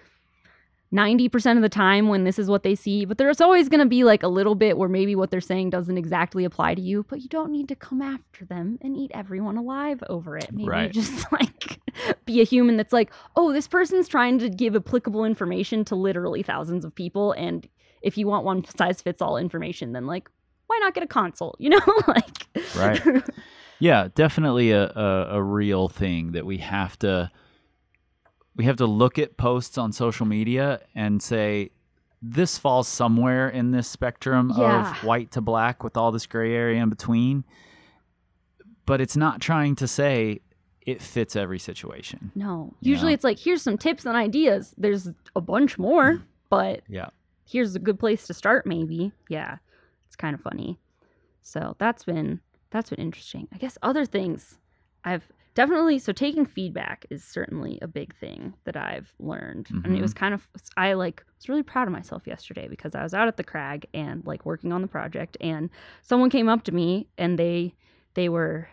90% 0.93 1.55
of 1.55 1.61
the 1.61 1.69
time 1.69 2.09
when 2.09 2.25
this 2.25 2.37
is 2.37 2.49
what 2.49 2.63
they 2.63 2.75
see, 2.75 3.05
but 3.05 3.17
there's 3.17 3.39
always 3.39 3.69
going 3.69 3.79
to 3.79 3.85
be 3.85 4.03
like 4.03 4.23
a 4.23 4.27
little 4.27 4.55
bit 4.55 4.77
where 4.77 4.89
maybe 4.89 5.15
what 5.15 5.31
they're 5.31 5.39
saying 5.39 5.69
doesn't 5.69 5.97
exactly 5.97 6.43
apply 6.43 6.75
to 6.75 6.81
you, 6.81 7.05
but 7.07 7.21
you 7.21 7.29
don't 7.29 7.51
need 7.51 7.69
to 7.69 7.75
come 7.75 8.01
after 8.01 8.43
them 8.43 8.77
and 8.81 8.97
eat 8.97 9.09
everyone 9.13 9.55
alive 9.55 10.03
over 10.09 10.37
it. 10.37 10.51
Maybe 10.51 10.67
Right. 10.67 10.91
just 10.91 11.31
like 11.31 11.79
be 12.25 12.41
a 12.41 12.43
human 12.43 12.75
that's 12.75 12.91
like, 12.91 13.11
oh, 13.37 13.53
this 13.53 13.67
person's 13.69 14.07
trying 14.09 14.39
to 14.39 14.49
give 14.49 14.75
applicable 14.75 15.23
information 15.23 15.85
to 15.85 15.95
literally 15.95 16.43
thousands 16.43 16.83
of 16.83 16.93
people. 16.93 17.31
And 17.33 17.67
if 18.01 18.17
you 18.17 18.27
want 18.27 18.43
one 18.43 18.65
size 18.65 19.01
fits 19.01 19.21
all 19.21 19.37
information, 19.37 19.93
then 19.93 20.05
like, 20.07 20.29
why 20.67 20.77
not 20.81 20.93
get 20.93 21.03
a 21.03 21.07
consult? 21.07 21.55
You 21.59 21.69
know, 21.69 21.79
like, 22.07 22.47
Right. 22.75 23.23
Yeah, 23.79 24.09
definitely 24.13 24.71
a, 24.71 24.83
a, 24.89 25.27
a 25.37 25.41
real 25.43 25.87
thing 25.89 26.33
that 26.33 26.45
we 26.45 26.57
have 26.57 26.99
to 26.99 27.31
we 28.55 28.65
have 28.65 28.75
to 28.77 28.85
look 28.85 29.17
at 29.19 29.37
posts 29.37 29.77
on 29.77 29.91
social 29.91 30.25
media 30.25 30.81
and 30.95 31.21
say 31.21 31.71
this 32.21 32.57
falls 32.57 32.87
somewhere 32.87 33.49
in 33.49 33.71
this 33.71 33.87
spectrum 33.87 34.51
Yeah. 34.55 34.91
of 34.91 35.03
white 35.03 35.31
to 35.31 35.41
black 35.41 35.83
with 35.83 35.97
all 35.97 36.11
this 36.11 36.25
gray 36.27 36.53
area 36.53 36.81
in 36.81 36.89
between. 36.89 37.43
But 38.85 39.01
it's 39.01 39.15
not 39.17 39.41
trying 39.41 39.75
to 39.75 39.87
say 39.87 40.41
it 40.85 41.01
fits 41.01 41.35
every 41.35 41.59
situation. 41.59 42.31
no. 42.35 42.73
Usually 42.81 43.11
know? 43.11 43.13
it's 43.13 43.23
like, 43.23 43.37
here's 43.39 43.61
some 43.61 43.77
tips 43.77 44.05
and 44.05 44.17
ideas. 44.17 44.73
There's 44.77 45.07
a 45.35 45.41
bunch 45.41 45.77
more, 45.77 46.21
but 46.49 46.81
Yeah. 46.89 47.09
here's 47.45 47.75
a 47.75 47.79
good 47.79 47.99
place 47.99 48.25
to 48.27 48.33
start 48.33 48.65
maybe 48.65 49.11
yeah 49.29 49.57
it's 50.07 50.15
kind 50.15 50.33
of 50.33 50.41
funny 50.41 50.77
so 51.41 51.75
that's 51.79 52.03
been 52.03 52.39
that's 52.69 52.89
been 52.89 52.99
interesting 52.99 53.47
i 53.53 53.57
guess 53.57 53.77
other 53.81 54.05
things 54.05 54.57
i've 55.03 55.27
definitely 55.53 55.99
so 55.99 56.11
taking 56.11 56.45
feedback 56.45 57.05
is 57.09 57.23
certainly 57.23 57.77
a 57.81 57.87
big 57.87 58.15
thing 58.15 58.53
that 58.63 58.77
i've 58.77 59.13
learned 59.19 59.67
and 59.83 59.95
it 59.97 60.01
was 60.01 60.13
mm-hmm. 60.13 60.19
kind 60.19 60.33
of 60.33 60.47
i 60.77 60.93
like 60.93 61.23
was 61.37 61.49
really 61.49 61.63
proud 61.63 61.87
of 61.87 61.91
myself 61.91 62.25
yesterday 62.25 62.67
because 62.67 62.95
i 62.95 63.03
was 63.03 63.13
out 63.13 63.27
at 63.27 63.37
the 63.37 63.43
crag 63.43 63.85
and 63.93 64.25
like 64.25 64.45
working 64.45 64.71
on 64.71 64.81
the 64.81 64.87
project 64.87 65.37
and 65.41 65.69
someone 66.01 66.29
came 66.29 66.47
up 66.47 66.63
to 66.63 66.71
me 66.71 67.07
and 67.17 67.37
they 67.37 67.73
they 68.13 68.29
were 68.29 68.67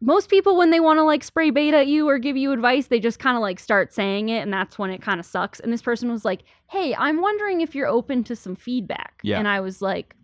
most 0.00 0.28
people 0.28 0.56
when 0.56 0.70
they 0.70 0.80
want 0.80 0.98
to 0.98 1.02
like 1.02 1.24
spray 1.24 1.48
bait 1.50 1.72
at 1.72 1.86
you 1.86 2.06
or 2.06 2.18
give 2.18 2.36
you 2.36 2.52
advice 2.52 2.88
they 2.88 3.00
just 3.00 3.18
kind 3.18 3.36
of 3.36 3.40
like 3.40 3.58
start 3.58 3.92
saying 3.92 4.28
it 4.28 4.40
and 4.40 4.52
that's 4.52 4.78
when 4.78 4.90
it 4.90 5.00
kind 5.00 5.18
of 5.18 5.24
sucks 5.24 5.60
and 5.60 5.72
this 5.72 5.82
person 5.82 6.10
was 6.10 6.24
like 6.24 6.42
hey 6.68 6.94
i'm 6.96 7.20
wondering 7.22 7.62
if 7.62 7.74
you're 7.74 7.86
open 7.88 8.22
to 8.22 8.36
some 8.36 8.54
feedback 8.54 9.20
Yeah. 9.22 9.38
and 9.38 9.48
i 9.48 9.60
was 9.60 9.80
like 9.80 10.14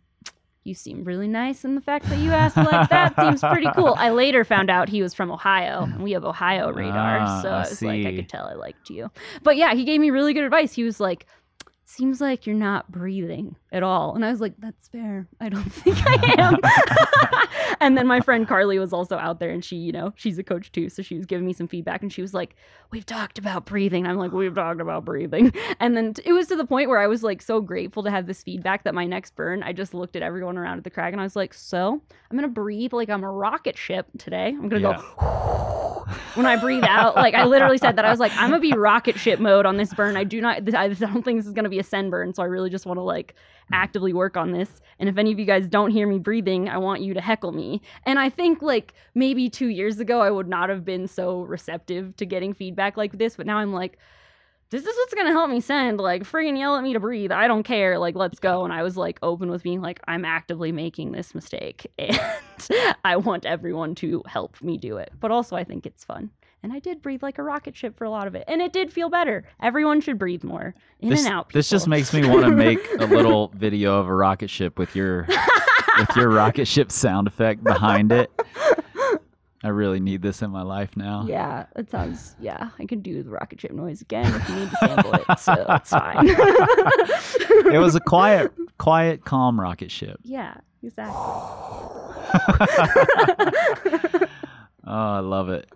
you 0.70 0.74
seem 0.74 1.04
really 1.04 1.28
nice 1.28 1.64
and 1.64 1.76
the 1.76 1.80
fact 1.82 2.08
that 2.08 2.18
you 2.18 2.30
asked 2.30 2.56
like 2.56 2.88
that 2.88 3.14
seems 3.20 3.40
pretty 3.42 3.66
cool. 3.74 3.94
I 3.98 4.08
later 4.10 4.44
found 4.44 4.70
out 4.70 4.88
he 4.88 5.02
was 5.02 5.12
from 5.12 5.30
ohio 5.30 5.82
and 5.82 6.02
we 6.02 6.12
have 6.12 6.24
ohio 6.24 6.72
radar 6.72 7.18
Ah, 7.20 7.40
so 7.42 7.48
I 7.50 7.52
i 7.56 7.58
was 7.58 7.82
like 7.82 8.06
i 8.06 8.16
could 8.16 8.28
tell 8.30 8.46
i 8.46 8.54
liked 8.54 8.88
you. 8.88 9.10
But 9.42 9.56
yeah 9.58 9.74
he 9.74 9.84
gave 9.84 10.00
me 10.00 10.10
really 10.10 10.32
good 10.32 10.44
advice. 10.44 10.72
He 10.72 10.84
was 10.84 10.98
like 11.00 11.26
seems 11.90 12.20
like 12.20 12.46
you're 12.46 12.56
not 12.56 12.90
breathing 12.92 13.56
at 13.72 13.82
all. 13.82 14.14
And 14.14 14.24
i 14.24 14.30
was 14.30 14.40
like 14.40 14.54
that's 14.58 14.88
fair. 14.88 15.26
I 15.40 15.48
don't 15.48 15.64
think 15.72 15.96
i 16.06 16.34
am. 16.38 16.56
And 17.82 17.96
then 17.96 18.06
my 18.06 18.20
friend 18.20 18.46
carly 18.46 18.78
was 18.78 18.92
also 18.92 19.16
out 19.16 19.40
there 19.40 19.48
and 19.50 19.64
she 19.64 19.76
you 19.76 19.90
know 19.92 20.12
she's 20.16 20.38
a 20.38 20.42
coach 20.42 20.70
too. 20.70 20.88
So 20.90 21.02
she 21.02 21.16
was 21.16 21.24
giving 21.26 21.46
me 21.46 21.52
some 21.52 21.66
feedback 21.68 22.02
and 22.02 22.12
she 22.12 22.20
was 22.20 22.34
like 22.34 22.54
we've 22.90 23.06
talked 23.06 23.38
about 23.38 23.64
breathing. 23.64 24.06
I'm 24.06 24.16
like 24.18 24.32
we've 24.32 24.54
talked 24.54 24.80
about 24.80 25.04
breathing. 25.04 25.52
And 25.80 25.96
then 25.96 26.14
it 26.24 26.32
was 26.32 26.46
to 26.48 26.56
the 26.56 26.66
point 26.66 26.88
where 26.90 26.98
i 26.98 27.06
was 27.06 27.22
like 27.22 27.40
so 27.40 27.60
grateful 27.60 28.02
to 28.02 28.10
have 28.10 28.26
this 28.26 28.42
feedback 28.42 28.84
that 28.84 28.94
my 28.94 29.06
next 29.06 29.34
burn 29.34 29.62
i 29.62 29.72
just 29.72 29.94
looked 29.94 30.14
at 30.14 30.22
everyone 30.22 30.58
around 30.58 30.78
at 30.78 30.84
the 30.84 30.90
crag 30.90 31.12
and 31.14 31.20
i 31.20 31.24
was 31.24 31.34
like 31.36 31.54
so 31.54 32.00
i'm 32.30 32.36
gonna 32.36 32.48
breathe 32.48 32.92
like 32.92 33.08
i'm 33.08 33.24
a 33.24 33.30
rocket 33.30 33.78
ship 33.78 34.06
today. 34.18 34.48
I'm 34.48 34.68
gonna 34.68 34.82
Yeah. 34.90 35.02
go 35.18 35.79
when 36.34 36.46
I 36.46 36.56
breathe 36.56 36.84
out. 36.84 37.16
Like 37.16 37.34
I 37.34 37.44
literally 37.44 37.78
said 37.78 37.96
that 37.96 38.04
I 38.04 38.10
was 38.10 38.20
like, 38.20 38.32
I'm 38.36 38.50
gonna 38.50 38.60
be 38.60 38.72
rocket 38.72 39.18
ship 39.18 39.40
mode 39.40 39.66
on 39.66 39.76
this 39.76 39.92
burn. 39.94 40.16
I 40.16 40.24
do 40.24 40.40
not. 40.40 40.74
I 40.74 40.88
don't 40.88 41.22
think 41.22 41.38
this 41.38 41.46
is 41.46 41.52
gonna 41.52 41.68
be 41.68 41.78
a 41.78 41.84
send 41.84 42.10
burn. 42.10 42.34
So 42.34 42.42
I 42.42 42.46
really 42.46 42.70
just 42.70 42.86
want 42.86 42.98
to 42.98 43.02
like 43.02 43.34
actively 43.72 44.12
work 44.12 44.36
on 44.36 44.52
this. 44.52 44.80
And 44.98 45.08
if 45.08 45.16
any 45.16 45.32
of 45.32 45.38
you 45.38 45.44
guys 45.44 45.68
don't 45.68 45.90
hear 45.90 46.06
me 46.06 46.18
breathing, 46.18 46.68
I 46.68 46.78
want 46.78 47.02
you 47.02 47.14
to 47.14 47.20
heckle 47.20 47.52
me. 47.52 47.82
And 48.04 48.18
I 48.18 48.30
think 48.30 48.62
like 48.62 48.94
maybe 49.14 49.48
two 49.48 49.68
years 49.68 50.00
ago, 50.00 50.20
I 50.20 50.30
would 50.30 50.48
not 50.48 50.68
have 50.68 50.84
been 50.84 51.06
so 51.06 51.42
receptive 51.42 52.16
to 52.16 52.26
getting 52.26 52.54
feedback 52.54 52.96
like 52.96 53.18
this. 53.18 53.36
But 53.36 53.46
now 53.46 53.58
I'm 53.58 53.72
like. 53.72 53.98
This 54.70 54.86
is 54.86 54.96
what's 54.96 55.14
gonna 55.14 55.32
help 55.32 55.50
me 55.50 55.60
send. 55.60 55.98
Like, 55.98 56.22
friggin' 56.22 56.56
yell 56.56 56.76
at 56.76 56.82
me 56.84 56.92
to 56.92 57.00
breathe. 57.00 57.32
I 57.32 57.48
don't 57.48 57.64
care. 57.64 57.98
Like, 57.98 58.14
let's 58.14 58.38
go. 58.38 58.64
And 58.64 58.72
I 58.72 58.84
was 58.84 58.96
like 58.96 59.18
open 59.20 59.50
with 59.50 59.64
being 59.64 59.80
like, 59.80 60.00
I'm 60.06 60.24
actively 60.24 60.70
making 60.70 61.10
this 61.10 61.34
mistake, 61.34 61.90
and 61.98 62.18
I 63.04 63.16
want 63.16 63.46
everyone 63.46 63.96
to 63.96 64.22
help 64.26 64.62
me 64.62 64.78
do 64.78 64.96
it. 64.98 65.12
But 65.18 65.32
also, 65.32 65.56
I 65.56 65.64
think 65.64 65.86
it's 65.86 66.04
fun. 66.04 66.30
And 66.62 66.72
I 66.72 66.78
did 66.78 67.02
breathe 67.02 67.22
like 67.22 67.38
a 67.38 67.42
rocket 67.42 67.74
ship 67.74 67.96
for 67.96 68.04
a 68.04 68.10
lot 68.10 68.26
of 68.26 68.34
it. 68.34 68.44
And 68.46 68.60
it 68.60 68.72
did 68.72 68.92
feel 68.92 69.08
better. 69.08 69.44
Everyone 69.60 70.00
should 70.00 70.18
breathe 70.18 70.44
more. 70.44 70.74
In 71.00 71.08
this, 71.08 71.24
and 71.24 71.34
out. 71.34 71.52
this 71.52 71.70
just 71.70 71.88
makes 71.88 72.12
me 72.12 72.26
want 72.28 72.44
to 72.44 72.50
make 72.54 72.86
a 72.98 73.06
little 73.06 73.48
video 73.56 73.98
of 73.98 74.06
a 74.06 74.14
rocket 74.14 74.50
ship 74.50 74.78
with 74.78 74.94
your 74.94 75.26
with 75.98 76.16
your 76.16 76.28
rocket 76.28 76.66
ship 76.66 76.92
sound 76.92 77.26
effect 77.26 77.64
behind 77.64 78.12
it. 78.12 78.30
I 79.62 79.68
really 79.68 80.00
need 80.00 80.22
this 80.22 80.40
in 80.42 80.50
my 80.50 80.62
life 80.62 80.96
now. 80.96 81.24
Yeah, 81.28 81.66
it 81.76 81.90
sounds. 81.90 82.34
Yeah, 82.40 82.70
I 82.78 82.86
can 82.86 83.00
do 83.00 83.22
the 83.22 83.28
rocket 83.30 83.60
ship 83.60 83.72
noise 83.72 84.00
again 84.00 84.32
if 84.34 84.48
you 84.48 84.54
need 84.56 84.70
to 84.70 84.76
sample 84.80 85.12
it. 85.14 85.38
So 85.38 85.52
it's 85.68 85.90
fine. 85.90 86.26
It 87.74 87.78
was 87.78 87.94
a 87.94 88.00
quiet, 88.00 88.52
quiet, 88.78 89.24
calm 89.24 89.60
rocket 89.60 89.90
ship. 89.90 90.18
yeah, 90.24 90.54
exactly. 90.82 91.14
Oh, 94.86 94.94
I 94.94 95.18
love 95.20 95.50
it. 95.50 95.70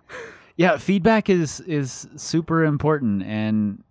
Yeah, 0.57 0.77
feedback 0.77 1.29
is 1.29 1.59
is 1.61 2.07
super 2.15 2.63
important, 2.63 3.23
and 3.23 3.83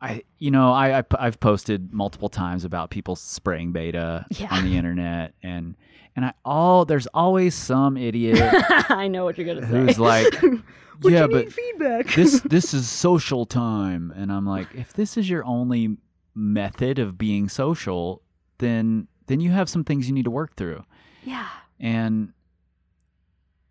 I, 0.00 0.22
you 0.38 0.50
know, 0.50 0.72
I, 0.72 1.00
I 1.00 1.04
I've 1.18 1.40
posted 1.40 1.92
multiple 1.92 2.28
times 2.28 2.64
about 2.64 2.90
people 2.90 3.16
spraying 3.16 3.72
beta 3.72 4.26
Yeah. 4.30 4.48
on 4.54 4.64
the 4.64 4.76
internet, 4.80 5.34
and 5.42 5.76
and 6.14 6.24
I 6.24 6.32
all 6.44 6.84
there's 6.84 7.06
always 7.08 7.54
some 7.54 7.96
idiot 7.96 8.38
I 8.90 9.08
know 9.08 9.24
what 9.24 9.36
you're 9.38 9.46
gonna 9.46 9.66
say. 9.66 9.72
who's 9.72 9.98
like, 9.98 10.26
But 11.00 11.12
yeah, 11.12 11.26
but 11.28 11.52
feedback. 11.52 12.14
this 12.14 12.40
this 12.40 12.74
is 12.74 12.88
social 12.88 13.46
time, 13.46 14.12
and 14.16 14.32
I'm 14.32 14.46
like, 14.46 14.74
if 14.74 14.92
this 14.92 15.16
is 15.16 15.28
your 15.30 15.44
only 15.44 15.96
method 16.34 16.98
of 16.98 17.16
being 17.18 17.48
social, 17.48 18.22
then 18.58 19.06
then 19.26 19.40
you 19.40 19.50
have 19.50 19.68
some 19.68 19.84
things 19.84 20.08
you 20.08 20.14
need 20.14 20.24
to 20.24 20.30
work 20.30 20.54
through 20.56 20.84
yeah, 21.24 21.48
and 21.78 22.32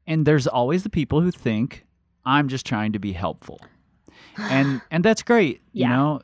and 0.05 0.25
there's 0.25 0.47
always 0.47 0.83
the 0.83 0.89
people 0.89 1.21
who 1.21 1.31
think 1.31 1.85
i'm 2.25 2.47
just 2.47 2.65
trying 2.65 2.91
to 2.93 2.99
be 2.99 3.13
helpful 3.13 3.59
and 4.37 4.81
and 4.91 5.03
that's 5.03 5.23
great 5.23 5.61
Yeah. 5.73 5.87
you 5.89 5.93
know 5.95 6.21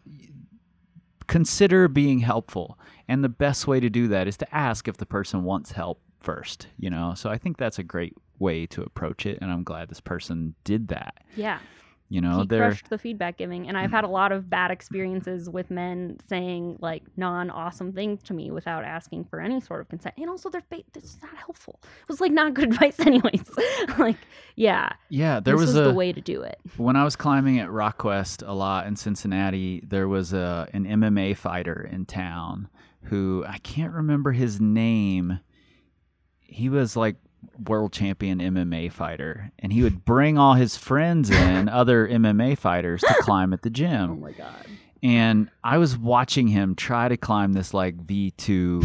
consider 1.27 1.87
being 1.87 2.19
helpful 2.19 2.77
and 3.07 3.23
the 3.23 3.29
best 3.29 3.65
way 3.67 3.79
to 3.79 3.89
do 3.89 4.07
that 4.09 4.27
is 4.27 4.37
to 4.37 4.55
ask 4.55 4.87
if 4.87 4.97
the 4.97 5.05
person 5.05 5.43
wants 5.43 5.71
help 5.71 5.99
first 6.19 6.67
you 6.77 6.89
know 6.89 7.13
so 7.15 7.29
i 7.29 7.37
think 7.37 7.57
that's 7.57 7.79
a 7.79 7.83
great 7.83 8.13
way 8.39 8.65
to 8.65 8.81
approach 8.81 9.25
it 9.25 9.37
and 9.41 9.51
i'm 9.51 9.63
glad 9.63 9.89
this 9.89 10.01
person 10.01 10.53
did 10.63 10.89
that 10.89 11.15
Yeah. 11.35 11.59
You 12.13 12.21
know 12.21 12.41
he 12.41 12.47
they're 12.47 12.69
crushed 12.69 12.89
the 12.89 12.97
feedback 12.97 13.37
giving 13.37 13.67
and 13.67 13.77
i've 13.77 13.89
mm. 13.89 13.93
had 13.93 14.03
a 14.03 14.07
lot 14.07 14.31
of 14.31 14.49
bad 14.49 14.71
experiences 14.71 15.49
with 15.49 15.69
men 15.71 16.17
saying 16.27 16.77
like 16.79 17.03
non-awesome 17.17 17.91
things 17.93 18.21
to 18.23 18.33
me 18.33 18.51
without 18.51 18.83
asking 18.83 19.23
for 19.23 19.39
any 19.39 19.59
sort 19.59 19.81
of 19.81 19.89
consent 19.89 20.13
and 20.17 20.29
also 20.29 20.49
they're 20.49 20.63
it's 20.95 21.21
not 21.21 21.35
helpful. 21.35 21.79
It 21.83 22.09
was 22.09 22.21
like 22.21 22.31
not 22.31 22.53
good 22.53 22.65
advice 22.71 22.99
anyways. 22.99 23.43
Like 23.97 24.17
yeah. 24.55 24.93
Yeah 25.09 25.39
there 25.39 25.55
this 25.55 25.61
was 25.61 25.69
is 25.71 25.75
a 25.75 25.83
the 25.83 25.93
way 25.93 26.11
to 26.13 26.21
do 26.21 26.41
it. 26.41 26.57
When 26.77 26.95
I 26.95 27.03
was 27.03 27.15
climbing 27.15 27.59
at 27.59 27.69
RockQuest 27.69 28.47
a 28.47 28.53
lot 28.53 28.87
in 28.87 28.95
Cincinnati, 28.95 29.83
there 29.85 30.07
was 30.07 30.33
a 30.33 30.67
an 30.73 30.85
MMA 30.85 31.37
fighter 31.37 31.87
in 31.91 32.05
town 32.05 32.69
who 33.03 33.43
I 33.47 33.57
can't 33.59 33.93
remember 33.93 34.31
his 34.31 34.59
name. 34.59 35.39
He 36.39 36.69
was 36.69 36.95
like 36.95 37.17
world 37.67 37.93
champion 37.93 38.39
MMA 38.39 38.91
fighter, 38.91 39.51
and 39.59 39.71
he 39.73 39.83
would 39.83 40.03
bring 40.05 40.37
all 40.37 40.53
his 40.55 40.77
friends 40.77 41.29
in, 41.29 41.69
other 41.81 42.07
MMA 42.07 42.57
fighters, 42.57 43.01
to 43.01 43.13
climb 43.21 43.53
at 43.53 43.61
the 43.61 43.69
gym. 43.69 44.11
oh 44.11 44.15
my 44.15 44.31
god 44.31 44.65
And 45.01 45.49
I 45.63 45.77
was 45.77 45.97
watching 45.97 46.47
him 46.47 46.75
try 46.75 47.07
to 47.07 47.17
climb 47.17 47.53
this 47.53 47.73
like 47.73 47.95
V 47.95 48.31
two 48.31 48.81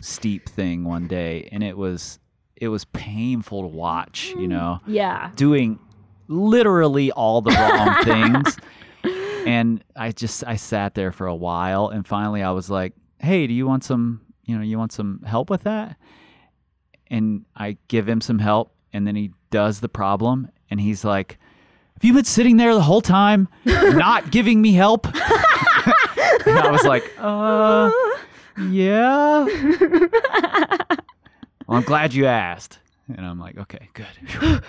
steep 0.00 0.48
thing 0.48 0.84
one 0.84 1.06
day, 1.08 1.48
and 1.52 1.62
it 1.62 1.76
was 1.76 2.18
it 2.56 2.68
was 2.68 2.84
painful 2.86 3.62
to 3.62 3.68
watch. 3.68 4.32
You 4.38 4.48
know 4.48 4.80
yeah 4.86 5.30
doing 5.36 5.78
literally 6.28 7.10
all 7.12 7.40
the 7.40 7.50
wrong 7.50 8.04
things. 8.04 8.56
And 9.46 9.84
I 9.94 10.12
just 10.12 10.42
I 10.46 10.56
sat 10.56 10.94
there 10.94 11.12
for 11.12 11.26
a 11.26 11.34
while 11.34 11.88
and 11.88 12.06
finally 12.06 12.42
I 12.42 12.50
was 12.52 12.70
like, 12.70 12.94
"Hey, 13.18 13.46
do 13.46 13.52
you 13.52 13.66
want 13.66 13.84
some, 13.84 14.22
you 14.46 14.56
know, 14.56 14.62
you 14.64 14.78
want 14.78 14.92
some 14.92 15.20
help 15.26 15.50
with 15.50 15.64
that?" 15.64 15.96
And 17.14 17.44
I 17.54 17.76
give 17.86 18.08
him 18.08 18.20
some 18.20 18.40
help 18.40 18.72
and 18.92 19.06
then 19.06 19.14
he 19.14 19.30
does 19.50 19.78
the 19.78 19.88
problem 19.88 20.48
and 20.68 20.80
he's 20.80 21.04
like, 21.04 21.38
"Have 21.94 22.02
you 22.04 22.12
been 22.12 22.24
sitting 22.24 22.56
there 22.56 22.74
the 22.74 22.82
whole 22.82 23.00
time 23.00 23.46
not 23.64 24.32
giving 24.32 24.60
me 24.60 24.72
help?" 24.72 25.06
and 26.46 26.58
I 26.58 26.70
was 26.72 26.82
like, 26.82 27.04
"Uh, 27.18 27.92
yeah." 28.68 29.44
well, 31.68 31.78
I'm 31.78 31.82
glad 31.82 32.14
you 32.14 32.26
asked. 32.26 32.80
And 33.08 33.26
I'm 33.26 33.38
like, 33.38 33.58
"Okay, 33.58 33.88
good." 33.92 34.06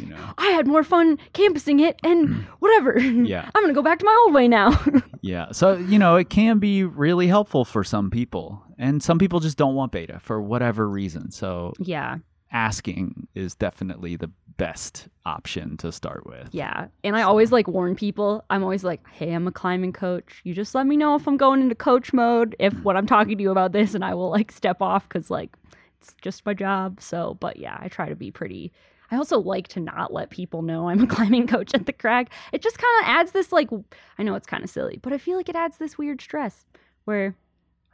you 0.00 0.06
know. 0.06 0.32
i 0.38 0.46
had 0.46 0.66
more 0.66 0.82
fun 0.82 1.18
campusing 1.34 1.78
it 1.78 1.96
and 2.02 2.46
whatever 2.60 2.98
Yeah. 2.98 3.50
i'm 3.54 3.62
gonna 3.62 3.74
go 3.74 3.82
back 3.82 3.98
to 3.98 4.04
my 4.06 4.22
old 4.24 4.34
way 4.34 4.48
now 4.48 4.82
Yeah. 5.24 5.52
So, 5.52 5.76
you 5.76 5.98
know, 5.98 6.16
it 6.16 6.28
can 6.28 6.58
be 6.58 6.84
really 6.84 7.26
helpful 7.26 7.64
for 7.64 7.82
some 7.82 8.10
people. 8.10 8.62
And 8.78 9.02
some 9.02 9.18
people 9.18 9.40
just 9.40 9.56
don't 9.56 9.74
want 9.74 9.90
beta 9.90 10.20
for 10.20 10.40
whatever 10.42 10.86
reason. 10.86 11.30
So, 11.30 11.72
yeah 11.78 12.18
asking 12.52 13.26
is 13.34 13.56
definitely 13.56 14.14
the 14.14 14.30
best 14.56 15.08
option 15.26 15.76
to 15.78 15.90
start 15.90 16.24
with. 16.24 16.48
Yeah. 16.52 16.86
And 17.02 17.16
I 17.16 17.22
always 17.22 17.50
like 17.50 17.66
warn 17.66 17.96
people. 17.96 18.44
I'm 18.48 18.62
always 18.62 18.84
like, 18.84 19.04
hey, 19.08 19.32
I'm 19.32 19.48
a 19.48 19.50
climbing 19.50 19.92
coach. 19.92 20.40
You 20.44 20.54
just 20.54 20.72
let 20.72 20.86
me 20.86 20.96
know 20.96 21.16
if 21.16 21.26
I'm 21.26 21.36
going 21.36 21.60
into 21.62 21.74
coach 21.74 22.12
mode, 22.12 22.54
if 22.60 22.72
mm. 22.72 22.84
when 22.84 22.96
I'm 22.96 23.06
talking 23.06 23.36
to 23.36 23.42
you 23.42 23.50
about 23.50 23.72
this, 23.72 23.94
and 23.94 24.04
I 24.04 24.14
will 24.14 24.30
like 24.30 24.52
step 24.52 24.80
off 24.80 25.08
because 25.08 25.30
like 25.30 25.56
it's 26.04 26.14
just 26.20 26.44
my 26.44 26.54
job. 26.54 27.00
So, 27.00 27.36
but 27.40 27.56
yeah, 27.56 27.78
I 27.80 27.88
try 27.88 28.08
to 28.08 28.14
be 28.14 28.30
pretty. 28.30 28.72
I 29.10 29.16
also 29.16 29.38
like 29.38 29.68
to 29.68 29.80
not 29.80 30.12
let 30.12 30.30
people 30.30 30.62
know 30.62 30.88
I'm 30.88 31.02
a 31.02 31.06
climbing 31.14 31.46
coach 31.46 31.72
at 31.74 31.86
the 31.86 31.92
crag. 31.92 32.30
It 32.52 32.62
just 32.62 32.78
kind 32.78 33.02
of 33.02 33.08
adds 33.08 33.32
this 33.32 33.52
like, 33.52 33.70
I 34.18 34.22
know 34.22 34.34
it's 34.34 34.46
kind 34.46 34.64
of 34.64 34.70
silly, 34.70 34.98
but 35.02 35.12
I 35.12 35.18
feel 35.18 35.36
like 35.36 35.48
it 35.48 35.56
adds 35.56 35.78
this 35.78 35.98
weird 35.98 36.20
stress 36.20 36.66
where 37.04 37.36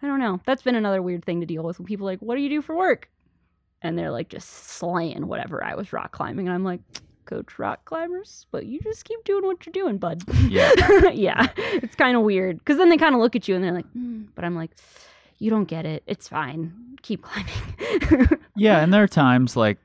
I 0.02 0.06
don't 0.06 0.20
know. 0.20 0.40
That's 0.46 0.62
been 0.62 0.76
another 0.76 1.02
weird 1.02 1.24
thing 1.24 1.40
to 1.40 1.46
deal 1.46 1.62
with 1.62 1.78
when 1.78 1.86
people 1.86 2.08
are 2.08 2.12
like, 2.12 2.20
what 2.20 2.36
do 2.36 2.42
you 2.42 2.48
do 2.48 2.62
for 2.62 2.76
work? 2.76 3.08
And 3.82 3.98
they're 3.98 4.10
like 4.10 4.28
just 4.28 4.48
slaying 4.48 5.26
whatever 5.26 5.62
I 5.64 5.74
was 5.74 5.92
rock 5.92 6.12
climbing. 6.12 6.46
And 6.46 6.54
I'm 6.54 6.64
like, 6.64 6.80
coach 7.26 7.58
rock 7.58 7.84
climbers, 7.84 8.46
but 8.50 8.66
you 8.66 8.80
just 8.80 9.04
keep 9.04 9.22
doing 9.24 9.44
what 9.44 9.64
you're 9.64 9.72
doing, 9.72 9.98
bud. 9.98 10.22
Yeah. 10.48 10.72
yeah. 11.12 11.48
It's 11.56 11.94
kind 11.94 12.16
of 12.16 12.22
weird 12.22 12.58
because 12.58 12.76
then 12.76 12.88
they 12.88 12.96
kind 12.96 13.14
of 13.14 13.20
look 13.20 13.36
at 13.36 13.46
you 13.46 13.54
and 13.54 13.62
they're 13.62 13.72
like, 13.72 13.92
mm, 13.94 14.26
but 14.34 14.44
I'm 14.44 14.56
like, 14.56 14.72
you 15.40 15.50
don't 15.50 15.64
get 15.64 15.84
it. 15.86 16.04
It's 16.06 16.28
fine. 16.28 16.72
Keep 17.02 17.22
climbing. 17.22 18.28
Yeah. 18.56 18.80
And 18.80 18.92
there 18.92 19.02
are 19.02 19.08
times 19.08 19.56
like, 19.56 19.78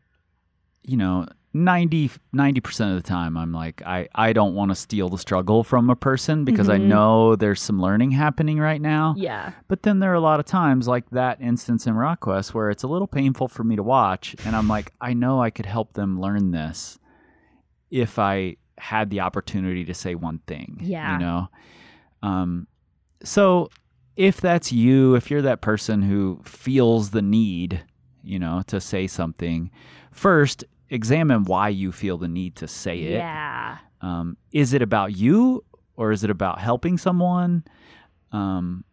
you 0.83 0.97
know, 0.97 1.25
90, 1.53 2.11
90% 2.35 2.89
of 2.97 3.01
the 3.01 3.07
time, 3.07 3.37
I'm 3.37 3.53
like, 3.53 3.81
I, 3.85 4.09
I 4.13 4.33
don't 4.33 4.53
want 4.53 4.71
to 4.71 4.75
steal 4.75 5.07
the 5.07 5.17
struggle 5.17 5.63
from 5.63 5.89
a 5.89 5.95
person 5.95 6.43
because 6.43 6.67
I 6.67 6.77
Mhm. 6.77 6.87
know 6.87 7.35
there's 7.37 7.61
some 7.61 7.81
learning 7.81 8.11
happening 8.11 8.59
right 8.59 8.81
now. 8.81 9.15
yeah. 9.17 9.53
But 9.69 9.83
then 9.83 9.99
there 9.99 10.11
are 10.11 10.15
a 10.15 10.19
lot 10.19 10.41
of 10.41 10.45
times, 10.45 10.85
like 10.89 11.09
that 11.11 11.39
instance 11.39 11.87
in 11.87 11.93
RockQuest, 11.93 12.53
where 12.53 12.69
it's 12.69 12.83
a 12.83 12.87
little 12.89 13.07
painful 13.07 13.47
for 13.47 13.63
me 13.63 13.77
to 13.77 13.83
watch, 13.83 14.35
and 14.45 14.53
I'm 14.53 14.67
like, 14.67 14.91
I 14.99 15.13
know 15.13 15.41
I 15.41 15.49
could 15.49 15.65
help 15.65 15.93
them 15.93 16.19
learn 16.19 16.51
this 16.51 16.99
if 17.89 18.19
I 18.19 18.57
had 18.77 19.09
the 19.09 19.21
opportunity 19.21 19.85
to 19.85 19.93
say 19.93 20.15
one 20.15 20.39
thing. 20.47 20.79
Yeah. 20.81 21.13
You 21.13 21.19
know? 21.19 21.47
Um, 22.21 22.67
so 23.23 23.69
if 24.15 24.39
that's 24.39 24.71
you, 24.71 25.15
if 25.15 25.29
you're 25.29 25.41
that 25.41 25.61
person 25.61 26.01
who 26.03 26.39
feels 26.43 27.11
the 27.11 27.21
need, 27.21 27.83
you 28.23 28.39
know, 28.39 28.61
to 28.67 28.79
say 28.81 29.07
something, 29.07 29.69
first 30.11 30.63
examine 30.89 31.43
why 31.43 31.69
you 31.69 31.91
feel 31.91 32.17
the 32.17 32.27
need 32.27 32.55
to 32.57 32.67
say 32.67 32.99
it. 33.01 33.17
Yeah. 33.17 33.77
Um, 34.01 34.37
is 34.51 34.73
it 34.73 34.81
about 34.81 35.15
you 35.17 35.63
or 35.95 36.11
is 36.11 36.23
it 36.23 36.29
about 36.29 36.59
helping 36.59 36.97
someone? 36.97 37.63
Um, 38.31 38.83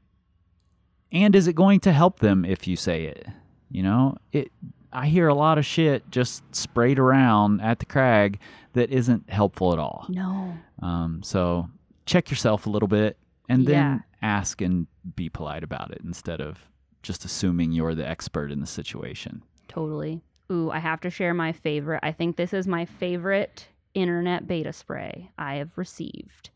and 1.13 1.37
is 1.37 1.47
it 1.47 1.55
going 1.55 1.81
to 1.81 1.93
help 1.93 2.21
them 2.21 2.45
if 2.45 2.67
you 2.67 2.77
say 2.77 3.05
it? 3.05 3.27
You 3.71 3.83
know, 3.83 4.17
it. 4.33 4.51
I 4.95 5.07
hear 5.07 5.29
a 5.29 5.35
lot 5.35 5.57
of 5.57 5.65
shit 5.65 6.11
just 6.11 6.43
sprayed 6.55 6.99
around 6.99 7.63
at 7.63 7.79
the 7.79 7.87
crag 7.87 8.39
that 8.75 8.91
isn't 8.91 9.31
helpful 9.31 9.73
at 9.73 9.79
all. 9.79 10.05
No. 10.11 10.55
Um, 10.83 11.23
so 11.23 11.69
check 12.05 12.31
yourself 12.31 12.67
a 12.67 12.71
little 12.71 12.89
bit 12.89 13.17
and 13.49 13.67
then 13.67 13.75
Yeah. 13.75 13.99
Ask 14.23 14.61
and 14.61 14.87
be 15.17 15.29
polite 15.29 15.65
about 15.65 15.91
it 15.91 16.01
instead 16.05 16.41
of 16.41 16.59
just 17.03 17.25
assuming 17.25 17.73
you're 17.73 17.95
the 17.95 18.07
expert 18.07 18.53
in 18.53 18.61
the 18.61 18.67
situation. 18.67 19.43
Totally. 19.69 20.23
Ooh, 20.51 20.71
I 20.71 20.79
have 20.79 21.01
to 21.01 21.11
share 21.11 21.35
my 21.35 21.53
favorite. 21.53 22.01
I 22.03 22.13
think 22.13 22.37
this 22.37 22.53
is 22.53 22.67
my 22.67 22.85
favorite 22.85 23.69
internet 23.95 24.47
beta 24.47 24.73
spray 24.73 25.31
I 25.39 25.57
have 25.57 25.77
received 25.77 26.51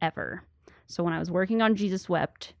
ever. 0.00 0.42
So 0.86 1.02
when 1.02 1.12
I 1.12 1.18
was 1.18 1.30
working 1.30 1.62
on 1.62 1.76
Jesus 1.76 2.08
Wept, 2.08 2.54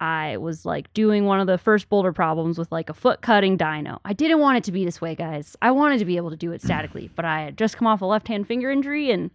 I 0.00 0.36
was 0.36 0.64
like 0.64 0.92
doing 0.92 1.24
one 1.24 1.40
of 1.40 1.46
the 1.46 1.58
first 1.58 1.88
boulder 1.88 2.12
problems 2.12 2.58
with 2.58 2.70
like 2.72 2.90
a 2.90 2.94
foot 2.94 3.20
cutting 3.22 3.56
dyno. 3.56 3.98
I 4.04 4.12
didn't 4.12 4.40
want 4.40 4.58
it 4.58 4.64
to 4.64 4.72
be 4.72 4.84
this 4.84 5.00
way, 5.00 5.14
guys. 5.14 5.56
I 5.62 5.70
wanted 5.70 5.98
to 5.98 6.04
be 6.04 6.16
able 6.16 6.30
to 6.30 6.36
do 6.36 6.52
it 6.52 6.62
statically, 6.62 7.10
but 7.14 7.24
I 7.24 7.42
had 7.42 7.58
just 7.58 7.76
come 7.76 7.86
off 7.86 8.02
a 8.02 8.06
left 8.06 8.28
hand 8.28 8.46
finger 8.46 8.70
injury 8.70 9.10
and 9.10 9.30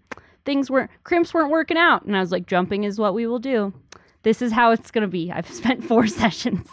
things 0.46 0.70
weren't 0.70 0.92
crimps 1.04 1.34
weren't 1.34 1.52
working 1.52 1.78
out. 1.78 2.06
And 2.06 2.16
I 2.16 2.20
was 2.20 2.32
like, 2.32 2.46
jumping 2.46 2.84
is 2.84 3.00
what 3.00 3.14
we 3.14 3.28
will 3.28 3.40
do. 3.40 3.74
This 4.24 4.42
is 4.42 4.52
how 4.52 4.72
it's 4.72 4.92
gonna 4.92 5.08
be. 5.08 5.32
I've 5.32 5.50
spent 5.54 5.84
four 5.84 6.08
sessions. 6.22 6.68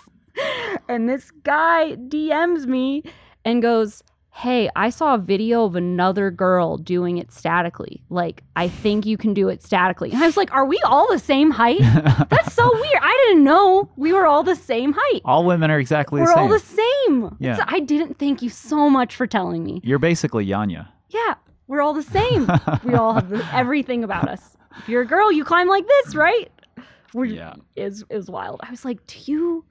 and 0.88 1.08
this 1.08 1.30
guy 1.42 1.96
DMs 1.96 2.66
me 2.66 3.02
and 3.44 3.62
goes, 3.62 4.02
Hey, 4.32 4.68
I 4.76 4.90
saw 4.90 5.14
a 5.14 5.18
video 5.18 5.64
of 5.64 5.76
another 5.76 6.30
girl 6.30 6.76
doing 6.76 7.16
it 7.16 7.32
statically. 7.32 8.02
Like, 8.10 8.42
I 8.54 8.68
think 8.68 9.06
you 9.06 9.16
can 9.16 9.32
do 9.32 9.48
it 9.48 9.62
statically. 9.62 10.10
And 10.12 10.22
I 10.22 10.26
was 10.26 10.36
like, 10.36 10.52
Are 10.52 10.66
we 10.66 10.78
all 10.84 11.10
the 11.10 11.18
same 11.18 11.50
height? 11.50 11.78
That's 12.28 12.52
so 12.52 12.70
weird. 12.70 12.98
I 13.00 13.24
didn't 13.28 13.44
know 13.44 13.90
we 13.96 14.12
were 14.12 14.26
all 14.26 14.42
the 14.42 14.54
same 14.56 14.92
height. 14.94 15.22
All 15.24 15.44
women 15.44 15.70
are 15.70 15.78
exactly 15.78 16.20
the 16.20 16.26
same. 16.26 16.48
We're 16.48 16.58
the 16.58 16.64
same. 16.64 17.22
all 17.24 17.30
the 17.30 17.36
same. 17.36 17.36
Yeah. 17.40 17.64
I 17.66 17.80
didn't 17.80 18.18
thank 18.18 18.42
you 18.42 18.50
so 18.50 18.90
much 18.90 19.16
for 19.16 19.26
telling 19.26 19.64
me. 19.64 19.80
You're 19.82 19.98
basically 19.98 20.44
Janja. 20.46 20.88
Yeah, 21.08 21.34
we're 21.66 21.80
all 21.80 21.94
the 21.94 22.02
same. 22.02 22.46
we 22.84 22.94
all 22.94 23.14
have 23.14 23.30
the, 23.30 23.46
everything 23.54 24.04
about 24.04 24.28
us. 24.28 24.54
If 24.78 24.88
you're 24.90 25.02
a 25.02 25.06
girl, 25.06 25.32
you 25.32 25.44
climb 25.44 25.68
like 25.68 25.86
this, 25.86 26.14
right? 26.14 26.50
We're, 27.14 27.26
Yeah. 27.26 27.54
it 27.76 27.84
was, 27.84 28.04
it 28.08 28.16
was 28.16 28.30
wild. 28.30 28.60
I 28.62 28.70
was 28.70 28.84
like, 28.84 29.04
do 29.06 29.18
you 29.30 29.64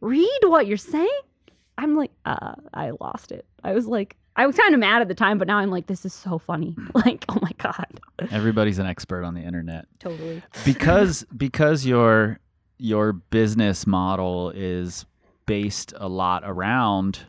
read 0.00 0.40
what 0.44 0.66
you're 0.66 0.76
saying? 0.76 1.20
I'm 1.78 1.96
like, 1.96 2.10
uh, 2.24 2.54
I 2.74 2.92
lost 3.00 3.32
it. 3.32 3.46
I 3.64 3.72
was 3.72 3.86
like, 3.86 4.16
I 4.36 4.46
was 4.46 4.56
kind 4.56 4.72
of 4.74 4.80
mad 4.80 5.02
at 5.02 5.08
the 5.08 5.14
time, 5.14 5.38
but 5.38 5.46
now 5.46 5.58
I'm 5.58 5.70
like, 5.70 5.86
this 5.86 6.04
is 6.04 6.12
so 6.14 6.38
funny. 6.38 6.76
Like, 6.94 7.24
oh 7.28 7.38
my 7.42 7.50
God. 7.58 8.00
Everybody's 8.30 8.78
an 8.78 8.86
expert 8.86 9.24
on 9.24 9.34
the 9.34 9.40
internet. 9.42 9.86
Totally. 9.98 10.42
because 10.64 11.24
because 11.36 11.84
your 11.86 12.38
your 12.78 13.12
business 13.12 13.86
model 13.86 14.50
is 14.54 15.04
based 15.46 15.92
a 15.96 16.08
lot 16.08 16.42
around 16.44 17.20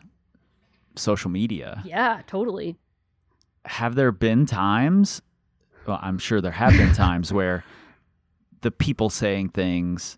social 0.96 1.30
media 1.30 1.82
Yeah, 1.86 2.22
totally. 2.28 2.76
have 3.66 3.96
there 3.96 4.12
been 4.12 4.46
times 4.46 5.22
well 5.88 6.00
i'm 6.02 6.18
sure 6.20 6.40
there 6.42 6.52
have 6.52 6.74
been 6.74 6.94
times 6.94 7.32
where 7.34 7.64
the 8.64 8.72
people 8.72 9.10
saying 9.10 9.50
things 9.50 10.18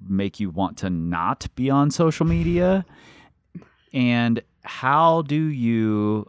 make 0.00 0.38
you 0.40 0.48
want 0.50 0.76
to 0.78 0.88
not 0.90 1.46
be 1.54 1.68
on 1.70 1.90
social 1.90 2.26
media 2.26 2.84
and 3.92 4.40
how 4.64 5.22
do 5.22 5.36
you 5.36 6.28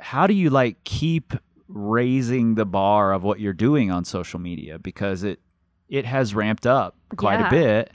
how 0.00 0.26
do 0.26 0.34
you 0.34 0.50
like 0.50 0.82
keep 0.84 1.34
raising 1.68 2.54
the 2.56 2.64
bar 2.64 3.12
of 3.12 3.22
what 3.22 3.38
you're 3.38 3.52
doing 3.52 3.90
on 3.90 4.04
social 4.04 4.40
media 4.40 4.78
because 4.78 5.22
it 5.22 5.40
it 5.88 6.04
has 6.04 6.34
ramped 6.34 6.66
up 6.66 6.96
quite 7.16 7.38
Yeah. 7.40 7.46
a 7.46 7.50
bit 7.50 7.90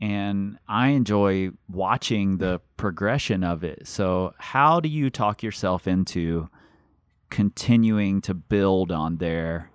and 0.00 0.58
I 0.68 0.88
enjoy 0.88 1.50
watching 1.68 2.38
the 2.38 2.60
progression 2.76 3.44
of 3.44 3.62
it. 3.62 3.86
So, 3.86 4.34
how 4.38 4.80
do 4.80 4.88
you 4.88 5.10
talk 5.10 5.44
yourself 5.44 5.86
into 5.86 6.48
continuing 7.30 8.20
to 8.22 8.34
build 8.34 8.90
on 8.90 9.18
there 9.18 9.70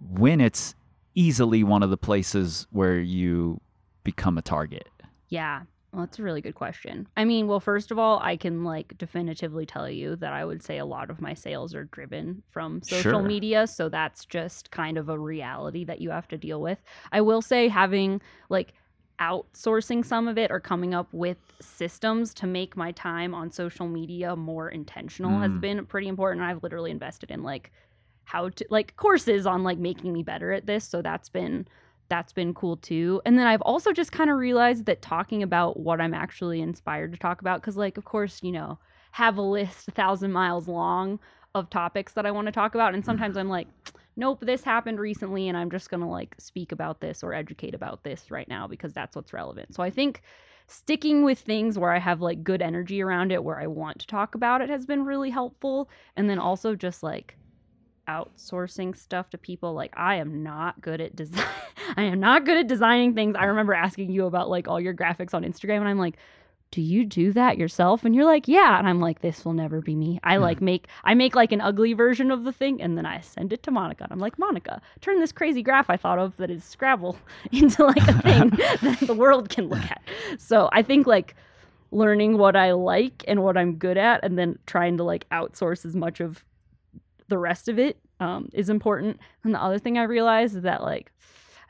when 0.00 0.40
it's 0.40 0.74
easily 1.14 1.62
one 1.64 1.82
of 1.82 1.90
the 1.90 1.96
places 1.96 2.66
where 2.70 2.98
you 2.98 3.60
become 4.04 4.38
a 4.38 4.42
target? 4.42 4.88
Yeah. 5.28 5.62
Well, 5.92 6.02
that's 6.02 6.20
a 6.20 6.22
really 6.22 6.40
good 6.40 6.54
question. 6.54 7.08
I 7.16 7.24
mean, 7.24 7.48
well, 7.48 7.58
first 7.58 7.90
of 7.90 7.98
all, 7.98 8.20
I 8.22 8.36
can 8.36 8.62
like 8.62 8.96
definitively 8.96 9.66
tell 9.66 9.90
you 9.90 10.14
that 10.16 10.32
I 10.32 10.44
would 10.44 10.62
say 10.62 10.78
a 10.78 10.84
lot 10.84 11.10
of 11.10 11.20
my 11.20 11.34
sales 11.34 11.74
are 11.74 11.84
driven 11.84 12.44
from 12.50 12.80
social 12.82 13.02
Sure. 13.14 13.22
media. 13.22 13.66
So 13.66 13.88
that's 13.88 14.24
just 14.24 14.70
kind 14.70 14.96
of 14.96 15.08
a 15.08 15.18
reality 15.18 15.84
that 15.84 16.00
you 16.00 16.10
have 16.10 16.28
to 16.28 16.38
deal 16.38 16.60
with. 16.60 16.80
I 17.10 17.20
will 17.22 17.42
say 17.42 17.66
having 17.66 18.20
like 18.48 18.72
outsourcing 19.20 20.04
some 20.04 20.28
of 20.28 20.38
it 20.38 20.50
or 20.50 20.60
coming 20.60 20.94
up 20.94 21.08
with 21.12 21.38
systems 21.60 22.32
to 22.34 22.46
make 22.46 22.76
my 22.76 22.92
time 22.92 23.34
on 23.34 23.50
social 23.50 23.86
media 23.86 24.34
more 24.36 24.68
intentional 24.68 25.40
has 25.40 25.50
Mm. 25.52 25.60
been 25.60 25.86
pretty 25.86 26.08
important. 26.08 26.42
I've 26.44 26.62
literally 26.62 26.90
invested 26.90 27.30
in 27.30 27.42
like 27.42 27.70
how 28.30 28.48
to 28.48 28.64
like 28.70 28.94
courses 28.94 29.44
on 29.44 29.64
like 29.64 29.78
making 29.78 30.12
me 30.12 30.22
better 30.22 30.52
at 30.52 30.64
this. 30.64 30.84
So 30.84 31.02
that's 31.02 31.28
been 31.28 31.66
that's 32.08 32.32
been 32.32 32.54
cool 32.54 32.76
too. 32.76 33.20
And 33.26 33.36
then 33.36 33.46
I've 33.46 33.62
also 33.62 33.92
just 33.92 34.12
kind 34.12 34.30
of 34.30 34.36
realized 34.36 34.86
that 34.86 35.02
talking 35.02 35.42
about 35.42 35.80
what 35.80 36.00
I'm 36.00 36.14
actually 36.14 36.60
inspired 36.60 37.12
to 37.12 37.18
talk 37.18 37.40
about, 37.40 37.60
because, 37.60 37.76
like, 37.76 37.96
of 37.96 38.04
course, 38.04 38.40
you 38.42 38.52
know, 38.52 38.78
have 39.12 39.36
a 39.36 39.42
list 39.42 39.88
a 39.88 39.90
thousand 39.92 40.32
miles 40.32 40.68
long 40.68 41.18
of 41.56 41.70
topics 41.70 42.12
that 42.12 42.26
I 42.26 42.30
want 42.30 42.46
to 42.46 42.52
talk 42.52 42.76
about. 42.76 42.94
And 42.94 43.04
sometimes 43.04 43.36
I'm 43.36 43.48
like, 43.48 43.66
nope, 44.16 44.38
this 44.42 44.62
happened 44.62 45.00
recently, 45.00 45.48
and 45.48 45.56
I'm 45.56 45.70
just 45.70 45.90
to 45.90 46.06
like 46.06 46.36
speak 46.38 46.70
about 46.70 47.00
this 47.00 47.24
or 47.24 47.34
educate 47.34 47.74
about 47.74 48.04
this 48.04 48.30
right 48.30 48.48
now 48.48 48.68
because 48.68 48.92
that's 48.92 49.16
what's 49.16 49.32
relevant. 49.32 49.74
So 49.74 49.82
I 49.82 49.90
think 49.90 50.22
sticking 50.68 51.24
with 51.24 51.40
things 51.40 51.76
where 51.78 51.92
I 51.92 51.98
have 51.98 52.20
like 52.20 52.44
good 52.44 52.62
energy 52.62 53.02
around 53.02 53.32
it, 53.32 53.42
where 53.42 53.58
I 53.58 53.66
want 53.66 53.98
to 54.00 54.06
talk 54.06 54.36
about 54.36 54.60
it, 54.60 54.68
has 54.70 54.86
been 54.86 55.04
really 55.04 55.30
helpful. 55.30 55.90
And 56.16 56.30
then 56.30 56.38
also 56.38 56.76
just 56.76 57.02
like, 57.02 57.36
outsourcing 58.08 58.96
stuff 58.96 59.30
to 59.30 59.38
people 59.38 59.74
like 59.74 59.92
I 59.96 60.16
am 60.16 60.42
not 60.42 60.80
good 60.80 61.00
at 61.00 61.14
design 61.14 61.44
I 61.96 62.02
am 62.02 62.20
not 62.20 62.44
good 62.44 62.56
at 62.56 62.66
designing 62.66 63.14
things. 63.14 63.36
I 63.38 63.44
remember 63.44 63.74
asking 63.74 64.10
you 64.10 64.26
about 64.26 64.48
like 64.48 64.68
all 64.68 64.80
your 64.80 64.94
graphics 64.94 65.34
on 65.34 65.42
Instagram 65.44 65.78
and 65.78 65.88
I'm 65.88 65.98
like, 65.98 66.16
"Do 66.70 66.82
you 66.82 67.04
do 67.04 67.32
that 67.32 67.58
yourself?" 67.58 68.04
And 68.04 68.14
you're 68.14 68.24
like, 68.24 68.46
"Yeah." 68.46 68.78
And 68.78 68.88
I'm 68.88 69.00
like, 69.00 69.20
"This 69.20 69.44
will 69.44 69.52
never 69.52 69.80
be 69.80 69.94
me." 69.94 70.20
I 70.22 70.36
hmm. 70.36 70.42
like 70.42 70.60
make 70.60 70.86
I 71.04 71.14
make 71.14 71.34
like 71.34 71.52
an 71.52 71.60
ugly 71.60 71.92
version 71.92 72.30
of 72.30 72.44
the 72.44 72.52
thing 72.52 72.80
and 72.80 72.96
then 72.96 73.06
I 73.06 73.20
send 73.20 73.52
it 73.52 73.62
to 73.64 73.70
Monica. 73.70 74.04
And 74.04 74.12
I'm 74.12 74.18
like, 74.18 74.38
"Monica, 74.38 74.80
turn 75.00 75.20
this 75.20 75.32
crazy 75.32 75.62
graph 75.62 75.90
I 75.90 75.96
thought 75.96 76.18
of 76.18 76.36
that 76.36 76.50
is 76.50 76.64
Scrabble 76.64 77.16
into 77.52 77.84
like 77.84 78.08
a 78.08 78.22
thing 78.22 78.50
that 78.82 78.98
the 79.00 79.14
world 79.14 79.48
can 79.48 79.68
look 79.68 79.84
at." 79.84 80.02
So, 80.38 80.68
I 80.72 80.82
think 80.82 81.06
like 81.06 81.34
learning 81.92 82.38
what 82.38 82.54
I 82.54 82.72
like 82.72 83.24
and 83.26 83.42
what 83.42 83.56
I'm 83.56 83.74
good 83.74 83.96
at 83.96 84.22
and 84.22 84.38
then 84.38 84.58
trying 84.66 84.96
to 84.98 85.04
like 85.04 85.28
outsource 85.30 85.84
as 85.84 85.96
much 85.96 86.20
of 86.20 86.44
the 87.30 87.38
rest 87.38 87.68
of 87.68 87.78
it 87.78 87.98
um, 88.20 88.50
is 88.52 88.68
important. 88.68 89.18
And 89.44 89.54
the 89.54 89.62
other 89.62 89.78
thing 89.78 89.96
I 89.96 90.02
realized 90.02 90.54
is 90.56 90.62
that 90.62 90.82
like 90.82 91.10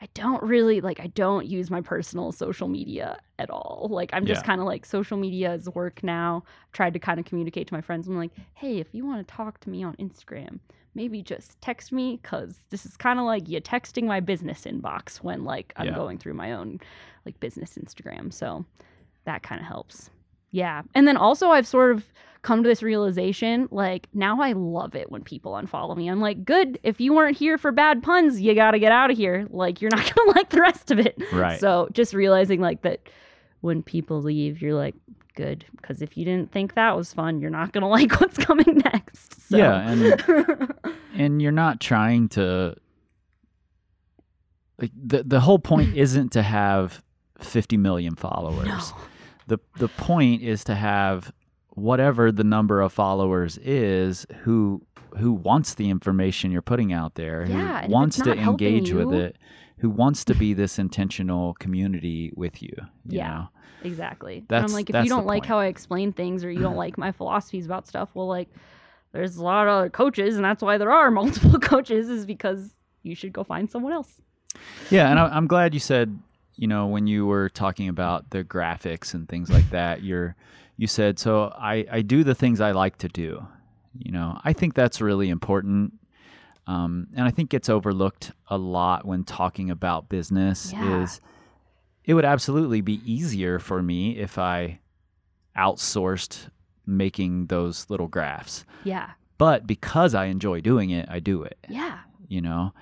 I 0.03 0.09
don't 0.15 0.41
really 0.43 0.81
like 0.81 0.99
I 0.99 1.07
don't 1.07 1.45
use 1.45 1.69
my 1.69 1.79
personal 1.81 2.31
social 2.31 2.67
media 2.67 3.17
at 3.39 3.49
all. 3.51 3.87
Like 3.89 4.09
I'm 4.13 4.25
just 4.25 4.41
Yeah. 4.41 4.47
kind 4.47 4.59
of 4.61 4.67
like 4.67 4.85
social 4.85 5.15
media 5.17 5.53
is 5.53 5.69
work 5.69 6.03
now. 6.03 6.43
I've 6.65 6.71
tried 6.73 6.93
to 6.93 6.99
kind 6.99 7.19
of 7.19 7.25
communicate 7.25 7.67
to 7.67 7.73
my 7.73 7.81
friends. 7.81 8.07
I'm 8.07 8.17
like, 8.17 8.31
hey, 8.55 8.79
if 8.79 8.87
you 8.93 9.05
want 9.05 9.25
to 9.25 9.33
talk 9.33 9.59
to 9.61 9.69
me 9.69 9.83
on 9.83 9.95
Instagram, 9.97 10.59
maybe 10.95 11.21
just 11.21 11.61
text 11.61 11.91
me 11.91 12.19
because 12.21 12.57
this 12.71 12.85
is 12.85 12.97
kind 12.97 13.19
of 13.19 13.25
like 13.25 13.47
you 13.47 13.61
texting 13.61 14.05
my 14.05 14.19
business 14.19 14.63
inbox 14.65 15.17
when 15.17 15.45
like 15.45 15.71
I'm 15.77 15.85
Yeah. 15.87 15.95
going 15.95 16.17
through 16.17 16.33
my 16.33 16.51
own 16.53 16.79
like 17.25 17.39
business 17.39 17.77
Instagram. 17.77 18.33
So 18.33 18.65
that 19.25 19.43
kind 19.43 19.61
of 19.61 19.67
helps. 19.67 20.09
Yeah. 20.51 20.83
And 20.93 21.07
then 21.07 21.17
also 21.17 21.49
I've 21.49 21.67
sort 21.67 21.91
of 21.91 22.05
come 22.41 22.63
to 22.63 22.67
this 22.67 22.81
realization 22.81 23.67
like 23.69 24.07
now 24.13 24.41
I 24.41 24.53
love 24.53 24.95
it 24.95 25.11
when 25.11 25.23
people 25.23 25.53
unfollow 25.53 25.95
me. 25.95 26.07
I'm 26.07 26.21
like, 26.21 26.43
good. 26.43 26.79
If 26.83 26.99
you 26.99 27.13
weren't 27.13 27.37
here 27.37 27.57
for 27.57 27.71
bad 27.71 28.01
puns, 28.01 28.41
you 28.41 28.53
got 28.55 28.71
to 28.71 28.79
get 28.79 28.91
out 28.91 29.11
of 29.11 29.17
here. 29.17 29.47
Like 29.49 29.81
you're 29.81 29.91
not 29.91 30.13
going 30.15 30.31
to 30.31 30.37
like 30.37 30.49
the 30.49 30.61
rest 30.61 30.91
of 30.91 30.99
it. 30.99 31.21
Right. 31.31 31.59
So 31.59 31.87
just 31.93 32.13
realizing 32.13 32.59
like 32.59 32.81
that 32.81 33.07
when 33.61 33.83
people 33.83 34.21
leave, 34.21 34.61
you're 34.61 34.73
like, 34.73 34.95
good. 35.35 35.65
Because 35.79 36.01
if 36.01 36.17
you 36.17 36.25
didn't 36.25 36.51
think 36.51 36.73
that 36.75 36.95
was 36.95 37.13
fun, 37.13 37.39
you're 37.39 37.49
not 37.49 37.71
going 37.73 37.81
to 37.87 37.87
like 37.87 38.19
what's 38.19 38.37
coming 38.37 38.81
next. 38.83 39.49
So. 39.49 39.57
Yeah, 39.57 39.89
and 39.89 40.73
and 41.15 41.41
you're 41.41 41.51
not 41.51 41.79
trying 41.79 42.29
to 42.29 42.75
like 44.79 44.91
the 44.95 45.23
the 45.23 45.39
whole 45.39 45.59
point 45.59 45.95
isn't 45.95 46.31
to 46.33 46.41
have 46.41 47.03
50 47.39 47.77
million 47.77 48.15
followers. 48.15 48.67
no. 48.67 48.81
The 49.51 49.59
the 49.77 49.89
point 49.89 50.41
is 50.43 50.63
to 50.65 50.75
have 50.75 51.33
whatever 51.71 52.31
the 52.31 52.43
number 52.43 52.79
of 52.79 52.93
followers 52.93 53.57
is 53.57 54.25
who 54.43 54.81
who 55.17 55.33
wants 55.33 55.73
the 55.73 55.89
information 55.89 56.51
you're 56.53 56.61
putting 56.61 56.93
out 56.93 57.15
there, 57.15 57.45
Yeah, 57.45 57.85
who 57.85 57.91
wants 57.91 58.15
to 58.21 58.31
engage 58.33 58.93
with 58.93 59.11
it, 59.13 59.35
who 59.79 59.89
wants 59.89 60.23
to 60.25 60.33
be 60.35 60.53
this 60.53 60.79
intentional 60.79 61.53
community 61.55 62.31
with 62.35 62.63
you. 62.63 62.73
you 63.05 63.17
Yeah. 63.17 63.27
know? 63.27 63.47
Exactly. 63.83 64.37
and 64.37 64.47
That's- 64.47 64.71
I'm 64.71 64.73
like, 64.75 64.89
if 64.89 65.03
you 65.03 65.09
don't 65.09 65.25
like 65.25 65.41
point. 65.43 65.47
how 65.47 65.59
I 65.59 65.65
explain 65.65 66.13
things 66.13 66.45
or 66.45 66.51
you 66.51 66.61
don't 66.61 66.77
like 66.85 66.97
my 66.97 67.11
philosophies 67.11 67.65
about 67.65 67.87
stuff, 67.87 68.09
well, 68.13 68.27
like, 68.27 68.47
there's 69.11 69.35
a 69.35 69.43
lot 69.43 69.67
of 69.67 69.73
other 69.73 69.89
coaches, 69.89 70.37
and 70.37 70.45
that's 70.45 70.63
why 70.63 70.77
there 70.77 70.91
are 70.91 71.11
multiple 71.21 71.59
coaches, 71.59 72.07
is 72.09 72.25
because 72.25 72.71
you 73.03 73.15
should 73.15 73.33
go 73.33 73.43
find 73.43 73.69
someone 73.69 73.91
else. 73.91 74.21
Yeah, 74.89 75.09
and 75.09 75.19
I, 75.19 75.25
I'm 75.27 75.47
glad 75.47 75.73
you 75.73 75.81
said, 75.81 76.17
you 76.61 76.67
know, 76.67 76.85
when 76.93 77.07
you 77.07 77.25
were 77.25 77.49
talking 77.49 77.87
about 77.89 78.29
the 78.29 78.43
graphics 78.43 79.13
and 79.15 79.27
things 79.27 79.49
like 79.49 79.67
that, 79.71 80.03
you're 80.03 80.35
you 80.77 80.87
said, 80.87 81.17
so 81.19 81.51
I 81.57 81.85
I 81.97 82.01
do 82.01 82.23
the 82.23 82.35
things 82.35 82.61
I 82.61 82.71
like 82.71 82.97
to 82.99 83.07
do. 83.07 83.45
You 83.97 84.11
know, 84.11 84.39
I 84.49 84.53
think 84.53 84.73
that's 84.75 85.01
really 85.01 85.29
important. 85.29 85.93
Um, 86.67 87.07
and 87.15 87.25
I 87.27 87.31
think 87.31 87.49
gets 87.49 87.69
overlooked 87.69 88.31
a 88.47 88.57
lot 88.57 89.05
when 89.05 89.23
talking 89.23 89.69
about 89.71 90.07
business 90.09 90.71
Yeah. 90.71 91.01
is 91.03 91.19
it 92.05 92.13
would 92.13 92.25
absolutely 92.25 92.81
be 92.81 93.01
easier 93.11 93.57
for 93.59 93.81
me 93.81 94.17
if 94.17 94.37
I 94.37 94.79
outsourced 95.57 96.49
making 96.85 97.47
those 97.47 97.89
little 97.89 98.07
graphs. 98.07 98.65
Yeah. 98.83 99.11
But 99.37 99.65
because 99.67 100.13
I 100.15 100.25
enjoy 100.25 100.61
doing 100.61 100.91
it, 100.91 101.07
I 101.09 101.19
do 101.19 101.43
it 101.43 101.57
Yeah. 101.69 101.99
you 102.27 102.41
know 102.41 102.73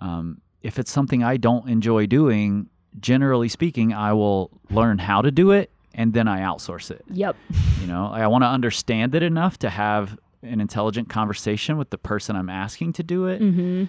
um, 0.00 0.40
if 0.62 0.78
it's 0.78 0.90
something 0.92 1.22
i 1.24 1.36
don't 1.36 1.68
enjoy 1.68 2.06
doing 2.06 2.68
generally 3.00 3.48
speaking 3.48 3.92
i 3.92 4.12
will 4.12 4.50
learn 4.70 4.98
how 4.98 5.20
to 5.22 5.30
do 5.30 5.50
it 5.50 5.70
and 5.94 6.12
then 6.12 6.26
i 6.28 6.40
outsource 6.40 6.90
it 6.90 7.04
Yep. 7.10 7.36
you 7.80 7.86
know 7.86 8.06
i 8.12 8.26
want 8.26 8.42
to 8.44 8.48
understand 8.48 9.14
it 9.14 9.22
enough 9.22 9.58
to 9.58 9.70
have 9.70 10.18
an 10.42 10.60
intelligent 10.60 11.08
conversation 11.08 11.76
with 11.78 11.90
the 11.90 11.98
person 11.98 12.36
i'm 12.36 12.48
asking 12.50 12.92
to 12.94 13.02
do 13.02 13.26
it 13.26 13.40
Mm-hmm. 13.40 13.84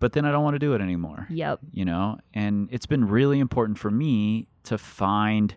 but 0.00 0.12
then 0.12 0.24
i 0.24 0.30
don't 0.30 0.44
want 0.44 0.54
to 0.54 0.58
do 0.58 0.74
it 0.74 0.80
anymore 0.80 1.26
Yep. 1.30 1.60
you 1.72 1.84
know 1.84 2.18
and 2.34 2.68
it's 2.70 2.86
been 2.86 3.06
really 3.08 3.38
important 3.38 3.78
for 3.78 3.90
me 3.90 4.46
to 4.64 4.76
find 4.78 5.54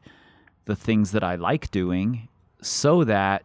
the 0.65 0.76
things 0.76 1.11
that 1.11 1.23
i 1.23 1.35
like 1.35 1.69
doing 1.72 2.27
so 2.61 3.03
that 3.03 3.43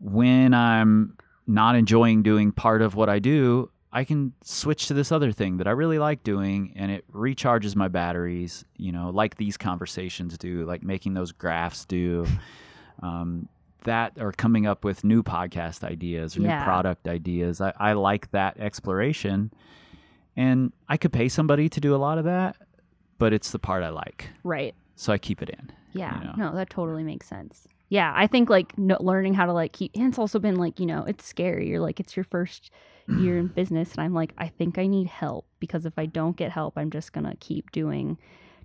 when 0.00 0.54
i'm 0.54 1.16
not 1.46 1.74
enjoying 1.74 2.22
doing 2.22 2.52
part 2.52 2.82
of 2.82 2.94
what 2.94 3.08
i 3.08 3.18
do 3.18 3.70
i 3.92 4.04
can 4.04 4.32
switch 4.42 4.86
to 4.86 4.94
this 4.94 5.10
other 5.10 5.32
thing 5.32 5.56
that 5.58 5.66
i 5.66 5.70
really 5.70 5.98
like 5.98 6.22
doing 6.22 6.72
and 6.76 6.90
it 6.90 7.04
recharges 7.12 7.74
my 7.76 7.88
batteries 7.88 8.64
you 8.76 8.92
know 8.92 9.10
like 9.10 9.36
these 9.36 9.56
conversations 9.56 10.36
do 10.38 10.64
like 10.64 10.82
making 10.82 11.14
those 11.14 11.32
graphs 11.32 11.84
do 11.84 12.26
um, 13.02 13.48
that 13.84 14.12
or 14.18 14.32
coming 14.32 14.66
up 14.66 14.84
with 14.84 15.04
new 15.04 15.22
podcast 15.22 15.84
ideas 15.84 16.36
or 16.36 16.40
Yeah. 16.42 16.58
new 16.58 16.64
product 16.64 17.06
ideas 17.08 17.60
I, 17.60 17.72
I 17.78 17.92
like 17.92 18.30
that 18.32 18.58
exploration 18.58 19.52
and 20.36 20.72
I 20.88 20.96
could 20.96 21.12
pay 21.12 21.28
somebody 21.28 21.68
to 21.68 21.80
do 21.80 21.94
a 21.94 21.98
lot 21.98 22.16
of 22.18 22.24
that, 22.24 22.54
but 23.18 23.32
it's 23.32 23.50
the 23.50 23.58
part 23.58 23.82
I 23.82 23.88
like. 23.88 24.28
Right. 24.44 24.72
So 24.94 25.12
I 25.12 25.18
keep 25.18 25.42
it 25.42 25.50
in. 25.50 25.72
Yeah. 25.92 26.16
You 26.20 26.24
know? 26.26 26.34
No, 26.36 26.54
that 26.54 26.70
totally 26.70 27.02
makes 27.02 27.26
sense. 27.26 27.66
Yeah, 27.88 28.12
I 28.14 28.26
think 28.26 28.50
like 28.50 28.76
no, 28.78 28.96
learning 29.00 29.34
how 29.34 29.46
to 29.46 29.52
like 29.52 29.72
keep, 29.72 29.92
and 29.94 30.08
it's 30.08 30.18
also 30.18 30.38
been 30.38 30.56
like 30.56 30.78
you 30.78 30.86
know 30.86 31.04
it's 31.04 31.24
scary. 31.24 31.68
You're 31.68 31.80
like 31.80 32.00
it's 32.00 32.16
your 32.16 32.24
first 32.24 32.70
year 33.14 33.38
in 33.38 33.46
business, 33.54 33.92
and 33.92 34.04
I'm 34.04 34.14
like 34.14 34.34
I 34.38 34.48
think 34.48 34.78
I 34.78 34.86
need 34.86 35.06
help 35.06 35.46
because 35.60 35.86
if 35.86 35.98
I 35.98 36.06
don't 36.06 36.36
get 36.36 36.52
help, 36.52 36.76
I'm 36.76 36.90
just 36.90 37.12
gonna 37.12 37.34
keep 37.40 37.70
doing 37.72 38.18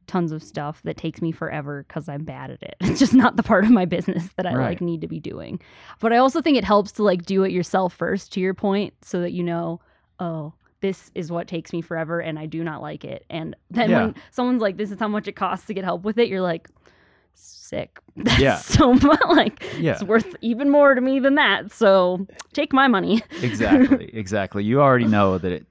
tons 0.06 0.34
of 0.34 0.44
stuff 0.44 0.82
that 0.84 0.98
takes 0.98 1.22
me 1.22 1.32
forever 1.32 1.86
because 1.88 2.10
I'm 2.10 2.26
bad 2.26 2.52
at 2.52 2.62
it. 2.62 2.76
It's 2.82 3.00
just 3.00 3.14
not 3.14 3.38
the 3.38 3.44
part 3.44 3.64
of 3.64 3.72
my 3.72 3.86
business 3.86 4.28
that 4.36 4.46
I 4.46 4.54
Right. 4.54 4.70
like 4.72 4.82
need 4.82 5.00
to 5.02 5.08
be 5.08 5.22
doing. 5.22 5.62
But 6.02 6.12
I 6.12 6.18
also 6.18 6.42
think 6.42 6.58
it 6.58 6.66
helps 6.66 6.92
to 6.94 7.04
like 7.04 7.24
do 7.24 7.44
it 7.46 7.54
yourself 7.54 7.94
first, 7.94 8.34
to 8.34 8.42
your 8.42 8.54
point, 8.54 8.94
so 9.02 9.22
that 9.22 9.32
you 9.32 9.44
know, 9.44 9.80
oh, 10.20 10.54
this 10.82 11.10
is 11.16 11.32
what 11.32 11.48
takes 11.48 11.72
me 11.72 11.80
forever 11.82 12.20
and 12.20 12.38
I 12.38 12.46
do 12.46 12.62
not 12.62 12.82
like 12.82 13.06
it. 13.06 13.26
And 13.30 13.56
then 13.72 13.90
Yeah. 13.90 14.08
when 14.08 14.16
someone's 14.32 14.62
like, 14.62 14.76
this 14.76 14.92
is 14.92 15.00
how 15.00 15.08
much 15.08 15.30
it 15.30 15.38
costs 15.38 15.66
to 15.68 15.74
get 15.74 15.86
help 15.86 16.04
with 16.04 16.18
it, 16.18 16.28
you're 16.28 16.42
like, 16.42 16.68
sick. 17.36 18.00
That's 18.16 18.40
Yeah. 18.40 18.58
so 18.58 18.94
much. 18.94 19.20
Like, 19.30 19.64
Yeah. 19.80 19.94
it's 19.94 20.04
worth 20.04 20.36
even 20.42 20.70
more 20.70 20.94
to 20.96 21.02
me 21.02 21.20
than 21.20 21.36
that. 21.36 21.72
So 21.72 22.26
take 22.54 22.74
my 22.74 22.88
money. 22.88 23.22
Exactly. 23.42 24.10
exactly. 24.14 24.64
You 24.64 24.82
already 24.82 25.08
know 25.08 25.38
that 25.38 25.52
it 25.52 25.66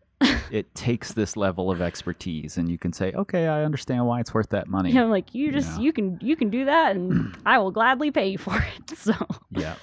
it 0.52 0.72
takes 0.76 1.14
this 1.14 1.36
level 1.36 1.68
of 1.70 1.82
expertise, 1.82 2.56
and 2.56 2.70
you 2.70 2.78
can 2.78 2.92
say, 2.92 3.10
okay, 3.12 3.48
I 3.48 3.64
understand 3.64 4.06
why 4.06 4.20
it's 4.20 4.32
worth 4.32 4.50
that 4.50 4.68
money. 4.68 4.90
You 4.90 5.00
know, 5.00 5.06
like 5.08 5.34
you 5.34 5.50
just 5.50 5.78
Yeah. 5.78 5.84
you 5.84 5.92
can 5.92 6.18
you 6.22 6.36
can 6.36 6.48
do 6.50 6.64
that, 6.66 6.94
and 6.94 7.36
I 7.46 7.58
will 7.58 7.70
gladly 7.72 8.10
pay 8.12 8.28
you 8.28 8.38
for 8.38 8.56
it. 8.56 8.90
So 8.98 9.14
Yeah. 9.50 9.74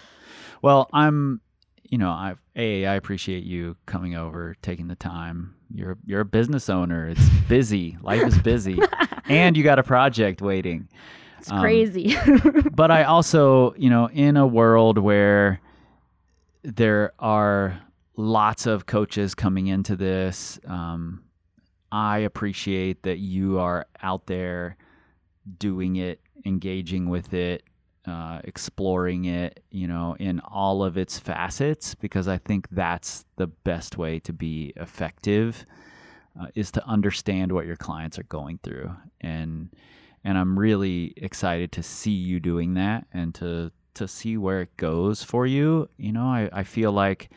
Well, 0.62 0.90
I'm, 0.94 1.42
you 1.84 1.98
know, 1.98 2.10
I 2.10 2.36
a 2.56 2.86
I 2.86 2.96
appreciate 2.96 3.44
you 3.44 3.76
coming 3.86 4.16
over, 4.16 4.56
taking 4.62 4.88
the 4.88 4.96
time. 4.96 5.56
You're 5.74 5.98
you're 6.06 6.22
a 6.22 6.26
business 6.26 6.70
owner. 6.70 7.10
It's 7.10 7.30
busy. 7.50 7.98
Life 8.02 8.24
is 8.26 8.38
busy, 8.40 8.80
and 9.28 9.58
you 9.58 9.64
got 9.64 9.78
a 9.80 9.84
project 9.84 10.42
waiting. 10.42 10.88
It's 11.40 11.52
Um, 11.52 11.62
crazy. 11.62 12.16
But 12.72 12.92
I 12.92 13.04
also, 13.04 13.74
you 13.76 13.90
know, 13.90 14.10
in 14.10 14.38
a 14.38 14.48
world 14.48 14.98
where 14.98 15.60
there 16.64 17.14
are 17.20 17.82
lots 18.16 18.66
of 18.66 18.86
coaches 18.86 19.34
coming 19.36 19.68
into 19.68 19.96
this, 19.96 20.60
um, 20.68 21.24
I 21.92 22.20
appreciate 22.20 23.04
that 23.04 23.18
you 23.18 23.60
are 23.60 23.88
out 24.02 24.28
there 24.28 24.78
doing 25.58 25.96
it, 25.96 26.20
engaging 26.46 27.10
with 27.10 27.34
it, 27.34 27.64
uh, 28.06 28.42
exploring 28.44 29.26
it, 29.26 29.64
you 29.72 29.88
know, 29.88 30.16
in 30.20 30.40
all 30.42 30.84
of 30.84 30.98
its 30.98 31.18
facets, 31.20 31.96
because 31.96 32.28
I 32.28 32.38
think 32.38 32.68
that's 32.72 33.26
the 33.38 33.48
best 33.48 33.98
way 33.98 34.20
to 34.20 34.34
be 34.34 34.74
effective 34.76 35.66
uh, 36.40 36.48
is 36.56 36.72
to 36.72 36.86
understand 36.88 37.52
what 37.52 37.66
your 37.66 37.76
clients 37.76 38.20
are 38.20 38.24
going 38.24 38.60
through. 38.64 38.92
And 39.22 39.70
and 40.24 40.38
I'm 40.38 40.58
really 40.58 41.14
excited 41.18 41.72
to 41.74 41.84
see 41.84 42.12
you 42.12 42.40
doing 42.40 42.74
that 42.76 43.08
and 43.14 43.34
to 43.36 43.72
to 43.96 44.08
see 44.08 44.38
where 44.38 44.62
it 44.62 44.78
goes 44.78 45.24
for 45.24 45.46
you. 45.46 45.90
You 45.98 46.14
know, 46.14 46.26
I, 46.26 46.50
I 46.54 46.64
feel 46.64 46.92
like 46.92 47.30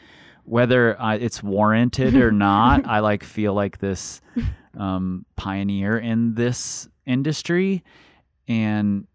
whether 0.45 1.01
uh, 1.01 1.17
it's 1.17 1.43
warranted 1.43 2.15
or 2.15 2.31
not, 2.31 2.87
I 2.87 3.01
like 3.01 3.25
feel 3.25 3.55
like 3.55 3.79
this 3.79 4.21
um, 4.77 5.25
pioneer 5.37 5.99
in 5.99 6.35
this 6.35 6.89
industry, 7.07 7.85
and 8.49 9.07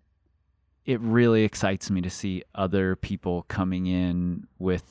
it 0.86 1.00
really 1.02 1.44
excites 1.44 1.92
me 1.92 2.02
to 2.02 2.10
see 2.10 2.44
other 2.56 2.96
people 2.96 3.44
coming 3.50 3.88
in 3.88 4.48
with 4.60 4.84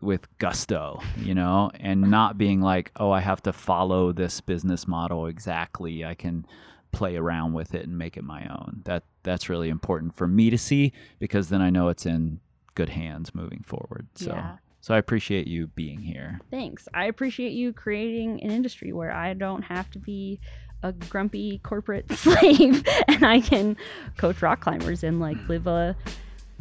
with 0.00 0.26
gusto, 0.38 0.98
you 1.18 1.34
know, 1.34 1.70
and 1.78 2.00
not 2.00 2.38
being 2.38 2.62
like, 2.62 2.90
oh, 2.96 3.10
I 3.10 3.20
have 3.20 3.42
to 3.42 3.52
follow 3.52 4.12
this 4.12 4.40
business 4.40 4.88
model 4.88 5.26
exactly. 5.26 6.04
I 6.04 6.14
can 6.14 6.46
play 6.92 7.16
around 7.16 7.52
with 7.52 7.74
it 7.74 7.86
and 7.86 7.96
make 7.96 8.16
it 8.16 8.24
my 8.24 8.46
own. 8.48 8.82
That 8.84 9.04
that's 9.22 9.48
really 9.48 9.68
important 9.68 10.16
for 10.16 10.26
me 10.26 10.50
to 10.50 10.58
see 10.58 10.92
because 11.18 11.48
then 11.48 11.60
I 11.62 11.70
know 11.70 11.88
it's 11.88 12.06
in 12.06 12.40
good 12.74 12.90
hands 12.90 13.34
moving 13.34 13.62
forward. 13.66 14.06
So 14.14 14.32
Yeah. 14.32 14.56
so 14.80 14.94
I 14.94 14.98
appreciate 14.98 15.46
you 15.46 15.68
being 15.68 16.00
here. 16.00 16.40
Thanks. 16.50 16.88
I 16.94 17.04
appreciate 17.06 17.52
you 17.52 17.72
creating 17.72 18.42
an 18.42 18.50
industry 18.50 18.92
where 18.92 19.12
I 19.12 19.34
don't 19.34 19.62
have 19.62 19.90
to 19.92 19.98
be 19.98 20.40
a 20.82 20.92
grumpy 20.92 21.58
corporate 21.62 22.10
slave 22.16 22.82
and 23.06 23.24
I 23.24 23.40
can 23.40 23.76
coach 24.16 24.40
rock 24.40 24.60
climbers 24.60 25.04
and 25.04 25.20
like 25.20 25.36
live 25.48 25.66
a 25.66 25.94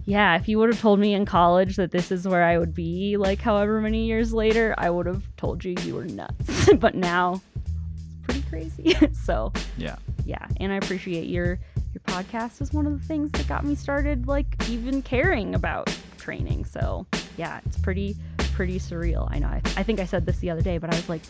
yeah, 0.06 0.36
if 0.38 0.48
you 0.48 0.58
would 0.58 0.70
have 0.70 0.82
told 0.82 1.00
me 1.00 1.14
in 1.14 1.26
college 1.26 1.76
that 1.76 1.92
this 1.92 2.12
is 2.12 2.28
where 2.28 2.44
I 2.44 2.58
would 2.58 2.74
be 2.74 3.16
like 3.18 3.40
however 3.42 3.80
many 3.80 4.06
years 4.08 4.34
later, 4.34 4.74
I 4.78 4.90
would 4.90 5.06
have 5.06 5.24
told 5.38 5.64
you 5.64 5.76
you 5.84 5.94
were 5.96 6.06
nuts. 6.06 6.70
but 6.78 6.96
now 6.96 7.42
it's 7.56 8.16
pretty 8.24 8.42
crazy. 8.50 8.96
so, 9.14 9.54
Yeah. 9.78 9.98
Yeah, 10.30 10.48
and 10.58 10.72
I 10.72 10.78
appreciate 10.78 11.28
your 11.28 11.60
your 11.94 12.02
podcast 12.06 12.62
is 12.62 12.72
one 12.72 12.86
of 12.86 13.00
the 13.00 13.06
things 13.06 13.32
that 13.32 13.48
got 13.48 13.66
me 13.66 13.76
started 13.76 14.28
like 14.28 14.70
even 14.70 15.02
caring 15.02 15.56
about 15.56 15.96
training. 16.18 16.66
So, 16.66 17.08
yeah, 17.38 17.60
it's 17.66 17.78
pretty 17.78 18.16
pretty 18.54 18.80
surreal. 18.80 19.28
I 19.32 19.40
know. 19.40 19.48
I, 19.48 19.62
I 19.78 19.84
think 19.84 20.00
I 20.00 20.06
said 20.06 20.26
this 20.26 20.38
the 20.38 20.50
other 20.50 20.62
day, 20.62 20.78
but 20.78 20.94
I 20.94 20.96
was 20.96 21.10
like, 21.10 21.22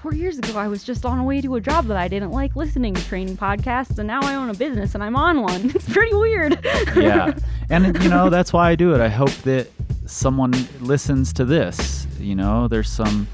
four 0.00 0.12
years 0.14 0.38
ago, 0.38 0.58
I 0.58 0.68
was 0.68 0.84
just 0.84 1.04
on 1.04 1.18
a 1.18 1.24
way 1.24 1.40
to 1.40 1.54
a 1.56 1.60
job 1.60 1.86
that 1.86 1.96
I 1.96 2.08
didn't 2.08 2.30
like 2.30 2.56
listening 2.56 2.94
to 2.94 3.04
training 3.06 3.36
podcasts, 3.36 3.98
and 3.98 4.06
now 4.06 4.20
I 4.22 4.34
own 4.34 4.50
a 4.50 4.54
business 4.54 4.94
and 4.94 5.02
I'm 5.02 5.16
on 5.16 5.42
one. 5.42 5.70
It's 5.74 5.92
pretty 5.92 6.14
weird. 6.14 6.58
yeah 6.96 7.32
and 7.70 8.02
you 8.02 8.08
know 8.08 8.28
that's 8.30 8.52
why 8.52 8.70
i 8.70 8.74
do 8.74 8.94
it 8.94 9.00
i 9.00 9.08
hope 9.08 9.30
that 9.42 9.68
someone 10.06 10.52
listens 10.80 11.32
to 11.32 11.44
this 11.44 12.06
you 12.18 12.34
know 12.34 12.68
there's 12.68 12.90
some 12.90 13.26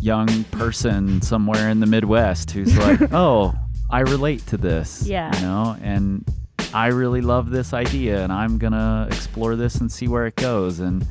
young 0.00 0.44
person 0.44 1.20
somewhere 1.20 1.68
in 1.68 1.80
the 1.80 1.86
midwest 1.86 2.50
who's 2.50 2.76
like 2.78 3.00
oh 3.12 3.54
i 3.90 4.00
relate 4.00 4.46
to 4.46 4.56
this 4.56 5.02
Yeah. 5.06 5.34
you 5.36 5.42
know 5.46 5.76
and 5.82 6.24
i 6.72 6.86
really 6.88 7.20
love 7.20 7.50
this 7.50 7.72
idea 7.74 8.22
and 8.22 8.32
i'm 8.32 8.58
gonna 8.58 9.06
explore 9.10 9.56
this 9.56 9.76
and 9.76 9.90
see 9.90 10.08
where 10.08 10.26
it 10.26 10.36
goes 10.36 10.80
and 10.80 11.06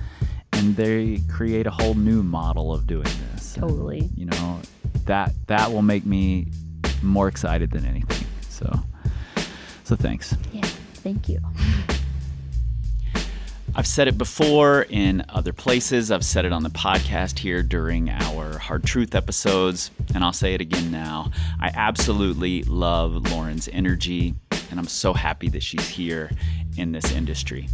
and 0.53 0.75
they 0.75 1.21
create 1.29 1.67
a 1.67 1.71
whole 1.71 1.93
new 1.93 2.23
model 2.23 2.73
of 2.73 2.87
doing 2.87 3.03
this 3.33 3.55
And, 3.55 3.63
Totally. 3.69 4.09
you 4.15 4.25
know 4.25 4.59
that 5.05 5.31
that 5.47 5.71
will 5.71 5.81
make 5.81 6.05
me 6.05 6.47
more 7.01 7.27
excited 7.27 7.71
than 7.71 7.85
anything 7.85 8.25
so 8.49 8.67
so 9.83 9.95
thanks 9.95 10.35
yeah. 10.53 10.65
Thank 11.01 11.29
you. 11.29 11.39
I've 13.79 13.87
said 13.87 14.09
it 14.09 14.17
before 14.17 14.85
in 14.89 15.23
other 15.29 15.53
places. 15.53 16.11
I've 16.11 16.25
said 16.25 16.43
it 16.43 16.51
on 16.51 16.63
the 16.63 16.69
podcast 16.69 17.39
here 17.39 17.63
during 17.63 18.09
our 18.09 18.57
Hard 18.57 18.83
Truth 18.83 19.15
episodes, 19.15 19.89
and 20.13 20.21
I'll 20.21 20.33
say 20.33 20.53
it 20.53 20.59
again 20.59 20.91
now. 20.91 21.31
I 21.61 21.71
absolutely 21.73 22.63
love 22.63 23.31
Lauren's 23.31 23.69
energy, 23.71 24.35
and 24.69 24.81
I'm 24.81 24.87
so 24.89 25.13
happy 25.13 25.47
that 25.51 25.63
she's 25.63 25.87
here 25.87 26.29
in 26.75 26.91
this 26.91 27.09
industry. 27.13 27.69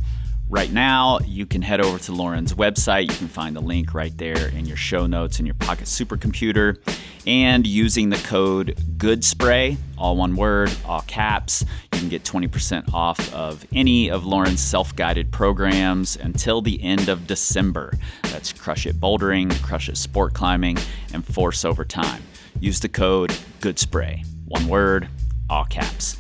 Right 0.48 0.72
now, 0.72 1.18
you 1.26 1.48
can 1.48 1.64
head 1.64 1.82
over 1.82 1.98
to 1.98 2.12
Lauren's 2.12 2.54
website. 2.54 3.10
You 3.10 3.18
can 3.18 3.28
find 3.28 3.56
the 3.56 3.62
link 3.62 3.96
right 3.96 4.16
there 4.16 4.50
in 4.50 4.66
your 4.66 4.78
show 4.78 5.08
notes 5.08 5.40
in 5.40 5.46
your 5.48 5.56
Pocket 5.56 5.86
Supercomputer. 5.86 6.78
And 7.26 7.66
using 7.66 8.10
the 8.10 8.18
code 8.18 8.78
GOODSPRAY, 8.98 9.76
all 9.98 10.16
one 10.16 10.36
word, 10.36 10.72
all 10.86 11.02
caps, 11.02 11.66
you 11.92 12.00
can 12.00 12.10
get 12.10 12.24
20% 12.24 12.94
off 12.94 13.34
of 13.34 13.66
any 13.74 14.12
of 14.12 14.28
Lauren's 14.28 14.62
self 14.62 14.96
guided 14.96 15.32
programs 15.32 16.16
until 16.16 16.62
the 16.62 16.82
end 16.84 17.10
of 17.10 17.26
December. 17.26 17.94
That's 18.24 18.54
Crush 18.54 18.86
It 18.86 19.00
Bouldering, 19.00 19.52
Crush 19.64 19.90
It 19.90 19.98
Sport 19.98 20.36
Climbing, 20.36 20.78
and 21.12 21.26
Force 21.26 21.66
Over 21.66 21.84
Time. 21.84 22.22
Use 22.60 22.80
the 22.80 22.90
code 22.90 23.32
GOODSPRAY, 23.62 24.24
one 24.46 24.68
word, 24.68 25.10
all 25.50 25.66
caps. 25.66 26.18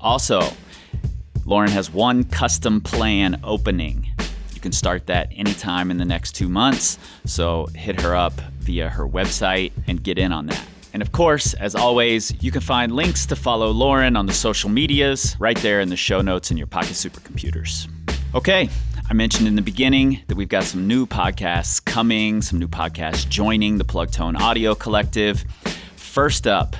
Also, 0.00 0.40
Lauren 1.48 1.70
has 1.70 1.90
one 1.90 2.24
custom 2.24 2.78
plan 2.78 3.40
opening. 3.42 4.06
You 4.52 4.60
can 4.60 4.70
start 4.70 5.06
that 5.06 5.32
anytime 5.34 5.90
in 5.90 5.96
the 5.96 6.04
next 6.04 6.32
two 6.32 6.46
months. 6.46 6.98
So 7.24 7.68
hit 7.74 8.02
her 8.02 8.14
up 8.14 8.34
via 8.58 8.90
her 8.90 9.08
website 9.08 9.72
and 9.86 10.02
get 10.02 10.18
in 10.18 10.30
on 10.30 10.44
that. 10.48 10.62
And 10.92 11.00
of 11.00 11.10
course, 11.12 11.54
as 11.54 11.74
always, 11.74 12.34
you 12.42 12.50
can 12.50 12.60
find 12.60 12.92
links 12.92 13.24
to 13.24 13.34
follow 13.34 13.70
Lauren 13.70 14.14
on 14.14 14.26
the 14.26 14.34
social 14.34 14.68
medias 14.68 15.36
right 15.38 15.56
there 15.56 15.80
in 15.80 15.88
the 15.88 15.96
show 15.96 16.20
notes 16.20 16.50
in 16.50 16.58
your 16.58 16.66
Pocket 16.66 16.92
Supercomputers. 16.92 17.88
Okay, 18.34 18.68
I 19.08 19.14
mentioned 19.14 19.48
in 19.48 19.56
the 19.56 19.62
beginning 19.62 20.20
that 20.26 20.34
we've 20.36 20.50
got 20.50 20.64
some 20.64 20.86
new 20.86 21.06
podcasts 21.06 21.82
coming, 21.82 22.42
some 22.42 22.58
new 22.58 22.68
podcasts 22.68 23.26
joining 23.26 23.78
the 23.78 23.84
Plug 23.84 24.10
Tone 24.10 24.36
Audio 24.36 24.74
Collective. 24.74 25.46
First 25.96 26.46
up, 26.46 26.76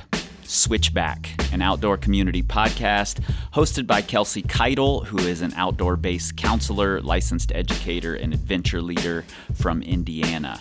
Switchback, 0.49 1.29
an 1.53 1.61
outdoor 1.61 1.95
community 1.95 2.41
podcast 2.41 3.23
hosted 3.53 3.85
by 3.85 4.01
Kelsee 4.01 4.41
Keitel, 4.41 5.05
who 5.05 5.19
is 5.19 5.41
an 5.41 5.53
outdoor 5.55 5.95
based 5.95 6.35
counselor, 6.37 6.99
licensed 7.01 7.51
educator, 7.53 8.15
and 8.15 8.33
adventure 8.33 8.81
leader 8.81 9.25
from 9.53 9.83
Indiana. 9.83 10.59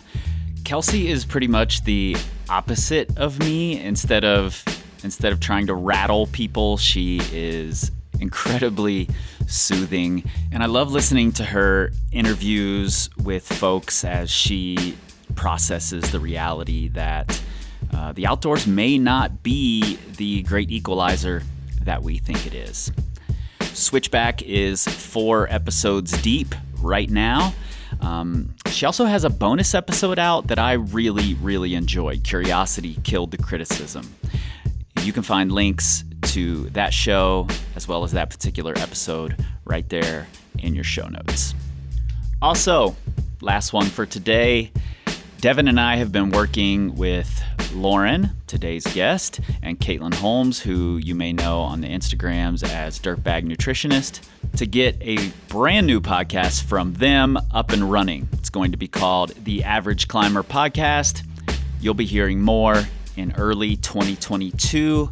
Kelsee 0.64 1.08
is 1.08 1.24
pretty 1.24 1.48
much 1.48 1.84
the 1.84 2.16
opposite 2.50 3.16
of 3.16 3.38
me. 3.38 3.80
Instead 3.80 4.24
of 4.24 4.62
instead 5.02 5.32
of 5.32 5.40
trying 5.40 5.66
to 5.68 5.74
rattle 5.74 6.26
people, 6.26 6.76
she 6.76 7.20
is 7.32 7.90
incredibly 8.20 9.08
soothing. 9.46 10.22
And 10.52 10.62
I 10.62 10.66
love 10.66 10.92
listening 10.92 11.32
to 11.32 11.44
her 11.44 11.92
interviews 12.12 13.08
with 13.22 13.46
folks 13.50 14.04
as 14.04 14.30
she 14.30 14.98
processes 15.34 16.10
the 16.10 16.20
reality 16.20 16.88
that 16.88 17.40
uh, 17.92 18.12
the 18.12 18.26
outdoors 18.26 18.66
may 18.66 18.98
not 18.98 19.42
be 19.42 19.96
the 20.16 20.42
great 20.42 20.70
equalizer 20.70 21.42
that 21.82 22.02
we 22.02 22.18
think 22.18 22.46
it 22.46 22.54
is. 22.54 22.92
Switchback 23.60 24.42
is 24.42 24.86
four 24.86 25.46
episodes 25.52 26.20
deep 26.22 26.54
right 26.80 27.10
now. 27.10 27.54
Um, 28.00 28.54
she 28.66 28.86
also 28.86 29.04
has 29.04 29.24
a 29.24 29.30
bonus 29.30 29.74
episode 29.74 30.18
out 30.18 30.48
that 30.48 30.58
I 30.58 30.72
really, 30.72 31.34
really 31.34 31.74
enjoyed. 31.74 32.24
Curiosity 32.24 32.98
killed 33.04 33.30
the 33.30 33.38
criticism. 33.38 34.14
You 35.02 35.12
can 35.12 35.22
find 35.22 35.50
links 35.50 36.04
to 36.22 36.68
that 36.70 36.92
show 36.92 37.46
as 37.76 37.88
well 37.88 38.04
as 38.04 38.12
that 38.12 38.30
particular 38.30 38.74
episode 38.76 39.44
right 39.64 39.88
there 39.88 40.26
in 40.58 40.74
your 40.74 40.84
show 40.84 41.08
notes. 41.08 41.54
Also, 42.42 42.94
last 43.40 43.72
one 43.72 43.86
for 43.86 44.06
today. 44.06 44.70
Devin 45.40 45.68
and 45.68 45.78
I 45.78 45.94
have 45.98 46.10
been 46.10 46.30
working 46.30 46.96
with 46.96 47.44
Lauren, 47.72 48.30
today's 48.48 48.84
guest, 48.92 49.38
and 49.62 49.78
Caitlin 49.78 50.14
Holmes, 50.14 50.58
who 50.58 50.96
you 50.96 51.14
may 51.14 51.32
know 51.32 51.60
on 51.60 51.80
the 51.80 51.86
Instagrams 51.86 52.68
as 52.68 52.98
Dirtbag 52.98 53.44
Nutritionist, 53.44 54.20
to 54.56 54.66
get 54.66 54.96
a 55.00 55.30
brand 55.46 55.86
new 55.86 56.00
podcast 56.00 56.64
from 56.64 56.94
them 56.94 57.38
up 57.54 57.70
and 57.70 57.88
running. 57.88 58.28
It's 58.32 58.50
going 58.50 58.72
to 58.72 58.76
be 58.76 58.88
called 58.88 59.32
the 59.44 59.62
Average 59.62 60.08
Climber 60.08 60.42
Podcast. 60.42 61.22
You'll 61.80 61.94
be 61.94 62.04
hearing 62.04 62.40
more 62.40 62.82
in 63.16 63.32
early 63.36 63.76
2022. 63.76 65.08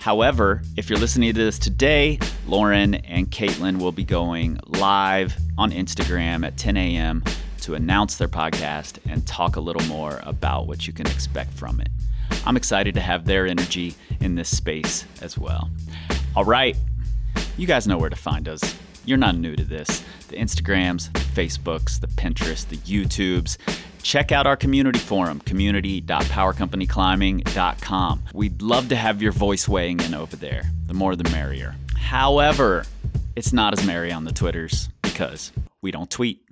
However, 0.00 0.60
if 0.76 0.90
you're 0.90 0.98
listening 0.98 1.32
to 1.32 1.38
this 1.38 1.58
today, 1.58 2.18
Lauren 2.46 2.96
and 2.96 3.30
Caitlin 3.30 3.78
will 3.78 3.92
be 3.92 4.04
going 4.04 4.60
live 4.66 5.34
on 5.56 5.72
Instagram 5.72 6.46
at 6.46 6.58
10 6.58 6.76
a.m. 6.76 7.24
to 7.70 7.76
announce 7.76 8.16
their 8.16 8.26
podcast 8.26 8.98
and 9.08 9.24
talk 9.28 9.54
a 9.54 9.60
little 9.60 9.86
more 9.86 10.18
about 10.24 10.66
what 10.66 10.88
you 10.88 10.92
can 10.92 11.06
expect 11.06 11.52
from 11.52 11.80
it. 11.80 11.86
I'm 12.44 12.56
excited 12.56 12.94
to 12.94 13.00
have 13.00 13.26
their 13.26 13.46
energy 13.46 13.94
in 14.20 14.34
this 14.34 14.56
space 14.56 15.04
as 15.22 15.38
well. 15.38 15.70
All 16.34 16.44
right, 16.44 16.76
you 17.56 17.68
guys 17.68 17.86
know 17.86 17.96
where 17.96 18.10
to 18.10 18.16
find 18.16 18.48
us. 18.48 18.76
You're 19.04 19.18
not 19.18 19.36
new 19.36 19.54
to 19.54 19.62
this. 19.62 20.04
The 20.28 20.36
Instagrams, 20.36 21.12
the 21.12 21.20
Facebooks, 21.20 22.00
the 22.00 22.08
Pinterest, 22.08 22.68
the 22.68 22.78
YouTubes. 22.78 23.56
Check 24.02 24.32
out 24.32 24.48
our 24.48 24.56
community 24.56 24.98
forum, 24.98 25.38
community.powercompanyclimbing.com. 25.40 28.22
We'd 28.34 28.62
love 28.62 28.88
to 28.88 28.96
have 28.96 29.22
your 29.22 29.32
voice 29.32 29.68
weighing 29.68 30.00
in 30.00 30.14
over 30.14 30.34
there. 30.34 30.64
The 30.86 30.94
more 30.94 31.14
the 31.14 31.30
merrier. 31.30 31.76
However, 31.96 32.84
it's 33.36 33.52
not 33.52 33.78
as 33.78 33.86
merry 33.86 34.10
on 34.10 34.24
the 34.24 34.32
Twitters 34.32 34.88
because 35.02 35.52
we 35.82 35.92
don't 35.92 36.10
tweet. 36.10 36.49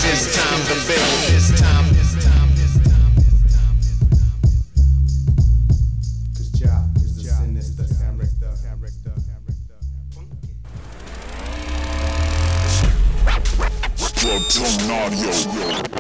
This 0.09 0.35
time 0.35 0.60
to 0.64 0.74
build. 0.89 1.18
This 1.28 1.60
time. 1.60 1.85
Cause 6.35 6.48
Jah 6.59 6.89
is 6.97 7.12
the 7.16 7.24
sinister 7.24 7.85
character. 7.85 9.12
Plug 14.16 14.43
Tone 14.48 14.90
Audio. 14.90 15.97